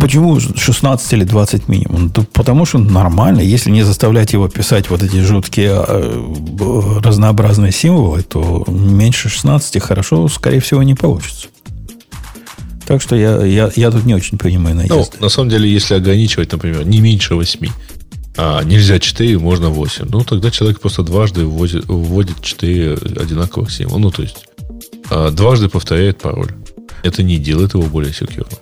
Почему 0.00 0.40
16 0.40 1.12
или 1.12 1.24
20 1.24 1.68
минимум? 1.68 2.10
Да 2.10 2.24
потому 2.32 2.64
что 2.64 2.78
нормально. 2.78 3.40
Если 3.40 3.70
не 3.70 3.82
заставлять 3.82 4.32
его 4.32 4.48
писать 4.48 4.90
вот 4.90 5.02
эти 5.02 5.20
жуткие 5.22 5.84
э, 5.86 7.00
разнообразные 7.02 7.72
символы, 7.72 8.22
то 8.22 8.64
меньше 8.68 9.28
16 9.28 9.80
хорошо, 9.82 10.28
скорее 10.28 10.60
всего, 10.60 10.82
не 10.82 10.94
получится. 10.94 11.48
Так 12.86 13.00
что 13.00 13.16
я, 13.16 13.42
я, 13.44 13.70
я 13.76 13.90
тут 13.90 14.04
не 14.04 14.14
очень 14.14 14.36
понимаю 14.36 14.76
наезд. 14.76 15.14
Ну, 15.14 15.24
на 15.24 15.28
самом 15.28 15.48
деле, 15.48 15.70
если 15.70 15.94
ограничивать, 15.94 16.52
например, 16.52 16.86
не 16.86 17.00
меньше 17.00 17.34
8, 17.34 17.68
а 18.36 18.62
нельзя 18.64 18.98
4, 18.98 19.38
можно 19.38 19.70
8, 19.70 20.06
ну, 20.10 20.22
тогда 20.22 20.50
человек 20.50 20.80
просто 20.80 21.02
дважды 21.02 21.46
вводит, 21.46 21.86
вводит 21.86 22.42
4 22.42 22.94
одинаковых 22.94 23.70
символа. 23.70 23.98
Ну, 23.98 24.10
то 24.10 24.22
есть, 24.22 24.46
а, 25.08 25.30
дважды 25.30 25.68
повторяет 25.68 26.18
пароль. 26.18 26.50
Это 27.02 27.22
не 27.22 27.38
делает 27.38 27.74
его 27.74 27.84
более 27.84 28.12
секьюрным. 28.12 28.58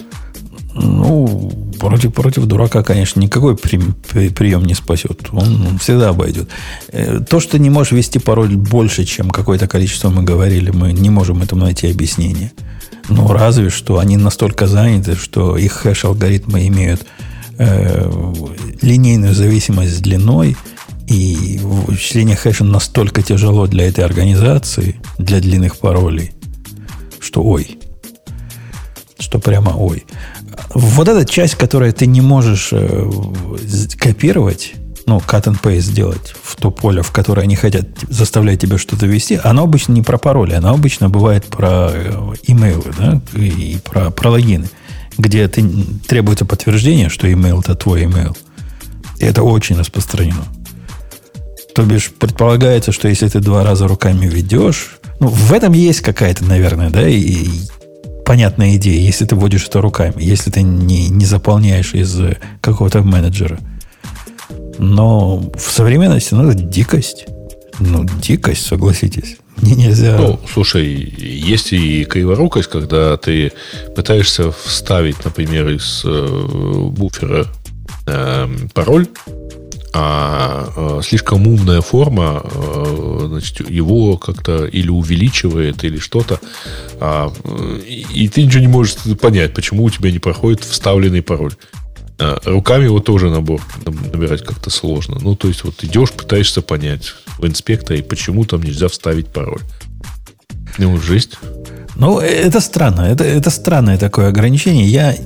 Ну, 0.75 1.53
против, 1.79 2.15
против 2.15 2.45
дурака, 2.47 2.83
конечно, 2.83 3.21
никакой 3.21 3.57
при, 3.57 3.79
при, 4.11 4.29
прием 4.31 4.65
не 4.65 4.75
спасет. 4.75 5.29
Он, 5.33 5.79
всегда 5.79 6.11
обойдет. 6.11 6.49
Э, 6.89 7.21
то, 7.21 7.41
что 7.41 7.59
не 7.59 7.71
можешь 7.71 7.93
ввести 7.93 8.19
пароль 8.19 8.57
больше, 8.57 9.05
чем 9.05 9.31
какое-то 9.31 9.69
количество 9.69 10.09
мы 10.09 10.23
говорили, 10.23 10.71
мы 10.71 10.93
не 10.93 11.11
можем 11.11 11.43
этому 11.43 11.65
найти 11.65 11.91
объяснение. 11.91 12.53
Ну, 13.09 13.29
разве 13.29 13.69
что 13.71 13.99
они 13.99 14.17
настолько 14.17 14.67
заняты, 14.67 15.17
что 15.17 15.57
их 15.57 15.73
хэш-алгоритмы 15.73 16.67
имеют 16.69 17.05
э, 17.59 18.11
линейную 18.81 19.35
зависимость 19.35 19.97
с 19.97 20.01
длиной, 20.01 20.57
и 21.09 21.59
вычисление 21.63 22.37
хэша 22.37 22.65
настолько 22.65 23.23
тяжело 23.23 23.67
для 23.67 23.89
этой 23.89 24.05
организации, 24.05 24.97
для 25.19 25.41
длинных 25.41 25.77
паролей, 25.77 26.33
что 27.21 27.43
ой. 27.43 27.79
Что 29.19 29.39
прямо 29.39 29.71
ой. 29.71 30.05
Вот 30.75 31.09
эта 31.09 31.25
часть, 31.25 31.55
которую 31.55 31.93
ты 31.93 32.07
не 32.07 32.21
можешь 32.21 32.71
э, 32.73 33.11
копировать, 33.99 34.75
ну, 35.07 35.19
cut 35.19 35.45
and 35.45 35.61
paste 35.61 35.81
сделать 35.81 36.35
в 36.43 36.57
то 36.57 36.71
поле, 36.71 37.03
в 37.03 37.11
которое 37.11 37.43
они 37.43 37.57
хотят 37.57 37.87
заставлять 38.09 38.61
тебя 38.61 38.79
что-то 38.79 39.07
ввести, 39.07 39.39
оно 39.43 39.65
обычно 39.65 39.93
не 39.93 40.03
про 40.03 40.19
пароли, 40.19 40.55
оно 40.55 40.71
обычно 40.71 41.09
бывает 41.09 41.45
про 41.45 41.91
э, 41.93 42.35
имейлы, 42.45 42.93
да, 42.99 43.21
и 43.35 43.79
про, 43.85 44.11
про 44.11 44.31
логины, 44.31 44.69
где 45.19 45.47
ты, 45.49 45.65
требуется 46.07 46.45
подтверждение, 46.45 47.09
что 47.09 47.31
имейл 47.33 47.61
это 47.61 47.75
твой 47.75 48.05
имейл. 48.05 48.37
И 49.19 49.25
это 49.25 49.43
очень 49.43 49.79
распространено. 49.79 50.45
То 51.75 51.83
бишь, 51.83 52.11
предполагается, 52.11 52.93
что 52.93 53.09
если 53.09 53.29
ты 53.29 53.41
два 53.41 53.65
раза 53.65 53.89
руками 53.89 54.27
ведешь, 54.27 54.99
ну, 55.21 55.29
в 55.29 55.53
этом 55.53 55.73
есть 55.73 56.01
какая-то, 56.01 56.45
наверное, 56.45 56.91
да, 56.91 57.09
и, 57.09 57.19
и 57.19 57.51
понятная 58.25 58.77
идея, 58.77 59.01
если 59.01 59.25
ты 59.25 59.35
вводишь 59.35 59.67
это 59.67 59.81
руками, 59.81 60.15
если 60.19 60.51
ты 60.51 60.63
не, 60.63 61.09
не 61.09 61.25
заполняешь 61.25 61.95
из 61.95 62.19
какого-то 62.61 63.03
менеджера– 63.03 63.59
но 64.79 65.39
в 65.55 65.61
современности, 65.61 66.35
ну, 66.35 66.51
это 66.51 66.63
дикость. 66.63 67.27
Ну, 67.79 68.05
дикость, 68.21 68.67
согласитесь. 68.67 69.37
Не, 69.61 69.75
нельзя... 69.75 70.17
Ну, 70.17 70.41
слушай, 70.53 70.87
есть 70.87 71.73
и 71.73 72.05
криворукость, 72.05 72.69
когда 72.69 73.17
ты 73.17 73.53
пытаешься 73.95 74.51
вставить, 74.51 75.25
например, 75.25 75.69
из 75.69 76.03
э, 76.05 76.89
буфера 76.91 77.47
э, 78.07 78.49
пароль, 78.75 79.07
а 79.95 80.73
э, 80.75 81.01
слишком 81.05 81.47
умная 81.47 81.83
форма 81.83 82.43
э, 82.45 83.25
значит, 83.29 83.69
его 83.69 84.17
как-то 84.17 84.65
или 84.65 84.89
увеличивает, 84.89 85.85
или 85.85 85.99
что-то, 85.99 86.41
а, 86.99 87.33
и, 87.87 88.29
ты 88.29 88.45
ничего 88.45 88.61
не 88.61 88.69
можешь 88.69 88.97
понять, 89.21 89.55
почему 89.55 89.85
у 89.85 89.91
тебя 89.91 90.11
не 90.11 90.19
проходит 90.19 90.65
вставленный 90.65 91.23
пароль. 91.23 91.55
А, 92.19 92.39
руками 92.45 92.85
его 92.85 93.01
тоже 93.01 93.31
набор 93.31 93.61
набирать 93.85 94.45
как-то 94.45 94.71
сложно. 94.71 95.19
Ну, 95.21 95.35
то 95.35 95.49
есть, 95.49 95.65
вот 95.65 95.83
идешь, 95.83 96.13
пытаешься 96.13 96.63
понять 96.63 97.15
в 97.39 97.47
инспекторе, 97.47 98.03
почему 98.03 98.45
там 98.45 98.63
нельзя 98.63 98.89
вставить 98.89 99.29
пароль. 99.29 99.61
Ну, 100.79 100.99
жесть. 100.99 101.39
Ну, 101.97 102.19
это 102.19 102.61
странно. 102.61 103.03
Это, 103.03 103.25
это 103.25 103.51
странное 103.51 103.99
такое 103.99 104.29
ограничение. 104.29 104.87
Я 104.87 105.17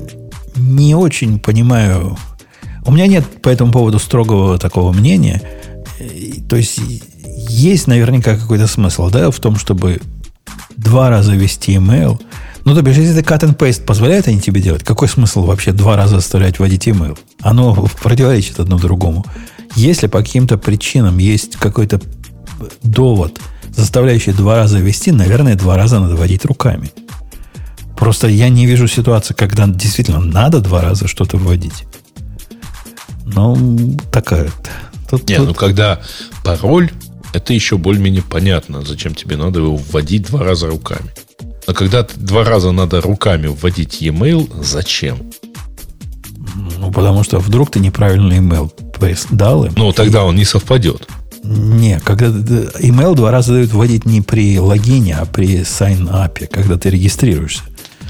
не 0.56 0.94
очень 0.94 1.38
понимаю. 1.38 2.16
У 2.87 2.93
меня 2.93 3.07
нет 3.07 3.25
по 3.43 3.49
этому 3.49 3.73
поводу 3.73 3.99
строгого 3.99 4.59
такого 4.59 4.93
мнения. 4.93 5.43
То 6.49 6.57
есть, 6.57 6.81
есть 7.49 7.87
наверняка 7.87 8.37
какой-то 8.37 8.67
смысл, 8.67 9.11
да, 9.11 9.31
в 9.31 9.39
том, 9.41 9.57
чтобы 9.57 10.01
два 10.77 11.11
раза 11.11 11.35
вести 11.35 11.75
email– 11.75 12.21
ну, 12.67 12.75
то 12.75 12.83
бишь, 12.83 12.97
если 12.97 13.21
ты 13.21 13.21
cut 13.21 13.43
and 13.43 13.57
paste 13.57 13.85
позволяет 13.85 14.27
они 14.27 14.41
тебе 14.41 14.61
делать, 14.61 14.83
какой 14.83 15.07
смысл 15.07 15.45
вообще 15.45 15.71
два 15.71 15.95
раза 15.95 16.17
заставлять 16.17 16.59
вводить 16.59 16.89
email? 16.89 17.17
Оно 17.41 17.73
противоречит 18.03 18.59
одно 18.59 18.77
другому. 18.77 19.25
Если 19.77 20.09
по 20.09 20.19
каким-то 20.19 20.59
причинам 20.59 21.19
есть 21.19 21.55
какой-то 21.55 22.01
довод, 22.83 23.39
заставляющий 23.71 24.33
два 24.33 24.57
раза 24.57 24.81
ввести, 24.81 25.13
наверное, 25.13 25.55
два 25.55 25.77
раза 25.77 26.01
надо 26.01 26.17
вводить 26.17 26.45
руками. 26.45 26.91
Просто 27.97 28.27
я 28.27 28.49
не 28.49 28.67
вижу 28.67 28.89
ситуации, 28.89 29.33
когда 29.33 29.69
действительно 29.69 30.19
надо 30.19 30.61
два 30.61 30.83
раза 30.83 31.07
что-то 31.07 31.37
вводить. 31.37 31.85
Ну, 33.27 33.97
такая. 34.11 34.51
Тут, 35.11 35.28
Не, 35.28 35.36
тут... 35.36 35.48
ну 35.48 35.55
когда 35.55 36.01
пароль, 36.44 36.90
это 37.32 37.53
еще 37.53 37.77
более-менее 37.77 38.23
понятно, 38.23 38.82
зачем 38.82 39.15
тебе 39.15 39.36
надо 39.36 39.61
его 39.61 39.77
вводить 39.77 40.27
два 40.27 40.43
раза 40.43 40.69
руками. 40.69 41.11
Но 41.66 41.74
когда 41.74 42.07
два 42.16 42.44
раза 42.44 42.73
надо 42.73 43.01
руками 43.01 43.48
вводить 43.48 44.01
e-mail, 44.01 44.48
зачем? 44.62 45.19
Ну, 46.78 46.90
потому 46.93 47.24
что 47.24 47.39
вдруг 47.39 47.73
ты 47.73 47.81
неправильный 47.81 48.39
email 48.39 48.70
дал 49.31 49.65
им. 49.65 49.73
Ну, 49.77 49.93
тогда 49.93 50.24
он 50.24 50.36
не 50.36 50.44
совпадет. 50.44 51.07
Не, 51.43 52.01
когда 52.01 52.27
email 52.27 53.15
два 53.15 53.31
раза 53.31 53.53
дают 53.53 53.73
вводить 53.73 54.05
не 54.05 54.20
при 54.20 54.59
логине, 54.59 55.16
а 55.16 55.27
при 55.27 55.61
sign-up, 55.61 56.47
когда 56.48 56.77
ты 56.77 56.90
регистрируешься. 56.90 57.62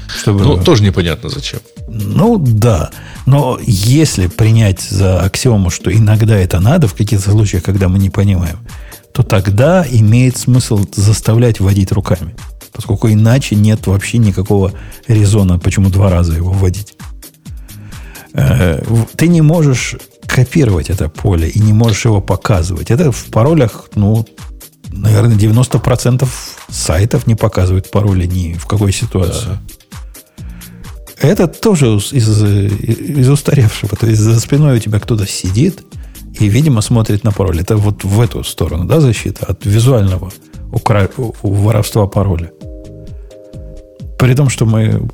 Чтобы... 0.07 0.43
Ну, 0.43 0.63
тоже 0.63 0.83
непонятно 0.83 1.29
зачем. 1.29 1.59
Ну, 1.87 2.37
да. 2.37 2.91
Но 3.25 3.59
если 3.61 4.27
принять 4.27 4.81
за 4.81 5.19
аксиому, 5.19 5.69
что 5.69 5.91
иногда 5.93 6.37
это 6.37 6.59
надо 6.59 6.87
в 6.87 6.93
каких-то 6.93 7.31
случаях, 7.31 7.63
когда 7.63 7.89
мы 7.89 7.99
не 7.99 8.09
понимаем, 8.09 8.59
то 9.13 9.23
тогда 9.23 9.85
имеет 9.89 10.37
смысл 10.37 10.85
заставлять 10.95 11.59
вводить 11.59 11.91
руками 11.91 12.35
поскольку 12.77 13.09
иначе 13.09 13.55
нет 13.55 13.87
вообще 13.87 14.19
никакого 14.19 14.71
резона, 15.07 15.57
почему 15.57 15.89
два 15.89 16.11
раза 16.11 16.33
его 16.33 16.51
вводить. 16.51 16.93
Э, 18.33 18.83
ты 19.15 19.27
не 19.27 19.41
можешь 19.41 19.95
копировать 20.27 20.91
это 20.91 21.09
поле 21.09 21.49
и 21.49 21.59
не 21.59 21.73
можешь 21.73 22.05
его 22.05 22.21
показывать. 22.21 22.91
Это 22.91 23.11
в 23.11 23.25
паролях, 23.25 23.89
ну, 23.95 24.27
наверное, 24.89 25.35
90% 25.35 26.27
сайтов 26.69 27.25
не 27.25 27.33
показывают 27.33 27.89
пароли 27.89 28.27
ни 28.27 28.53
в 28.53 28.67
какой 28.67 28.93
ситуации. 28.93 29.47
Да. 29.47 29.61
Это 31.19 31.47
тоже 31.47 31.87
из, 31.95 32.43
из 32.43 33.29
устаревшего. 33.29 33.95
То 33.95 34.07
есть 34.07 34.21
за 34.21 34.39
спиной 34.39 34.77
у 34.77 34.79
тебя 34.79 34.99
кто-то 34.99 35.25
сидит 35.25 35.83
и, 36.39 36.47
видимо, 36.47 36.81
смотрит 36.81 37.23
на 37.23 37.31
пароль. 37.31 37.59
Это 37.59 37.75
вот 37.77 38.03
в 38.03 38.21
эту 38.21 38.43
сторону, 38.43 38.85
да, 38.85 38.99
защита 38.99 39.45
от 39.45 39.65
визуального 39.65 40.31
укра... 40.71 41.09
воровства 41.41 42.07
пароля. 42.07 42.51
При 44.19 44.33
том, 44.35 44.49
что 44.49 44.65
мы 44.65 45.09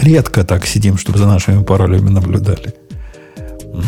редко 0.00 0.44
так 0.44 0.66
сидим, 0.66 0.98
чтобы 0.98 1.18
за 1.18 1.26
нашими 1.26 1.62
паролями 1.62 2.10
наблюдали. 2.10 2.74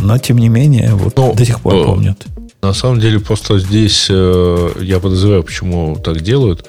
Но, 0.02 0.18
тем 0.18 0.38
не 0.38 0.48
менее, 0.48 0.94
вот 0.94 1.16
Но, 1.16 1.32
до 1.32 1.44
сих 1.44 1.60
пор 1.60 1.74
э, 1.74 1.84
помнят. 1.84 2.26
На 2.62 2.72
самом 2.72 2.98
деле, 2.98 3.20
просто 3.20 3.59
здесь 3.60 4.09
э, 4.10 4.70
я 4.80 4.98
подозреваю, 4.98 5.44
почему 5.44 5.97
так 5.97 6.20
делают. 6.20 6.66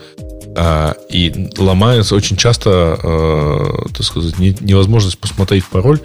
А, 0.59 0.95
и 1.07 1.51
ломается 1.59 2.15
очень 2.15 2.35
часто, 2.35 2.97
э, 3.03 3.89
так 3.93 4.03
сказать, 4.03 4.39
не, 4.39 4.57
невозможность 4.59 5.19
посмотреть 5.19 5.63
пароль 5.65 5.99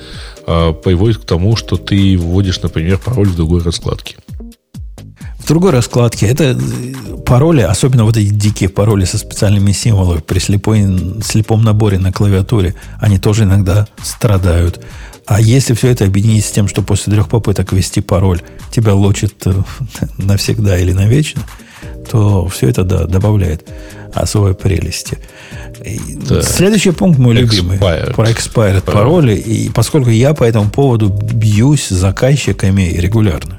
э, 0.46 0.74
приводит 0.74 1.18
к 1.18 1.24
тому, 1.24 1.56
что 1.56 1.78
ты 1.78 2.18
вводишь, 2.18 2.60
например, 2.60 2.98
пароль 2.98 3.28
в 3.28 3.36
другой 3.36 3.62
раскладке. 3.62 4.16
В 5.38 5.48
другой 5.48 5.70
раскладке. 5.70 6.26
Это 6.26 6.58
пароли, 7.24 7.62
особенно 7.62 8.04
вот 8.04 8.18
эти 8.18 8.28
дикие 8.28 8.68
пароли 8.68 9.06
со 9.06 9.16
специальными 9.16 9.72
символами 9.72 10.20
при 10.20 10.38
слепой, 10.38 10.84
слепом 11.24 11.64
наборе 11.64 11.98
на 11.98 12.12
клавиатуре, 12.12 12.74
они 13.00 13.18
тоже 13.18 13.44
иногда 13.44 13.86
страдают. 14.02 14.84
А 15.24 15.40
если 15.40 15.72
все 15.72 15.88
это 15.88 16.04
объединить 16.04 16.44
с 16.44 16.50
тем, 16.50 16.68
что 16.68 16.82
после 16.82 17.14
трех 17.14 17.30
попыток 17.30 17.72
ввести 17.72 18.02
пароль 18.02 18.42
тебя 18.70 18.92
лочит 18.92 19.46
э, 19.46 19.54
навсегда 20.18 20.76
или 20.76 20.92
навечно, 20.92 21.42
то 22.10 22.46
все 22.48 22.68
это 22.68 22.84
да, 22.84 23.06
добавляет 23.06 23.66
особой 24.12 24.54
прелести. 24.54 25.18
Да. 26.28 26.42
Следующий 26.42 26.90
пункт 26.92 27.18
мой 27.18 27.34
любимый. 27.34 27.78
Expired. 27.78 28.14
Про 28.14 28.30
expired 28.30 28.82
пароли. 28.82 29.34
И 29.34 29.70
поскольку 29.70 30.10
я 30.10 30.34
по 30.34 30.44
этому 30.44 30.70
поводу 30.70 31.08
бьюсь 31.08 31.86
с 31.86 31.90
заказчиками 31.90 32.82
регулярно. 32.82 33.58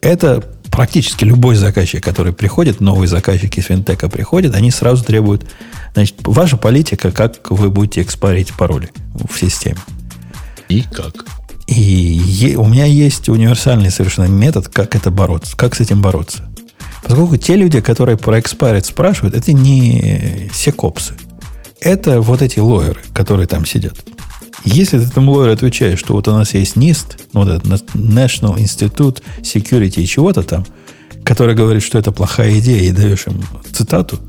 Это 0.00 0.42
практически 0.70 1.24
любой 1.24 1.54
заказчик, 1.54 2.02
который 2.02 2.32
приходит, 2.32 2.80
новый 2.80 3.06
заказчик 3.06 3.56
из 3.58 3.66
финтека 3.66 4.08
приходит, 4.08 4.54
они 4.54 4.70
сразу 4.70 5.04
требуют, 5.04 5.44
значит, 5.94 6.16
ваша 6.24 6.56
политика, 6.56 7.12
как 7.12 7.50
вы 7.50 7.70
будете 7.70 8.00
экспорить 8.00 8.52
пароли 8.52 8.90
в 9.30 9.38
системе. 9.38 9.78
И 10.68 10.82
как? 10.82 11.24
И 11.66 11.74
е, 11.74 12.56
у 12.56 12.66
меня 12.66 12.86
есть 12.86 13.28
универсальный 13.28 13.90
совершенно 13.90 14.26
метод, 14.26 14.68
как 14.68 14.96
это 14.96 15.10
бороться, 15.10 15.56
как 15.56 15.74
с 15.74 15.80
этим 15.80 16.00
бороться. 16.00 16.48
Поскольку 17.02 17.36
те 17.36 17.56
люди, 17.56 17.80
которые 17.80 18.16
про 18.16 18.40
экспарит 18.40 18.86
спрашивают, 18.86 19.34
это 19.34 19.52
не 19.52 20.50
секопсы. 20.54 21.14
Это 21.80 22.20
вот 22.20 22.42
эти 22.42 22.60
лоеры, 22.60 23.00
которые 23.12 23.46
там 23.46 23.66
сидят. 23.66 23.94
Если 24.64 24.98
ты 24.98 25.04
этому 25.04 25.32
лоеру 25.32 25.52
отвечаешь, 25.52 25.98
что 25.98 26.14
вот 26.14 26.28
у 26.28 26.32
нас 26.32 26.54
есть 26.54 26.76
NIST, 26.76 27.18
вот 27.32 27.48
этот 27.48 27.64
National 27.94 28.56
Institute 28.56 29.20
Security 29.40 30.02
и 30.02 30.06
чего-то 30.06 30.42
там, 30.42 30.64
который 31.24 31.54
говорит, 31.54 31.82
что 31.82 31.98
это 31.98 32.12
плохая 32.12 32.58
идея, 32.60 32.82
и 32.82 32.92
даешь 32.92 33.26
им 33.26 33.42
цитату, 33.72 34.20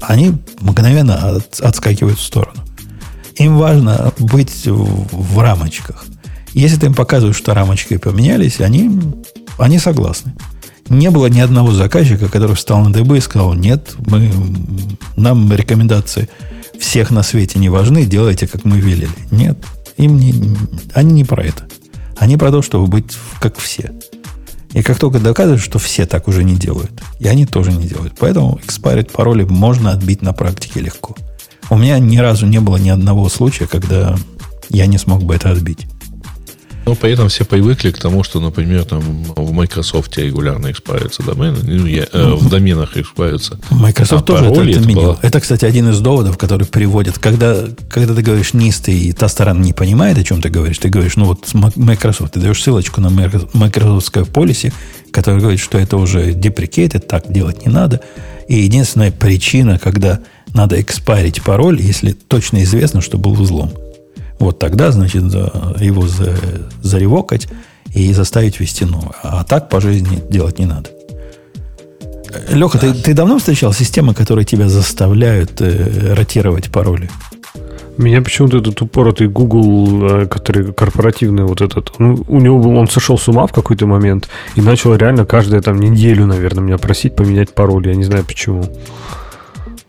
они 0.00 0.34
мгновенно 0.60 1.36
от, 1.36 1.60
отскакивают 1.60 2.18
в 2.18 2.22
сторону. 2.22 2.62
Им 3.36 3.58
важно 3.58 4.12
быть 4.18 4.66
в, 4.66 5.08
в 5.12 5.38
рамочках. 5.38 6.06
Если 6.52 6.78
ты 6.78 6.86
им 6.86 6.94
показываешь, 6.94 7.36
что 7.36 7.54
рамочки 7.54 7.96
поменялись, 7.96 8.60
они, 8.60 8.90
они 9.58 9.78
согласны. 9.78 10.34
Не 10.90 11.10
было 11.10 11.26
ни 11.26 11.40
одного 11.40 11.72
заказчика, 11.72 12.28
который 12.28 12.56
встал 12.56 12.80
на 12.80 12.92
ДБ 12.92 13.16
и 13.16 13.20
сказал, 13.20 13.54
нет, 13.54 13.94
мы, 13.98 14.30
нам 15.16 15.50
рекомендации 15.52 16.28
всех 16.80 17.10
на 17.10 17.22
свете 17.22 17.60
не 17.60 17.68
важны, 17.68 18.04
делайте, 18.04 18.48
как 18.48 18.64
мы 18.64 18.78
велели. 18.78 19.08
Нет. 19.30 19.56
Им 19.96 20.18
не, 20.18 20.34
они 20.92 21.12
не 21.12 21.24
про 21.24 21.44
это. 21.44 21.64
Они 22.18 22.36
про 22.36 22.50
то, 22.50 22.60
чтобы 22.60 22.88
быть 22.88 23.16
как 23.40 23.56
все. 23.58 23.92
И 24.72 24.82
как 24.82 24.98
только 24.98 25.20
доказывают, 25.20 25.62
что 25.62 25.78
все 25.78 26.06
так 26.06 26.26
уже 26.26 26.42
не 26.42 26.56
делают, 26.56 26.90
и 27.18 27.28
они 27.28 27.46
тоже 27.46 27.72
не 27.72 27.86
делают. 27.86 28.14
Поэтому 28.18 28.58
expired 28.66 29.12
пароли 29.12 29.44
можно 29.44 29.92
отбить 29.92 30.22
на 30.22 30.32
практике 30.32 30.80
легко. 30.80 31.16
У 31.70 31.76
меня 31.76 31.98
ни 32.00 32.16
разу 32.18 32.46
не 32.46 32.60
было 32.60 32.76
ни 32.78 32.88
одного 32.88 33.28
случая, 33.28 33.66
когда 33.68 34.16
я 34.70 34.86
не 34.86 34.98
смог 34.98 35.22
бы 35.22 35.36
это 35.36 35.50
отбить. 35.50 35.86
Но 36.90 36.96
при 36.96 37.12
этом 37.12 37.28
все 37.28 37.44
привыкли 37.44 37.92
к 37.92 37.98
тому, 37.98 38.24
что, 38.24 38.40
например, 38.40 38.84
там 38.84 39.00
в 39.00 39.52
Microsoft 39.52 40.18
регулярно 40.18 40.72
экспарятся 40.72 41.22
домены, 41.22 41.58
ну, 41.62 41.86
я, 41.86 42.08
э, 42.12 42.32
в 42.34 42.48
доменах 42.48 42.96
экспарятся. 42.96 43.60
Microsoft 43.70 44.24
а 44.24 44.26
тоже 44.26 44.46
это 44.46 44.60
отменил. 44.60 45.12
Это, 45.12 45.18
это, 45.22 45.40
кстати, 45.40 45.64
один 45.64 45.88
из 45.90 46.00
доводов, 46.00 46.36
который 46.36 46.66
приводит, 46.66 47.20
когда, 47.20 47.66
когда 47.88 48.12
ты 48.12 48.22
говоришь 48.22 48.54
нист, 48.54 48.88
и 48.88 49.12
та 49.12 49.28
сторона 49.28 49.60
не 49.60 49.72
понимает, 49.72 50.18
о 50.18 50.24
чем 50.24 50.42
ты 50.42 50.48
говоришь, 50.48 50.78
ты 50.78 50.88
говоришь, 50.88 51.14
ну 51.14 51.26
вот 51.26 51.46
Microsoft, 51.76 52.32
ты 52.32 52.40
даешь 52.40 52.60
ссылочку 52.60 53.00
на 53.00 53.10
Microsoftское 53.10 54.24
полисе, 54.24 54.72
который 55.12 55.38
говорит, 55.38 55.60
что 55.60 55.78
это 55.78 55.96
уже 55.96 56.32
deprecated, 56.32 57.06
так 57.06 57.32
делать 57.32 57.64
не 57.64 57.72
надо. 57.72 58.00
И 58.48 58.56
единственная 58.56 59.12
причина, 59.12 59.78
когда 59.78 60.18
надо 60.54 60.80
экспарить 60.80 61.40
пароль, 61.40 61.80
если 61.80 62.10
точно 62.10 62.64
известно, 62.64 63.00
что 63.00 63.16
был 63.16 63.34
взлом. 63.34 63.70
Вот 64.40 64.58
тогда, 64.58 64.90
значит, 64.90 65.22
его 65.22 66.06
заревокать 66.82 67.46
и 67.94 68.12
заставить 68.12 68.58
вести 68.58 68.84
новое. 68.84 69.14
А 69.22 69.44
так 69.44 69.68
по 69.68 69.80
жизни 69.80 70.22
делать 70.28 70.58
не 70.58 70.66
надо. 70.66 70.90
Леха, 72.48 72.78
да. 72.78 72.92
ты, 72.92 73.02
ты 73.02 73.14
давно 73.14 73.38
встречал 73.38 73.72
системы, 73.72 74.14
которые 74.14 74.44
тебя 74.44 74.68
заставляют 74.68 75.60
э, 75.60 76.14
ротировать 76.14 76.70
пароли? 76.70 77.10
Меня 77.96 78.22
почему-то 78.22 78.58
этот 78.58 78.80
упоротый 78.80 79.28
Google, 79.28 80.22
э, 80.22 80.26
который 80.26 80.72
корпоративный 80.72 81.44
вот 81.44 81.60
этот, 81.60 81.98
ну, 81.98 82.24
у 82.28 82.40
него 82.40 82.60
был, 82.60 82.76
он 82.76 82.88
сошел 82.88 83.18
с 83.18 83.28
ума 83.28 83.46
в 83.46 83.52
какой-то 83.52 83.86
момент 83.86 84.28
и 84.54 84.60
начал 84.60 84.94
реально 84.94 85.26
каждую 85.26 85.60
там 85.60 85.78
неделю, 85.78 86.26
наверное, 86.26 86.62
меня 86.62 86.78
просить 86.78 87.16
поменять 87.16 87.52
пароль. 87.52 87.88
Я 87.88 87.94
не 87.94 88.04
знаю 88.04 88.24
почему. 88.24 88.64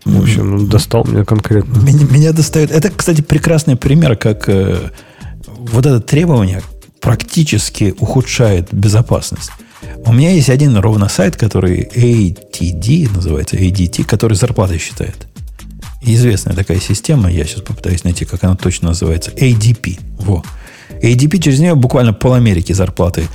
В 0.04 0.20
общем, 0.20 0.54
он 0.54 0.68
достал 0.68 1.04
меня 1.04 1.24
конкретно. 1.24 1.78
Меня, 1.78 2.04
меня 2.10 2.32
достает. 2.32 2.70
Это, 2.70 2.90
кстати, 2.90 3.20
прекрасный 3.20 3.76
пример, 3.76 4.16
как 4.16 4.48
э, 4.48 4.90
вот 5.46 5.86
это 5.86 6.00
требование 6.00 6.62
практически 7.00 7.94
ухудшает 7.98 8.68
безопасность. 8.72 9.50
У 10.04 10.12
меня 10.12 10.30
есть 10.30 10.50
один 10.50 10.76
ровно 10.76 11.08
сайт, 11.08 11.36
который 11.36 11.88
ATD, 11.94 13.12
называется 13.14 13.56
ADT, 13.56 14.04
который 14.04 14.34
зарплаты 14.34 14.78
считает. 14.78 15.28
Известная 16.00 16.56
такая 16.56 16.80
система, 16.80 17.30
я 17.30 17.44
сейчас 17.44 17.60
попытаюсь 17.62 18.02
найти, 18.02 18.24
как 18.24 18.42
она 18.42 18.56
точно 18.56 18.88
называется. 18.88 19.30
ADP. 19.30 20.00
Во. 20.18 20.42
ADP 21.00 21.38
через 21.38 21.60
нее 21.60 21.74
буквально 21.74 22.12
пол 22.12 22.34
Америки 22.34 22.72
зарплаты 22.72 23.28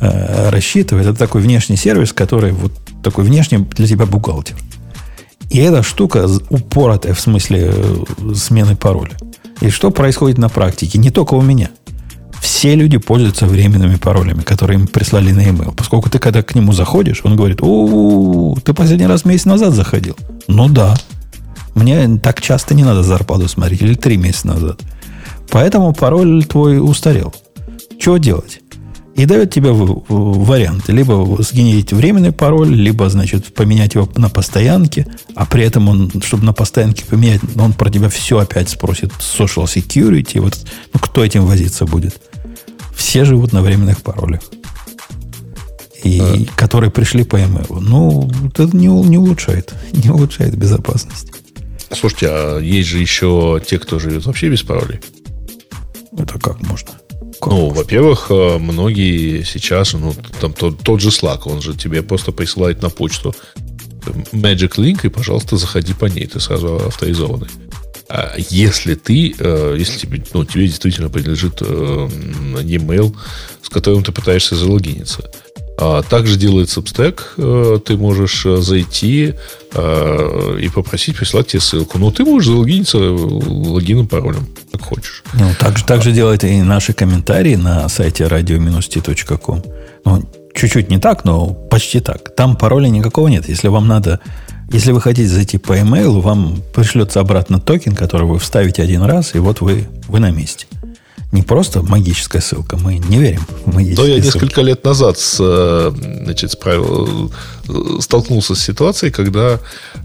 э, 0.00 0.50
рассчитывает. 0.50 1.06
Это 1.06 1.18
такой 1.18 1.42
внешний 1.42 1.76
сервис, 1.76 2.12
который 2.12 2.52
вот 2.52 2.72
такой 3.02 3.24
внешний 3.24 3.58
для 3.58 3.86
тебя 3.86 4.06
бухгалтер. 4.06 4.56
И 5.52 5.58
эта 5.58 5.82
штука 5.82 6.26
упоротая 6.48 7.12
в 7.12 7.20
смысле 7.20 7.72
э, 7.74 8.34
смены 8.34 8.74
пароля. 8.74 9.12
И 9.60 9.68
что 9.68 9.90
происходит 9.90 10.38
на 10.38 10.48
практике? 10.48 10.98
Не 10.98 11.10
только 11.10 11.34
у 11.34 11.42
меня. 11.42 11.68
Все 12.40 12.74
люди 12.74 12.96
пользуются 12.96 13.46
временными 13.46 13.96
паролями, 13.96 14.40
которые 14.40 14.80
им 14.80 14.86
прислали 14.86 15.30
на 15.30 15.40
e-mail. 15.40 15.74
Поскольку 15.76 16.08
ты 16.08 16.18
когда 16.18 16.42
к 16.42 16.54
нему 16.54 16.72
заходишь, 16.72 17.20
он 17.24 17.36
говорит, 17.36 17.58
о, 17.60 18.56
ты 18.64 18.72
последний 18.72 19.06
раз 19.06 19.26
месяц 19.26 19.44
назад 19.44 19.74
заходил. 19.74 20.16
Ну 20.48 20.70
да. 20.70 20.96
Мне 21.74 22.18
так 22.18 22.40
часто 22.40 22.74
не 22.74 22.82
надо 22.82 23.02
зарплату 23.02 23.46
смотреть, 23.46 23.82
или 23.82 23.92
три 23.92 24.16
месяца 24.16 24.46
назад. 24.46 24.80
Поэтому 25.50 25.92
пароль 25.92 26.46
твой 26.46 26.80
устарел. 26.80 27.34
Что 28.00 28.16
делать? 28.16 28.61
И 29.14 29.26
дает 29.26 29.52
тебе 29.52 29.72
вариант. 29.72 30.88
Либо 30.88 31.42
сгенерить 31.42 31.92
временный 31.92 32.32
пароль, 32.32 32.74
либо, 32.74 33.08
значит, 33.10 33.54
поменять 33.54 33.94
его 33.94 34.08
на 34.16 34.28
постоянке, 34.28 35.06
а 35.34 35.44
при 35.44 35.64
этом 35.64 35.88
он, 35.88 36.10
чтобы 36.22 36.44
на 36.44 36.52
постоянке 36.52 37.04
поменять, 37.04 37.40
он 37.56 37.72
про 37.72 37.90
тебя 37.90 38.08
все 38.08 38.38
опять 38.38 38.68
спросит 38.70 39.12
social 39.18 39.64
security. 39.64 40.40
Вот, 40.40 40.58
ну, 40.92 41.00
кто 41.00 41.24
этим 41.24 41.44
возиться 41.44 41.84
будет? 41.84 42.20
Все 42.94 43.24
живут 43.24 43.52
на 43.52 43.62
временных 43.62 44.02
паролях. 44.02 44.40
И 46.02 46.20
а. 46.20 46.44
которые 46.56 46.90
пришли 46.90 47.22
по 47.22 47.36
email. 47.36 47.78
Ну, 47.80 48.30
это 48.48 48.64
не, 48.76 48.86
не 48.86 49.18
улучшает. 49.18 49.72
Не 49.92 50.10
улучшает 50.10 50.56
безопасность. 50.56 51.28
Слушайте, 51.92 52.26
а 52.28 52.58
есть 52.58 52.88
же 52.88 52.98
еще 52.98 53.62
те, 53.64 53.78
кто 53.78 53.98
живет 53.98 54.24
вообще 54.26 54.48
без 54.48 54.62
паролей? 54.62 55.00
Это 56.16 56.38
как 56.38 56.60
можно? 56.62 56.90
Ну, 57.46 57.70
во-первых, 57.70 58.26
э, 58.30 58.58
многие 58.58 59.42
сейчас, 59.42 59.94
ну, 59.94 60.14
там 60.40 60.52
тот, 60.52 60.78
тот 60.78 61.00
же 61.00 61.08
Slack, 61.08 61.42
он 61.46 61.60
же 61.60 61.76
тебе 61.76 62.02
просто 62.02 62.32
присылает 62.32 62.82
на 62.82 62.88
почту 62.88 63.34
Magic 64.32 64.76
Link, 64.76 65.00
и, 65.04 65.08
пожалуйста, 65.08 65.56
заходи 65.56 65.94
по 65.94 66.06
ней, 66.06 66.26
ты 66.26 66.40
сразу 66.40 66.76
авторизованный. 66.76 67.48
А 68.08 68.34
если 68.36 68.94
ты, 68.94 69.34
э, 69.38 69.76
если 69.78 69.98
тебе, 69.98 70.22
ну, 70.34 70.44
тебе 70.44 70.66
действительно 70.66 71.08
принадлежит 71.08 71.62
э, 71.62 72.08
e-mail, 72.62 73.14
с 73.62 73.68
которым 73.68 74.04
ты 74.04 74.12
пытаешься 74.12 74.54
залогиниться, 74.54 75.30
а 75.78 76.02
также 76.02 76.36
делает 76.36 76.68
Substack. 76.68 77.20
Э, 77.38 77.78
ты 77.84 77.96
можешь 77.96 78.44
э, 78.46 78.60
зайти 78.60 79.34
э, 79.74 80.58
и 80.60 80.68
попросить 80.68 81.16
прислать 81.16 81.48
тебе 81.48 81.60
ссылку. 81.60 81.98
Но 81.98 82.10
ты 82.10 82.24
можешь 82.24 82.48
залогиниться 82.48 82.98
логином, 82.98 84.06
паролем, 84.06 84.46
как 84.70 84.82
хочешь. 84.82 85.24
Ну, 85.34 85.46
так 85.58 85.78
же, 85.78 85.84
так 85.84 86.02
же 86.02 86.12
делают 86.12 86.44
и 86.44 86.62
наши 86.62 86.92
комментарии 86.92 87.56
на 87.56 87.88
сайте 87.88 88.24
radio-t.com. 88.24 89.62
Ну, 90.04 90.22
чуть-чуть 90.54 90.90
не 90.90 90.98
так, 90.98 91.24
но 91.24 91.48
почти 91.48 92.00
так. 92.00 92.34
Там 92.34 92.56
пароля 92.56 92.88
никакого 92.88 93.28
нет. 93.28 93.48
Если 93.48 93.68
вам 93.68 93.88
надо 93.88 94.20
если 94.70 94.92
вы 94.92 95.02
хотите 95.02 95.28
зайти 95.28 95.58
по 95.58 95.78
email, 95.78 96.20
вам 96.20 96.62
пришлется 96.74 97.20
обратно 97.20 97.60
токен, 97.60 97.94
который 97.94 98.26
вы 98.26 98.38
вставите 98.38 98.82
один 98.82 99.02
раз, 99.02 99.34
и 99.34 99.38
вот 99.38 99.60
вы, 99.60 99.86
вы 100.08 100.18
на 100.18 100.30
месте 100.30 100.66
не 101.32 101.42
просто 101.42 101.82
магическая 101.82 102.42
ссылка, 102.42 102.76
мы 102.76 102.98
не 102.98 103.18
верим 103.18 103.40
в 103.64 103.74
магические 103.74 104.06
Но 104.06 104.14
я 104.14 104.20
несколько 104.20 104.60
лет 104.60 104.84
назад 104.84 105.18
с, 105.18 105.38
э, 105.40 105.92
значит, 106.24 106.52
справил, 106.52 107.32
э, 107.68 108.00
столкнулся 108.00 108.54
с 108.54 108.60
ситуацией, 108.60 109.10
когда 109.10 109.58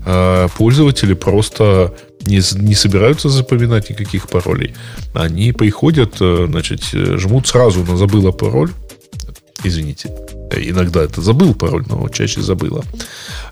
э, 0.06 0.48
пользователи 0.58 1.14
просто 1.14 1.94
не, 2.22 2.42
не 2.62 2.76
собираются 2.76 3.30
запоминать 3.30 3.90
никаких 3.90 4.30
паролей. 4.30 4.74
Они 5.14 5.52
приходят, 5.52 6.16
э, 6.22 6.48
значит, 6.50 6.82
жмут 6.94 7.48
сразу 7.48 7.84
на 7.84 7.98
забыла 7.98 8.32
пароль. 8.32 8.72
Извините. 9.64 10.10
Иногда 10.56 11.04
это 11.04 11.22
забыл 11.22 11.54
пароль, 11.54 11.84
но 11.88 12.08
чаще 12.10 12.42
забыла. 12.42 12.84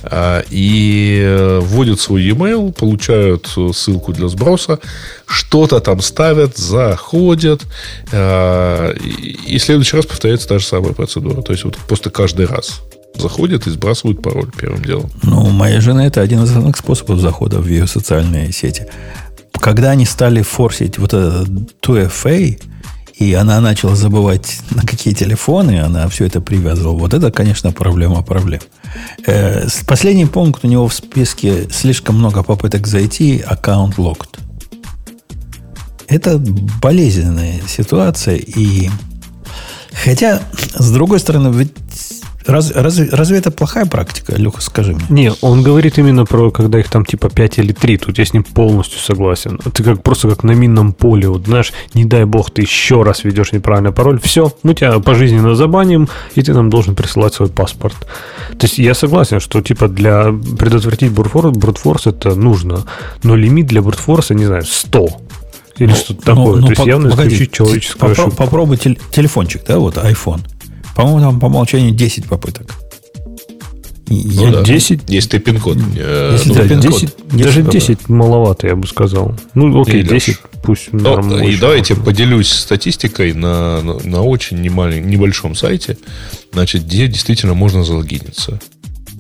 А, 0.03 0.43
и 0.49 1.21
э, 1.23 1.59
вводят 1.61 1.99
свой 1.99 2.23
e-mail, 2.23 2.73
получают 2.73 3.53
ссылку 3.73 4.13
для 4.13 4.27
сброса, 4.27 4.79
что-то 5.25 5.79
там 5.79 6.01
ставят, 6.01 6.57
заходят, 6.57 7.63
а, 8.11 8.93
и 8.93 9.57
в 9.57 9.63
следующий 9.63 9.97
раз 9.97 10.05
повторяется 10.05 10.47
та 10.47 10.59
же 10.59 10.65
самая 10.65 10.93
процедура. 10.93 11.41
То 11.41 11.53
есть 11.53 11.63
вот 11.63 11.77
просто 11.77 12.09
каждый 12.09 12.45
раз 12.45 12.81
заходят 13.17 13.67
и 13.67 13.71
сбрасывают 13.71 14.21
пароль 14.21 14.51
первым 14.57 14.83
делом. 14.83 15.09
Ну, 15.23 15.43
у 15.43 15.49
моей 15.49 15.79
жены 15.79 16.01
это 16.01 16.21
один 16.21 16.43
из 16.43 16.49
основных 16.49 16.77
способов 16.77 17.19
захода 17.19 17.59
в 17.59 17.67
ее 17.67 17.87
социальные 17.87 18.51
сети. 18.51 18.87
Когда 19.53 19.91
они 19.91 20.05
стали 20.05 20.41
форсить 20.41 20.97
вот 20.97 21.13
это 21.13 21.45
2FA, 21.81 22.59
и 23.17 23.33
она 23.33 23.61
начала 23.61 23.95
забывать, 23.95 24.59
на 24.71 24.81
какие 24.81 25.13
телефоны 25.13 25.79
она 25.79 26.07
все 26.09 26.25
это 26.25 26.41
привязывала. 26.41 26.97
Вот 26.97 27.13
это, 27.13 27.31
конечно, 27.31 27.71
проблема 27.71 28.21
проблем. 28.23 28.59
Э, 29.25 29.67
последний 29.87 30.25
пункт 30.25 30.65
у 30.65 30.67
него 30.67 30.87
в 30.87 30.93
списке 30.93 31.69
слишком 31.71 32.17
много 32.17 32.43
попыток 32.43 32.87
зайти, 32.87 33.39
аккаунт 33.39 33.97
locked. 33.97 34.39
Это 36.07 36.37
болезненная 36.37 37.61
ситуация, 37.67 38.35
и 38.35 38.89
хотя, 40.03 40.41
с 40.75 40.91
другой 40.91 41.19
стороны, 41.19 41.55
ведь 41.55 41.73
Раз, 42.47 42.71
разве, 42.71 43.09
разве 43.11 43.39
это 43.39 43.49
плохая 43.49 43.85
практика, 43.85 44.33
Леха, 44.35 44.61
скажи 44.61 44.93
мне? 44.93 45.05
Не, 45.09 45.33
он 45.41 45.63
говорит 45.63 45.97
именно 45.97 46.25
про, 46.25 46.51
когда 46.51 46.79
их 46.79 46.89
там 46.89 47.03
типа 47.03 47.29
5 47.29 47.59
или 47.59 47.73
3. 47.73 47.97
Тут 47.97 48.19
я 48.19 48.25
с 48.25 48.33
ним 48.33 48.43
полностью 48.43 48.99
согласен. 48.99 49.59
Ты 49.73 49.83
как 49.83 50.03
просто 50.03 50.29
как 50.29 50.43
на 50.43 50.51
минном 50.51 50.93
поле. 50.93 51.27
Вот 51.27 51.45
знаешь, 51.45 51.73
не 51.93 52.05
дай 52.05 52.25
бог, 52.25 52.51
ты 52.51 52.61
еще 52.61 53.01
раз 53.01 53.23
ведешь 53.23 53.51
неправильный 53.51 53.91
пароль. 53.91 54.19
Все, 54.21 54.51
мы 54.63 54.75
тебя 54.75 54.99
пожизненно 54.99 55.55
забаним, 55.55 56.07
и 56.35 56.41
ты 56.41 56.53
нам 56.53 56.69
должен 56.69 56.95
присылать 56.95 57.33
свой 57.33 57.49
паспорт. 57.49 57.95
То 58.57 58.65
есть 58.65 58.77
я 58.77 58.93
согласен, 58.93 59.39
что 59.39 59.61
типа 59.61 59.87
для 59.87 60.25
предотвратить 60.59 61.11
брутфорс, 61.11 61.57
брутфорс 61.57 62.07
это 62.07 62.35
нужно. 62.35 62.85
Но 63.23 63.35
лимит 63.35 63.65
для 63.67 63.81
брутфорса, 63.81 64.35
не 64.35 64.45
знаю, 64.45 64.63
100 64.65 65.07
или 65.77 65.89
ну, 65.89 65.95
что-то 65.95 66.21
ну, 66.25 66.35
такое. 66.35 66.55
Ну, 66.61 66.61
То 66.61 66.69
есть 66.69 66.83
по, 66.83 66.87
явно 66.87 67.07
исключить 67.09 67.51
человеческую 67.51 68.13
попро- 68.13 68.35
Попробуй 68.35 68.77
телефончик, 68.77 69.63
да, 69.67 69.79
вот 69.79 69.97
iPhone. 69.97 70.41
По-моему, 70.95 71.19
там 71.19 71.39
по 71.39 71.47
умолчанию 71.47 71.91
10 71.91 72.25
попыток. 72.25 72.75
Я 74.07 74.47
ну, 74.47 74.51
да. 74.53 74.63
10... 74.63 75.01
Если 75.07 75.29
ты 75.29 75.39
пин-код. 75.39 75.77
Э, 75.97 76.29
если 76.33 76.49
ну, 76.49 76.55
да, 76.55 76.67
пин 76.67 76.79
10, 76.79 77.15
даже 77.31 77.63
10 77.63 78.09
маловато, 78.09 78.67
я 78.67 78.75
бы 78.75 78.87
сказал. 78.87 79.33
Ну, 79.55 79.81
окей, 79.81 80.01
Или 80.01 80.09
10 80.09 80.37
пусть 80.63 80.93
ну, 80.93 81.39
И 81.43 81.57
давайте 81.57 81.95
поделюсь 81.95 82.51
статистикой 82.51 83.33
на, 83.33 83.81
на, 83.81 83.99
на 84.03 84.21
очень 84.21 84.61
немалень, 84.61 85.05
небольшом 85.05 85.55
сайте, 85.55 85.97
значит, 86.53 86.85
где 86.85 87.07
действительно 87.07 87.55
можно 87.55 87.83
залогиниться. 87.83 88.59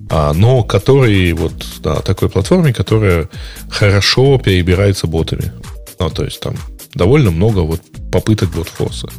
А, 0.09 0.33
но 0.33 0.63
который 0.63 1.33
вот 1.33 1.53
на 1.83 1.95
такой 1.95 2.29
платформе, 2.29 2.73
которая 2.73 3.27
хорошо 3.69 4.37
перебирается 4.37 5.07
ботами. 5.07 5.51
Ну, 5.99 6.09
то 6.11 6.23
есть 6.23 6.39
там 6.39 6.55
довольно 6.93 7.31
много 7.31 7.59
вот 7.59 7.81
попыток 8.11 8.51
ботфорса. 8.51 9.09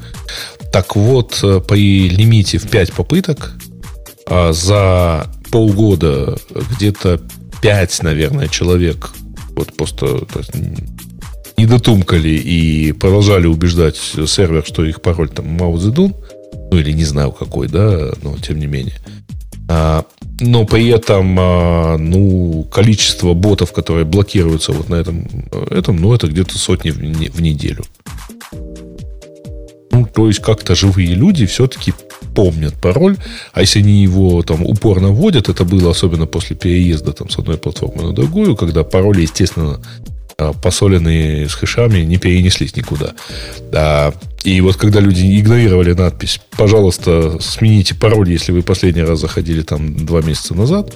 Так 0.73 0.97
вот, 0.97 1.41
э, 1.43 1.61
при 1.67 2.09
лимите 2.09 2.59
в 2.59 2.69
5 2.69 2.93
попыток 2.93 3.55
а 4.29 4.53
за 4.53 5.29
полгода 5.51 6.37
где-то 6.77 7.21
5, 7.63 8.03
наверное, 8.03 8.49
человек 8.49 9.13
вот 9.55 9.73
просто 9.75 10.19
то 10.27 10.41
есть, 10.41 10.51
не 11.57 11.67
дотумкали 11.67 12.31
и 12.31 12.93
продолжали 12.93 13.47
убеждать 13.47 13.97
сервер, 13.97 14.65
что 14.67 14.85
их 14.85 15.01
пароль 15.01 15.31
там 15.31 15.47
Мао 15.49 15.79
ну 15.79 16.79
или 16.79 16.93
не 16.93 17.05
знаю 17.05 17.33
какой, 17.33 17.69
да, 17.69 18.13
но 18.23 18.37
тем 18.39 18.59
не 18.59 18.67
менее. 18.67 18.97
А, 19.69 20.05
но 20.41 20.65
при 20.65 20.89
этом, 20.89 21.37
а, 21.39 21.97
ну, 21.97 22.67
количество 22.71 23.35
ботов, 23.35 23.73
которые 23.73 24.05
блокируются 24.05 24.73
вот 24.73 24.89
на 24.89 24.97
этом, 24.97 25.27
этом 25.71 25.97
ну, 25.97 26.13
это 26.15 26.27
где-то 26.27 26.59
сотни 26.59 26.91
в 26.91 27.41
неделю. 27.41 27.85
То 30.17 30.29
есть 30.29 30.41
как-то 30.41 30.75
живые 30.75 31.15
люди 31.15 31.45
все-таки 31.45 31.93
помнят 32.35 32.75
пароль, 32.81 33.19
а 33.53 33.61
если 33.61 33.81
они 33.81 34.03
его 34.03 34.43
там 34.43 34.65
упорно 34.65 35.09
вводят, 35.09 35.51
это 35.51 35.67
было 35.67 35.91
особенно 35.91 36.25
после 36.25 36.57
переезда 36.57 37.13
там, 37.13 37.29
с 37.29 37.39
одной 37.39 37.59
платформы 37.59 38.03
на 38.03 38.13
другую, 38.15 38.57
когда 38.57 38.83
пароли, 38.83 39.21
естественно, 39.21 39.79
а, 40.39 40.55
посоленные 40.55 41.51
с 41.51 41.55
хэшами 41.55 41.99
не 41.99 42.17
перенеслись 42.17 42.75
никуда. 42.77 43.13
Да. 43.71 44.15
И 44.43 44.59
вот 44.63 44.77
когда 44.77 45.01
люди 45.01 45.39
игнорировали 45.39 45.93
надпись 45.93 46.41
«Пожалуйста, 46.57 47.37
смените 47.43 47.95
пароль, 47.95 48.31
если 48.31 48.53
вы 48.53 48.63
последний 48.63 49.03
раз 49.03 49.21
заходили 49.21 49.61
там 49.61 50.07
два 50.07 50.23
месяца 50.23 50.55
назад», 50.55 50.95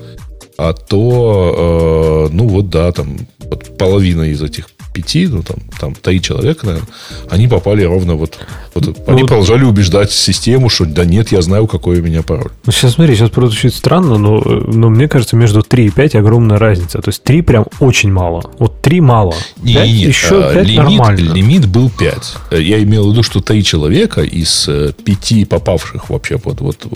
а 0.57 0.73
то, 0.73 2.29
э, 2.31 2.35
ну 2.35 2.49
вот 2.49 2.71
да, 2.71 2.91
там 2.93 3.19
вот 3.39 3.77
половина 3.77 4.23
из 4.23 4.43
этих 4.43 4.71
пяти, 4.93 5.27
ну 5.27 5.43
там, 5.43 5.59
там 5.79 5.95
три 5.95 6.21
человека, 6.21 6.67
наверное, 6.67 6.89
они 7.31 7.49
попали 7.49 7.85
ровно 7.85 8.15
вот, 8.15 8.39
вот 8.75 8.87
ну, 8.87 8.95
они 9.07 9.23
вот. 9.23 9.29
продолжали 9.29 9.65
убеждать 9.65 10.11
систему, 10.13 10.69
что 10.69 10.85
да 10.85 11.05
нет, 11.05 11.33
я 11.33 11.43
знаю, 11.43 11.67
какой 11.67 12.01
у 12.01 12.03
меня 12.03 12.23
пароль. 12.23 12.51
Ну, 12.67 12.73
сейчас 12.73 12.95
смотри, 12.95 13.15
сейчас 13.15 13.31
просто 13.31 13.57
чуть 13.57 13.75
странно, 13.75 14.19
но, 14.19 14.41
но 14.41 14.91
мне 14.91 15.09
кажется, 15.09 15.37
между 15.37 15.63
3 15.63 15.87
и 15.87 15.91
5 15.91 16.17
огромная 16.17 16.59
разница. 16.59 17.01
То 17.01 17.09
есть 17.09 17.23
3 17.23 17.43
прям 17.43 17.67
очень 17.79 18.13
мало. 18.13 18.51
Вот 18.59 18.83
3 18.83 19.01
мало. 19.01 19.35
5 19.57 19.65
не, 19.65 19.75
нет, 19.75 20.09
еще 20.09 20.41
5 20.41 20.57
а, 20.57 20.61
лимит, 20.63 20.77
нормально. 20.77 21.33
Лимит 21.35 21.67
был 21.67 21.91
5. 21.91 22.37
Я 22.53 22.83
имел 22.83 23.09
в 23.09 23.13
виду, 23.13 23.23
что 23.23 23.41
3 23.41 23.65
человека 23.65 24.23
из 24.23 24.69
5 25.05 25.33
э, 25.33 25.47
попавших 25.47 26.11
вообще 26.11 26.39
под 26.39 26.61
вот 26.61 26.87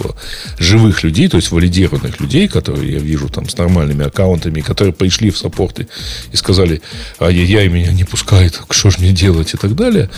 живых 0.58 1.02
людей, 1.04 1.28
то 1.28 1.36
есть 1.36 1.50
валидированных 1.50 2.20
людей, 2.20 2.48
которые 2.48 2.92
я 2.92 2.98
вижу 2.98 3.28
там 3.28 3.48
с 3.48 3.56
нормальными 3.56 4.06
аккаунтами, 4.06 4.60
которые 4.60 4.92
пришли 4.92 5.30
в 5.30 5.38
саппорты 5.38 5.88
и 6.32 6.36
сказали, 6.36 6.82
ай-яй-яй, 7.20 7.68
меня 7.85 7.93
не 7.93 8.05
пускает, 8.05 8.61
что 8.70 8.90
же 8.90 8.98
мне 8.98 9.12
делать 9.12 9.55
и 9.55 9.56
так 9.56 9.74
далее. 9.74 10.11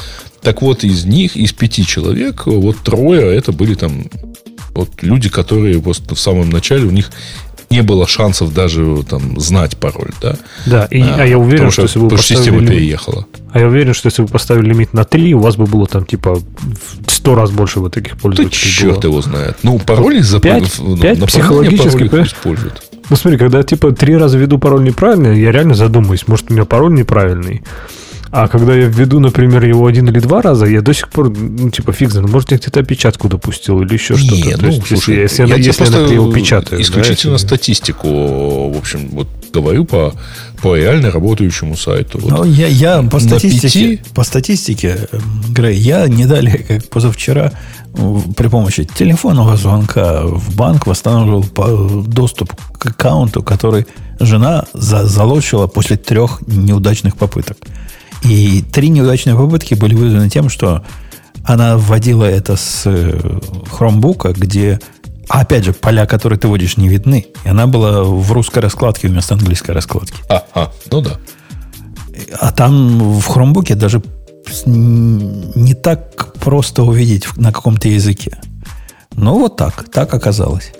Так 0.42 0.62
вот, 0.62 0.84
из 0.84 1.04
них, 1.04 1.36
из 1.36 1.52
пяти 1.52 1.84
человек, 1.84 2.46
вот 2.46 2.78
трое, 2.78 3.36
это 3.36 3.52
были 3.52 3.74
там 3.74 4.04
вот 4.74 4.90
люди, 5.02 5.28
которые 5.28 5.80
просто 5.80 6.14
в 6.14 6.20
самом 6.20 6.50
начале, 6.50 6.84
у 6.84 6.90
них 6.90 7.10
не 7.70 7.82
было 7.82 8.06
шансов 8.06 8.54
даже 8.54 9.02
там 9.08 9.40
знать 9.40 9.76
пароль, 9.76 10.12
да? 10.20 10.36
Да, 10.66 10.84
и, 10.84 11.00
а, 11.00 11.16
а 11.18 11.26
я 11.26 11.38
уверен, 11.38 11.70
что, 11.70 11.86
что 11.88 11.98
если 11.98 11.98
бы 11.98 12.18
система 12.18 12.58
лимит, 12.58 12.70
переехала. 12.70 13.26
А 13.52 13.58
я 13.58 13.66
уверен, 13.66 13.92
что 13.92 14.06
если 14.06 14.22
бы 14.22 14.28
поставили 14.28 14.68
лимит 14.68 14.92
на 14.92 15.04
3, 15.04 15.34
у 15.34 15.40
вас 15.40 15.56
бы 15.56 15.66
было 15.66 15.86
там 15.86 16.06
типа 16.06 16.36
в 16.36 17.10
100 17.10 17.34
раз 17.34 17.50
больше 17.50 17.80
вот 17.80 17.94
таких 17.94 18.16
пользователей. 18.18 18.50
Да 18.50 18.80
черт 18.80 19.00
было. 19.00 19.10
его 19.10 19.22
знает. 19.22 19.56
Ну, 19.62 19.78
пароли 19.78 20.20
за 20.20 20.38
5, 20.40 20.80
5 21.00 21.26
психологически 21.26 22.04
используют. 22.04 22.82
Ну, 23.08 23.16
смотри, 23.16 23.38
когда 23.38 23.62
типа 23.62 23.92
три 23.92 24.16
раза 24.16 24.36
веду 24.36 24.58
пароль 24.58 24.82
неправильно, 24.82 25.28
я 25.28 25.52
реально 25.52 25.74
задумаюсь, 25.74 26.26
может, 26.26 26.50
у 26.50 26.54
меня 26.54 26.64
пароль 26.64 26.92
неправильный. 26.92 27.62
А 28.38 28.48
когда 28.48 28.74
я 28.74 28.84
введу, 28.84 29.18
например, 29.18 29.64
его 29.64 29.86
один 29.86 30.10
или 30.10 30.20
два 30.20 30.42
раза, 30.42 30.66
я 30.66 30.82
до 30.82 30.92
сих 30.92 31.08
пор, 31.08 31.30
ну, 31.30 31.70
типа, 31.70 31.94
фиг 31.94 32.10
знает, 32.10 32.28
может, 32.28 32.52
я 32.52 32.58
где-то 32.58 32.80
опечатку 32.80 33.30
допустил 33.30 33.80
или 33.80 33.94
еще 33.94 34.14
что-то. 34.14 34.34
Нет, 34.34 34.60
ну, 34.60 34.68
есть, 34.68 34.86
слушай, 34.86 35.16
если, 35.22 35.46
я, 35.46 35.54
если 35.56 35.84
я, 35.84 36.00
если 36.00 36.26
я 36.26 36.32
печатаю. 36.34 36.82
Исключительно 36.82 37.32
да, 37.32 37.38
статистику, 37.38 38.68
в 38.68 38.76
общем, 38.76 39.08
вот 39.12 39.26
говорю 39.54 39.86
по, 39.86 40.12
по 40.60 40.76
реально 40.76 41.10
работающему 41.10 41.78
сайту. 41.78 42.18
Вот. 42.18 42.30
Ну, 42.30 42.44
я, 42.44 42.66
я 42.66 43.02
по 43.04 43.20
статистике, 43.20 43.96
5... 43.96 44.08
по 44.12 44.22
статистике, 44.22 45.08
Грей, 45.48 45.78
я 45.78 46.06
не 46.06 46.26
далее, 46.26 46.58
как 46.58 46.90
позавчера, 46.90 47.52
при 47.94 48.48
помощи 48.48 48.84
телефонного 48.84 49.56
звонка 49.56 50.26
в 50.26 50.54
банк 50.54 50.86
восстанавливал 50.86 51.42
доступ 52.04 52.52
к 52.78 52.84
аккаунту, 52.84 53.42
который 53.42 53.86
жена 54.20 54.66
за, 54.74 55.06
залочила 55.06 55.68
после 55.68 55.96
трех 55.96 56.46
неудачных 56.46 57.16
попыток. 57.16 57.56
И 58.22 58.62
три 58.72 58.88
неудачные 58.88 59.36
попытки 59.36 59.74
были 59.74 59.94
вызваны 59.94 60.28
тем, 60.28 60.48
что 60.48 60.84
она 61.44 61.76
вводила 61.76 62.24
это 62.24 62.56
с 62.56 62.86
хромбука, 63.70 64.32
где, 64.32 64.80
опять 65.28 65.64
же, 65.64 65.72
поля, 65.72 66.06
которые 66.06 66.38
ты 66.38 66.48
вводишь, 66.48 66.76
не 66.76 66.88
видны. 66.88 67.26
И 67.44 67.48
она 67.48 67.66
была 67.66 68.02
в 68.02 68.32
русской 68.32 68.58
раскладке 68.58 69.08
вместо 69.08 69.34
английской 69.34 69.70
раскладки. 69.70 70.16
А, 70.28 70.44
а 70.54 70.72
ну 70.90 71.02
да. 71.02 71.18
А 72.40 72.50
там 72.50 73.18
в 73.18 73.26
хромбуке 73.26 73.74
даже 73.74 74.02
не 74.64 75.74
так 75.74 76.34
просто 76.34 76.82
увидеть 76.82 77.26
на 77.36 77.52
каком-то 77.52 77.88
языке. 77.88 78.38
Ну, 79.14 79.38
вот 79.38 79.56
так. 79.56 79.86
Так 79.90 80.12
оказалось. 80.14 80.72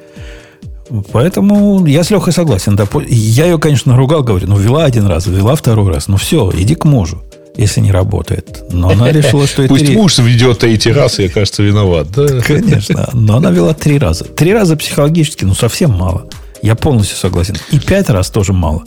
Поэтому 1.13 1.85
я 1.87 2.05
с 2.05 2.11
Лехой 2.11 2.33
согласен. 2.33 2.79
Я 3.09 3.47
ее, 3.47 3.59
конечно, 3.59 3.97
ругал, 3.97 4.23
говорю, 4.23 4.47
ну, 4.47 4.57
вела 4.57 4.85
один 4.85 5.07
раз, 5.07 5.27
вела 5.27 5.55
второй 5.55 5.93
раз. 5.93 6.09
Ну, 6.09 6.17
все, 6.17 6.51
иди 6.55 6.75
к 6.75 6.85
мужу, 6.85 7.23
если 7.57 7.81
не 7.81 7.91
работает. 7.91 8.65
Но 8.71 8.91
она 8.91 9.11
решила, 9.11 9.47
что 9.47 9.63
это... 9.63 9.75
Пусть 9.75 9.89
муж 9.91 10.19
ведет 10.19 10.65
эти 10.65 10.89
раз, 10.89 11.19
я, 11.19 11.29
кажется, 11.29 11.63
виноват. 11.63 12.09
Да? 12.15 12.27
Конечно. 12.41 13.09
Но 13.13 13.37
она 13.37 13.51
вела 13.51 13.75
три 13.75 13.99
раза. 13.99 14.25
Три 14.25 14.53
раза 14.53 14.77
психологически, 14.77 15.45
ну, 15.45 15.55
совсем 15.55 15.91
мало. 15.91 16.27
Я 16.63 16.75
полностью 16.75 17.17
согласен. 17.17 17.57
И 17.71 17.79
пять 17.79 18.09
раз 18.09 18.31
тоже 18.31 18.53
мало. 18.53 18.85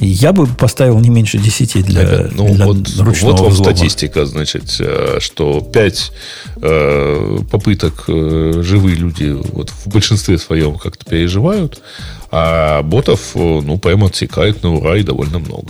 Я 0.00 0.32
бы 0.32 0.46
поставил 0.46 0.98
не 0.98 1.10
меньше 1.10 1.36
10 1.38 1.84
для, 1.84 2.28
ну, 2.32 2.54
для 2.54 2.66
вот, 2.66 2.76
ручного 2.98 3.32
Вот 3.32 3.40
вам 3.40 3.52
взлома. 3.52 3.70
статистика, 3.70 4.24
значит, 4.24 4.76
э, 4.80 5.18
что 5.20 5.60
5 5.60 6.12
э, 6.56 7.38
попыток 7.50 8.04
э, 8.08 8.62
живые 8.64 8.96
люди 8.96 9.36
вот 9.52 9.68
в 9.68 9.88
большинстве 9.88 10.38
своем 10.38 10.78
как-то 10.78 11.04
переживают, 11.04 11.82
а 12.30 12.82
ботов, 12.82 13.32
э, 13.34 13.60
ну, 13.62 13.76
прямо 13.76 14.06
отсекают 14.06 14.62
на 14.62 14.74
ура 14.74 14.96
и 14.96 15.02
довольно 15.02 15.38
много. 15.38 15.68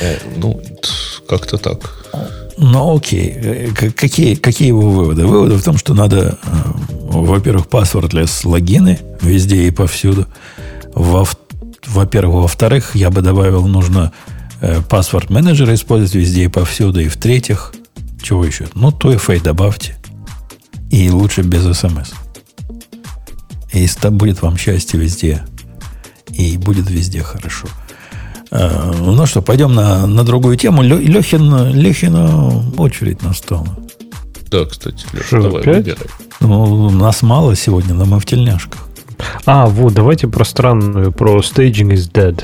Э, 0.00 0.16
ну, 0.36 0.60
как-то 1.28 1.58
так. 1.58 1.94
Ну, 2.58 2.96
окей. 2.96 3.32
Э, 3.36 3.68
какие, 3.94 4.34
какие 4.34 4.68
его 4.68 4.90
выводы? 4.90 5.26
Выводы 5.26 5.54
в 5.54 5.62
том, 5.62 5.78
что 5.78 5.94
надо, 5.94 6.38
во-первых, 6.90 7.68
паспорт 7.68 8.12
логины 8.44 8.98
везде 9.20 9.68
и 9.68 9.70
повсюду. 9.70 10.26
Во-вторых, 10.92 11.49
во-первых. 11.86 12.42
Во-вторых, 12.42 12.94
я 12.94 13.10
бы 13.10 13.22
добавил, 13.22 13.66
нужно 13.66 14.12
э, 14.60 14.80
паспорт 14.88 15.30
менеджера 15.30 15.74
использовать 15.74 16.14
везде 16.14 16.44
и 16.44 16.48
повсюду. 16.48 17.00
И 17.00 17.08
в-третьих, 17.08 17.72
чего 18.22 18.44
еще? 18.44 18.68
Ну, 18.74 18.90
2FA 18.90 19.42
добавьте. 19.42 19.96
И 20.90 21.10
лучше 21.10 21.42
без 21.42 21.62
смс. 21.78 22.12
И 23.72 23.86
там 23.88 24.18
будет 24.18 24.42
вам 24.42 24.56
счастье 24.56 24.98
везде. 24.98 25.44
И 26.30 26.56
будет 26.58 26.90
везде 26.90 27.22
хорошо. 27.22 27.68
Э, 28.50 28.92
ну 28.98 29.26
что, 29.26 29.42
пойдем 29.42 29.74
на, 29.74 30.06
на 30.06 30.24
другую 30.24 30.56
тему. 30.56 30.82
Лехин, 30.82 31.72
Лехина 31.74 32.62
очередь 32.76 33.22
настала. 33.22 33.78
Да, 34.50 34.64
кстати, 34.64 35.06
Леша, 35.12 35.40
давай 35.40 35.62
опять? 35.62 35.76
выбирай. 35.76 36.06
Ну, 36.40 36.90
нас 36.90 37.22
мало 37.22 37.54
сегодня, 37.54 37.94
но 37.94 38.04
мы 38.04 38.18
в 38.18 38.26
тельняшках. 38.26 38.89
А, 39.46 39.66
вот, 39.66 39.94
давайте 39.94 40.28
про 40.28 40.44
странную, 40.44 41.12
про 41.12 41.38
staging 41.38 41.92
is 41.92 42.10
dead. 42.12 42.42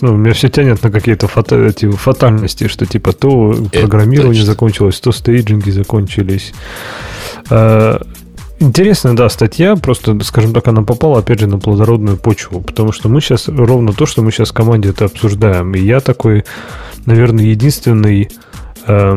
Ну, 0.00 0.16
меня 0.16 0.32
все 0.32 0.48
тянет 0.48 0.82
на 0.82 0.90
какие-то 0.90 1.28
фата, 1.28 1.56
эти 1.56 1.90
фатальности, 1.90 2.66
что 2.68 2.86
типа 2.86 3.12
то 3.12 3.52
Это 3.52 3.80
программирование 3.80 4.40
точно. 4.40 4.52
закончилось, 4.52 5.00
то 5.00 5.12
стейджинги 5.12 5.70
закончились. 5.70 6.54
А, 7.50 8.00
интересная, 8.58 9.12
да, 9.14 9.28
статья, 9.28 9.76
просто, 9.76 10.18
скажем 10.20 10.54
так, 10.54 10.66
она 10.68 10.82
попала, 10.82 11.18
опять 11.18 11.40
же, 11.40 11.46
на 11.46 11.58
плодородную 11.58 12.16
почву, 12.16 12.60
потому 12.60 12.92
что 12.92 13.08
мы 13.08 13.20
сейчас, 13.20 13.48
ровно 13.48 13.92
то, 13.92 14.06
что 14.06 14.22
мы 14.22 14.30
сейчас 14.30 14.50
в 14.50 14.54
команде 14.54 14.90
это 14.90 15.04
обсуждаем, 15.04 15.74
и 15.74 15.80
я 15.80 16.00
такой, 16.00 16.44
наверное, 17.04 17.44
единственный 17.44 18.30
э, 18.86 19.16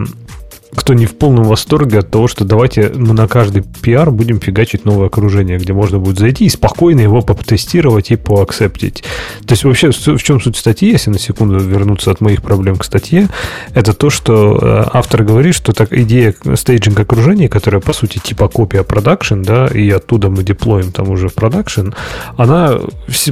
кто 0.75 0.93
не 0.93 1.05
в 1.05 1.15
полном 1.15 1.45
восторге 1.45 1.99
от 1.99 2.11
того, 2.11 2.27
что 2.27 2.45
давайте 2.45 2.91
мы 2.95 3.13
на 3.13 3.27
каждый 3.27 3.61
PR 3.61 4.11
будем 4.11 4.39
фигачить 4.39 4.85
новое 4.85 5.07
окружение, 5.07 5.57
где 5.57 5.73
можно 5.73 5.99
будет 5.99 6.19
зайти 6.19 6.45
и 6.45 6.49
спокойно 6.49 7.01
его 7.01 7.21
потестировать 7.21 8.11
и 8.11 8.15
поакцептить. 8.15 9.03
То 9.45 9.53
есть 9.53 9.63
вообще 9.63 9.91
в 9.91 10.23
чем 10.23 10.41
суть 10.41 10.57
статьи, 10.57 10.91
если 10.91 11.09
на 11.09 11.19
секунду 11.19 11.57
вернуться 11.59 12.11
от 12.11 12.21
моих 12.21 12.41
проблем 12.41 12.75
к 12.75 12.83
статье, 12.83 13.29
это 13.73 13.93
то, 13.93 14.09
что 14.09 14.59
э, 14.61 14.89
автор 14.93 15.23
говорит, 15.23 15.55
что 15.55 15.73
так 15.73 15.93
идея 15.93 16.35
staging 16.55 16.99
окружения, 16.99 17.49
которая 17.49 17.81
по 17.81 17.93
сути 17.93 18.19
типа 18.19 18.47
копия 18.47 18.83
production, 18.83 19.41
да, 19.41 19.67
и 19.67 19.89
оттуда 19.89 20.29
мы 20.29 20.43
деплоим 20.43 20.91
там 20.91 21.09
уже 21.09 21.29
в 21.29 21.33
production, 21.33 21.89
она 22.37 22.79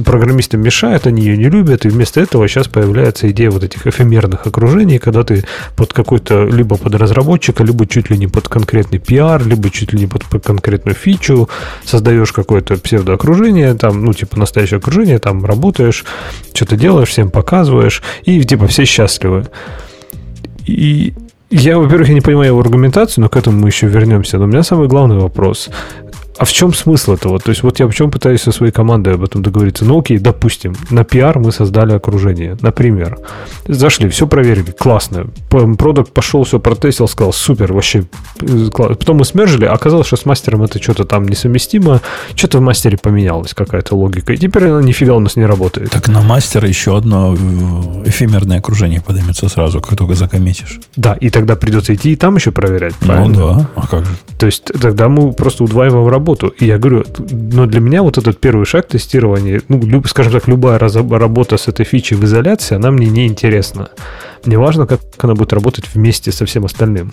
программистам 0.04 0.60
мешает, 0.60 1.06
они 1.06 1.22
ее 1.22 1.36
не 1.36 1.48
любят, 1.48 1.84
и 1.84 1.88
вместо 1.88 2.20
этого 2.20 2.48
сейчас 2.48 2.68
появляется 2.68 3.30
идея 3.30 3.50
вот 3.50 3.64
этих 3.64 3.86
эфемерных 3.86 4.46
окружений, 4.46 4.98
когда 4.98 5.24
ты 5.24 5.44
под 5.76 5.92
какой-то, 5.92 6.44
либо 6.44 6.76
под 6.76 6.94
разработчика, 7.34 7.64
либо 7.64 7.86
чуть 7.86 8.10
ли 8.10 8.18
не 8.18 8.26
под 8.26 8.48
конкретный 8.48 8.98
пиар, 8.98 9.46
либо 9.46 9.70
чуть 9.70 9.92
ли 9.92 10.00
не 10.00 10.06
под, 10.06 10.24
под 10.24 10.44
конкретную 10.44 10.94
фичу, 10.94 11.48
создаешь 11.84 12.32
какое-то 12.32 12.76
псевдоокружение, 12.76 13.74
там, 13.74 14.04
ну, 14.04 14.12
типа 14.12 14.38
настоящее 14.38 14.78
окружение, 14.78 15.18
там 15.18 15.44
работаешь, 15.44 16.04
что-то 16.52 16.76
делаешь, 16.76 17.08
всем 17.08 17.30
показываешь, 17.30 18.02
и 18.26 18.44
типа 18.44 18.66
все 18.66 18.84
счастливы. 18.84 19.46
И 20.66 21.14
я, 21.50 21.78
во-первых, 21.78 22.08
я 22.08 22.14
не 22.14 22.20
понимаю 22.20 22.48
его 22.48 22.60
аргументацию, 22.60 23.22
но 23.22 23.28
к 23.28 23.36
этому 23.36 23.60
мы 23.60 23.68
еще 23.68 23.86
вернемся. 23.86 24.38
Но 24.38 24.44
у 24.44 24.46
меня 24.46 24.62
самый 24.62 24.88
главный 24.88 25.18
вопрос. 25.18 25.70
А 26.36 26.44
в 26.44 26.52
чем 26.52 26.74
смысл 26.74 27.12
этого? 27.12 27.38
То 27.38 27.50
есть 27.50 27.62
вот 27.62 27.78
я 27.78 27.86
в 27.86 27.94
чем 27.94 28.10
пытаюсь 28.10 28.42
со 28.42 28.52
своей 28.52 28.72
командой 28.72 29.14
об 29.14 29.22
этом 29.22 29.42
договориться. 29.42 29.84
Ну 29.84 30.00
окей, 30.00 30.18
допустим, 30.18 30.74
на 30.90 31.04
пиар 31.04 31.38
мы 31.38 31.52
создали 31.52 31.92
окружение. 31.92 32.56
Например, 32.60 33.18
зашли, 33.66 34.08
все 34.08 34.26
проверили, 34.26 34.72
классно. 34.72 35.26
Продукт 35.48 36.12
пошел, 36.12 36.42
все 36.44 36.58
протестил, 36.58 37.06
сказал, 37.06 37.32
супер, 37.32 37.72
вообще 37.72 38.04
э, 38.40 38.68
классно. 38.72 38.96
Потом 38.96 39.18
мы 39.18 39.24
смержили, 39.24 39.64
оказалось, 39.64 40.08
что 40.08 40.16
с 40.16 40.24
мастером 40.24 40.64
это 40.64 40.82
что-то 40.82 41.04
там 41.04 41.28
несовместимо, 41.28 42.00
что-то 42.34 42.58
в 42.58 42.62
мастере 42.62 42.98
поменялось, 42.98 43.54
какая-то 43.54 43.94
логика. 43.94 44.32
И 44.32 44.36
теперь 44.36 44.68
она 44.68 44.82
нифига 44.82 45.14
у 45.14 45.20
нас 45.20 45.36
не 45.36 45.46
работает. 45.46 45.90
Так 45.90 46.08
на 46.08 46.20
мастера 46.20 46.66
еще 46.66 46.96
одно 46.96 47.34
э, 47.34 48.08
эфемерное 48.08 48.58
окружение 48.58 49.00
поднимется 49.00 49.48
сразу, 49.48 49.80
как 49.80 49.96
только 49.96 50.14
закоммитишь. 50.14 50.80
Да, 50.96 51.14
и 51.14 51.30
тогда 51.30 51.54
придется 51.54 51.94
идти 51.94 52.12
и 52.12 52.16
там 52.16 52.36
еще 52.36 52.50
проверять, 52.50 52.94
ну 53.00 53.06
правильно? 53.06 53.38
Ну 53.38 53.54
да, 53.54 53.70
а 53.76 53.86
как 53.86 54.04
же? 54.04 54.12
То 54.38 54.46
есть 54.46 54.64
тогда 54.64 55.08
мы 55.08 55.32
просто 55.32 55.62
удваиваем 55.62 56.08
работу 56.08 56.23
работу. 56.24 56.54
И 56.60 56.66
я 56.66 56.78
говорю, 56.78 57.04
но 57.30 57.66
для 57.66 57.80
меня 57.80 58.02
вот 58.02 58.18
этот 58.18 58.40
первый 58.40 58.64
шаг 58.64 58.88
тестирования, 58.88 59.60
ну, 59.68 60.02
скажем 60.04 60.32
так, 60.32 60.48
любая 60.48 60.78
работа 60.78 61.56
с 61.56 61.68
этой 61.68 61.84
фичей 61.84 62.16
в 62.16 62.24
изоляции, 62.24 62.76
она 62.76 62.90
мне 62.90 63.08
не 63.08 63.26
интересна. 63.26 63.88
Мне 64.46 64.58
важно, 64.58 64.86
как 64.86 65.00
она 65.18 65.34
будет 65.34 65.52
работать 65.52 65.84
вместе 65.94 66.32
со 66.32 66.44
всем 66.44 66.64
остальным. 66.64 67.12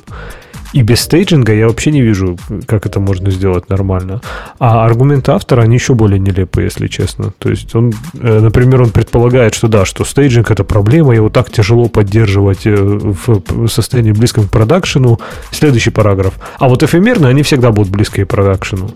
И 0.73 0.83
без 0.83 1.01
стейджинга 1.01 1.53
я 1.53 1.67
вообще 1.67 1.91
не 1.91 2.01
вижу, 2.01 2.37
как 2.65 2.85
это 2.85 2.99
можно 2.99 3.29
сделать 3.29 3.69
нормально. 3.69 4.21
А 4.57 4.85
аргументы 4.85 5.31
автора, 5.31 5.63
они 5.63 5.75
еще 5.75 5.93
более 5.95 6.19
нелепые, 6.19 6.65
если 6.65 6.87
честно. 6.87 7.33
То 7.39 7.49
есть 7.49 7.75
он, 7.75 7.93
э, 8.13 8.39
например, 8.39 8.81
он 8.83 8.89
предполагает, 8.89 9.53
что 9.53 9.67
да, 9.67 9.85
что 9.85 10.05
стейджинг 10.05 10.49
это 10.49 10.63
проблема, 10.63 11.13
его 11.13 11.29
так 11.29 11.51
тяжело 11.51 11.89
поддерживать 11.89 12.65
э, 12.65 12.75
в 12.75 13.67
состоянии 13.67 14.13
близком 14.13 14.47
к 14.47 14.51
продакшену. 14.51 15.19
Следующий 15.51 15.89
параграф. 15.89 16.35
А 16.57 16.69
вот 16.69 16.83
эфемерно 16.83 17.27
они 17.27 17.43
всегда 17.43 17.71
будут 17.71 17.91
близкие 17.91 18.25
к 18.25 18.29
продакшену. 18.29 18.91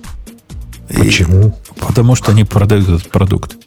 Почему? 0.87 1.47
И, 1.47 1.81
потому 1.81 2.15
что 2.15 2.31
они 2.31 2.45
продают 2.45 2.87
этот 2.87 3.09
продукт 3.09 3.57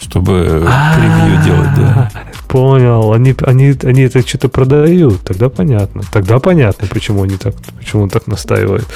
чтобы 0.00 0.66
превью 0.96 1.44
делать, 1.44 1.74
да. 1.76 2.10
Понял, 2.46 3.12
они, 3.12 3.34
они, 3.42 3.74
они 3.82 4.02
это 4.02 4.26
что-то 4.26 4.48
продают, 4.48 5.20
тогда 5.22 5.48
понятно. 5.48 6.02
Тогда 6.12 6.38
понятно, 6.38 6.88
почему 6.88 7.24
они 7.24 7.36
так, 7.36 7.54
почему 7.78 8.04
он 8.04 8.08
так 8.10 8.26
настаивает. 8.26 8.86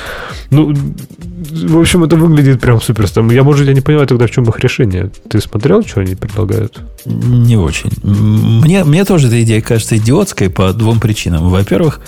Ну, 0.51 0.75
в 0.75 1.79
общем, 1.79 2.05
это 2.05 2.17
выглядит 2.17 2.61
прям 2.61 2.81
супер. 2.81 3.07
Я, 3.31 3.43
может, 3.43 3.67
я 3.67 3.75
не 3.75 3.81
понимаю 3.81 4.07
тогда, 4.07 4.27
в 4.27 4.31
чем 4.31 4.45
их 4.45 4.59
решение. 4.61 5.11
Ты 5.29 5.41
смотрел, 5.41 5.85
что 5.85 6.01
они 6.01 6.15
предлагают? 6.15 6.81
Не 7.05 7.57
очень. 7.57 7.91
Мне, 8.03 8.85
мне 8.85 9.05
тоже 9.05 9.27
эта 9.27 9.43
идея 9.43 9.61
кажется 9.61 9.97
идиотской 9.99 10.49
по 10.49 10.73
двум 10.73 11.01
причинам. 11.01 11.51
Во-первых, 11.51 12.01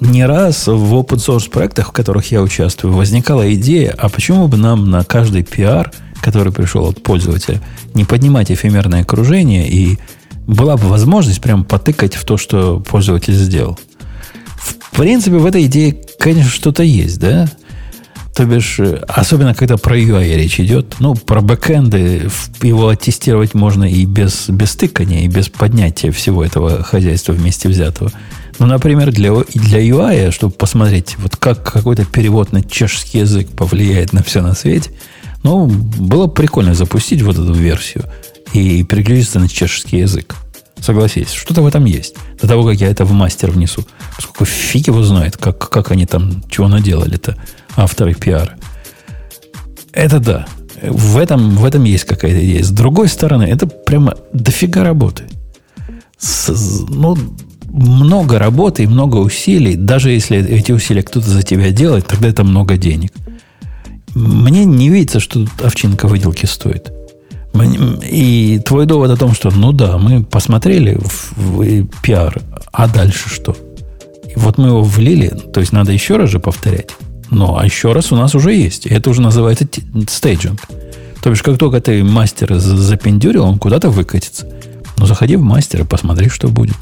не 0.00 0.26
раз 0.26 0.66
в 0.66 0.94
open 0.94 1.16
source 1.16 1.50
проектах, 1.50 1.88
в 1.88 1.92
которых 1.92 2.30
я 2.30 2.42
участвую, 2.42 2.94
возникала 2.94 3.52
идея, 3.54 3.94
а 3.96 4.10
почему 4.10 4.46
бы 4.46 4.58
нам 4.58 4.90
на 4.90 5.02
каждый 5.02 5.42
пиар– 5.42 5.90
который 6.20 6.52
пришел 6.52 6.86
от 6.88 7.02
пользователя, 7.02 7.60
не 7.94 8.04
поднимать 8.04 8.50
эфемерное 8.50 9.02
окружение, 9.02 9.68
и 9.68 9.98
была 10.46 10.76
бы 10.76 10.88
возможность 10.88 11.40
прям 11.40 11.64
потыкать 11.64 12.14
в 12.14 12.24
то, 12.24 12.36
что 12.36 12.80
пользователь 12.80 13.34
сделал. 13.34 13.78
В 14.56 14.96
принципе, 14.96 15.36
в 15.36 15.46
этой 15.46 15.66
идее, 15.66 15.96
конечно, 16.18 16.50
что-то 16.50 16.82
есть, 16.82 17.18
да? 17.18 17.48
То 18.34 18.44
бишь, 18.44 18.78
особенно 19.08 19.54
когда 19.54 19.76
про 19.76 19.98
UI 19.98 20.34
речь 20.36 20.60
идет, 20.60 20.96
ну, 20.98 21.14
про 21.14 21.40
бэкэнды 21.40 22.28
его 22.62 22.88
оттестировать 22.88 23.54
можно 23.54 23.84
и 23.84 24.04
без, 24.04 24.48
без 24.48 24.76
тыкания, 24.76 25.24
и 25.24 25.28
без 25.28 25.48
поднятия 25.48 26.10
всего 26.10 26.44
этого 26.44 26.82
хозяйства 26.82 27.32
вместе 27.32 27.68
взятого. 27.68 28.12
Ну, 28.58 28.66
например, 28.66 29.10
для, 29.10 29.32
для 29.54 29.80
UI, 29.80 30.30
чтобы 30.32 30.52
посмотреть, 30.52 31.16
вот 31.18 31.36
как 31.36 31.62
какой-то 31.72 32.04
перевод 32.04 32.52
на 32.52 32.62
чешский 32.62 33.18
язык 33.18 33.48
повлияет 33.48 34.12
на 34.12 34.22
все 34.22 34.42
на 34.42 34.54
свете– 34.54 34.90
ну, 35.42 35.66
было 35.66 36.26
бы 36.26 36.32
прикольно 36.32 36.74
запустить 36.74 37.22
вот 37.22 37.36
эту 37.36 37.52
версию 37.52 38.04
и 38.52 38.82
переключиться 38.82 39.38
на 39.38 39.48
чешский 39.48 39.98
язык. 39.98 40.34
Согласись, 40.80 41.32
что-то 41.32 41.62
в 41.62 41.66
этом 41.66 41.84
есть. 41.84 42.14
До 42.40 42.46
того, 42.46 42.64
как 42.64 42.80
я 42.80 42.88
это 42.88 43.04
в 43.04 43.12
мастер 43.12 43.50
внесу. 43.50 43.84
Поскольку 44.14 44.44
фиг 44.44 44.88
его 44.88 45.02
знает, 45.02 45.36
как, 45.36 45.58
как 45.70 45.90
они 45.90 46.06
там, 46.06 46.42
чего 46.50 46.68
наделали-то, 46.68 47.36
авторы 47.76 48.14
пиара. 48.14 48.56
Это 49.92 50.20
да. 50.20 50.46
В 50.82 51.16
этом, 51.16 51.56
в 51.56 51.64
этом 51.64 51.84
есть 51.84 52.04
какая-то 52.04 52.38
идея. 52.44 52.62
С 52.62 52.70
другой 52.70 53.08
стороны, 53.08 53.44
это 53.44 53.66
прямо 53.66 54.14
дофига 54.32 54.84
работы. 54.84 55.24
С, 56.18 56.50
ну, 56.88 57.16
много 57.68 58.38
работы 58.38 58.82
и 58.82 58.86
много 58.86 59.16
усилий. 59.16 59.76
Даже 59.76 60.10
если 60.10 60.38
эти 60.38 60.72
усилия 60.72 61.02
кто-то 61.02 61.28
за 61.28 61.42
тебя 61.42 61.70
делает, 61.70 62.06
тогда 62.06 62.28
это 62.28 62.44
много 62.44 62.76
денег– 62.76 63.12
мне 64.16 64.64
не 64.64 64.88
видится, 64.88 65.20
что 65.20 65.44
тут 65.44 65.62
овчинка 65.62 66.08
выделки 66.08 66.46
стоит. 66.46 66.90
И 68.02 68.60
твой 68.64 68.86
довод 68.86 69.10
о 69.10 69.16
том, 69.16 69.34
что 69.34 69.50
ну 69.50 69.72
да, 69.72 69.98
мы 69.98 70.24
посмотрели 70.24 70.98
в, 70.98 71.32
в 71.36 71.84
пиар, 72.02 72.40
а 72.72 72.88
дальше 72.88 73.28
что? 73.28 73.56
И 74.24 74.38
вот 74.38 74.58
мы 74.58 74.68
его 74.68 74.82
влили, 74.82 75.28
то 75.28 75.60
есть 75.60 75.72
надо 75.72 75.92
еще 75.92 76.16
раз 76.16 76.30
же 76.30 76.38
повторять. 76.38 76.90
Ну, 77.30 77.56
а 77.58 77.64
еще 77.64 77.92
раз 77.92 78.12
у 78.12 78.16
нас 78.16 78.34
уже 78.34 78.54
есть. 78.54 78.86
Это 78.86 79.10
уже 79.10 79.20
называется 79.20 79.66
стейджинг. 80.08 80.60
То 81.22 81.30
бишь, 81.30 81.42
как 81.42 81.58
только 81.58 81.80
ты 81.80 82.04
мастер 82.04 82.54
запендюрил, 82.58 83.44
он 83.44 83.58
куда-то 83.58 83.90
выкатится. 83.90 84.48
Ну, 84.96 85.06
заходи 85.06 85.36
в 85.36 85.42
мастер 85.42 85.82
и 85.82 85.84
посмотри, 85.84 86.28
что 86.28 86.48
будет. 86.48 86.76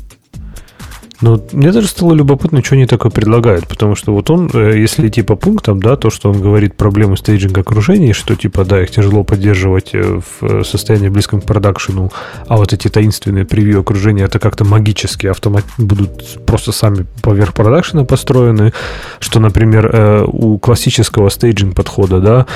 Ну, 1.25 1.43
мне 1.53 1.73
даже 1.73 1.89
стало 1.89 2.13
любопытно, 2.13 2.63
что 2.63 2.75
они 2.75 2.85
такое 2.85 3.11
предлагают, 3.11 3.67
потому 3.67 3.95
что 3.95 4.13
вот 4.13 4.29
он, 4.29 4.51
э, 4.53 4.75
если 4.77 5.09
идти 5.09 5.23
по 5.23 5.37
пунктам, 5.37 5.81
да, 5.81 5.97
то, 5.97 6.11
что 6.11 6.31
он 6.31 6.39
говорит 6.39 6.77
проблемы 6.77 7.17
стейджинга 7.17 7.63
окружений, 7.63 8.13
что 8.13 8.35
типа, 8.35 8.67
да, 8.67 8.83
их 8.83 8.91
тяжело 8.91 9.25
поддерживать 9.25 9.95
э, 9.95 10.21
в 10.21 10.65
состоянии 10.65 11.09
близком 11.09 11.41
к 11.41 11.47
продакшену, 11.47 12.13
а 12.47 12.59
вот 12.59 12.75
эти 12.75 12.89
таинственные 12.89 13.47
превью 13.47 13.81
окружения, 13.81 14.25
это 14.25 14.39
как-то 14.39 14.67
магически 14.67 15.27
автомат 15.27 15.65
будут 15.79 16.45
просто 16.45 16.73
сами 16.73 17.07
поверх 17.23 17.55
продакшена 17.55 18.05
построены, 18.05 18.75
что, 19.19 19.41
например, 19.41 19.91
э, 19.95 20.25
у 20.27 20.59
классического 20.59 21.31
стейджинг 21.31 21.75
подхода, 21.75 22.21
да, 22.21 22.47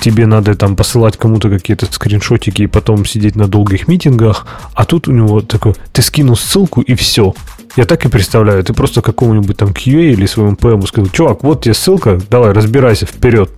тебе 0.00 0.26
надо 0.26 0.56
там 0.56 0.74
посылать 0.74 1.16
кому-то 1.16 1.48
какие-то 1.48 1.86
скриншотики 1.86 2.62
и 2.62 2.66
потом 2.66 3.06
сидеть 3.06 3.36
на 3.36 3.46
долгих 3.46 3.86
митингах, 3.86 4.48
а 4.74 4.84
тут 4.84 5.06
у 5.06 5.12
него 5.12 5.42
такой, 5.42 5.74
ты 5.92 6.02
скинул 6.02 6.36
ссылку 6.36 6.80
и 6.80 6.96
все, 6.96 7.32
я 7.76 7.84
так 7.84 8.04
и 8.04 8.08
представляю. 8.08 8.64
Ты 8.64 8.72
просто 8.72 9.02
какому-нибудь 9.02 9.56
там 9.56 9.70
QA 9.70 10.12
или 10.12 10.26
своему 10.26 10.54
PM 10.54 10.86
сказал, 10.86 11.10
чувак, 11.10 11.44
вот 11.44 11.64
тебе 11.64 11.74
ссылка, 11.74 12.20
давай, 12.30 12.52
разбирайся, 12.52 13.06
вперед. 13.06 13.50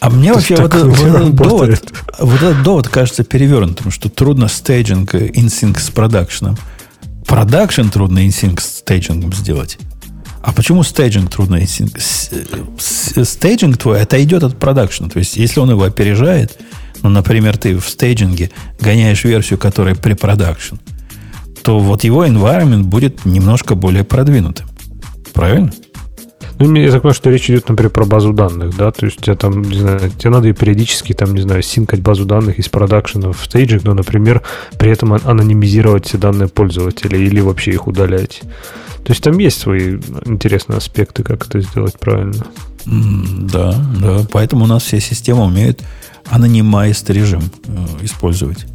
А 0.00 0.10
мне 0.10 0.32
вообще 0.32 0.56
вот, 0.56 0.74
вот, 0.74 0.98
этот 0.98 1.34
довод, 1.34 1.92
вот 2.18 2.42
этот 2.42 2.62
довод 2.62 2.88
кажется 2.88 3.22
перевернутым, 3.22 3.90
что 3.90 4.08
трудно 4.08 4.48
staging 4.48 5.14
in 5.14 5.35
sync 5.35 5.78
с 5.78 5.90
production 5.90 6.41
ом. 6.41 6.56
Production 7.26 7.88
трудно 7.88 8.26
in 8.26 8.37
sync 8.37 8.60
с 8.60 8.78
staging 8.78 9.20
ом 9.20 9.32
сделать. 9.32 9.78
А 10.42 10.52
почему 10.52 10.82
staging 10.82 11.30
трудно 11.30 11.60
in 11.60 11.70
sync? 11.70 11.96
Staging 12.80 13.78
твой 13.78 14.00
это 14.00 14.22
идет 14.22 14.42
от 14.42 14.58
production 14.58 15.00
а. 15.00 15.08
То 15.08 15.20
есть, 15.20 15.36
если 15.36 15.60
он 15.60 15.70
его 15.70 15.84
опережает, 15.84 16.58
ну, 17.02 17.08
например, 17.08 17.56
ты 17.56 17.76
в 17.78 17.88
staging 17.88 18.42
е 18.42 18.50
гоняешь 18.80 19.22
версию, 19.22 19.58
которая 19.60 19.94
пре-production, 19.94 20.76
то 21.62 21.78
вот 21.78 22.04
его 22.04 22.26
environment 22.26 22.84
будет 22.84 23.24
немножко 23.24 23.74
более 23.74 24.04
продвинутым. 24.04 24.66
Правильно? 25.32 25.72
Ну, 26.58 26.74
я 26.76 26.90
так 26.90 27.02
понимаю, 27.02 27.14
что 27.14 27.30
речь 27.30 27.50
идет, 27.50 27.68
например, 27.68 27.90
про 27.90 28.04
базу 28.04 28.32
данных, 28.32 28.76
да, 28.76 28.92
то 28.92 29.06
есть 29.06 29.20
тебе 29.20 29.34
там, 29.34 29.62
не 29.62 29.78
знаю, 29.78 30.10
тебе 30.10 30.30
надо 30.30 30.48
и 30.48 30.52
периодически, 30.52 31.12
там, 31.12 31.34
не 31.34 31.40
знаю, 31.40 31.62
синкать 31.62 32.00
базу 32.00 32.24
данных 32.24 32.58
из 32.58 32.68
продакшена 32.68 33.32
в 33.32 33.44
стейджинг, 33.44 33.84
но, 33.84 33.94
например, 33.94 34.42
при 34.78 34.90
этом 34.92 35.12
анонимизировать 35.12 36.06
все 36.06 36.18
данные 36.18 36.48
пользователя 36.48 37.18
или 37.18 37.40
вообще 37.40 37.72
их 37.72 37.88
удалять. 37.88 38.42
То 39.04 39.10
есть 39.10 39.22
там 39.22 39.38
есть 39.38 39.58
свои 39.58 39.96
интересные 40.24 40.76
аспекты, 40.76 41.24
как 41.24 41.46
это 41.46 41.60
сделать 41.60 41.98
правильно. 41.98 42.46
Да, 42.86 43.74
да. 44.00 44.26
Поэтому 44.30 44.64
у 44.64 44.68
нас 44.68 44.84
вся 44.84 45.00
система 45.00 45.44
умеет 45.44 45.82
анонимайст 46.30 47.10
режим 47.10 47.42
э, 47.66 48.04
использовать. 48.04 48.66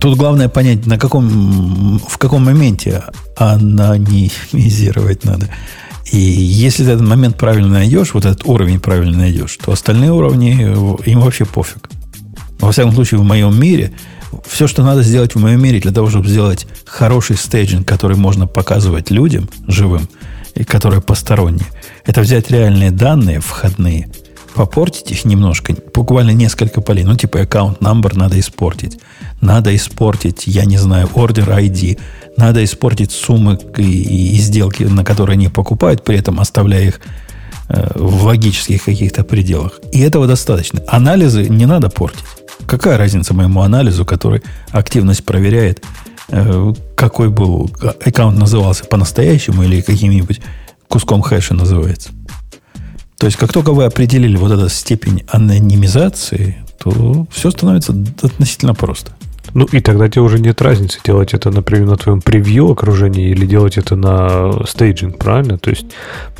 Тут 0.00 0.16
главное 0.16 0.48
понять, 0.48 0.86
на 0.86 0.98
каком, 0.98 1.98
в 1.98 2.18
каком 2.18 2.44
моменте 2.44 3.02
анонимизировать 3.36 5.24
надо. 5.24 5.48
И 6.12 6.18
если 6.18 6.84
ты 6.84 6.90
этот 6.90 7.06
момент 7.06 7.36
правильно 7.36 7.68
найдешь, 7.68 8.14
вот 8.14 8.24
этот 8.24 8.44
уровень 8.46 8.78
правильно 8.78 9.18
найдешь, 9.18 9.56
то 9.56 9.72
остальные 9.72 10.12
уровни, 10.12 10.52
им 11.06 11.20
вообще 11.20 11.44
пофиг. 11.44 11.88
Во 12.60 12.70
всяком 12.70 12.92
случае, 12.92 13.20
в 13.20 13.24
моем 13.24 13.58
мире, 13.58 13.92
все, 14.46 14.66
что 14.66 14.82
надо 14.84 15.02
сделать 15.02 15.34
в 15.34 15.40
моем 15.40 15.62
мире 15.62 15.80
для 15.80 15.92
того, 15.92 16.08
чтобы 16.08 16.28
сделать 16.28 16.66
хороший 16.84 17.36
стейджинг, 17.36 17.86
который 17.86 18.16
можно 18.16 18.46
показывать 18.46 19.10
людям 19.10 19.48
живым, 19.66 20.08
и 20.54 20.64
которые 20.64 21.02
посторонние, 21.02 21.66
это 22.04 22.20
взять 22.20 22.50
реальные 22.50 22.90
данные 22.90 23.40
входные, 23.40 24.08
попортить 24.54 25.10
их 25.10 25.24
немножко, 25.24 25.74
буквально 25.94 26.30
несколько 26.30 26.80
полей, 26.80 27.04
ну, 27.04 27.16
типа 27.16 27.40
аккаунт 27.40 27.80
number 27.80 28.16
надо 28.16 28.38
испортить, 28.38 28.98
надо 29.40 29.74
испортить, 29.74 30.46
я 30.46 30.64
не 30.64 30.78
знаю, 30.78 31.08
order 31.14 31.48
ID, 31.48 31.98
надо 32.36 32.64
испортить 32.64 33.12
суммы 33.12 33.58
и, 33.76 34.34
и 34.34 34.38
сделки, 34.38 34.84
на 34.84 35.04
которые 35.04 35.34
они 35.34 35.48
покупают, 35.48 36.04
при 36.04 36.18
этом 36.18 36.40
оставляя 36.40 36.84
их 36.88 37.00
э, 37.68 37.92
в 37.94 38.24
логических 38.24 38.84
каких-то 38.84 39.24
пределах. 39.24 39.80
И 39.92 40.00
этого 40.00 40.26
достаточно. 40.26 40.82
Анализы 40.88 41.48
не 41.48 41.66
надо 41.66 41.90
портить. 41.90 42.24
Какая 42.66 42.96
разница 42.96 43.34
моему 43.34 43.60
анализу, 43.62 44.04
который 44.04 44.42
активность 44.70 45.24
проверяет, 45.24 45.84
э, 46.28 46.72
какой 46.96 47.28
был 47.28 47.70
аккаунт 47.82 48.38
назывался 48.38 48.84
по-настоящему 48.84 49.62
или 49.62 49.80
каким-нибудь 49.80 50.40
куском 50.88 51.22
хэша 51.22 51.54
называется. 51.54 52.10
То 53.18 53.26
есть, 53.26 53.38
как 53.38 53.52
только 53.52 53.72
вы 53.72 53.84
определили 53.84 54.36
вот 54.36 54.50
эту 54.50 54.68
степень 54.68 55.24
анонимизации, 55.28 56.62
то 56.78 57.26
все 57.30 57.50
становится 57.50 57.94
относительно 58.22 58.74
просто. 58.74 59.12
Ну, 59.54 59.66
и 59.66 59.80
тогда 59.80 60.08
тебе 60.08 60.22
уже 60.22 60.40
нет 60.40 60.60
разницы, 60.60 60.98
делать 61.04 61.32
это, 61.32 61.50
например, 61.50 61.86
на 61.86 61.96
твоем 61.96 62.20
превью 62.20 62.70
окружении 62.70 63.30
или 63.30 63.46
делать 63.46 63.78
это 63.78 63.94
на 63.94 64.66
стейджинг, 64.66 65.16
правильно? 65.16 65.58
То 65.58 65.70
есть, 65.70 65.86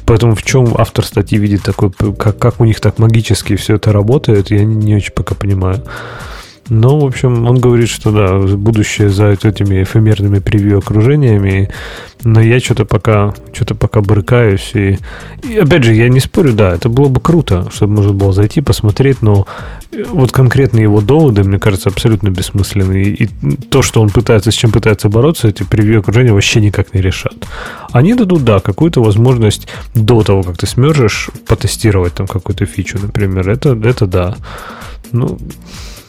поэтому 0.05 0.35
в 0.35 0.43
чем 0.43 0.75
автор 0.77 1.05
статьи 1.07 1.39
видит 1.39 1.63
такой, 1.63 1.93
как, 1.93 2.39
как 2.39 2.61
у 2.61 2.65
них 2.65 2.81
так 2.81 2.99
магически 2.99 3.55
все 3.55 3.77
это 3.77 3.93
работает, 3.93 4.51
я 4.51 4.65
не, 4.65 4.75
не 4.75 4.97
очень 4.97 5.13
пока 5.13 5.37
понимаю. 5.37 5.83
Ну, 6.69 6.99
в 6.99 7.05
общем, 7.05 7.47
он 7.47 7.59
говорит, 7.59 7.89
что 7.89 8.11
да, 8.11 8.57
будущее 8.57 9.11
за 9.11 9.27
этими 9.29 9.83
эфемерными 9.83 10.39
превью 10.39 10.79
окружениями, 10.79 11.69
но 12.23 12.41
я 12.41 12.59
что-то 12.59 12.87
пока, 12.87 13.35
что-то 13.53 13.75
пока 13.75 14.01
брыкаюсь. 14.01 14.71
И, 14.75 14.99
и 15.43 15.59
опять 15.59 15.85
же, 15.85 15.93
я 15.93 16.09
не 16.09 16.21
спорю, 16.21 16.55
да, 16.55 16.73
это 16.73 16.89
было 16.89 17.09
бы 17.09 17.21
круто, 17.21 17.69
чтобы 17.71 17.95
можно 17.95 18.13
было 18.15 18.33
зайти, 18.33 18.63
посмотреть, 18.63 19.21
но 19.21 19.47
вот 20.09 20.33
конкретно 20.33 20.81
его 20.81 21.03
доводы, 21.03 21.45
мне 21.45 21.59
кажется, 21.59 21.91
абсолютно 21.91 22.31
бессмысленные. 22.31 23.09
И 23.11 23.29
то, 23.69 23.83
что 23.83 24.01
он 24.01 24.09
пытается, 24.09 24.51
с 24.51 24.55
чем 24.55 24.73
пытается 24.73 25.11
бороться, 25.11 25.49
эти 25.49 25.65
превью 25.65 26.01
окружения 26.01 26.33
вообще 26.33 26.61
никак 26.61 26.95
не 26.95 27.03
решат. 27.03 27.35
Они 27.93 28.15
дадут, 28.15 28.43
да, 28.45 28.61
какую-то 28.61 29.03
возможность 29.03 29.69
до 29.95 30.23
того, 30.23 30.43
как 30.43 30.57
ты 30.57 30.67
смержишь, 30.67 31.29
потестировать 31.47 32.15
там 32.15 32.27
какую-то 32.27 32.65
фичу, 32.65 32.99
например. 33.01 33.49
Это, 33.51 33.79
это 33.85 34.07
да. 34.07 34.37
Ну, 35.13 35.39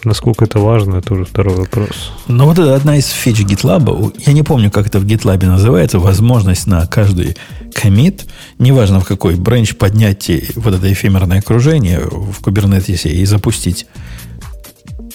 Насколько 0.05 0.45
это 0.45 0.59
важно, 0.59 0.97
это 0.97 1.15
уже 1.15 1.25
второй 1.25 1.55
вопрос. 1.55 2.11
Но 2.27 2.45
вот 2.45 2.59
это 2.59 2.75
одна 2.75 2.95
из 2.95 3.07
фич 3.07 3.41
GitLab. 3.41 4.13
Я 4.25 4.33
не 4.33 4.43
помню, 4.43 4.69
как 4.69 4.85
это 4.85 4.99
в 4.99 5.05
GitLab 5.05 5.43
называется. 5.45 5.97
Возможность 5.97 6.67
на 6.67 6.85
каждый 6.85 7.35
комит, 7.73 8.25
неважно 8.59 8.99
в 8.99 9.05
какой 9.05 9.35
бренч, 9.35 9.75
поднять 9.75 10.29
вот 10.55 10.75
это 10.75 10.93
эфемерное 10.93 11.39
окружение 11.39 12.01
в 12.01 12.39
Kubernetes 12.41 13.09
и 13.09 13.25
запустить 13.25 13.87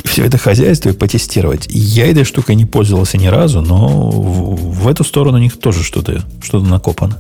все 0.05 0.25
это 0.25 0.39
хозяйство 0.39 0.89
и 0.89 0.93
потестировать. 0.93 1.67
Я 1.69 2.07
этой 2.11 2.25
штукой 2.25 2.57
не 2.57 2.67
пользовался 2.67 3.17
ни 3.17 3.29
разу, 3.29 3.61
но 3.63 4.11
в, 4.11 4.83
в 4.83 4.89
эту 4.89 5.05
сторону 5.05 5.39
у 5.39 5.41
них 5.41 5.59
тоже 5.59 5.85
что-то 5.85 6.25
что 6.43 6.61
накопано. 6.61 7.17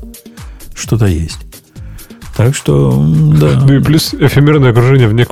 Что-то 0.74 1.06
есть. 1.06 1.38
Так 2.40 2.54
что, 2.54 2.90
да. 3.38 3.62
Ну 3.66 3.74
и 3.74 3.82
плюс 3.82 4.14
эфемерное 4.14 4.70
окружение 4.70 5.08
вне. 5.08 5.26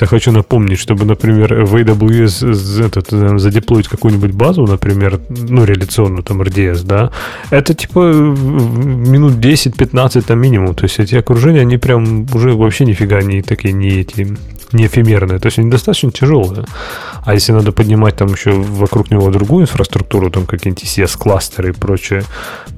Я 0.00 0.06
хочу 0.06 0.30
напомнить, 0.30 0.78
чтобы, 0.78 1.04
например, 1.04 1.64
в 1.64 1.74
AWS 1.74 2.86
этот, 2.86 3.12
э, 3.12 3.38
задеплоить 3.38 3.88
какую-нибудь 3.88 4.30
базу, 4.30 4.64
например, 4.64 5.18
ну, 5.28 5.64
реляционную, 5.64 6.22
там, 6.22 6.42
RDS, 6.42 6.84
да, 6.84 7.10
это 7.50 7.74
типа 7.74 8.12
минут 8.12 9.32
10-15 9.32 10.22
там 10.22 10.38
минимум. 10.38 10.76
То 10.76 10.84
есть 10.84 11.00
эти 11.00 11.16
окружения, 11.16 11.62
они 11.62 11.76
прям 11.76 12.28
уже 12.32 12.52
вообще 12.52 12.84
нифига 12.84 13.20
не 13.22 13.42
такие, 13.42 13.74
не 13.74 13.88
эти 13.88 14.36
не 14.72 14.86
эфемерные, 14.86 15.38
то 15.38 15.46
есть 15.46 15.58
они 15.58 15.70
достаточно 15.70 16.10
тяжелые. 16.10 16.64
А 17.24 17.34
если 17.34 17.52
надо 17.52 17.72
поднимать 17.72 18.16
там 18.16 18.28
еще 18.28 18.52
вокруг 18.52 19.10
него 19.10 19.30
другую 19.30 19.62
инфраструктуру, 19.62 20.30
там 20.30 20.46
какие-нибудь 20.46 20.84
CS-кластеры 20.84 21.70
и 21.70 21.72
прочее, 21.72 22.24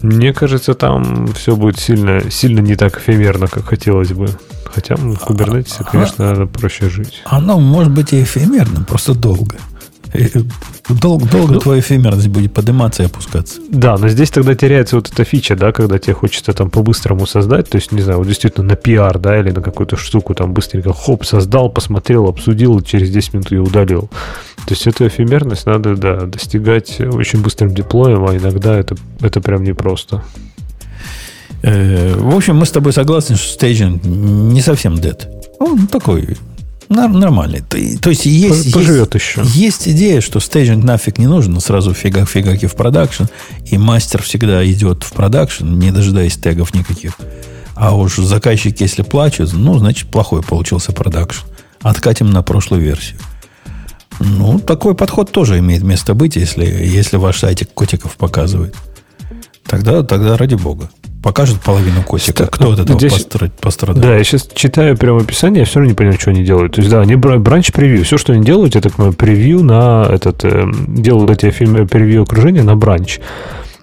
мне 0.03 0.33
кажется, 0.33 0.75
там 0.75 1.27
все 1.29 1.57
будет 1.57 1.79
сильно, 1.79 2.31
сильно 2.31 2.61
не 2.61 2.77
так 2.77 2.99
эфемерно, 2.99 3.49
как 3.49 3.67
хотелось 3.67 4.13
бы. 4.13 4.29
Хотя 4.65 4.97
в 4.97 5.15
Kubernetes, 5.15 5.85
конечно, 5.91 6.27
надо 6.27 6.47
проще 6.47 6.91
жить. 6.91 7.23
Оно 7.25 7.59
может 7.59 7.93
быть 7.93 8.13
и 8.13 8.23
эфемерным, 8.23 8.85
просто 8.85 9.15
долго. 9.15 9.57
Долго, 10.89 11.27
долго 11.27 11.55
ну, 11.55 11.61
твоя 11.61 11.81
эфемерность 11.81 12.29
будет 12.29 12.55
подниматься 12.55 13.03
и 13.03 13.07
опускаться. 13.07 13.61
Да, 13.69 13.97
но 13.97 14.09
здесь 14.09 14.31
тогда 14.31 14.55
теряется 14.55 14.97
вот 14.97 15.11
эта 15.13 15.25
фича, 15.25 15.57
да, 15.57 15.73
когда 15.73 15.99
тебе 15.99 16.15
хочется 16.15 16.53
там 16.53 16.71
по-быстрому 16.71 17.27
создать, 17.27 17.69
то 17.69 17.77
есть, 17.77 17.93
не 17.93 18.03
знаю, 18.03 18.19
вот 18.19 18.29
действительно 18.29 18.67
на 18.67 18.77
пиар, 18.77 19.19
да, 19.19 19.39
или 19.39 19.51
на 19.51 19.63
какую-то 19.63 19.97
штуку 19.97 20.35
там 20.35 20.53
быстренько 20.53 20.93
хоп, 20.93 21.25
создал, 21.25 21.71
посмотрел, 21.71 22.29
обсудил, 22.29 22.81
через 22.83 23.11
10 23.11 23.35
минут 23.35 23.51
ее 23.51 23.63
удалил. 23.63 24.09
То 24.67 24.75
есть 24.75 24.87
эту 24.87 25.07
эфемерность 25.07 25.67
надо, 25.67 25.97
да, 25.97 26.21
достигать 26.21 27.01
очень 27.01 27.43
быстрым 27.43 27.75
диплоем, 27.75 28.25
а 28.25 28.37
иногда 28.37 28.79
это, 28.79 28.97
это 29.21 29.41
прям 29.41 29.65
непросто. 29.65 30.23
Э, 31.63 32.15
в 32.17 32.35
общем, 32.35 32.57
мы 32.57 32.67
с 32.67 32.71
тобой 32.71 32.93
согласны, 32.93 33.37
что 33.37 33.49
стейджинг 33.55 34.05
не 34.05 34.61
совсем 34.61 34.95
dead. 34.95 35.27
Он 35.59 35.87
такой 35.87 36.37
Нормальный. 36.89 37.61
То 37.61 38.11
есть 38.11 38.27
есть, 38.27 38.73
Поживет 38.73 39.15
есть, 39.15 39.27
еще. 39.27 39.43
есть 39.45 39.89
идея, 39.89 40.21
что 40.21 40.41
staging 40.41 40.85
нафиг 40.85 41.19
не 41.19 41.27
нужен, 41.27 41.59
сразу 41.61 41.95
фигак-фигак 41.95 42.29
и 42.29 42.67
в 42.67 42.75
production, 42.75 43.25
и 43.65 43.77
мастер 43.79 44.23
всегда 44.23 44.65
идет 44.71 45.03
в 45.03 45.13
production, 45.13 45.67
не 45.67 45.91
дожидаясь 45.91 46.37
тегов 46.37 46.75
никаких. 46.75 47.15
А 47.75 47.95
уж 47.95 48.17
заказчик, 48.17 48.81
если 48.81 49.03
плачет, 49.03 49.53
ну, 49.53 49.79
значит, 49.79 50.09
плохой 50.11 50.43
получился 50.43 50.93
production. 50.93 51.45
Откатим 51.83 52.31
на 52.31 52.43
прошлую 52.43 52.83
версию. 52.83 53.19
Ну, 54.19 54.59
такой 54.59 54.95
подход 54.95 55.31
тоже 55.31 55.59
имеет 55.59 55.83
место 55.83 56.15
быть, 56.15 56.37
если, 56.37 56.65
если 56.65 57.17
ваш 57.17 57.39
сайтик 57.39 57.73
котиков 57.75 58.17
показывает. 58.17 58.75
Тогда, 59.65 60.03
тогда 60.03 60.37
ради 60.37 60.55
бога 60.55 60.91
покажет 61.27 61.61
половину 61.61 62.05
котика. 62.05 62.47
Кто 62.47 62.71
от 62.71 62.79
этого 62.79 62.97
Здесь, 63.01 63.27
пострадает? 63.61 64.01
Да, 64.01 64.17
я 64.17 64.23
сейчас 64.23 64.49
читаю 64.55 64.97
прямо 64.97 65.23
описание, 65.23 65.61
я 65.61 65.67
все 65.67 65.81
равно 65.81 65.91
не 65.91 65.97
понимаю, 65.97 66.21
что 66.21 66.31
они 66.31 66.45
делают. 66.45 66.77
То 66.77 66.81
есть, 66.81 66.89
да, 66.89 67.01
они 67.01 67.17
бранч 67.17 67.73
превью. 67.73 68.05
Все, 68.05 68.17
что 68.17 68.33
они 68.33 68.45
делают, 68.45 68.77
это 68.77 68.91
превью 69.11 69.65
на 69.65 70.07
этот... 70.09 70.45
Э, 70.45 70.71
делают 70.87 71.33
эти 71.33 71.51
фильмы 71.51 71.85
превью 71.89 72.23
окружения 72.23 72.63
на 72.63 72.77
бранч. 72.77 73.19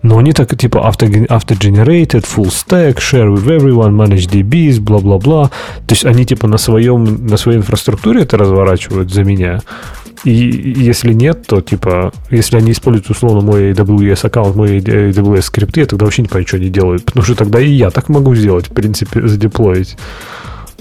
Но 0.03 0.17
они 0.17 0.33
так 0.33 0.55
типа 0.57 0.77
auto, 0.77 1.27
auto-generated, 1.27 2.25
full 2.25 2.49
stack, 2.49 2.97
share 2.97 3.33
with 3.33 3.45
everyone, 3.45 3.95
manage 3.95 4.29
DBs, 4.29 4.81
бла-бла-бла. 4.81 5.49
То 5.87 5.93
есть 5.93 6.05
они 6.05 6.25
типа 6.25 6.47
на, 6.47 6.57
своем, 6.57 7.25
на 7.25 7.37
своей 7.37 7.57
инфраструктуре 7.57 8.23
это 8.23 8.37
разворачивают 8.37 9.11
за 9.11 9.23
меня. 9.23 9.61
И 10.25 10.31
если 10.77 11.13
нет, 11.13 11.47
то 11.47 11.61
типа, 11.61 12.13
если 12.29 12.57
они 12.57 12.71
используют 12.71 13.09
условно 13.09 13.41
мой 13.41 13.71
AWS 13.71 14.25
аккаунт, 14.27 14.55
мой 14.55 14.79
AWS 14.79 15.41
скрипты, 15.41 15.81
я 15.81 15.85
тогда 15.85 16.05
вообще 16.05 16.21
не 16.21 16.27
понимаю, 16.27 16.47
что 16.47 16.57
они 16.57 16.69
делают. 16.69 17.05
Потому 17.05 17.23
что 17.23 17.35
тогда 17.35 17.61
и 17.61 17.71
я 17.71 17.89
так 17.89 18.09
могу 18.09 18.35
сделать, 18.35 18.67
в 18.67 18.73
принципе, 18.73 19.25
задеплоить. 19.25 19.97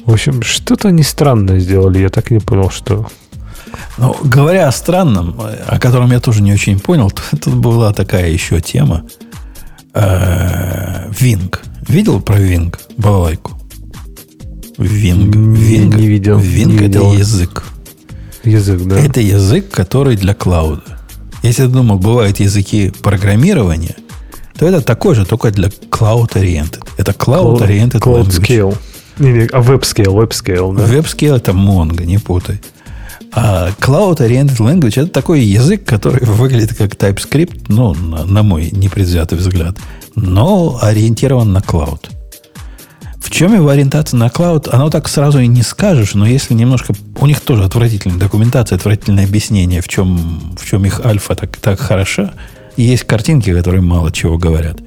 В 0.04 0.12
общем, 0.12 0.42
что-то 0.42 0.88
они 0.88 1.04
странное 1.04 1.60
сделали. 1.60 2.00
Я 2.00 2.08
так 2.08 2.30
и 2.30 2.34
не 2.34 2.40
понял, 2.40 2.70
что. 2.70 3.06
Ну, 3.98 4.16
говоря 4.24 4.68
о 4.68 4.72
странном, 4.72 5.36
о 5.38 5.78
котором 5.78 6.12
я 6.12 6.20
тоже 6.20 6.42
не 6.42 6.52
очень 6.52 6.78
понял, 6.78 7.10
тут 7.10 7.54
была 7.54 7.92
такая 7.92 8.30
еще 8.30 8.60
тема. 8.60 9.04
Wing. 9.94 11.62
Видел 11.88 12.20
про 12.20 12.38
Wing? 12.38 12.80
Балалайку. 12.96 13.52
Wing. 14.78 15.36
Wing. 15.36 15.96
Не 15.96 16.06
видел. 16.06 16.38
Wing 16.38 16.80
это 16.80 17.00
язык. 17.00 17.64
Язык, 18.44 18.82
да. 18.82 18.98
Это 18.98 19.20
язык, 19.20 19.70
который 19.70 20.16
для 20.16 20.34
cloud 20.34 20.69
а. 20.69 20.82
Если 21.42 21.64
ты 21.64 21.68
думал, 21.68 21.98
бывают 21.98 22.40
языки 22.40 22.92
программирования, 23.02 23.96
то 24.58 24.66
это 24.66 24.80
такой 24.80 25.14
же, 25.14 25.26
только 25.26 25.50
для 25.50 25.68
cloud-oriented. 25.68 26.84
Это 26.96 27.12
cloud-oriented 27.12 28.00
cloud, 28.00 28.26
cloud 28.26 28.28
scale. 28.28 28.76
Не, 29.18 29.32
не, 29.32 29.40
а 29.46 29.60
web 29.60 29.82
scale, 29.82 30.74
да? 30.74 30.86
Scale 30.86 31.36
это 31.36 31.52
Mongo, 31.52 32.04
не 32.04 32.18
путай. 32.18 32.60
А 33.34 33.70
Cloud 33.80 34.18
Oriented 34.18 34.58
Language 34.58 35.02
это 35.02 35.10
такой 35.10 35.40
язык, 35.40 35.84
который 35.84 36.24
выглядит 36.26 36.76
как 36.76 36.94
TypeScript, 36.94 37.64
ну, 37.68 37.94
на, 37.94 38.24
на 38.24 38.42
мой 38.42 38.70
непредвзятый 38.70 39.38
взгляд, 39.38 39.78
но 40.14 40.78
ориентирован 40.80 41.52
на 41.52 41.58
Cloud. 41.58 42.10
В 43.22 43.30
чем 43.30 43.54
его 43.54 43.70
ориентация 43.70 44.18
на 44.18 44.28
клауд, 44.28 44.68
оно 44.68 44.90
так 44.90 45.08
сразу 45.08 45.38
и 45.38 45.46
не 45.46 45.62
скажешь, 45.62 46.12
но 46.12 46.26
если 46.26 46.52
немножко... 46.52 46.92
У 47.18 47.26
них 47.26 47.40
тоже 47.40 47.64
отвратительная 47.64 48.18
документация, 48.18 48.76
отвратительное 48.76 49.24
объяснение, 49.24 49.80
в 49.80 49.88
чем, 49.88 50.54
в 50.58 50.66
чем 50.66 50.84
их 50.84 51.00
альфа 51.06 51.34
так, 51.34 51.56
так 51.56 51.80
хороша. 51.80 52.32
И 52.76 52.82
есть 52.82 53.04
картинки, 53.04 53.54
которые 53.54 53.80
мало 53.80 54.12
чего 54.12 54.36
говорят. 54.36 54.80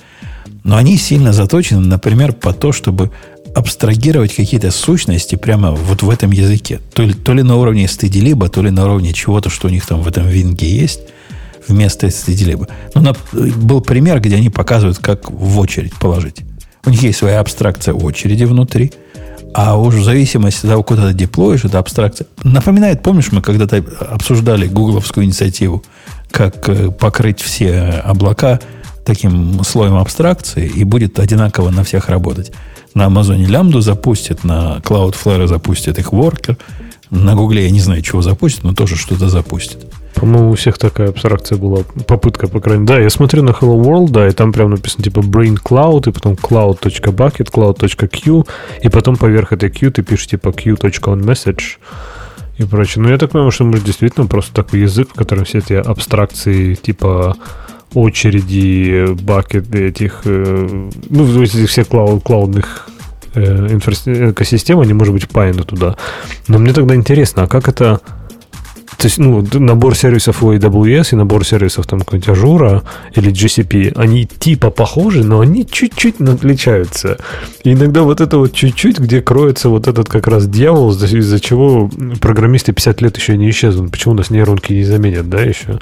Но 0.63 0.76
они 0.76 0.97
сильно 0.97 1.34
заточены, 1.34 1.81
например, 1.81 2.34
по 2.34 2.53
то, 2.53 2.72
чтобы 2.72 3.11
абстрагировать 3.56 4.36
какие-то 4.36 4.69
сущности 4.69 5.36
прямо 5.36 5.72
вот 5.72 6.03
в 6.03 6.10
этом 6.10 6.32
языке. 6.32 6.82
То 6.94 7.03
ли, 7.03 7.14
то 7.14 7.34
ли 7.34 7.41
на 7.41 7.56
уровне 7.56 7.88
стыдилиба, 7.88 8.49
то 8.49 8.61
ли 8.61 8.69
на 8.69 8.86
уровне 8.86 9.14
чего-то, 9.14 9.49
что 9.49 9.68
у 9.68 9.72
них 9.72 9.86
там 9.86 10.02
в 10.02 10.07
этом 10.07 10.27
винге 10.27 10.68
есть, 10.68 10.99
вместо 11.65 12.10
стыдилиба. 12.10 12.68
Ну, 12.94 13.02
на, 13.02 13.15
был 13.32 13.80
пример, 13.80 14.19
где 14.19 14.36
они 14.36 14.49
показывают, 14.49 14.98
как 14.99 15.32
в 15.32 15.57
очередь 15.57 15.94
положить. 15.94 16.41
У 16.86 16.90
них 16.90 17.02
есть 17.02 17.18
своя 17.18 17.40
абстракция 17.40 17.94
очереди 17.94 18.44
внутри, 18.44 18.91
а 19.53 19.77
уж 19.77 19.95
в 19.95 20.03
зависимости 20.03 20.65
от 20.65 20.72
того, 20.72 20.84
куда 20.84 21.07
ты 21.07 21.14
деплоишь, 21.14 21.64
эта 21.64 21.80
абстракция... 21.80 22.27
Напоминает, 22.44 23.02
помнишь, 23.02 23.32
мы 23.32 23.41
когда-то 23.41 23.77
обсуждали 24.10 24.68
гугловскую 24.68 25.26
инициативу, 25.26 25.82
как 26.30 26.68
э, 26.68 26.91
покрыть 26.91 27.40
все 27.40 28.03
облака 28.03 28.60
таким 29.06 29.64
слоем 29.64 29.95
абстракции, 29.95 30.68
и 30.68 30.84
будет 30.84 31.19
одинаково 31.19 31.69
на 31.69 31.86
всех 31.86 32.10
работать. 32.10 32.52
На 32.95 33.07
Амазоне 33.07 33.45
лямбду 33.45 33.81
запустит, 33.81 34.45
на 34.45 34.77
Cloudflare 34.77 35.47
запустит 35.47 35.99
их 35.99 36.13
Worker, 36.13 36.57
на 37.09 37.35
Гугле 37.35 37.65
я 37.65 37.69
не 37.69 37.81
знаю, 37.81 38.01
чего 38.01 38.22
запустит, 38.22 38.63
но 38.63 38.73
тоже 38.73 38.95
что-то 38.95 39.30
запустит. 39.30 39.85
По-моему, 40.15 40.51
у 40.51 40.55
всех 40.55 40.77
такая 40.77 41.09
абстракция 41.09 41.57
была, 41.57 41.84
попытка, 42.07 42.47
по 42.47 42.61
крайней 42.61 42.84
мере. 42.84 42.95
Да, 42.95 43.03
я 43.03 43.09
смотрю 43.09 43.43
на 43.43 43.49
Hello 43.49 43.77
World, 43.84 44.11
да, 44.11 44.30
и 44.30 44.31
там 44.31 44.53
прям 44.53 44.69
написано 44.69 45.03
типа 45.03 45.19
Brain 45.19 45.57
Cloud, 45.61 46.09
и 46.09 46.13
потом 46.13 46.34
cloud.bucket, 46.35 47.51
cloud.q, 47.51 48.43
и 48.81 48.89
потом 48.89 49.17
поверх 49.17 49.51
этой 49.51 49.69
q 49.69 49.91
ты 49.91 50.01
пишешь 50.01 50.27
типа 50.27 50.53
q.onMessage 50.53 51.77
и 52.57 52.63
прочее. 52.63 53.03
Ну, 53.03 53.09
я 53.09 53.17
так 53.17 53.31
понимаю, 53.31 53.51
что 53.51 53.65
мы 53.65 53.80
действительно 53.80 54.26
просто 54.26 54.53
такой 54.53 54.80
язык, 54.80 55.09
в 55.09 55.15
котором 55.15 55.43
все 55.43 55.57
эти 55.57 55.73
абстракции 55.73 56.76
типа 56.76 57.35
очереди, 57.95 59.07
бакеты 59.22 59.88
этих, 59.88 60.22
э, 60.26 60.89
ну, 61.09 61.41
этих 61.41 61.69
всех 61.69 61.88
клауд, 61.88 62.23
клаудных 62.23 62.89
э, 63.34 63.67
экосистем, 63.67 64.80
они, 64.80 64.93
может 64.93 65.13
быть, 65.13 65.23
впаяны 65.23 65.63
туда. 65.63 65.95
Но 66.47 66.59
мне 66.59 66.73
тогда 66.73 66.95
интересно, 66.95 67.43
а 67.43 67.47
как 67.47 67.67
это 67.67 68.01
то 68.97 69.07
есть, 69.07 69.17
ну, 69.17 69.45
набор 69.53 69.95
сервисов 69.95 70.43
у 70.43 70.53
AWS 70.53 71.09
и 71.11 71.15
набор 71.15 71.45
сервисов 71.45 71.85
там 71.85 71.99
какой-нибудь 71.99 72.30
Azure 72.30 72.84
или 73.13 73.31
GCP, 73.31 73.93
они 73.95 74.26
типа 74.26 74.69
похожи, 74.69 75.23
но 75.23 75.41
они 75.41 75.67
чуть-чуть 75.69 76.22
отличаются. 76.22 77.17
И 77.63 77.73
иногда 77.73 78.03
вот 78.03 78.22
это 78.22 78.38
вот 78.38 78.53
чуть-чуть, 78.53 78.99
где 78.99 79.22
кроется 79.22 79.69
вот 79.69 79.88
этот 79.88 80.07
как 80.07 80.27
раз 80.27 80.47
дьявол, 80.47 80.91
из-за 80.91 81.39
чего 81.39 81.89
программисты 82.22 82.72
50 82.73 83.01
лет 83.01 83.17
еще 83.17 83.38
не 83.38 83.49
исчезнут. 83.49 83.91
Почему 83.91 84.13
у 84.13 84.17
нас 84.17 84.30
нейронки 84.30 84.73
не 84.73 84.84
заменят, 84.84 85.30
да, 85.30 85.41
еще? 85.41 85.80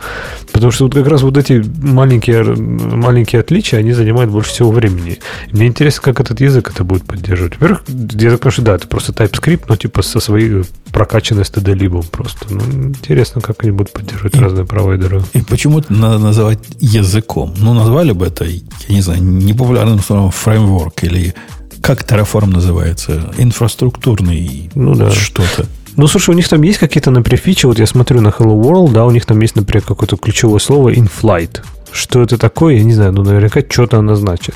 Потому 0.52 0.72
что 0.72 0.86
вот 0.86 0.94
как 0.94 1.08
раз 1.08 1.22
вот 1.22 1.38
эти 1.38 1.64
маленькие, 1.82 2.44
маленькие 2.44 3.42
отличия, 3.42 3.80
они 3.80 3.94
занимают 3.94 4.32
больше 4.32 4.50
всего 4.52 4.72
времени. 4.72 5.20
И 5.52 5.56
мне 5.56 5.68
интересно, 5.68 6.02
как 6.02 6.20
этот 6.20 6.42
язык 6.42 6.72
это 6.74 6.84
будет 6.84 7.04
поддерживать. 7.04 7.54
Во-первых, 7.60 7.84
я 7.88 8.32
так 8.32 8.40
понимаю, 8.40 8.52
что 8.52 8.62
да, 8.62 8.76
это 8.76 8.88
просто 8.88 9.12
TypeScript, 9.12 9.66
но 9.68 9.76
типа 9.76 10.02
со 10.02 10.20
своей 10.20 10.64
прокачанной 10.94 11.44
стд 11.44 11.68
просто. 12.12 12.46
Ну, 12.50 12.62
интересно, 12.90 13.42
как 13.42 13.64
они 13.64 13.72
будут 13.72 13.92
поддерживать 13.92 14.36
и, 14.36 14.40
разные 14.40 14.66
провайдеры. 14.66 15.22
И 15.34 15.42
почему-то 15.42 15.92
надо 15.92 16.20
называть 16.20 16.60
языком. 16.80 17.54
Ну, 17.58 17.74
назвали 17.74 18.14
бы 18.14 18.28
это, 18.28 18.46
я 18.46 18.62
не 18.88 19.02
знаю, 19.02 19.22
непопулярным 19.24 20.00
словом 20.00 20.32
фреймворк 20.32 21.04
или 21.04 21.34
как 21.82 22.04
Terraform 22.04 22.48
называется? 22.48 23.34
Инфраструктурный 23.38 24.72
ну, 24.74 24.96
да. 24.96 25.12
что-то. 25.12 25.66
Ну, 25.98 26.08
слушай, 26.08 26.30
у 26.30 26.34
них 26.34 26.48
там 26.48 26.62
есть 26.62 26.80
какие-то, 26.80 27.12
например, 27.12 27.40
фичи. 27.40 27.66
Вот 27.66 27.78
я 27.78 27.86
смотрю 27.86 28.22
на 28.22 28.30
Hello 28.30 28.60
World, 28.60 28.94
да, 28.94 29.06
у 29.06 29.12
них 29.12 29.26
там 29.26 29.42
есть, 29.42 29.56
например, 29.56 29.84
какое-то 29.84 30.16
ключевое 30.16 30.60
слово 30.60 30.94
in-flight. 30.94 31.62
Что 31.92 32.24
это 32.24 32.38
такое, 32.38 32.76
я 32.76 32.84
не 32.84 32.94
знаю, 32.94 33.12
но 33.12 33.22
наверняка 33.24 33.62
что-то 33.68 34.00
оно 34.00 34.16
значит. 34.16 34.56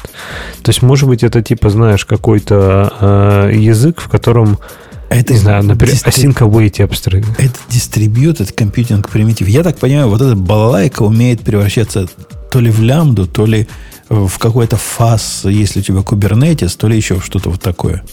То 0.63 0.69
есть, 0.69 0.81
может 0.81 1.07
быть, 1.07 1.23
это 1.23 1.43
типа, 1.43 1.69
знаешь, 1.69 2.05
какой-то 2.05 2.93
э, 2.99 3.51
язык, 3.55 4.01
в 4.01 4.09
котором 4.09 4.57
это, 5.09 5.33
не 5.33 5.39
знаю, 5.39 5.63
например, 5.63 5.93
дистри... 5.93 6.09
осинка 6.09 6.45
wait 6.45 6.77
abstract. 6.77 7.25
Это 7.37 7.55
distributed 7.69 8.53
computing 8.53 9.09
примитив. 9.09 9.47
Я 9.47 9.63
так 9.63 9.77
понимаю, 9.77 10.09
вот 10.09 10.21
эта 10.21 10.35
балалайка 10.35 11.03
умеет 11.03 11.41
превращаться 11.41 12.07
то 12.51 12.59
ли 12.59 12.69
в 12.69 12.81
лямбду, 12.81 13.27
то 13.27 13.45
ли 13.45 13.67
в 14.09 14.37
какой-то 14.37 14.77
фаз, 14.77 15.43
если 15.45 15.79
у 15.79 15.83
тебя 15.83 16.01
кубернетис, 16.01 16.75
то 16.75 16.87
ли 16.87 16.95
еще 16.95 17.19
что-то 17.19 17.49
вот 17.49 17.61
такое. 17.61 18.03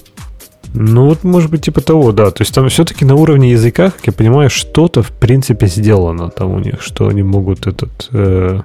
Ну, 0.72 1.06
вот, 1.06 1.22
может 1.22 1.50
быть, 1.50 1.62
типа 1.62 1.80
того, 1.80 2.10
да. 2.10 2.30
То 2.32 2.42
есть 2.42 2.52
там 2.52 2.68
все-таки 2.68 3.04
на 3.04 3.14
уровне 3.14 3.52
языка, 3.52 3.90
как 3.90 4.06
я 4.06 4.12
понимаю, 4.12 4.50
что-то, 4.50 5.02
в 5.02 5.12
принципе, 5.12 5.68
сделано 5.68 6.30
там 6.30 6.50
у 6.50 6.58
них, 6.58 6.82
что 6.82 7.06
они 7.06 7.22
могут 7.22 7.68
этот 7.68 8.08
э, 8.12 8.60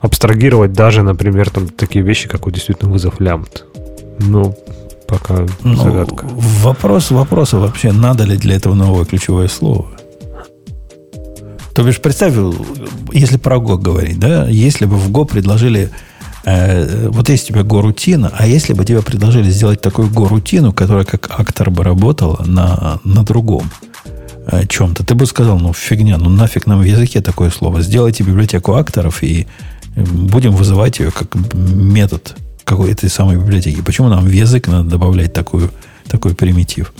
абстрагировать 0.00 0.72
даже, 0.72 1.02
например, 1.02 1.50
там 1.50 1.68
такие 1.68 2.04
вещи, 2.04 2.28
как 2.28 2.46
вот 2.46 2.54
действительно 2.54 2.90
вызов 2.90 3.20
лямбд. 3.20 3.64
Ну, 4.18 4.56
пока 5.06 5.46
ну, 5.62 5.76
загадка. 5.76 6.26
Вопрос 6.62 7.10
вопроса 7.10 7.58
вообще, 7.58 7.92
надо 7.92 8.24
ли 8.24 8.36
для 8.36 8.56
этого 8.56 8.74
новое 8.74 9.04
ключевое 9.04 9.48
слово? 9.48 9.86
То 11.74 11.82
бишь, 11.82 12.00
представь, 12.00 12.34
если 13.12 13.38
про 13.38 13.56
Go 13.56 13.78
говорить, 13.78 14.18
да, 14.18 14.46
если 14.48 14.84
бы 14.84 14.96
в 14.96 15.10
Go 15.10 15.26
предложили, 15.26 15.90
э, 16.44 17.08
вот 17.08 17.28
есть 17.30 17.50
у 17.50 17.54
тебя 17.54 17.62
Go-рутина, 17.62 18.30
а 18.36 18.46
если 18.46 18.74
бы 18.74 18.84
тебе 18.84 19.00
предложили 19.00 19.50
сделать 19.50 19.80
такую 19.80 20.08
Go-рутину, 20.08 20.72
которая 20.72 21.04
как 21.04 21.30
актор 21.30 21.70
бы 21.70 21.82
работала 21.82 22.42
на, 22.44 23.00
на 23.04 23.22
другом 23.24 23.70
э, 24.46 24.66
чем-то, 24.66 25.04
ты 25.04 25.14
бы 25.14 25.24
сказал, 25.24 25.58
ну, 25.58 25.72
фигня, 25.72 26.18
ну, 26.18 26.28
нафиг 26.28 26.66
нам 26.66 26.80
в 26.80 26.84
языке 26.84 27.22
такое 27.22 27.50
слово. 27.50 27.80
Сделайте 27.80 28.22
библиотеку 28.22 28.74
акторов 28.74 29.22
и 29.22 29.46
будем 29.96 30.52
вызывать 30.52 30.98
ее 30.98 31.10
как 31.10 31.34
метод 31.54 32.36
какой-то 32.64 33.08
самой 33.08 33.36
библиотеки. 33.36 33.82
Почему 33.82 34.08
нам 34.08 34.24
в 34.24 34.30
язык 34.30 34.68
надо 34.68 34.90
добавлять 34.90 35.32
такую, 35.32 35.70
такой 36.08 36.34
примитив? 36.34 36.92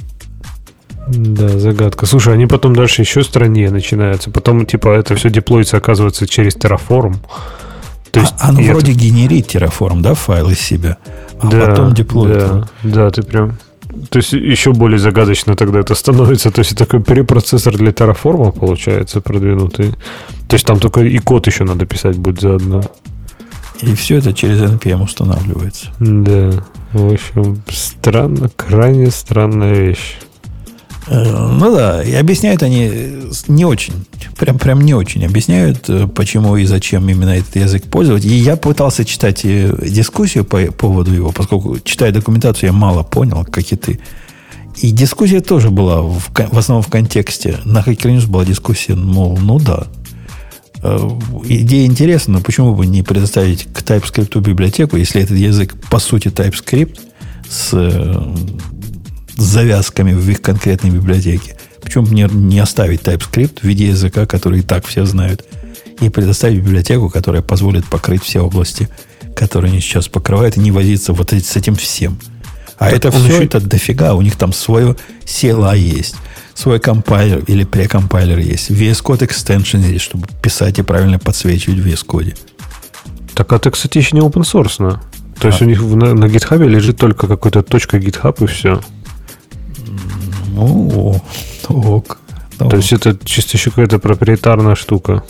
Да, 1.08 1.58
загадка. 1.58 2.06
Слушай, 2.06 2.34
они 2.34 2.46
потом 2.46 2.74
дальше 2.74 3.02
еще 3.02 3.22
страннее 3.22 3.70
начинаются. 3.70 4.30
Потом, 4.30 4.66
типа, 4.66 4.88
это 4.90 5.16
все 5.16 5.30
деплоится, 5.30 5.76
оказывается, 5.76 6.26
через 6.26 6.56
Terraform. 6.56 7.16
То 8.12 8.20
есть, 8.20 8.34
а, 8.38 8.50
оно 8.50 8.60
это... 8.60 8.72
вроде 8.72 8.92
генерит 8.92 9.54
Terraform, 9.54 10.00
да, 10.00 10.14
файл 10.14 10.50
из 10.50 10.60
себя, 10.60 10.98
а 11.40 11.48
да, 11.48 11.66
потом 11.66 11.94
деплоит. 11.94 12.38
Да, 12.38 12.68
да, 12.82 13.10
ты 13.10 13.22
прям... 13.22 13.58
То 14.10 14.18
есть 14.18 14.32
еще 14.32 14.72
более 14.72 14.98
загадочно 14.98 15.54
тогда 15.56 15.80
это 15.80 15.94
становится. 15.94 16.50
То 16.50 16.60
есть 16.60 16.76
такой 16.76 17.00
препроцессор 17.00 17.76
для 17.76 17.90
Terraform 17.90 18.58
получается 18.58 19.20
продвинутый. 19.20 19.92
То 20.48 20.54
есть 20.54 20.64
там 20.64 20.78
только 20.78 21.00
и 21.00 21.18
код 21.18 21.46
еще 21.46 21.64
надо 21.64 21.84
писать 21.84 22.16
будет 22.16 22.40
заодно. 22.40 22.82
И 23.82 23.94
все 23.94 24.18
это 24.18 24.32
через 24.32 24.60
NPM 24.60 25.02
устанавливается. 25.02 25.88
Да. 25.98 26.64
В 26.92 27.12
общем, 27.12 27.62
странно, 27.68 28.50
крайне 28.56 29.10
странная 29.10 29.74
вещь. 29.74 30.16
Э, 31.08 31.48
ну 31.58 31.74
да, 31.74 32.02
и 32.02 32.12
объясняют 32.14 32.62
они 32.62 32.90
не 33.48 33.64
очень, 33.64 33.94
прям, 34.38 34.58
прям 34.58 34.80
не 34.80 34.94
очень 34.94 35.24
объясняют, 35.24 35.88
э, 35.88 36.06
почему 36.06 36.56
и 36.56 36.64
зачем 36.64 37.08
именно 37.08 37.30
этот 37.30 37.56
язык 37.56 37.84
пользовать. 37.84 38.24
И 38.24 38.34
я 38.34 38.56
пытался 38.56 39.04
читать 39.04 39.44
э, 39.44 39.74
дискуссию 39.88 40.44
по 40.44 40.58
поводу 40.66 41.12
его, 41.12 41.32
поскольку 41.32 41.78
читая 41.80 42.12
документацию, 42.12 42.68
я 42.68 42.72
мало 42.72 43.02
понял, 43.02 43.44
как 43.44 43.72
и 43.72 43.76
ты. 43.76 44.00
И 44.76 44.90
дискуссия 44.90 45.40
тоже 45.40 45.70
была 45.70 46.02
в, 46.02 46.30
в 46.30 46.58
основном 46.58 46.82
в 46.82 46.88
контексте. 46.88 47.58
На 47.64 47.80
Hacker 47.80 48.16
News 48.16 48.26
была 48.26 48.44
дискуссия, 48.44 48.94
мол, 48.94 49.36
ну 49.38 49.58
да, 49.58 49.86
Э, 50.01 50.01
идея 50.82 51.86
интересна, 51.86 52.34
но 52.34 52.40
почему 52.40 52.74
бы 52.74 52.86
не 52.86 53.02
предоставить 53.02 53.64
к 53.72 53.82
TypeScript 53.82 54.40
библиотеку, 54.40 54.96
если 54.96 55.22
этот 55.22 55.36
язык 55.36 55.74
по 55.88 55.98
сути 55.98 56.28
TypeScript 56.28 56.98
с, 57.48 57.70
с 59.36 59.42
завязками 59.42 60.12
в 60.12 60.28
их 60.28 60.42
конкретной 60.42 60.90
библиотеке? 60.90 61.56
Почему 61.82 62.06
бы 62.06 62.14
не, 62.14 62.28
не 62.32 62.58
оставить 62.58 63.02
TypeScript 63.02 63.60
в 63.60 63.64
виде 63.64 63.86
языка, 63.86 64.26
который 64.26 64.60
и 64.60 64.62
так 64.62 64.84
все 64.84 65.04
знают, 65.04 65.44
и 66.00 66.08
предоставить 66.08 66.58
библиотеку, 66.58 67.08
которая 67.10 67.42
позволит 67.42 67.84
покрыть 67.86 68.24
все 68.24 68.40
области, 68.40 68.88
которые 69.36 69.70
они 69.70 69.80
сейчас 69.80 70.08
покрывают, 70.08 70.56
и 70.56 70.60
не 70.60 70.72
возиться 70.72 71.12
вот 71.12 71.32
с 71.32 71.56
этим 71.56 71.76
всем. 71.76 72.18
А 72.78 72.86
так 72.86 72.94
это 72.94 73.10
все 73.12 73.34
еще... 73.34 73.44
это 73.44 73.60
дофига, 73.60 74.14
у 74.14 74.22
них 74.22 74.34
там 74.34 74.52
свое 74.52 74.96
CLI 75.24 75.78
есть 75.78 76.16
свой 76.54 76.80
компайлер 76.80 77.42
или 77.46 77.64
прекомпайлер 77.64 78.38
есть. 78.38 78.70
VS 78.70 79.02
Code 79.02 79.26
Extension 79.26 79.80
есть, 79.80 80.04
чтобы 80.04 80.26
писать 80.42 80.78
и 80.78 80.82
правильно 80.82 81.18
подсвечивать 81.18 81.78
в 81.78 81.86
VS 81.86 82.06
Code. 82.06 82.36
Так, 83.34 83.52
а 83.52 83.56
это, 83.56 83.70
кстати, 83.70 83.98
еще 83.98 84.16
не 84.16 84.22
open 84.22 84.42
source, 84.42 84.78
no? 84.78 84.98
То 85.38 85.48
а. 85.48 85.50
есть 85.50 85.62
у 85.62 85.64
них 85.64 85.80
на, 85.82 86.14
на 86.14 86.26
GitHub 86.26 86.66
лежит 86.66 86.98
только 86.98 87.26
какой-то 87.26 87.62
точка 87.62 87.96
GitHub 87.98 88.44
и 88.44 88.46
все. 88.46 88.80
Ну, 90.54 91.20
ок. 91.68 92.18
Ну, 92.58 92.68
То 92.68 92.76
есть 92.76 92.92
это 92.92 93.18
чисто 93.24 93.56
еще 93.56 93.70
какая-то 93.70 93.98
проприетарная 93.98 94.74
штука. 94.74 95.24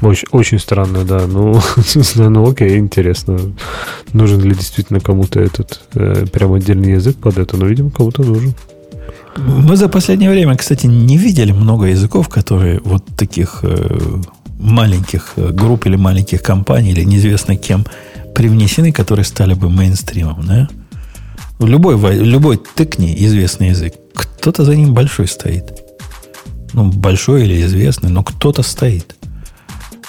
Очень, 0.00 0.28
очень 0.32 0.58
странно, 0.58 1.04
да. 1.04 1.26
Ну, 1.26 1.60
знаю, 1.84 2.30
ну 2.30 2.50
окей, 2.50 2.78
интересно. 2.78 3.38
Нужен 4.12 4.40
ли 4.40 4.54
действительно 4.54 5.00
кому-то 5.00 5.40
этот 5.40 5.82
э, 5.94 6.24
прям 6.32 6.54
отдельный 6.54 6.92
язык 6.92 7.16
под 7.16 7.38
это? 7.38 7.56
Но, 7.56 7.66
видимо, 7.66 7.90
кому-то 7.90 8.22
нужен. 8.22 8.54
Мы 9.36 9.76
за 9.76 9.88
последнее 9.88 10.30
время, 10.30 10.56
кстати, 10.56 10.86
не 10.86 11.16
видели 11.16 11.52
много 11.52 11.86
языков, 11.86 12.28
которые 12.28 12.80
вот 12.84 13.04
таких 13.16 13.60
э, 13.62 14.20
маленьких 14.58 15.32
э, 15.36 15.50
групп 15.50 15.86
или 15.86 15.96
маленьких 15.96 16.42
компаний, 16.42 16.90
или 16.90 17.04
неизвестно 17.04 17.56
кем 17.56 17.86
привнесены, 18.34 18.92
которые 18.92 19.24
стали 19.24 19.54
бы 19.54 19.70
мейнстримом, 19.70 20.46
да? 20.46 20.68
Любой, 21.60 21.96
любой 22.16 22.56
тыкни 22.56 23.14
известный 23.26 23.68
язык, 23.68 23.94
кто-то 24.14 24.64
за 24.64 24.74
ним 24.74 24.94
большой 24.94 25.28
стоит. 25.28 25.78
Ну, 26.72 26.84
большой 26.84 27.44
или 27.44 27.62
известный, 27.62 28.10
но 28.10 28.22
кто-то 28.22 28.62
стоит. 28.62 29.16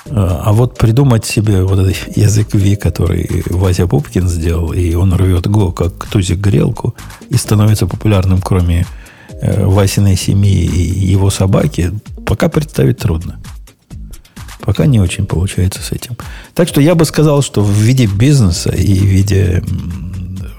А, 0.09 0.43
а 0.45 0.53
вот 0.53 0.77
придумать 0.77 1.25
себе 1.25 1.63
вот 1.63 1.79
этот 1.79 2.17
язык 2.17 2.53
V, 2.53 2.75
который 2.75 3.43
Вася 3.49 3.87
Пупкин 3.87 4.27
сделал, 4.27 4.71
и 4.73 4.93
он 4.95 5.13
рвет 5.13 5.47
Го 5.47 5.71
как 5.71 6.05
тузик 6.05 6.39
грелку, 6.39 6.95
и 7.29 7.35
становится 7.35 7.85
популярным, 7.85 8.39
кроме 8.41 8.81
э, 8.81 8.85
Васиной 9.41 10.15
семьи 10.15 10.65
и 10.65 11.05
его 11.11 11.29
собаки, 11.29 11.91
пока 12.25 12.49
представить 12.49 12.99
трудно. 12.99 13.39
Пока 14.61 14.85
не 14.85 14.99
очень 14.99 15.25
получается 15.25 15.81
с 15.81 15.91
этим. 15.91 16.15
Так 16.53 16.67
что 16.67 16.81
я 16.81 16.93
бы 16.93 17.05
сказал, 17.05 17.41
что 17.41 17.61
в 17.63 17.71
виде 17.71 18.05
бизнеса 18.05 18.69
и 18.69 18.93
в 18.93 19.03
виде 19.03 19.63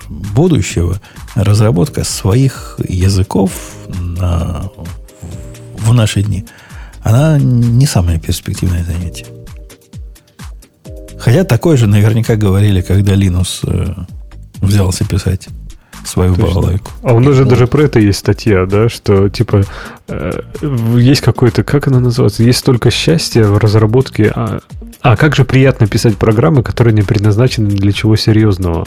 будущего 0.09 1.01
разработка 1.35 2.05
своих 2.05 2.79
языков 2.89 3.53
на, 3.89 4.71
в 5.79 5.93
наши 5.93 6.23
дни, 6.23 6.45
она 7.03 7.39
не 7.39 7.87
самое 7.87 8.19
перспективное 8.19 8.85
занятие. 8.85 9.27
Хотя 11.19 11.45
такое 11.45 11.77
же 11.77 11.87
наверняка 11.87 12.35
говорили, 12.35 12.81
когда 12.81 13.15
Линус 13.15 13.61
э, 13.65 13.95
взялся 14.61 15.05
писать 15.05 15.49
свою 16.05 16.35
балалайку. 16.35 16.91
А 17.03 17.15
у 17.15 17.20
нас 17.20 17.35
же 17.35 17.45
даже 17.45 17.66
про 17.66 17.85
это 17.85 18.01
есть 18.01 18.19
статья, 18.19 18.66
да, 18.66 18.89
что 18.89 19.29
типа 19.29 19.65
э, 20.09 20.41
есть 20.97 21.20
какой-то, 21.20 21.65
как 21.65 21.87
она 21.87 22.01
называется, 22.01 22.43
есть 22.43 22.59
столько 22.59 22.91
счастья 22.91 23.45
в 23.45 23.59
разработке. 23.59 24.33
А, 24.35 24.61
а 25.01 25.16
как 25.16 25.35
же 25.35 25.45
приятно 25.45 25.87
писать 25.87 26.16
программы, 26.16 26.62
которые 26.62 26.95
не 26.95 27.03
предназначены 27.03 27.69
для 27.69 27.93
чего 27.93 28.16
серьезного. 28.16 28.87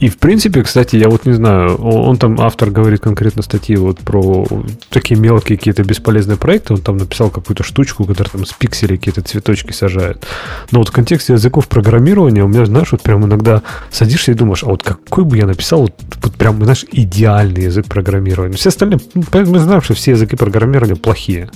И, 0.00 0.08
в 0.08 0.18
принципе, 0.18 0.62
кстати, 0.62 0.96
я 0.96 1.08
вот 1.08 1.26
не 1.26 1.32
знаю, 1.32 1.76
он, 1.76 2.08
он 2.08 2.16
там, 2.18 2.40
автор 2.40 2.70
говорит 2.70 3.00
конкретно 3.00 3.42
статьи 3.42 3.76
вот 3.76 3.98
про 3.98 4.46
такие 4.90 5.18
мелкие 5.18 5.58
какие-то 5.58 5.82
бесполезные 5.82 6.36
проекты, 6.36 6.74
он 6.74 6.80
там 6.80 6.96
написал 6.98 7.30
какую-то 7.30 7.64
штучку, 7.64 8.04
которая 8.04 8.30
там 8.30 8.46
с 8.46 8.52
пикселей 8.52 8.96
какие-то 8.96 9.22
цветочки 9.22 9.72
сажает. 9.72 10.24
Но 10.70 10.78
вот 10.78 10.88
в 10.88 10.92
контексте 10.92 11.32
языков 11.32 11.66
программирования 11.68 12.44
у 12.44 12.48
меня, 12.48 12.64
знаешь, 12.64 12.92
вот 12.92 13.02
прям 13.02 13.24
иногда 13.24 13.62
садишься 13.90 14.32
и 14.32 14.34
думаешь, 14.34 14.62
а 14.62 14.66
вот 14.66 14.82
какой 14.82 15.24
бы 15.24 15.36
я 15.36 15.46
написал 15.46 15.82
вот, 15.82 15.94
вот 16.22 16.34
прям, 16.34 16.62
знаешь, 16.62 16.84
идеальный 16.92 17.64
язык 17.64 17.86
программирования. 17.86 18.56
Все 18.56 18.68
остальные, 18.68 19.00
ну, 19.14 19.24
мы 19.32 19.58
знаем, 19.58 19.82
что 19.82 19.94
все 19.94 20.12
языки 20.12 20.36
программирования 20.36 20.96
плохие. 20.96 21.50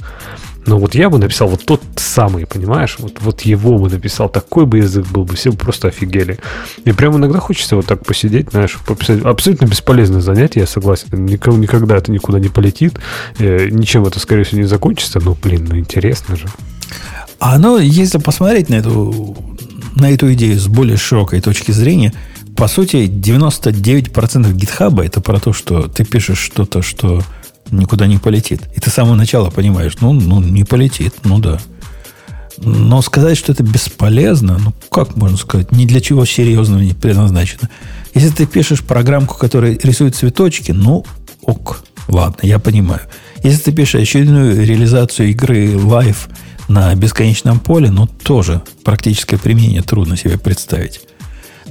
Но 0.66 0.78
вот 0.78 0.94
я 0.94 1.10
бы 1.10 1.18
написал 1.18 1.48
вот 1.48 1.64
тот 1.64 1.82
самый, 1.97 2.47
понимаешь? 2.47 2.97
Вот, 2.98 3.18
вот 3.20 3.40
его 3.43 3.78
бы 3.78 3.90
написал, 3.90 4.28
такой 4.28 4.64
бы 4.64 4.78
язык 4.78 5.06
был 5.09 5.24
бы, 5.24 5.34
все 5.34 5.51
бы 5.51 5.56
просто 5.56 5.89
офигели. 5.89 6.39
И 6.84 6.93
прямо 6.93 7.16
иногда 7.16 7.40
хочется 7.40 7.76
вот 7.76 7.86
так 7.86 8.05
посидеть, 8.05 8.51
знаешь, 8.51 8.78
пописать. 8.86 9.22
Абсолютно 9.22 9.66
бесполезное 9.66 10.20
занятие, 10.20 10.60
я 10.60 10.66
согласен. 10.66 11.24
Никого, 11.24 11.56
никогда 11.56 11.97
это 11.97 12.12
никуда 12.12 12.39
не 12.39 12.48
полетит. 12.48 12.94
Э, 13.39 13.68
ничем 13.70 14.05
это, 14.05 14.20
скорее 14.20 14.44
всего, 14.44 14.60
не 14.60 14.66
закончится. 14.66 15.20
Но, 15.20 15.34
блин, 15.34 15.66
ну 15.68 15.78
интересно 15.78 16.36
же. 16.36 16.47
А 17.40 17.56
оно, 17.56 17.78
если 17.78 18.18
посмотреть 18.18 18.68
на 18.68 18.76
эту, 18.76 19.36
на 19.97 20.10
эту 20.10 20.32
идею 20.34 20.60
с 20.60 20.68
более 20.68 20.97
широкой 20.97 21.40
точки 21.40 21.72
зрения, 21.72 22.12
по 22.56 22.68
сути, 22.68 23.09
99% 23.09 24.52
гитхаба 24.52 25.05
это 25.05 25.20
про 25.20 25.40
то, 25.40 25.52
что 25.52 25.89
ты 25.89 26.05
пишешь 26.05 26.39
что-то, 26.39 26.82
что 26.82 27.22
никуда 27.73 28.07
не 28.07 28.19
полетит. 28.19 28.62
И 28.77 28.81
ты 28.81 28.90
с 28.90 28.94
самого 28.94 29.15
начала 29.15 29.51
понимаешь, 29.51 29.97
ну, 30.01 30.12
ну, 30.12 30.40
не 30.40 30.65
полетит, 30.65 31.15
ну 31.24 31.39
да. 31.39 31.59
Но 32.59 33.03
сказать, 33.03 33.36
что 33.36 33.53
это 33.53 33.62
бесполезно, 33.62 34.59
ну, 34.59 34.73
как 34.90 35.16
можно 35.16 35.36
сказать, 35.36 35.73
ни 35.73 35.86
для 35.86 36.01
чего 36.01 36.24
серьезного 36.24 36.82
не 36.82 36.93
предназначено. 36.93 37.69
Если 38.15 38.28
ты 38.28 38.47
пишешь 38.47 38.82
программку, 38.82 39.36
которая 39.36 39.77
рисует 39.82 40.15
цветочки, 40.15 40.70
ну, 40.73 41.05
ок, 41.40 41.82
ладно, 42.09 42.40
я 42.43 42.59
понимаю. 42.59 43.01
Если 43.43 43.62
ты 43.62 43.73
пишешь 43.73 44.03
очередную 44.03 44.65
реализацию 44.65 45.31
игры 45.31 45.73
Life 45.73 46.28
на 46.69 46.94
бесконечном 46.94 47.59
поле, 47.59 47.90
ну, 47.90 48.07
тоже 48.07 48.62
практическое 48.85 49.39
применение 49.39 49.82
трудно 49.82 50.16
себе 50.16 50.39
представить. 50.39 51.01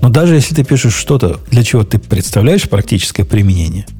Но 0.01 0.09
даже 0.09 0.35
если 0.35 0.55
ты 0.55 0.63
пишешь 0.63 0.95
что-то, 0.95 1.39
для 1.51 1.63
чего 1.63 1.83
ты 1.83 1.99
представляешь 1.99 2.67
практическое 2.67 3.23
применение– 3.23 3.85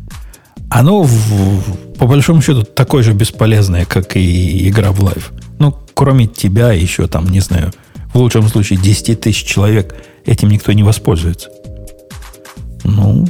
оно, 0.72 1.04
в, 1.04 1.98
по 1.98 2.08
большому 2.08 2.42
счету, 2.42 2.64
такое 2.64 3.04
же 3.04 3.12
бесполезное, 3.12 3.84
как 3.84 4.16
и 4.16 4.70
игра 4.70 4.92
в 4.94 5.04
Life. 5.04 5.34
Ну, 5.60 5.78
кроме 5.94 6.28
тебя, 6.28 6.72
еще 6.72 7.08
там, 7.08 7.28
не 7.28 7.42
знаю, 7.42 7.74
в 8.14 8.18
лучшем 8.18 8.48
случае 8.48 8.80
10 8.80 9.20
тысяч 9.20 9.44
человек 9.44 9.94
этим 10.26 10.50
никто 10.50 10.72
не 10.72 10.84
воспользуется. 10.84 11.50
Ну, 12.86 13.28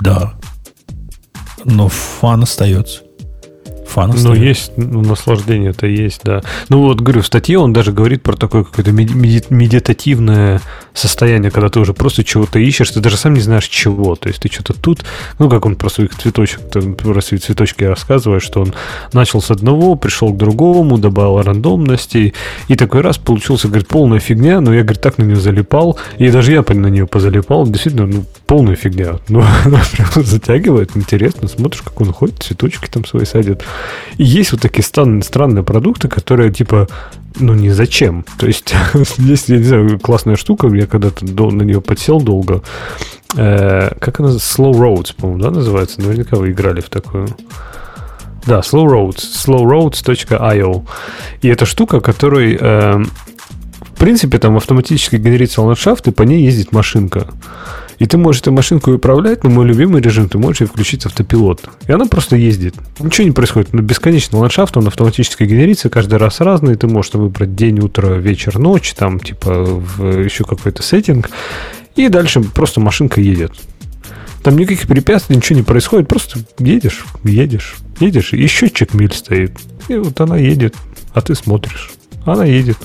да. 0.00 0.34
Но 1.64 1.88
фан 1.88 2.42
остается 2.42 3.05
фан 3.96 4.12
Ну, 4.14 4.34
есть, 4.34 4.72
ну, 4.76 5.00
наслаждение 5.00 5.70
это 5.70 5.86
есть, 5.86 6.20
да. 6.22 6.42
Ну, 6.68 6.82
вот, 6.82 7.00
говорю, 7.00 7.22
в 7.22 7.26
статье 7.26 7.58
он 7.58 7.72
даже 7.72 7.92
говорит 7.92 8.22
про 8.22 8.36
такое 8.36 8.62
какое-то 8.62 8.92
медитативное 8.92 10.60
состояние, 10.92 11.50
когда 11.50 11.70
ты 11.70 11.80
уже 11.80 11.94
просто 11.94 12.22
чего-то 12.22 12.58
ищешь, 12.58 12.90
ты 12.90 13.00
даже 13.00 13.16
сам 13.16 13.34
не 13.34 13.40
знаешь 13.40 13.66
чего. 13.68 14.14
То 14.14 14.28
есть 14.28 14.40
ты 14.42 14.52
что-то 14.52 14.74
тут, 14.74 15.04
ну, 15.38 15.48
как 15.48 15.64
он 15.64 15.76
про 15.76 15.88
своих 15.88 16.14
цветочек, 16.14 16.60
про 16.96 17.20
свои 17.22 17.40
цветочки 17.40 17.84
рассказывает, 17.84 18.42
что 18.42 18.60
он 18.60 18.74
начал 19.12 19.40
с 19.40 19.50
одного, 19.50 19.96
пришел 19.96 20.32
к 20.32 20.36
другому, 20.36 20.98
добавил 20.98 21.40
рандомности, 21.42 22.34
и 22.68 22.76
такой 22.76 23.00
раз 23.00 23.16
получился, 23.16 23.68
говорит, 23.68 23.88
полная 23.88 24.20
фигня, 24.20 24.60
но 24.60 24.74
я, 24.74 24.82
говорит, 24.82 25.00
так 25.00 25.16
на 25.18 25.24
нее 25.24 25.36
залипал, 25.36 25.98
и 26.18 26.28
даже 26.30 26.52
я 26.52 26.64
на 26.68 26.88
нее 26.88 27.06
позалипал, 27.06 27.66
действительно, 27.66 28.06
ну, 28.06 28.24
полная 28.46 28.76
фигня. 28.76 29.18
Ну, 29.28 29.42
она 29.64 29.80
прям 29.92 30.24
затягивает, 30.24 30.96
интересно, 30.96 31.48
смотришь, 31.48 31.82
как 31.82 32.00
он 32.00 32.12
ходит, 32.12 32.42
цветочки 32.42 32.88
там 32.88 33.04
свои 33.04 33.24
садит. 33.24 33.62
И 34.18 34.24
есть 34.24 34.52
вот 34.52 34.60
такие 34.60 34.84
странные, 34.84 35.22
странные 35.22 35.62
продукты, 35.62 36.08
которые 36.08 36.52
типа 36.52 36.88
ну, 37.38 37.54
не 37.54 37.70
зачем. 37.70 38.24
То 38.38 38.46
есть, 38.46 38.74
есть, 39.18 39.48
я 39.48 39.58
не 39.58 39.64
знаю, 39.64 40.00
классная 40.00 40.36
штука, 40.36 40.68
я 40.68 40.86
когда-то 40.86 41.24
на 41.24 41.62
нее 41.62 41.80
подсел 41.80 42.20
долго. 42.20 42.62
Э, 43.36 43.94
как 43.98 44.20
она? 44.20 44.30
Slow 44.30 44.72
Roads, 44.72 45.14
по-моему, 45.16 45.42
да, 45.42 45.50
называется? 45.50 46.00
Наверняка 46.00 46.36
вы 46.36 46.52
играли 46.52 46.80
в 46.80 46.88
такую. 46.88 47.28
Да, 48.46 48.60
Slow 48.60 48.86
Roads. 48.86 49.18
slowroads.io. 49.18 50.86
И 51.42 51.48
это 51.48 51.66
штука, 51.66 52.00
которой, 52.00 52.56
э, 52.58 53.04
в 53.80 53.98
принципе, 53.98 54.38
там 54.38 54.56
автоматически 54.56 55.16
генерится 55.16 55.62
ландшафт, 55.62 56.08
и 56.08 56.12
по 56.12 56.22
ней 56.22 56.44
ездит 56.44 56.72
машинка. 56.72 57.26
И 57.98 58.06
ты 58.06 58.18
можешь 58.18 58.42
эту 58.42 58.52
машинку 58.52 58.92
управлять, 58.92 59.42
но 59.42 59.50
мой 59.50 59.66
любимый 59.66 60.02
режим, 60.02 60.28
ты 60.28 60.38
можешь 60.38 60.60
ее 60.60 60.66
включить 60.66 61.06
автопилот. 61.06 61.62
И 61.88 61.92
она 61.92 62.06
просто 62.06 62.36
ездит. 62.36 62.74
Ничего 62.98 63.26
не 63.26 63.32
происходит. 63.32 63.72
Но 63.72 63.80
бесконечный 63.80 64.38
ландшафт, 64.38 64.76
он 64.76 64.86
автоматически 64.86 65.44
генерится, 65.44 65.88
каждый 65.88 66.18
раз 66.18 66.40
разный. 66.40 66.76
Ты 66.76 66.88
можешь 66.88 67.14
выбрать 67.14 67.54
день, 67.54 67.80
утро, 67.80 68.14
вечер, 68.14 68.58
ночь, 68.58 68.92
там, 68.94 69.18
типа, 69.18 69.64
в 69.64 70.24
еще 70.24 70.44
какой-то 70.44 70.82
сеттинг. 70.82 71.30
И 71.94 72.08
дальше 72.08 72.42
просто 72.42 72.80
машинка 72.80 73.20
едет. 73.20 73.52
Там 74.42 74.58
никаких 74.58 74.86
препятствий, 74.86 75.36
ничего 75.36 75.58
не 75.58 75.64
происходит. 75.64 76.06
Просто 76.06 76.40
едешь, 76.58 77.04
едешь, 77.24 77.76
едешь. 77.98 78.32
И 78.34 78.46
счетчик 78.46 78.92
миль 78.92 79.12
стоит. 79.12 79.52
И 79.88 79.96
вот 79.96 80.20
она 80.20 80.36
едет, 80.36 80.74
а 81.14 81.22
ты 81.22 81.34
смотришь. 81.34 81.92
Она 82.26 82.44
едет. 82.44 82.76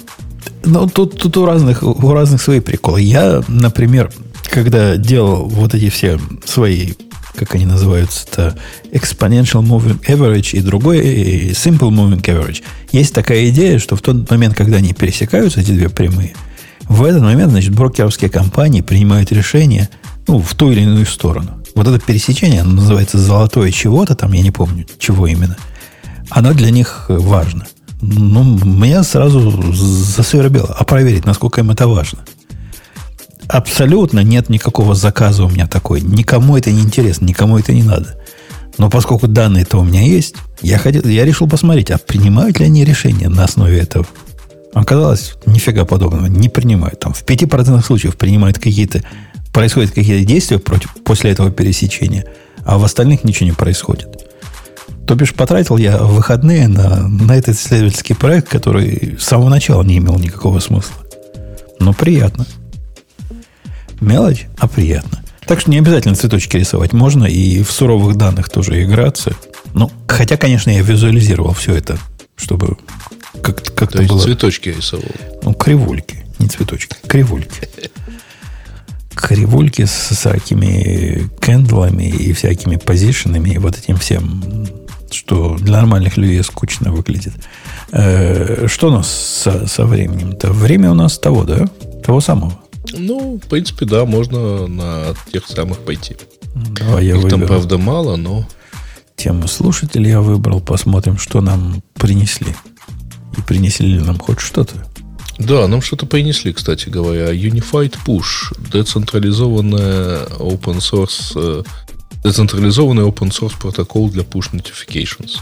Ну, 0.63 0.87
тут, 0.87 1.19
тут 1.19 1.37
у 1.37 1.45
разных, 1.45 1.83
у 1.83 2.13
разных 2.13 2.41
свои 2.41 2.61
приколы. 2.61 3.01
Я, 3.01 3.43
например, 3.47 4.11
когда 4.51 4.97
делал 4.97 5.47
вот 5.47 5.73
эти 5.73 5.89
все 5.89 6.19
свои, 6.45 6.91
как 7.35 7.55
они 7.55 7.65
называются-то, 7.65 8.57
exponential 8.91 9.63
moving 9.63 9.99
average 10.05 10.57
и 10.57 10.61
другой 10.61 10.99
и 10.99 11.51
simple 11.51 11.89
moving 11.89 12.21
average, 12.21 12.61
есть 12.91 13.13
такая 13.13 13.49
идея, 13.49 13.79
что 13.79 13.95
в 13.95 14.01
тот 14.01 14.29
момент, 14.29 14.55
когда 14.55 14.77
они 14.77 14.93
пересекаются, 14.93 15.61
эти 15.61 15.71
две 15.71 15.89
прямые, 15.89 16.35
в 16.81 17.03
этот 17.03 17.21
момент, 17.21 17.51
значит, 17.51 17.73
брокерские 17.73 18.29
компании 18.29 18.81
принимают 18.81 19.31
решение 19.31 19.89
ну, 20.27 20.39
в 20.39 20.53
ту 20.53 20.71
или 20.71 20.81
иную 20.81 21.05
сторону. 21.05 21.63
Вот 21.73 21.87
это 21.87 21.99
пересечение, 21.99 22.61
оно 22.61 22.73
называется 22.73 23.17
золотое 23.17 23.71
чего-то, 23.71 24.15
там 24.15 24.33
я 24.33 24.41
не 24.41 24.51
помню, 24.51 24.85
чего 24.99 25.27
именно. 25.27 25.55
Оно 26.29 26.53
для 26.53 26.69
них 26.69 27.05
важно. 27.07 27.65
Ну, 28.01 28.43
меня 28.65 29.03
сразу 29.03 29.73
засвербело. 29.73 30.75
А 30.77 30.83
проверить, 30.83 31.25
насколько 31.25 31.61
им 31.61 31.71
это 31.71 31.87
важно– 31.87 32.19
абсолютно 33.51 34.21
нет 34.21 34.49
никакого 34.49 34.95
заказа 34.95 35.43
у 35.43 35.49
меня 35.49 35.67
такой. 35.67 36.01
Никому 36.01 36.57
это 36.57 36.71
не 36.71 36.81
интересно, 36.81 37.25
никому 37.25 37.57
это 37.59 37.73
не 37.73 37.83
надо. 37.83 38.17
Но 38.77 38.89
поскольку 38.89 39.27
данные-то 39.27 39.77
у 39.77 39.83
меня 39.83 40.01
есть, 40.01 40.35
я, 40.61 40.77
хотел, 40.77 41.03
я 41.03 41.25
решил 41.25 41.47
посмотреть, 41.47 41.91
а 41.91 41.97
принимают 41.97 42.59
ли 42.59 42.65
они 42.65 42.85
решения 42.85 43.27
на 43.27 43.43
основе 43.43 43.79
этого. 43.79 44.07
Оказалось, 44.73 45.33
нифига 45.45 45.83
подобного 45.83 46.27
не 46.27 46.47
принимают. 46.47 47.01
Там 47.01 47.13
в 47.13 47.25
5% 47.25 47.83
случаев 47.83 48.15
принимают 48.15 48.57
какие-то, 48.57 49.03
происходят 49.51 49.91
какие-то 49.91 50.25
действия 50.25 50.57
против, 50.57 50.95
после 51.03 51.31
этого 51.31 51.51
пересечения, 51.51 52.25
а 52.63 52.77
в 52.77 52.85
остальных 52.85 53.25
ничего 53.25 53.47
не 53.47 53.55
происходит. 53.55 54.07
То 55.05 55.15
бишь, 55.15 55.33
потратил 55.33 55.75
я 55.75 55.97
выходные 55.97 56.69
на, 56.69 57.07
на 57.09 57.35
этот 57.35 57.55
исследовательский 57.55 58.15
проект, 58.15 58.47
который 58.47 59.17
с 59.19 59.23
самого 59.25 59.49
начала 59.49 59.83
не 59.83 59.97
имел 59.97 60.17
никакого 60.17 60.59
смысла. 60.59 60.95
Но 61.79 61.91
приятно. 61.91 62.45
Мелочь, 64.01 64.47
а 64.57 64.67
приятно. 64.67 65.23
Так 65.45 65.59
что 65.59 65.69
не 65.69 65.77
обязательно 65.77 66.15
цветочки 66.15 66.57
рисовать. 66.57 66.91
Можно 66.91 67.25
и 67.25 67.63
в 67.63 67.71
суровых 67.71 68.15
данных 68.15 68.49
тоже 68.49 68.83
играться. 68.83 69.35
Ну, 69.73 69.91
хотя, 70.07 70.37
конечно, 70.37 70.69
я 70.69 70.81
визуализировал 70.81 71.53
все 71.53 71.75
это, 71.75 71.97
чтобы 72.35 72.77
как-то 73.41 73.71
как 73.71 73.91
То 73.91 74.03
было... 74.03 74.19
цветочки 74.19 74.69
рисовал? 74.69 75.05
Ну, 75.43 75.53
кривульки, 75.53 76.25
не 76.39 76.47
цветочки, 76.47 76.95
кривульки. 77.07 77.69
Кривульки 79.13 79.85
с 79.85 80.15
всякими 80.15 81.29
кендлами 81.39 82.09
и 82.09 82.33
всякими 82.33 82.77
позишенами 82.77 83.51
и 83.51 83.57
вот 83.57 83.77
этим 83.77 83.97
всем, 83.97 84.67
что 85.11 85.57
для 85.57 85.77
нормальных 85.77 86.17
людей 86.17 86.43
скучно 86.43 86.91
выглядит. 86.91 87.33
Э, 87.91 88.67
что 88.67 88.87
у 88.87 88.91
нас 88.91 89.09
со, 89.09 89.67
со 89.67 89.85
временем-то? 89.85 90.51
Время 90.53 90.91
у 90.91 90.95
нас 90.95 91.19
того, 91.19 91.43
да? 91.43 91.67
Того 92.03 92.21
самого. 92.21 92.60
Ну, 92.93 93.39
в 93.43 93.47
принципе, 93.47 93.85
да, 93.85 94.05
можно 94.05 94.67
на 94.67 95.13
тех 95.31 95.47
самых 95.47 95.79
пойти. 95.79 96.15
Давай 96.55 97.05
я 97.05 97.15
Их 97.15 97.23
выберу. 97.23 97.39
там, 97.39 97.47
правда, 97.47 97.77
мало, 97.77 98.15
но... 98.15 98.47
Тему 99.15 99.47
слушателей 99.47 100.09
я 100.11 100.21
выбрал. 100.21 100.61
Посмотрим, 100.61 101.17
что 101.17 101.41
нам 101.41 101.83
принесли. 101.93 102.55
И 103.37 103.41
принесли 103.41 103.93
ли 103.93 103.99
нам 103.99 104.17
хоть 104.17 104.39
что-то. 104.39 104.75
Да, 105.37 105.67
нам 105.67 105.81
что-то 105.81 106.05
принесли, 106.05 106.53
кстати 106.53 106.89
говоря. 106.89 107.31
Unified 107.31 107.95
Push. 108.05 108.55
Децентрализованная 108.71 110.25
open 110.39 110.77
source 110.79 111.33
э, 111.35 111.63
децентрализованный 112.23 113.03
open 113.03 113.29
source 113.29 113.53
протокол 113.59 114.09
для 114.09 114.23
push 114.23 114.51
notifications. 114.53 115.37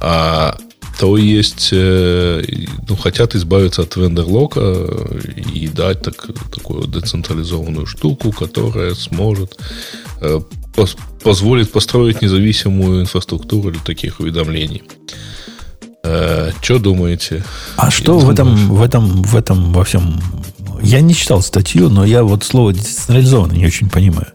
А 0.00 0.56
то 0.98 1.16
есть, 1.16 1.70
э, 1.72 2.42
ну, 2.88 2.96
хотят 2.96 3.34
избавиться 3.34 3.82
от 3.82 3.96
вендор-лока 3.96 4.86
и 5.52 5.68
дать 5.68 6.02
так, 6.02 6.28
такую 6.54 6.86
децентрализованную 6.86 7.86
штуку, 7.86 8.32
которая 8.32 8.94
сможет 8.94 9.58
э, 10.20 10.40
позволит 11.22 11.72
построить 11.72 12.22
независимую 12.22 13.02
инфраструктуру 13.02 13.70
для 13.70 13.80
таких 13.80 14.20
уведомлений. 14.20 14.82
Э, 16.04 16.52
что 16.62 16.78
думаете? 16.78 17.44
А 17.76 17.90
что 17.90 18.18
в 18.18 18.30
этом, 18.30 18.68
в 18.68 18.82
этом, 18.82 19.22
в 19.22 19.36
этом 19.36 19.72
во 19.72 19.84
всем? 19.84 20.20
Я 20.82 21.00
не 21.00 21.14
читал 21.14 21.42
статью, 21.42 21.88
но 21.88 22.04
я 22.04 22.22
вот 22.22 22.44
слово 22.44 22.72
децентрализованно 22.72 23.52
не 23.54 23.66
очень 23.66 23.88
понимаю. 23.90 24.28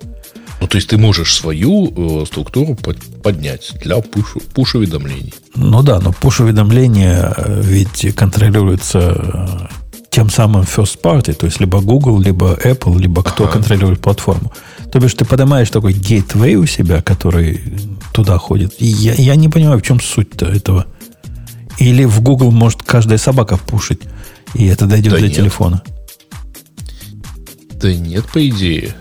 Ну, 0.62 0.68
то 0.68 0.78
есть 0.78 0.90
ты 0.90 0.98
можешь 0.98 1.34
свою 1.34 2.22
э, 2.22 2.26
структуру 2.26 2.76
под, 2.76 2.98
поднять 3.22 3.72
для 3.82 3.98
пуш-уведомлений. 4.02 5.34
Ну 5.56 5.82
да, 5.84 6.00
но 6.00 6.12
пуш-уведомления 6.12 7.34
э, 7.36 7.62
ведь 7.64 8.14
контролируются 8.16 9.00
э, 9.00 9.68
тем 10.10 10.30
самым 10.30 10.64
first 10.64 11.00
party, 11.02 11.34
то 11.34 11.46
есть 11.46 11.60
либо 11.62 11.80
Google, 11.80 12.20
либо 12.20 12.56
Apple, 12.56 13.00
либо 13.00 13.24
кто 13.24 13.46
ага. 13.46 13.54
контролирует 13.54 14.02
платформу. 14.02 14.52
То 14.92 15.00
бишь 15.00 15.14
ты 15.14 15.24
поднимаешь 15.24 15.70
такой 15.70 15.94
гейтвей 15.94 16.56
у 16.56 16.66
себя, 16.66 17.02
который 17.02 17.62
туда 18.12 18.38
ходит. 18.38 18.74
И 18.80 18.86
я, 18.86 19.14
я 19.14 19.36
не 19.36 19.48
понимаю, 19.48 19.80
в 19.80 19.84
чем 19.84 20.02
суть-то 20.02 20.46
этого. 20.46 20.88
Или 21.78 22.04
в 22.04 22.22
Google 22.22 22.52
может 22.52 22.84
каждая 22.84 23.18
собака 23.18 23.58
пушить, 23.58 24.02
и 24.56 24.66
это 24.66 24.88
дойдет 24.88 25.14
да 25.14 25.20
до 25.20 25.28
нет. 25.28 25.36
телефона. 25.36 25.84
Да 27.74 27.94
нет, 27.94 28.26
по 28.34 28.46
идее. 28.46 28.94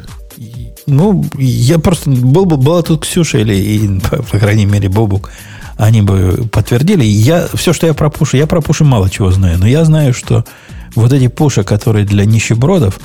Ну, 0.89 1.24
я 1.36 1.78
просто... 1.78 2.10
Был, 2.10 2.47
бы 2.47 2.56
была 2.56 2.82
тут 2.82 3.02
Ксюша 3.02 3.39
или, 3.39 3.55
и, 3.55 4.01
по, 4.01 4.23
по 4.23 4.39
крайней 4.39 4.66
мере, 4.66 4.89
Бобук. 4.89 5.31
Они 5.77 6.02
бы 6.02 6.48
подтвердили. 6.51 7.05
Я, 7.05 7.47
все, 7.55 7.73
что 7.73 7.86
я 7.86 7.94
про 7.94 8.10
пуши, 8.10 8.36
я 8.36 8.47
про 8.47 8.60
пуши 8.60 8.85
мало 8.85 9.09
чего 9.09 9.31
знаю. 9.31 9.59
Но 9.59 9.66
я 9.66 9.85
знаю, 9.85 10.12
что 10.12 10.44
вот 10.94 11.12
эти 11.12 11.28
пуши, 11.28 11.62
которые 11.62 12.05
для 12.05 12.24
нищебродов, 12.24 12.98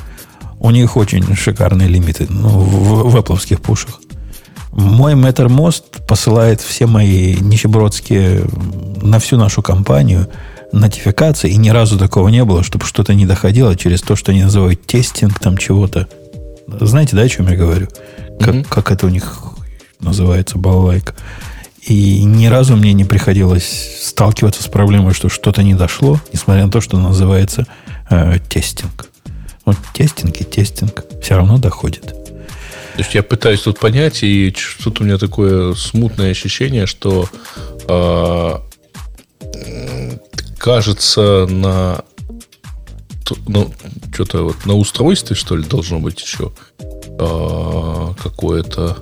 у 0.60 0.72
них 0.72 0.98
очень 0.98 1.36
шикарные 1.36 1.88
лимиты 1.88 2.26
ну, 2.30 2.50
в, 2.50 3.12
в 3.12 3.16
Apple 3.18 3.58
пушах. 3.58 4.00
Мой 4.72 5.14
MetterMost 5.14 6.06
посылает 6.08 6.62
все 6.62 6.88
мои 6.88 7.36
нищебродские 7.36 8.46
на 9.02 9.20
всю 9.20 9.38
нашу 9.38 9.62
компанию 9.62 10.28
нотификации, 10.72 11.52
и 11.52 11.58
ни 11.58 11.70
разу 11.70 12.00
такого 12.00 12.30
не 12.30 12.44
было, 12.44 12.64
чтобы 12.64 12.86
что-то 12.86 13.14
не 13.14 13.28
доходило 13.28 13.76
через 13.76 14.02
то, 14.02 14.16
что 14.16 14.32
они 14.32 14.44
называют 14.44 14.86
тестинг 14.88 15.40
там 15.40 15.58
чего-то. 15.58 16.08
Знаете, 16.68 17.16
да, 17.16 17.24
о 17.24 17.30
чем 17.30 17.48
я 17.50 17.56
говорю? 17.56 17.88
Как, 18.40 18.56
mm-hmm. 18.56 18.68
как 18.70 18.92
это 18.92 19.06
у 19.06 19.10
них 19.10 19.38
называется, 20.00 20.58
балалайка. 20.58 21.16
И 21.82 22.24
ни 22.24 22.46
разу 22.48 22.76
мне 22.76 22.94
не 22.94 23.04
приходилось 23.04 24.00
сталкиваться 24.02 24.64
с 24.64 24.68
проблемой, 24.68 25.14
что 25.14 25.28
что-то 25.30 25.64
не 25.64 25.76
дошло, 25.76 26.20
несмотря 26.32 26.66
на 26.66 26.72
то, 26.72 26.80
что 26.80 26.98
называется 26.98 27.68
э, 28.10 28.40
тестинг. 28.50 29.10
Вот 29.66 29.78
тестинг 29.94 30.40
и 30.40 30.44
тестинг 30.44 31.04
все 31.22 31.36
равно 31.36 31.58
доходит. 31.58 32.06
То 32.06 33.00
есть 33.00 33.16
я 33.16 33.24
пытаюсь 33.24 33.62
тут 33.62 33.80
понять, 33.80 34.24
и 34.24 34.54
что-то 34.56 35.02
у 35.02 35.06
меня 35.06 35.18
такое 35.18 35.74
смутное 35.74 36.32
ощущение, 36.32 36.86
что 36.86 37.28
э, 37.88 38.54
кажется 40.58 41.48
на 41.50 42.04
ну, 43.48 43.72
что-то 44.14 44.44
вот 44.44 44.66
на 44.66 44.76
устройстве, 44.76 45.36
что 45.36 45.56
ли, 45.56 45.64
должно 45.64 46.00
быть 46.00 46.22
еще 46.22 46.52
а, 47.20 48.14
какое-то 48.22 48.98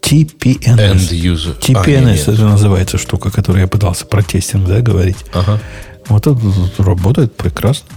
TPNS. 0.00 0.76
End 0.76 1.10
user. 1.10 1.58
TPNS 1.58 2.24
а, 2.28 2.32
это 2.32 2.44
называется 2.44 2.98
штука, 2.98 3.30
которую 3.30 3.62
я 3.62 3.68
пытался 3.68 4.06
про 4.06 4.22
тестинг 4.22 4.66
да, 4.66 4.80
говорить. 4.80 5.18
Ага. 5.32 5.60
Вот 6.08 6.26
это 6.26 6.38
работает 6.78 7.36
прекрасно. 7.36 7.88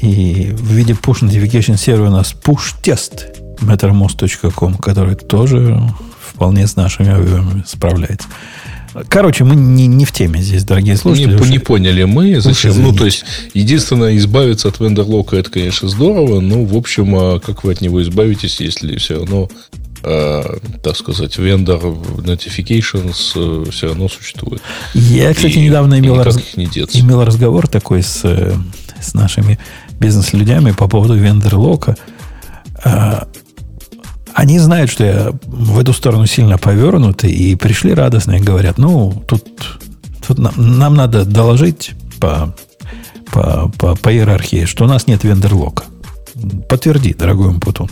И 0.00 0.52
в 0.52 0.72
виде 0.72 0.92
push 0.92 1.22
notification 1.22 1.76
сервера 1.76 2.08
у 2.08 2.12
нас 2.12 2.34
push 2.34 2.74
тест 2.82 3.26
mattermost.com, 3.60 4.76
который 4.76 5.16
тоже 5.16 5.80
вполне 6.20 6.66
с 6.66 6.76
нашими 6.76 7.10
объемами 7.10 7.64
справляется. 7.66 8.28
Короче, 9.08 9.44
мы 9.44 9.54
не, 9.54 9.86
не 9.86 10.04
в 10.04 10.12
теме 10.12 10.40
здесь, 10.40 10.64
дорогие 10.64 10.96
слушатели. 10.96 11.38
Не, 11.38 11.50
не 11.50 11.58
поняли 11.58 12.04
мы, 12.04 12.40
зачем. 12.40 12.80
Ну, 12.82 12.92
то 12.92 13.04
есть, 13.04 13.24
единственное, 13.54 14.16
избавиться 14.16 14.68
от 14.68 14.80
вендорлока, 14.80 15.36
это, 15.36 15.50
конечно, 15.50 15.88
здорово, 15.88 16.40
но, 16.40 16.64
в 16.64 16.76
общем, 16.76 17.14
а 17.14 17.40
как 17.40 17.64
вы 17.64 17.72
от 17.72 17.80
него 17.80 18.02
избавитесь, 18.02 18.60
если 18.60 18.96
все 18.96 19.20
равно 19.20 19.48
э, 20.02 20.42
так 20.82 20.96
сказать, 20.96 21.36
вендор 21.38 21.80
notifications 21.82 23.32
э, 23.36 23.70
все 23.70 23.88
равно 23.88 24.08
существует. 24.08 24.62
Я, 24.94 25.34
кстати, 25.34 25.58
и, 25.58 25.66
недавно 25.66 25.98
имел, 25.98 26.22
раз... 26.22 26.38
не 26.56 26.64
имел 26.64 27.24
разговор 27.24 27.68
такой 27.68 28.02
с, 28.02 28.20
э, 28.24 28.54
с 29.00 29.14
нашими 29.14 29.58
бизнес-людьми 30.00 30.72
по 30.72 30.88
поводу 30.88 31.14
вендор-лока. 31.14 31.96
Они 34.38 34.60
знают, 34.60 34.88
что 34.88 35.04
я 35.04 35.32
в 35.46 35.80
эту 35.80 35.92
сторону 35.92 36.26
сильно 36.26 36.58
повернут, 36.58 37.24
и 37.24 37.56
пришли 37.56 37.92
радостно 37.92 38.36
и 38.36 38.40
говорят, 38.40 38.78
ну, 38.78 39.24
тут, 39.26 39.42
тут 40.24 40.38
нам, 40.38 40.54
нам 40.56 40.94
надо 40.94 41.24
доложить 41.24 41.90
по, 42.20 42.54
по, 43.32 43.68
по, 43.76 43.96
по 43.96 44.12
иерархии, 44.12 44.64
что 44.64 44.84
у 44.84 44.86
нас 44.86 45.08
нет 45.08 45.24
вендерлока. 45.24 45.86
Подтверди, 46.68 47.14
дорогой 47.14 47.48
Умпутун. 47.48 47.90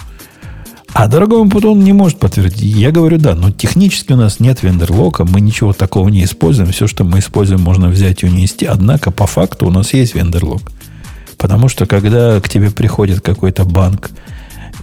А 0.92 1.08
дорогой 1.08 1.40
Умпутун 1.40 1.80
не 1.80 1.92
может 1.92 2.20
подтвердить. 2.20 2.76
Я 2.76 2.92
говорю, 2.92 3.18
да, 3.18 3.34
но 3.34 3.50
технически 3.50 4.12
у 4.12 4.16
нас 4.16 4.38
нет 4.38 4.62
вендерлока, 4.62 5.24
мы 5.24 5.40
ничего 5.40 5.72
такого 5.72 6.08
не 6.10 6.22
используем. 6.22 6.70
Все, 6.70 6.86
что 6.86 7.02
мы 7.02 7.18
используем, 7.18 7.60
можно 7.60 7.88
взять 7.88 8.22
и 8.22 8.26
унести. 8.26 8.66
Однако, 8.66 9.10
по 9.10 9.26
факту, 9.26 9.66
у 9.66 9.70
нас 9.72 9.92
есть 9.94 10.14
вендерлок. 10.14 10.62
Потому 11.38 11.68
что, 11.68 11.86
когда 11.86 12.40
к 12.40 12.48
тебе 12.48 12.70
приходит 12.70 13.20
какой-то 13.20 13.64
банк, 13.64 14.12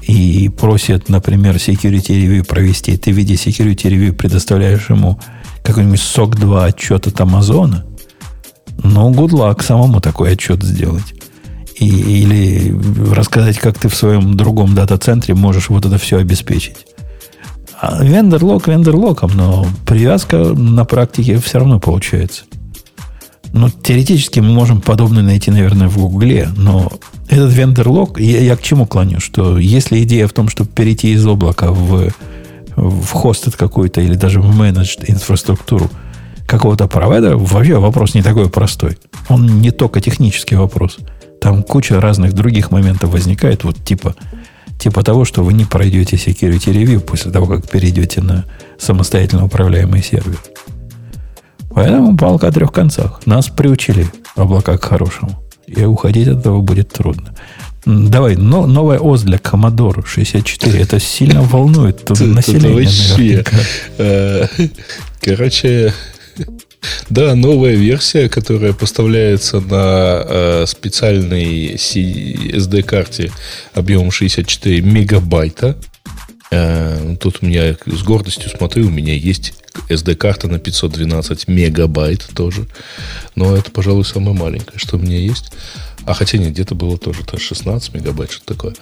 и 0.01 0.49
просит, 0.49 1.09
например, 1.09 1.55
security 1.55 2.09
review 2.09 2.45
провести, 2.45 2.97
ты 2.97 3.11
в 3.11 3.15
виде 3.15 3.35
security 3.35 3.89
review 3.89 4.11
предоставляешь 4.11 4.89
ему 4.89 5.19
какой-нибудь 5.63 5.99
SOC 5.99 6.39
2 6.39 6.65
отчет 6.65 7.07
от 7.07 7.21
Амазона, 7.21 7.85
ну, 8.83 9.11
good 9.11 9.29
luck 9.29 9.63
самому 9.63 10.01
такой 10.01 10.33
отчет 10.33 10.63
сделать. 10.63 11.13
И, 11.75 11.87
или 11.87 12.75
рассказать, 13.13 13.57
как 13.57 13.77
ты 13.79 13.89
в 13.89 13.95
своем 13.95 14.35
другом 14.35 14.75
дата-центре 14.75 15.33
можешь 15.33 15.69
вот 15.69 15.85
это 15.85 15.97
все 15.97 16.17
обеспечить. 16.17 16.85
А 17.79 18.03
вендор-лог 18.03 18.67
вендор-локом, 18.67 19.31
но 19.35 19.65
привязка 19.85 20.37
на 20.37 20.85
практике 20.85 21.37
все 21.37 21.59
равно 21.59 21.79
получается. 21.79 22.43
Ну, 23.53 23.69
теоретически 23.69 24.39
мы 24.39 24.51
можем 24.51 24.81
подобное 24.81 25.21
найти, 25.21 25.51
наверное, 25.51 25.87
в 25.87 25.97
Гугле, 25.97 26.49
но 26.57 26.91
этот 27.29 27.53
вендор-лог, 27.53 28.19
я, 28.19 28.39
я 28.39 28.55
к 28.57 28.63
чему 28.63 28.87
клоню? 28.87 29.19
Что 29.19 29.59
если 29.59 30.01
идея 30.03 30.27
в 30.27 30.33
том, 30.33 30.49
чтобы 30.49 30.71
перейти 30.71 31.13
из 31.13 31.25
облака 31.25 31.71
в, 31.71 32.09
в 32.75 33.11
хостед 33.11 33.55
какую-то 33.55 34.01
или 34.01 34.15
даже 34.15 34.41
в 34.41 34.59
менедж 34.59 34.95
инфраструктуру 35.07 35.91
какого-то 36.47 36.87
провайдера, 36.87 37.37
вообще 37.37 37.77
вопрос 37.77 38.15
не 38.15 38.23
такой 38.23 38.49
простой. 38.49 38.97
Он 39.29 39.61
не 39.61 39.69
только 39.69 40.01
технический 40.01 40.55
вопрос. 40.55 40.97
Там 41.39 41.61
куча 41.61 42.01
разных 42.01 42.33
других 42.33 42.71
моментов 42.71 43.11
возникает, 43.11 43.63
вот 43.63 43.77
типа, 43.85 44.15
типа 44.79 45.03
того, 45.03 45.25
что 45.25 45.43
вы 45.43 45.53
не 45.53 45.65
пройдете 45.65 46.15
security 46.15 46.73
review 46.73 47.01
после 47.01 47.31
того, 47.31 47.45
как 47.45 47.69
перейдете 47.69 48.21
на 48.21 48.45
самостоятельно 48.79 49.45
управляемый 49.45 50.01
сервер. 50.01 50.39
Поэтому 51.75 52.17
палка 52.17 52.47
о 52.47 52.51
трех 52.51 52.71
концах. 52.71 53.21
Нас 53.25 53.49
приучили 53.49 54.07
облака 54.35 54.77
к 54.77 54.83
хорошему. 54.83 55.43
И 55.67 55.83
уходить 55.83 56.27
от 56.27 56.39
этого 56.39 56.61
будет 56.61 56.89
трудно. 56.89 57.33
Давай, 57.85 58.35
но, 58.35 58.65
новая 58.65 58.99
ОС 58.99 59.23
для 59.23 59.37
Commodore 59.37 60.05
64. 60.05 60.79
Это 60.79 60.99
сильно 60.99 61.41
волнует 61.41 62.09
население. 62.09 62.73
Вообще. 62.73 63.43
Э, 63.97 64.47
короче, 65.21 65.93
да, 67.09 67.35
новая 67.35 67.75
версия, 67.75 68.29
которая 68.29 68.73
поставляется 68.73 69.59
на 69.59 70.23
э, 70.25 70.65
специальной 70.67 71.75
SD-карте 71.75 73.31
объемом 73.73 74.11
64 74.11 74.81
мегабайта. 74.81 75.75
Э, 76.53 77.15
тут 77.19 77.39
у 77.41 77.47
меня 77.47 77.75
с 77.85 78.03
гордостью 78.03 78.49
смотрю, 78.49 78.87
у 78.87 78.91
меня 78.91 79.15
есть 79.15 79.53
SD-карта 79.89 80.47
на 80.47 80.59
512 80.59 81.47
мегабайт 81.47 82.27
тоже. 82.35 82.67
Но 83.35 83.55
это, 83.55 83.71
пожалуй, 83.71 84.05
самое 84.05 84.37
маленькое, 84.37 84.77
что 84.77 84.97
у 84.97 84.99
меня 84.99 85.17
есть. 85.17 85.51
А 86.05 86.13
хотя 86.13 86.37
нет, 86.37 86.51
где-то 86.51 86.75
было 86.75 86.97
тоже 86.97 87.21
16 87.37 87.93
мегабайт, 87.95 88.31
что-то 88.31 88.53
такое. 88.53 88.75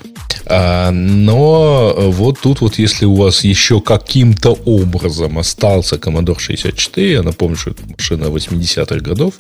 А, 0.47 0.91
но 0.91 1.93
вот 1.97 2.39
тут 2.41 2.61
вот, 2.61 2.77
если 2.77 3.05
у 3.05 3.15
вас 3.15 3.43
еще 3.43 3.79
каким-то 3.79 4.51
образом 4.65 5.37
остался 5.37 5.95
Commodore 5.95 6.39
64, 6.39 7.11
я 7.11 7.23
напомню, 7.23 7.55
что 7.55 7.71
это 7.71 7.83
машина 7.85 8.25
80-х 8.25 8.99
годов, 8.99 9.35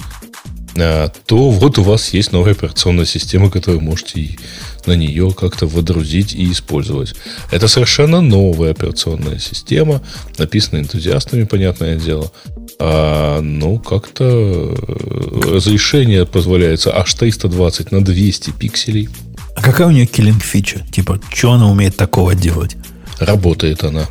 то 0.73 1.49
вот 1.49 1.77
у 1.77 1.83
вас 1.83 2.13
есть 2.13 2.31
новая 2.31 2.53
операционная 2.53 3.05
система, 3.05 3.49
которую 3.49 3.81
можете 3.81 4.37
на 4.85 4.93
нее 4.93 5.31
как-то 5.31 5.67
водрузить 5.67 6.33
и 6.33 6.51
использовать. 6.51 7.13
Это 7.51 7.67
совершенно 7.67 8.21
новая 8.21 8.71
операционная 8.71 9.39
система, 9.39 10.01
написанная 10.37 10.83
энтузиастами, 10.83 11.43
понятное 11.43 11.97
дело. 11.97 12.31
А, 12.79 13.41
ну, 13.41 13.77
как-то 13.79 14.23
э, 14.25 15.53
разрешение 15.53 16.25
позволяется 16.25 16.95
аж 16.97 17.13
320 17.13 17.91
на 17.91 18.03
200 18.03 18.51
пикселей. 18.51 19.09
А 19.55 19.61
какая 19.61 19.87
у 19.87 19.91
нее 19.91 20.05
киллинг 20.05 20.41
фича? 20.41 20.81
Типа, 20.91 21.19
что 21.31 21.51
она 21.51 21.69
умеет 21.69 21.95
такого 21.95 22.33
делать? 22.33 22.75
Работает 23.19 23.83
она. 23.83 24.07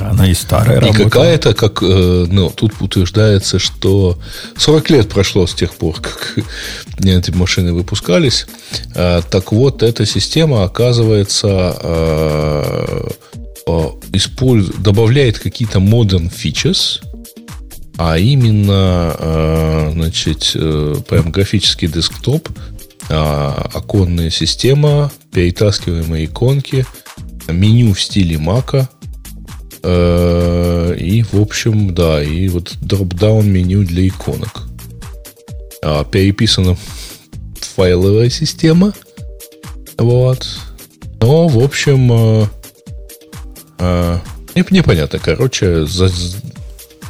Она 0.00 0.28
и 0.28 0.34
старая 0.34 0.80
И 0.80 0.92
какая-то, 0.92 1.54
как, 1.54 1.82
э, 1.82 2.26
ну, 2.28 2.50
тут 2.50 2.72
утверждается, 2.80 3.58
что 3.58 4.18
40 4.56 4.90
лет 4.90 5.08
прошло 5.08 5.46
с 5.46 5.54
тех 5.54 5.74
пор, 5.74 6.00
как 6.00 6.36
эти 6.98 7.30
машины 7.30 7.72
выпускались. 7.72 8.46
А, 8.94 9.22
так 9.22 9.52
вот, 9.52 9.82
эта 9.82 10.04
система, 10.06 10.64
оказывается, 10.64 11.48
а, 11.48 13.08
использует, 14.12 14.82
добавляет 14.82 15.38
какие-то 15.38 15.78
modern 15.78 16.30
features, 16.30 17.00
а 17.96 18.18
именно, 18.18 19.90
значит, 19.92 20.50
э, 20.54 20.96
прям 21.08 21.30
графический 21.30 21.88
десктоп, 21.88 22.48
оконная 23.08 24.30
система, 24.30 25.12
перетаскиваемые 25.32 26.24
иконки, 26.26 26.84
меню 27.48 27.94
в 27.94 28.00
стиле 28.02 28.36
Мака– 28.38 28.88
Э, 28.93 28.93
и, 29.84 31.24
в 31.30 31.40
общем, 31.40 31.94
да, 31.94 32.22
и 32.22 32.48
вот 32.48 32.76
дроп-даун 32.80 33.50
меню 33.50 33.84
для 33.84 34.08
иконок. 34.08 34.62
А, 35.82 36.04
переписана 36.04 36.76
файловая 37.60 38.30
система. 38.30 38.94
Вот. 39.98 40.46
Но, 41.20 41.48
в 41.48 41.58
общем, 41.62 42.12
э, 42.12 42.46
э, 43.78 44.18
непонятно, 44.70 45.18
короче, 45.18 45.86
за, 45.86 46.10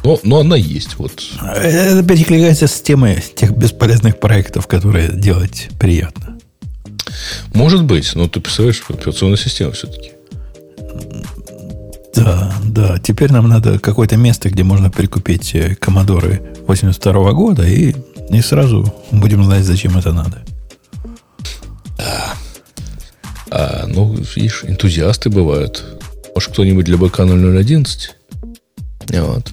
но, 0.03 0.19
но 0.23 0.39
она 0.39 0.55
есть. 0.55 0.97
Вот. 0.97 1.23
Это 1.41 2.03
перекликается 2.03 2.67
с 2.67 2.81
темой 2.81 3.23
тех 3.35 3.51
бесполезных 3.51 4.19
проектов, 4.19 4.67
которые 4.67 5.09
делать 5.11 5.69
приятно. 5.79 6.37
Может 7.53 7.83
быть, 7.83 8.13
но 8.15 8.27
ты 8.27 8.39
представляешь, 8.39 8.83
операционная 8.87 9.37
система 9.37 9.71
все-таки. 9.71 10.11
Да, 12.15 12.53
да. 12.63 12.97
Теперь 12.99 13.31
нам 13.31 13.49
надо 13.49 13.77
какое-то 13.79 14.15
место, 14.15 14.49
где 14.49 14.63
можно 14.63 14.89
прикупить 14.89 15.53
э, 15.53 15.75
Коммодоры 15.75 16.41
82 16.67 17.31
года, 17.33 17.67
и, 17.67 17.93
и 18.29 18.41
сразу 18.41 18.93
будем 19.11 19.43
знать, 19.43 19.65
зачем 19.65 19.97
это 19.97 20.13
надо. 20.13 20.43
Да. 21.97 22.33
А, 23.51 23.85
ну, 23.87 24.13
видишь, 24.35 24.63
энтузиасты 24.65 25.29
бывают. 25.29 25.83
Может, 26.33 26.51
кто-нибудь 26.51 26.85
для 26.85 26.97
БК 26.97 27.25
0011? 27.25 28.15
Вот. 29.09 29.51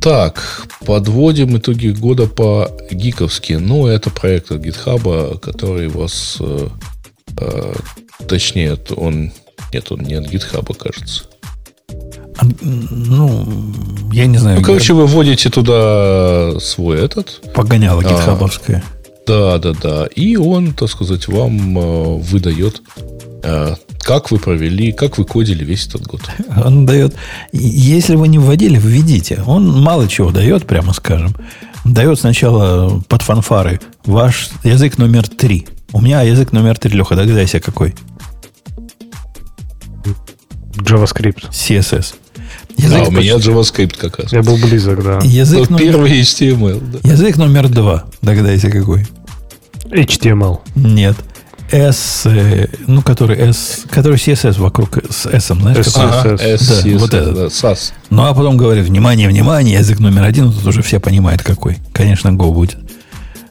Так, 0.00 0.66
подводим 0.84 1.56
итоги 1.56 1.88
года 1.88 2.26
по 2.26 2.70
гиковски. 2.90 3.54
Ну, 3.54 3.86
это 3.86 4.10
проект 4.10 4.50
от 4.52 4.64
GitHub, 4.64 5.38
который 5.38 5.88
вас... 5.88 6.36
Э, 6.40 6.68
э, 7.38 7.74
точнее, 8.28 8.78
он... 8.96 9.32
Нет, 9.72 9.90
он 9.90 10.00
не 10.00 10.14
от 10.14 10.32
GitHub, 10.32 10.72
кажется. 10.74 11.27
Ну, 12.40 13.46
я 14.12 14.26
не 14.26 14.38
знаю. 14.38 14.58
Ну, 14.58 14.64
короче, 14.64 14.94
вы 14.94 15.06
вводите 15.06 15.50
туда 15.50 16.58
свой 16.60 17.04
этот. 17.04 17.40
Погоняло 17.54 18.00
а, 18.00 18.04
гитхабовское. 18.04 18.82
Да, 19.26 19.58
да, 19.58 19.72
да. 19.74 20.06
И 20.06 20.36
он, 20.36 20.72
так 20.72 20.88
сказать, 20.88 21.28
вам 21.28 21.78
э, 21.78 22.18
выдает, 22.18 22.80
э, 23.42 23.74
как 24.00 24.30
вы 24.30 24.38
провели, 24.38 24.92
как 24.92 25.18
вы 25.18 25.24
кодили 25.24 25.64
весь 25.64 25.86
этот 25.86 26.06
год. 26.06 26.22
Он 26.64 26.86
дает. 26.86 27.14
Если 27.52 28.16
вы 28.16 28.28
не 28.28 28.38
вводили, 28.38 28.78
введите. 28.78 29.42
Он 29.46 29.82
мало 29.82 30.08
чего 30.08 30.30
дает, 30.30 30.66
прямо 30.66 30.94
скажем. 30.94 31.34
Дает 31.84 32.18
сначала 32.18 33.02
под 33.08 33.22
фанфары 33.22 33.80
ваш 34.06 34.48
язык 34.64 34.96
номер 34.96 35.28
три. 35.28 35.66
У 35.92 36.00
меня 36.00 36.22
язык 36.22 36.52
номер 36.52 36.78
три, 36.78 36.96
Леха, 36.96 37.14
догадайся, 37.14 37.60
какой? 37.60 37.94
JavaScript. 40.76 41.50
CSS. 41.50 42.14
Язык 42.78 43.02
а, 43.06 43.08
у 43.08 43.10
меня 43.10 43.34
JavaScript 43.34 43.98
как 43.98 44.18
раз. 44.18 44.32
Я 44.32 44.42
был 44.42 44.56
близок, 44.56 45.02
да. 45.02 45.18
Язык 45.22 45.68
номер... 45.68 45.84
Первый 45.84 46.20
HTML. 46.20 47.00
Да. 47.02 47.10
Язык 47.10 47.36
номер 47.36 47.68
два. 47.68 48.04
Догадайся, 48.22 48.70
какой? 48.70 49.06
HTML. 49.90 50.60
Нет. 50.76 51.16
S, 51.70 52.22
э, 52.24 52.68
ну, 52.86 53.02
который 53.02 53.36
S, 53.36 53.84
который 53.90 54.16
CSS 54.16 54.58
вокруг 54.58 54.98
с 55.10 55.26
S, 55.26 55.48
знаешь? 55.48 55.76
SCSS. 55.78 55.92
Ага, 55.96 56.42
S, 56.42 56.82
да, 56.84 56.98
вот 56.98 57.14
этот. 57.14 57.34
Да, 57.34 57.46
SAS. 57.46 57.92
Ну, 58.10 58.24
а 58.24 58.32
потом 58.32 58.56
говорит, 58.56 58.86
внимание, 58.86 59.28
внимание, 59.28 59.74
язык 59.78 59.98
номер 59.98 60.22
один, 60.22 60.50
тут 60.52 60.66
уже 60.66 60.82
все 60.82 60.98
понимают, 60.98 61.42
какой. 61.42 61.78
Конечно, 61.92 62.28
Go 62.28 62.54
будет. 62.54 62.78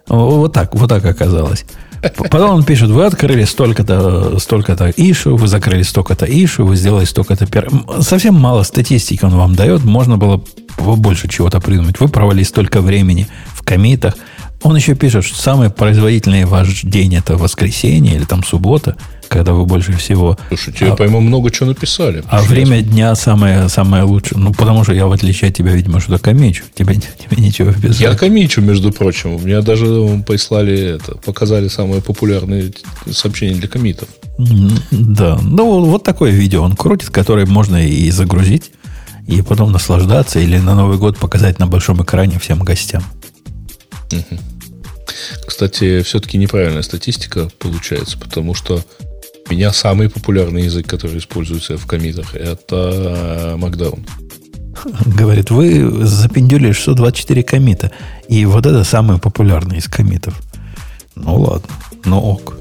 Вот 0.07 0.53
так, 0.53 0.73
вот 0.73 0.89
так 0.89 1.05
оказалось. 1.05 1.65
Потом 2.01 2.51
он 2.51 2.63
пишет, 2.63 2.89
вы 2.89 3.05
открыли 3.05 3.43
столько-то 3.43 4.39
столько-то 4.39 4.91
ишу, 4.95 5.35
вы 5.35 5.47
закрыли 5.47 5.83
столько-то 5.83 6.25
ишу, 6.25 6.65
вы 6.65 6.75
сделали 6.75 7.05
столько-то 7.05 7.45
пер... 7.47 7.69
Совсем 8.01 8.35
мало 8.35 8.63
статистики 8.63 9.23
он 9.25 9.35
вам 9.35 9.55
дает, 9.55 9.83
можно 9.83 10.17
было 10.17 10.41
больше 10.77 11.27
чего-то 11.27 11.59
придумать. 11.59 11.99
Вы 11.99 12.07
провели 12.07 12.43
столько 12.43 12.81
времени 12.81 13.27
в 13.53 13.63
комитах. 13.63 14.15
Он 14.67 14.75
еще 14.75 14.95
пишет, 14.95 15.23
что 15.23 15.39
самый 15.39 15.69
производительный 15.69 16.45
ваш 16.45 16.81
день 16.83 17.15
это 17.15 17.37
воскресенье 17.37 18.15
или 18.15 18.25
там 18.25 18.43
суббота– 18.43 18.95
когда 19.27 19.53
вы 19.53 19.65
больше 19.65 19.93
всего... 19.93 20.37
Слушай, 20.49 20.73
тебе, 20.73 20.91
а, 20.91 20.95
по-моему, 20.95 21.21
много 21.21 21.51
чего 21.51 21.67
написали. 21.67 22.23
А 22.29 22.41
время 22.41 22.81
дня 22.81 23.13
самое, 23.15 23.69
самое 23.69 24.03
лучшее. 24.03 24.39
Ну, 24.39 24.53
потому 24.53 24.83
что 24.83 24.93
я, 24.93 25.07
в 25.07 25.11
отличие 25.11 25.49
от 25.49 25.55
тебя, 25.55 25.71
видимо, 25.71 25.99
что-то 25.99 26.19
комичу. 26.19 26.63
Тебе, 26.73 26.95
тебе 26.95 27.43
ничего 27.43 27.71
без 27.71 27.99
Я 27.99 28.15
комичу, 28.15 28.61
между 28.61 28.91
прочим. 28.91 29.35
У 29.35 29.39
меня 29.39 29.61
даже 29.61 29.85
прислали 30.25 30.95
это, 30.95 31.15
показали 31.17 31.67
самые 31.67 32.01
популярные 32.01 32.71
сообщения 33.11 33.55
для 33.55 33.67
комитов. 33.67 34.07
Да. 34.91 35.39
Ну, 35.41 35.85
вот 35.85 36.03
такое 36.03 36.31
видео 36.31 36.63
он 36.63 36.75
крутит, 36.75 37.09
которое 37.09 37.45
можно 37.45 37.85
и 37.85 38.09
загрузить, 38.11 38.71
и 39.27 39.41
потом 39.41 39.71
наслаждаться, 39.71 40.39
или 40.39 40.57
на 40.57 40.75
Новый 40.75 40.97
год 40.97 41.17
показать 41.17 41.59
на 41.59 41.67
большом 41.67 42.03
экране 42.03 42.39
всем 42.39 42.59
гостям. 42.59 43.03
Кстати, 45.45 46.01
все-таки 46.01 46.37
неправильная 46.37 46.81
статистика 46.81 47.49
получается, 47.59 48.17
потому 48.17 48.53
что 48.53 48.83
у 49.49 49.53
меня 49.53 49.71
самый 49.71 50.09
популярный 50.09 50.63
язык, 50.63 50.87
который 50.87 51.17
используется 51.19 51.77
в 51.77 51.85
комитах, 51.85 52.35
это 52.35 53.55
Markdown. 53.57 54.07
Говорит, 55.05 55.49
вы 55.49 56.05
запендюлили 56.05 56.71
624 56.71 57.43
комита. 57.43 57.91
И 58.27 58.45
вот 58.45 58.65
это 58.65 58.83
самый 58.83 59.17
популярный 59.19 59.77
из 59.77 59.87
комитов. 59.87 60.39
Ну 61.15 61.39
ладно, 61.39 61.69
ну 62.05 62.19
ок. 62.19 62.57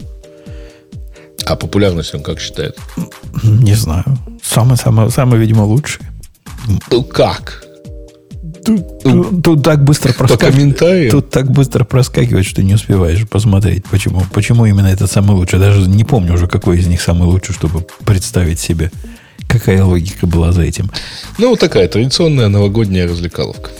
А 1.45 1.57
популярность 1.57 2.15
он 2.15 2.23
как 2.23 2.41
считает? 2.41 2.79
Не 3.43 3.75
знаю. 3.75 4.05
Самый, 4.43 4.77
самый, 4.77 5.11
самый, 5.11 5.39
видимо, 5.39 5.63
лучший. 5.63 6.05
Ну 6.91 7.05
как? 7.05 7.66
Тут, 8.67 9.03
тут, 9.03 9.43
тут 9.43 9.63
так 9.63 9.85
быстро 9.85 10.13
проскакивает. 10.13 11.11
Тут 11.11 11.31
так 11.31 11.51
быстро 11.51 11.85
проскакивает, 11.85 12.45
что 12.45 12.63
не 12.63 12.75
успеваешь 12.75 13.27
посмотреть, 13.29 13.85
почему, 13.87 14.23
почему 14.33 14.67
именно 14.67 14.89
этот 14.89 15.11
самый 15.11 15.37
лучший. 15.37 15.59
Даже 15.59 15.89
не 15.89 16.05
помню 16.05 16.35
уже, 16.35 16.49
какой 16.49 16.79
из 16.79 16.87
них 16.87 17.01
самый 17.01 17.25
лучший, 17.25 17.55
чтобы 17.55 17.87
представить 18.05 18.59
себе, 18.59 18.91
какая 19.47 19.85
логика 19.85 20.27
была 20.27 20.53
за 20.53 20.63
этим. 20.63 20.91
Ну, 21.39 21.51
вот 21.51 21.61
такая 21.61 21.87
традиционная 21.89 22.49
новогодняя 22.49 23.07
развлекаловка. 23.07 23.71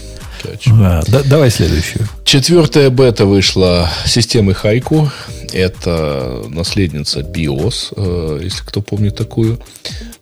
Да, 0.67 1.03
да, 1.09 1.23
давай 1.25 1.51
следующую. 1.51 2.07
Четвертая 2.25 2.91
бета 2.91 3.27
вышла 3.27 3.91
системы 4.05 4.55
Хайку. 4.55 5.11
Это 5.53 6.45
наследница 6.49 7.21
BIOS, 7.21 7.93
э, 7.97 8.41
если 8.43 8.63
кто 8.63 8.83
помнит 8.83 9.17
такую. 9.17 9.59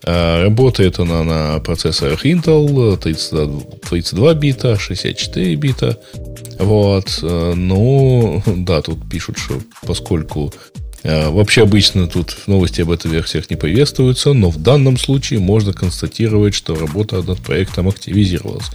Э, 0.07 0.43
работает 0.43 0.99
она 0.99 1.23
на 1.23 1.59
процессорах 1.61 2.27
Intel 2.27 2.97
32, 2.97 3.63
32 3.89 4.35
бита, 4.35 4.79
64 4.79 5.55
бита. 5.57 5.99
Вот. 6.59 7.21
Э, 7.23 7.55
ну, 7.55 8.43
да, 8.47 8.83
тут 8.83 9.09
пишут, 9.09 9.39
что 9.39 9.61
поскольку 9.87 10.53
Вообще 11.07 11.65
обычно 11.65 12.07
тут 12.09 12.35
новости 12.47 12.81
об 12.81 12.91
этой 12.91 13.11
версиях 13.11 13.51
не 13.51 13.57
приветствуются, 13.57 14.33
но 14.33 14.49
в 14.49 14.57
данном 14.57 14.97
случае 14.97 15.39
можно 15.39 15.75
констатировать, 15.75 16.55
что 16.55 16.75
работа 16.75 17.21
над 17.21 17.41
проектом 17.41 17.89
активизировалась. 17.89 18.71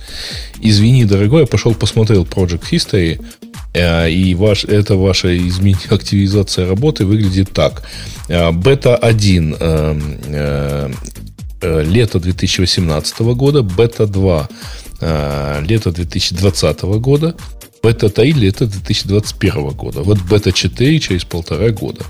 Извини, 0.61 1.06
дорогой, 1.06 1.41
я 1.41 1.47
пошел 1.47 1.73
посмотрел 1.73 2.26
Project 2.26 2.69
History, 2.69 3.19
Э, 3.73 4.10
и 4.10 4.34
ваш, 4.35 4.65
это 4.65 4.95
ваша 4.95 5.38
измен... 5.38 5.76
активизация 5.89 6.68
работы 6.68 7.06
выглядит 7.06 7.51
так. 7.53 7.84
Э, 8.27 8.51
бета-1 8.51 9.57
э, 9.60 10.91
лето 11.61 12.19
2018 12.19 13.19
года, 13.19 13.64
бета-2 13.64 14.48
лето 15.68 15.91
2020 15.91 16.81
года, 16.99 17.36
бета-3 17.84 18.34
лето 18.34 18.68
2021 18.68 19.69
года. 19.69 20.02
Вот 20.02 20.19
бета-4 20.19 20.99
через 20.99 21.23
полтора 21.23 21.69
года. 21.69 22.06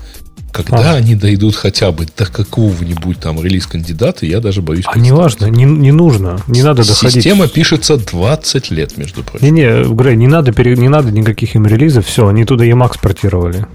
Когда 0.52 0.94
а. 0.94 0.96
они 0.96 1.14
дойдут 1.14 1.54
хотя 1.54 1.92
бы 1.92 2.06
до 2.16 2.26
какого-нибудь 2.26 3.20
там 3.20 3.40
релиз-кандидата, 3.40 4.26
я 4.26 4.40
даже 4.40 4.62
боюсь 4.62 4.84
А 4.88 4.98
не 4.98 5.12
важно, 5.12 5.46
не, 5.46 5.64
не 5.64 5.92
нужно, 5.92 6.40
не 6.48 6.62
надо 6.62 6.86
доходить. 6.86 7.14
Система 7.14 7.46
пишется 7.46 7.96
20 7.96 8.70
лет, 8.72 8.96
между 8.98 9.22
прочим. 9.22 9.46
Не-не, 9.46 9.94
Грей, 9.94 10.16
не 10.16 10.26
надо, 10.26 10.52
пере... 10.52 10.76
не 10.76 10.88
надо 10.88 11.12
никаких 11.12 11.54
им 11.54 11.66
релизов, 11.66 12.06
все, 12.06 12.26
они 12.26 12.44
туда 12.44 12.66
Emacs 12.66 12.98
портировали. 13.00 13.66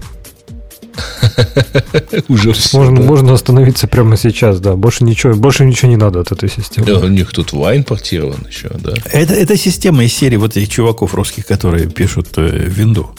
Уже 2.28 2.52
все. 2.52 2.78
Можно, 2.78 2.96
да. 2.96 3.02
можно 3.02 3.32
остановиться 3.34 3.86
прямо 3.86 4.16
сейчас, 4.16 4.60
да. 4.60 4.74
Больше 4.74 5.04
ничего, 5.04 5.34
больше 5.34 5.64
ничего 5.64 5.90
не 5.90 5.96
надо 5.96 6.20
от 6.20 6.32
этой 6.32 6.48
системы. 6.48 6.86
Да, 6.86 6.98
у 6.98 7.08
них 7.08 7.32
тут 7.32 7.52
Wine 7.52 7.84
портирован 7.84 8.46
еще, 8.48 8.70
да. 8.74 8.94
Это, 9.10 9.34
это 9.34 9.56
система 9.56 10.04
из 10.04 10.12
серии 10.12 10.36
вот 10.36 10.56
этих 10.56 10.68
чуваков 10.68 11.14
русских, 11.14 11.46
которые 11.46 11.88
пишут 11.88 12.28
э, 12.36 12.48
винду. 12.66 13.10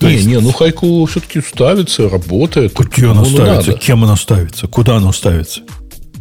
Не, 0.00 0.12
есть... 0.12 0.26
не, 0.26 0.40
ну 0.40 0.52
хайку 0.52 1.04
все-таки 1.06 1.40
ставится, 1.40 2.08
работает. 2.08 2.74
Где 2.74 3.06
она 3.06 3.24
ставится? 3.24 3.70
Надо. 3.70 3.78
Кем 3.80 4.04
она 4.04 4.16
ставится? 4.16 4.66
Куда 4.66 4.96
она 4.96 5.12
ставится? 5.12 5.62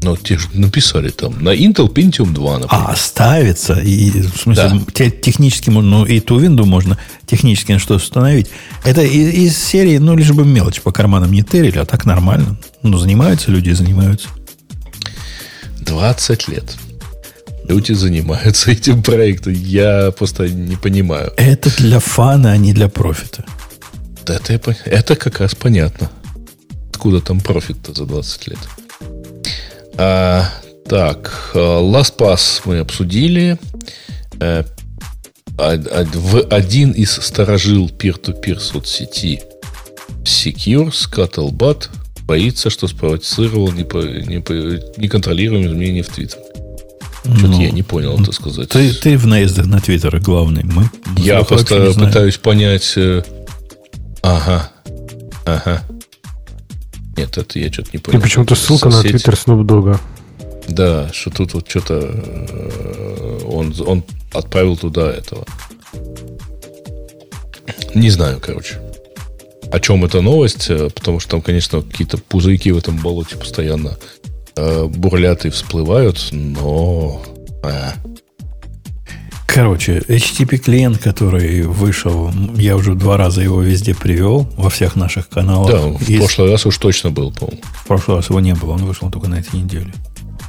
Ну, 0.03 0.17
те 0.17 0.37
же 0.37 0.47
написали 0.53 1.09
там. 1.09 1.41
На 1.41 1.55
Intel 1.55 1.87
Pentium 1.91 2.33
2, 2.33 2.59
например. 2.59 2.85
А, 2.87 2.95
ставится. 2.95 3.79
И, 3.79 4.09
в 4.11 4.37
смысле, 4.37 4.81
да. 4.95 5.09
технически 5.09 5.69
можно, 5.69 5.99
ну, 5.99 6.05
и 6.05 6.19
ту 6.19 6.39
винду 6.39 6.65
можно 6.65 6.97
технически 7.25 7.71
на 7.71 7.79
что 7.79 7.95
установить. 7.95 8.49
Это 8.83 9.01
из, 9.01 9.33
из 9.33 9.57
серии, 9.57 9.97
ну, 9.97 10.15
лишь 10.15 10.31
бы 10.31 10.45
мелочь 10.45 10.81
по 10.81 10.91
карманам 10.91 11.31
не 11.31 11.43
тырили, 11.43 11.77
а 11.77 11.85
так 11.85 12.05
нормально. 12.05 12.57
Ну, 12.81 12.97
занимаются 12.97 13.49
люди, 13.51 13.71
занимаются. 13.71 14.27
20 15.79 16.47
лет. 16.49 16.75
Люди 17.67 17.93
занимаются 17.93 18.71
этим 18.73 19.01
проектом. 19.01 19.53
Я 19.53 20.11
просто 20.11 20.49
не 20.49 20.75
понимаю. 20.75 21.31
Это 21.37 21.75
для 21.77 21.99
фана, 21.99 22.51
а 22.51 22.57
не 22.57 22.73
для 22.73 22.89
профита. 22.89 23.45
Это, 24.25 24.75
это 24.85 25.15
как 25.15 25.39
раз 25.39 25.55
понятно. 25.55 26.09
Откуда 26.89 27.21
там 27.21 27.39
профит-то 27.39 27.93
за 27.93 28.05
20 28.05 28.47
лет? 28.47 28.59
А, 29.97 30.49
так, 30.87 31.51
э, 31.53 31.59
LastPass 31.59 32.61
мы 32.65 32.79
обсудили. 32.79 33.57
А, 34.41 34.65
в 35.57 36.47
один 36.49 36.91
из 36.91 37.11
сторожил 37.11 37.87
peer-to-peer 37.87 38.59
соцсети 38.59 39.41
Secure, 40.23 40.91
Scuttlebutt, 40.91 41.89
боится, 42.25 42.69
что 42.69 42.87
спровоцировал 42.87 43.71
неконтролируемые 43.71 45.67
изменения 45.67 46.03
в 46.03 46.09
Твиттер. 46.09 46.39
Что-то 47.23 47.47
ну, 47.47 47.61
я 47.61 47.71
не 47.71 47.83
понял, 47.83 48.19
это 48.19 48.31
сказать. 48.33 48.69
Ты, 48.69 48.93
ты 48.93 49.17
в 49.17 49.25
наездах 49.27 49.65
на 49.67 49.79
Твиттер 49.79 50.19
главный. 50.19 50.63
Мы, 50.63 50.89
я 51.17 51.43
просто 51.43 51.93
пытаюсь 51.93 52.37
понять... 52.37 52.93
Э, 52.97 53.23
ага. 54.21 54.71
Ага. 55.45 55.83
Нет, 57.15 57.37
это 57.37 57.59
я 57.59 57.71
что-то 57.71 57.89
не 57.93 57.99
понял. 57.99 58.19
И 58.19 58.21
почему-то 58.21 58.55
ссылка 58.55 58.89
на 58.89 59.01
твиттер 59.01 59.33
Dogg. 59.33 59.99
Да, 60.67 61.09
что 61.11 61.29
тут 61.29 61.53
вот 61.53 61.69
что-то 61.69 61.99
э, 62.01 63.39
он, 63.45 63.75
он 63.85 64.03
отправил 64.33 64.77
туда 64.77 65.11
этого. 65.11 65.45
Не 67.93 68.09
знаю, 68.09 68.39
короче. 68.41 68.79
О 69.71 69.79
чем 69.79 70.05
эта 70.05 70.21
новость, 70.21 70.69
э, 70.69 70.89
потому 70.89 71.19
что 71.19 71.31
там, 71.31 71.41
конечно, 71.41 71.81
какие-то 71.81 72.17
пузырьки 72.17 72.71
в 72.71 72.77
этом 72.77 72.97
болоте 72.97 73.35
постоянно 73.35 73.97
э, 74.55 74.85
бурлят 74.85 75.45
и 75.45 75.49
всплывают, 75.49 76.29
но... 76.31 77.21
Э, 77.63 77.91
Короче, 79.53 79.99
HTTP 79.99 80.57
клиент, 80.57 80.97
который 80.97 81.61
вышел, 81.61 82.31
я 82.55 82.75
уже 82.75 82.95
два 82.95 83.17
раза 83.17 83.41
его 83.41 83.61
везде 83.61 83.93
привел, 83.93 84.49
во 84.57 84.71
всех 84.71 84.95
наших 84.95 85.29
каналах. 85.29 85.71
Да, 85.71 85.79
в 85.79 86.09
Есть... 86.09 86.25
прошлый 86.25 86.51
раз 86.51 86.65
уж 86.65 86.75
точно 86.79 87.11
был, 87.11 87.31
по-моему. 87.31 87.61
В 87.75 87.85
прошлый 87.85 88.17
раз 88.17 88.29
его 88.29 88.39
не 88.39 88.55
было, 88.55 88.71
он 88.71 88.83
вышел 88.85 89.11
только 89.11 89.27
на 89.27 89.35
этой 89.35 89.59
неделе. 89.59 89.93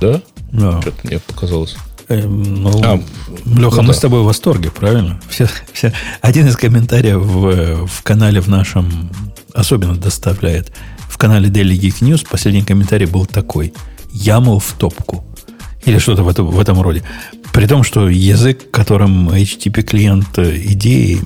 Да? 0.01 0.23
Да. 0.53 0.81
Что-то 0.81 1.07
мне 1.07 1.19
показалось. 1.19 1.77
Эм, 2.09 2.63
ну, 2.63 2.81
а, 2.83 2.97
Леха, 3.45 3.77
ну, 3.77 3.83
мы 3.83 3.89
да. 3.89 3.93
с 3.93 3.99
тобой 3.99 4.23
в 4.23 4.25
восторге, 4.25 4.71
правильно? 4.71 5.21
Все, 5.29 5.49
все. 5.75 5.93
Один 6.23 6.49
из 6.49 6.57
комментариев 6.57 7.19
в, 7.19 7.87
в 7.87 8.03
канале 8.03 8.41
в 8.41 8.49
нашем 8.49 9.11
особенно 9.53 9.97
доставляет. 9.97 10.73
В 11.11 11.19
канале 11.19 11.51
Daily 11.51 11.79
Geek 11.79 12.01
News 12.01 12.27
последний 12.29 12.63
комментарий 12.63 13.07
был 13.07 13.27
такой. 13.27 13.75
Ямл 14.13 14.61
в 14.61 14.73
топку. 14.73 15.25
Или 15.85 15.99
что-то 15.99 16.23
в 16.23 16.29
этом, 16.29 16.47
в 16.47 16.59
этом 16.59 16.81
роде. 16.81 17.03
При 17.53 17.67
том, 17.67 17.83
что 17.85 18.09
язык, 18.09 18.71
которым 18.71 19.29
HTTP 19.29 19.83
клиент 19.83 20.39
э, 20.39 20.57
идеи 20.73 21.21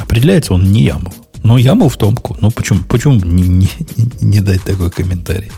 определяется, 0.00 0.54
он 0.54 0.72
не 0.72 0.86
YAML. 0.86 1.12
Но 1.42 1.58
YAML 1.58 1.88
в 1.88 1.96
томку. 1.96 2.36
Ну, 2.40 2.50
почему, 2.50 2.80
почему 2.88 3.14
не, 3.14 3.42
не, 3.42 3.68
не 4.20 4.40
дать 4.40 4.62
такой 4.62 4.90
комментарий? 4.90 5.50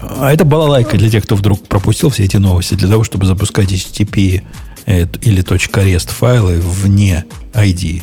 А 0.00 0.32
это 0.32 0.44
балалайка 0.44 0.96
для 0.96 1.10
тех, 1.10 1.24
кто 1.24 1.36
вдруг 1.36 1.66
пропустил 1.66 2.10
все 2.10 2.24
эти 2.24 2.36
новости, 2.36 2.74
для 2.74 2.88
того, 2.88 3.04
чтобы 3.04 3.26
запускать 3.26 3.72
HTTP 3.72 4.42
э, 4.86 5.06
или 5.22 5.42
.rest 5.42 6.10
файлы 6.10 6.60
вне 6.60 7.24
ID. 7.54 8.02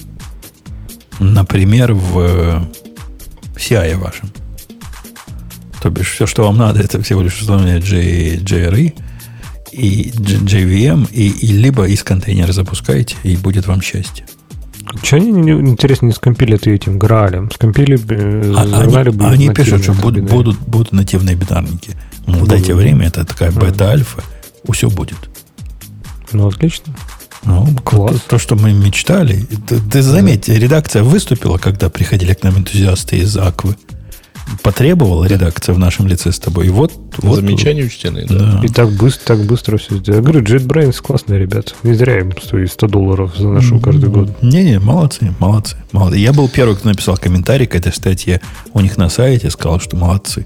Например, 1.19 1.93
в 1.93 2.19
э, 2.19 2.61
CI 3.55 3.95
вашем. 3.97 4.31
То 5.81 5.89
бишь, 5.89 6.11
все, 6.11 6.25
что 6.25 6.43
вам 6.43 6.57
надо, 6.57 6.79
это 6.79 7.01
всего 7.01 7.21
лишь 7.21 7.39
установление 7.39 7.79
JRE, 7.79 8.93
и 9.71 10.11
JVM, 10.11 11.09
и, 11.11 11.27
и 11.29 11.47
либо 11.47 11.87
из 11.87 12.03
контейнера 12.03 12.51
запускаете, 12.51 13.15
и 13.23 13.35
будет 13.37 13.67
вам 13.67 13.81
счастье. 13.81 14.25
Че 15.01 15.17
они, 15.17 15.29
интересно, 15.29 16.07
не 16.07 16.11
скомпилят 16.11 16.67
этим 16.67 16.99
Граалем? 16.99 17.49
Скомпили, 17.51 17.99
э, 18.09 18.53
а, 18.55 18.63
они, 18.99 19.17
они 19.19 19.49
пишут, 19.49 19.83
что 19.83 19.93
будут, 19.93 20.25
будут, 20.25 20.57
будут 20.59 20.91
нативные 20.91 21.35
бинарники. 21.35 21.91
Ну, 22.27 22.45
дайте 22.45 22.73
время, 22.73 23.07
это 23.07 23.25
такая 23.25 23.51
бета-альфа, 23.51 24.23
все 24.71 24.89
будет. 24.89 25.17
Ну, 26.33 26.47
отлично. 26.47 26.93
Ну, 27.43 27.67
класс. 27.83 28.21
То, 28.27 28.37
что 28.37 28.55
мы 28.55 28.73
мечтали. 28.73 29.45
Ты, 29.67 29.79
ты 29.79 30.01
заметь, 30.01 30.45
да. 30.47 30.53
редакция 30.53 31.03
выступила, 31.03 31.57
когда 31.57 31.89
приходили 31.89 32.33
к 32.33 32.43
нам 32.43 32.57
энтузиасты 32.57 33.17
из 33.17 33.35
Аквы 33.37 33.75
потребовала 34.63 35.25
редакция 35.25 35.73
в 35.73 35.79
нашем 35.79 36.07
лице 36.07 36.31
с 36.31 36.39
тобой. 36.39 36.67
И 36.67 36.69
вот, 36.69 36.91
вот 37.17 37.35
Замечания 37.37 37.83
учтены, 37.83 38.25
да. 38.27 38.59
да. 38.59 38.61
И 38.63 38.67
так 38.67 38.91
быстро, 38.91 39.25
так 39.25 39.45
быстро 39.45 39.77
все 39.77 39.97
сделали. 39.97 40.21
Я 40.21 40.23
говорю, 40.23 40.41
JetBrains 40.41 41.01
классные 41.01 41.39
ребята. 41.39 41.73
Не 41.83 41.93
зря 41.93 42.19
им 42.19 42.33
стоит 42.41 42.71
100 42.71 42.87
долларов 42.87 43.35
заношу 43.37 43.79
каждый 43.79 44.09
год. 44.09 44.41
Не-не, 44.41 44.79
молодцы, 44.79 45.33
молодцы, 45.39 45.77
молодцы. 45.91 46.17
Я 46.17 46.33
был 46.33 46.49
первый, 46.49 46.75
кто 46.75 46.89
написал 46.89 47.17
комментарий 47.17 47.67
к 47.67 47.75
этой 47.75 47.93
статье 47.93 48.41
у 48.73 48.79
них 48.79 48.97
на 48.97 49.09
сайте, 49.09 49.49
сказал, 49.49 49.79
что 49.79 49.95
молодцы. 49.95 50.45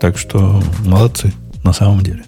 Так 0.00 0.16
что 0.18 0.62
молодцы, 0.84 1.32
на 1.62 1.72
самом 1.72 2.00
деле. 2.00 2.24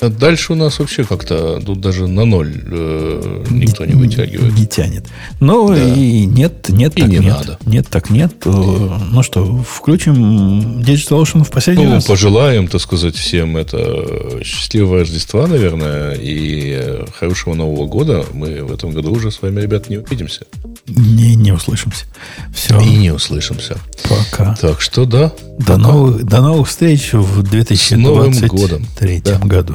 А 0.00 0.08
дальше 0.08 0.52
у 0.52 0.56
нас 0.56 0.78
вообще 0.78 1.04
как-то 1.04 1.60
тут 1.60 1.80
даже 1.80 2.06
на 2.06 2.24
ноль 2.24 2.52
э, 2.64 3.44
никто 3.50 3.84
не 3.84 3.94
вытягивает. 3.94 4.54
Не 4.54 4.66
тянет. 4.66 5.06
Ну 5.40 5.68
да. 5.68 5.82
и 5.82 6.24
нет, 6.24 6.68
нет, 6.68 6.96
и 6.96 7.00
так 7.00 7.10
не 7.10 7.18
нет. 7.18 7.36
надо. 7.36 7.58
Нет, 7.66 7.88
так 7.88 8.10
нет. 8.10 8.32
нет. 8.44 8.54
Ну 8.54 9.22
что, 9.22 9.44
включим 9.68 10.80
Digital 10.80 11.22
Ocean 11.22 11.44
в 11.44 11.50
последний 11.50 11.86
ну, 11.86 11.94
раз? 11.94 12.04
пожелаем, 12.04 12.68
так 12.68 12.80
сказать, 12.80 13.16
всем 13.16 13.56
это 13.56 14.40
счастливого 14.44 15.00
Рождества, 15.00 15.48
наверное, 15.48 16.14
и 16.14 17.04
хорошего 17.18 17.54
Нового 17.54 17.86
года. 17.86 18.24
Мы 18.32 18.62
в 18.62 18.72
этом 18.72 18.92
году 18.92 19.12
уже 19.12 19.32
с 19.32 19.42
вами, 19.42 19.60
ребят, 19.60 19.88
не 19.88 19.98
увидимся. 19.98 20.46
Не, 20.86 21.34
не 21.34 21.50
услышимся. 21.52 22.04
Все. 22.54 22.78
И 22.80 22.96
не 22.96 23.10
услышимся. 23.10 23.78
Пока. 24.08 24.54
Так 24.56 24.80
что 24.80 25.04
да. 25.04 25.32
До, 25.58 25.64
пока. 25.64 25.76
новых, 25.78 26.24
до 26.24 26.40
новых 26.40 26.68
встреч 26.68 27.12
в 27.12 27.42
2023 27.42 29.22
году. 29.44 29.74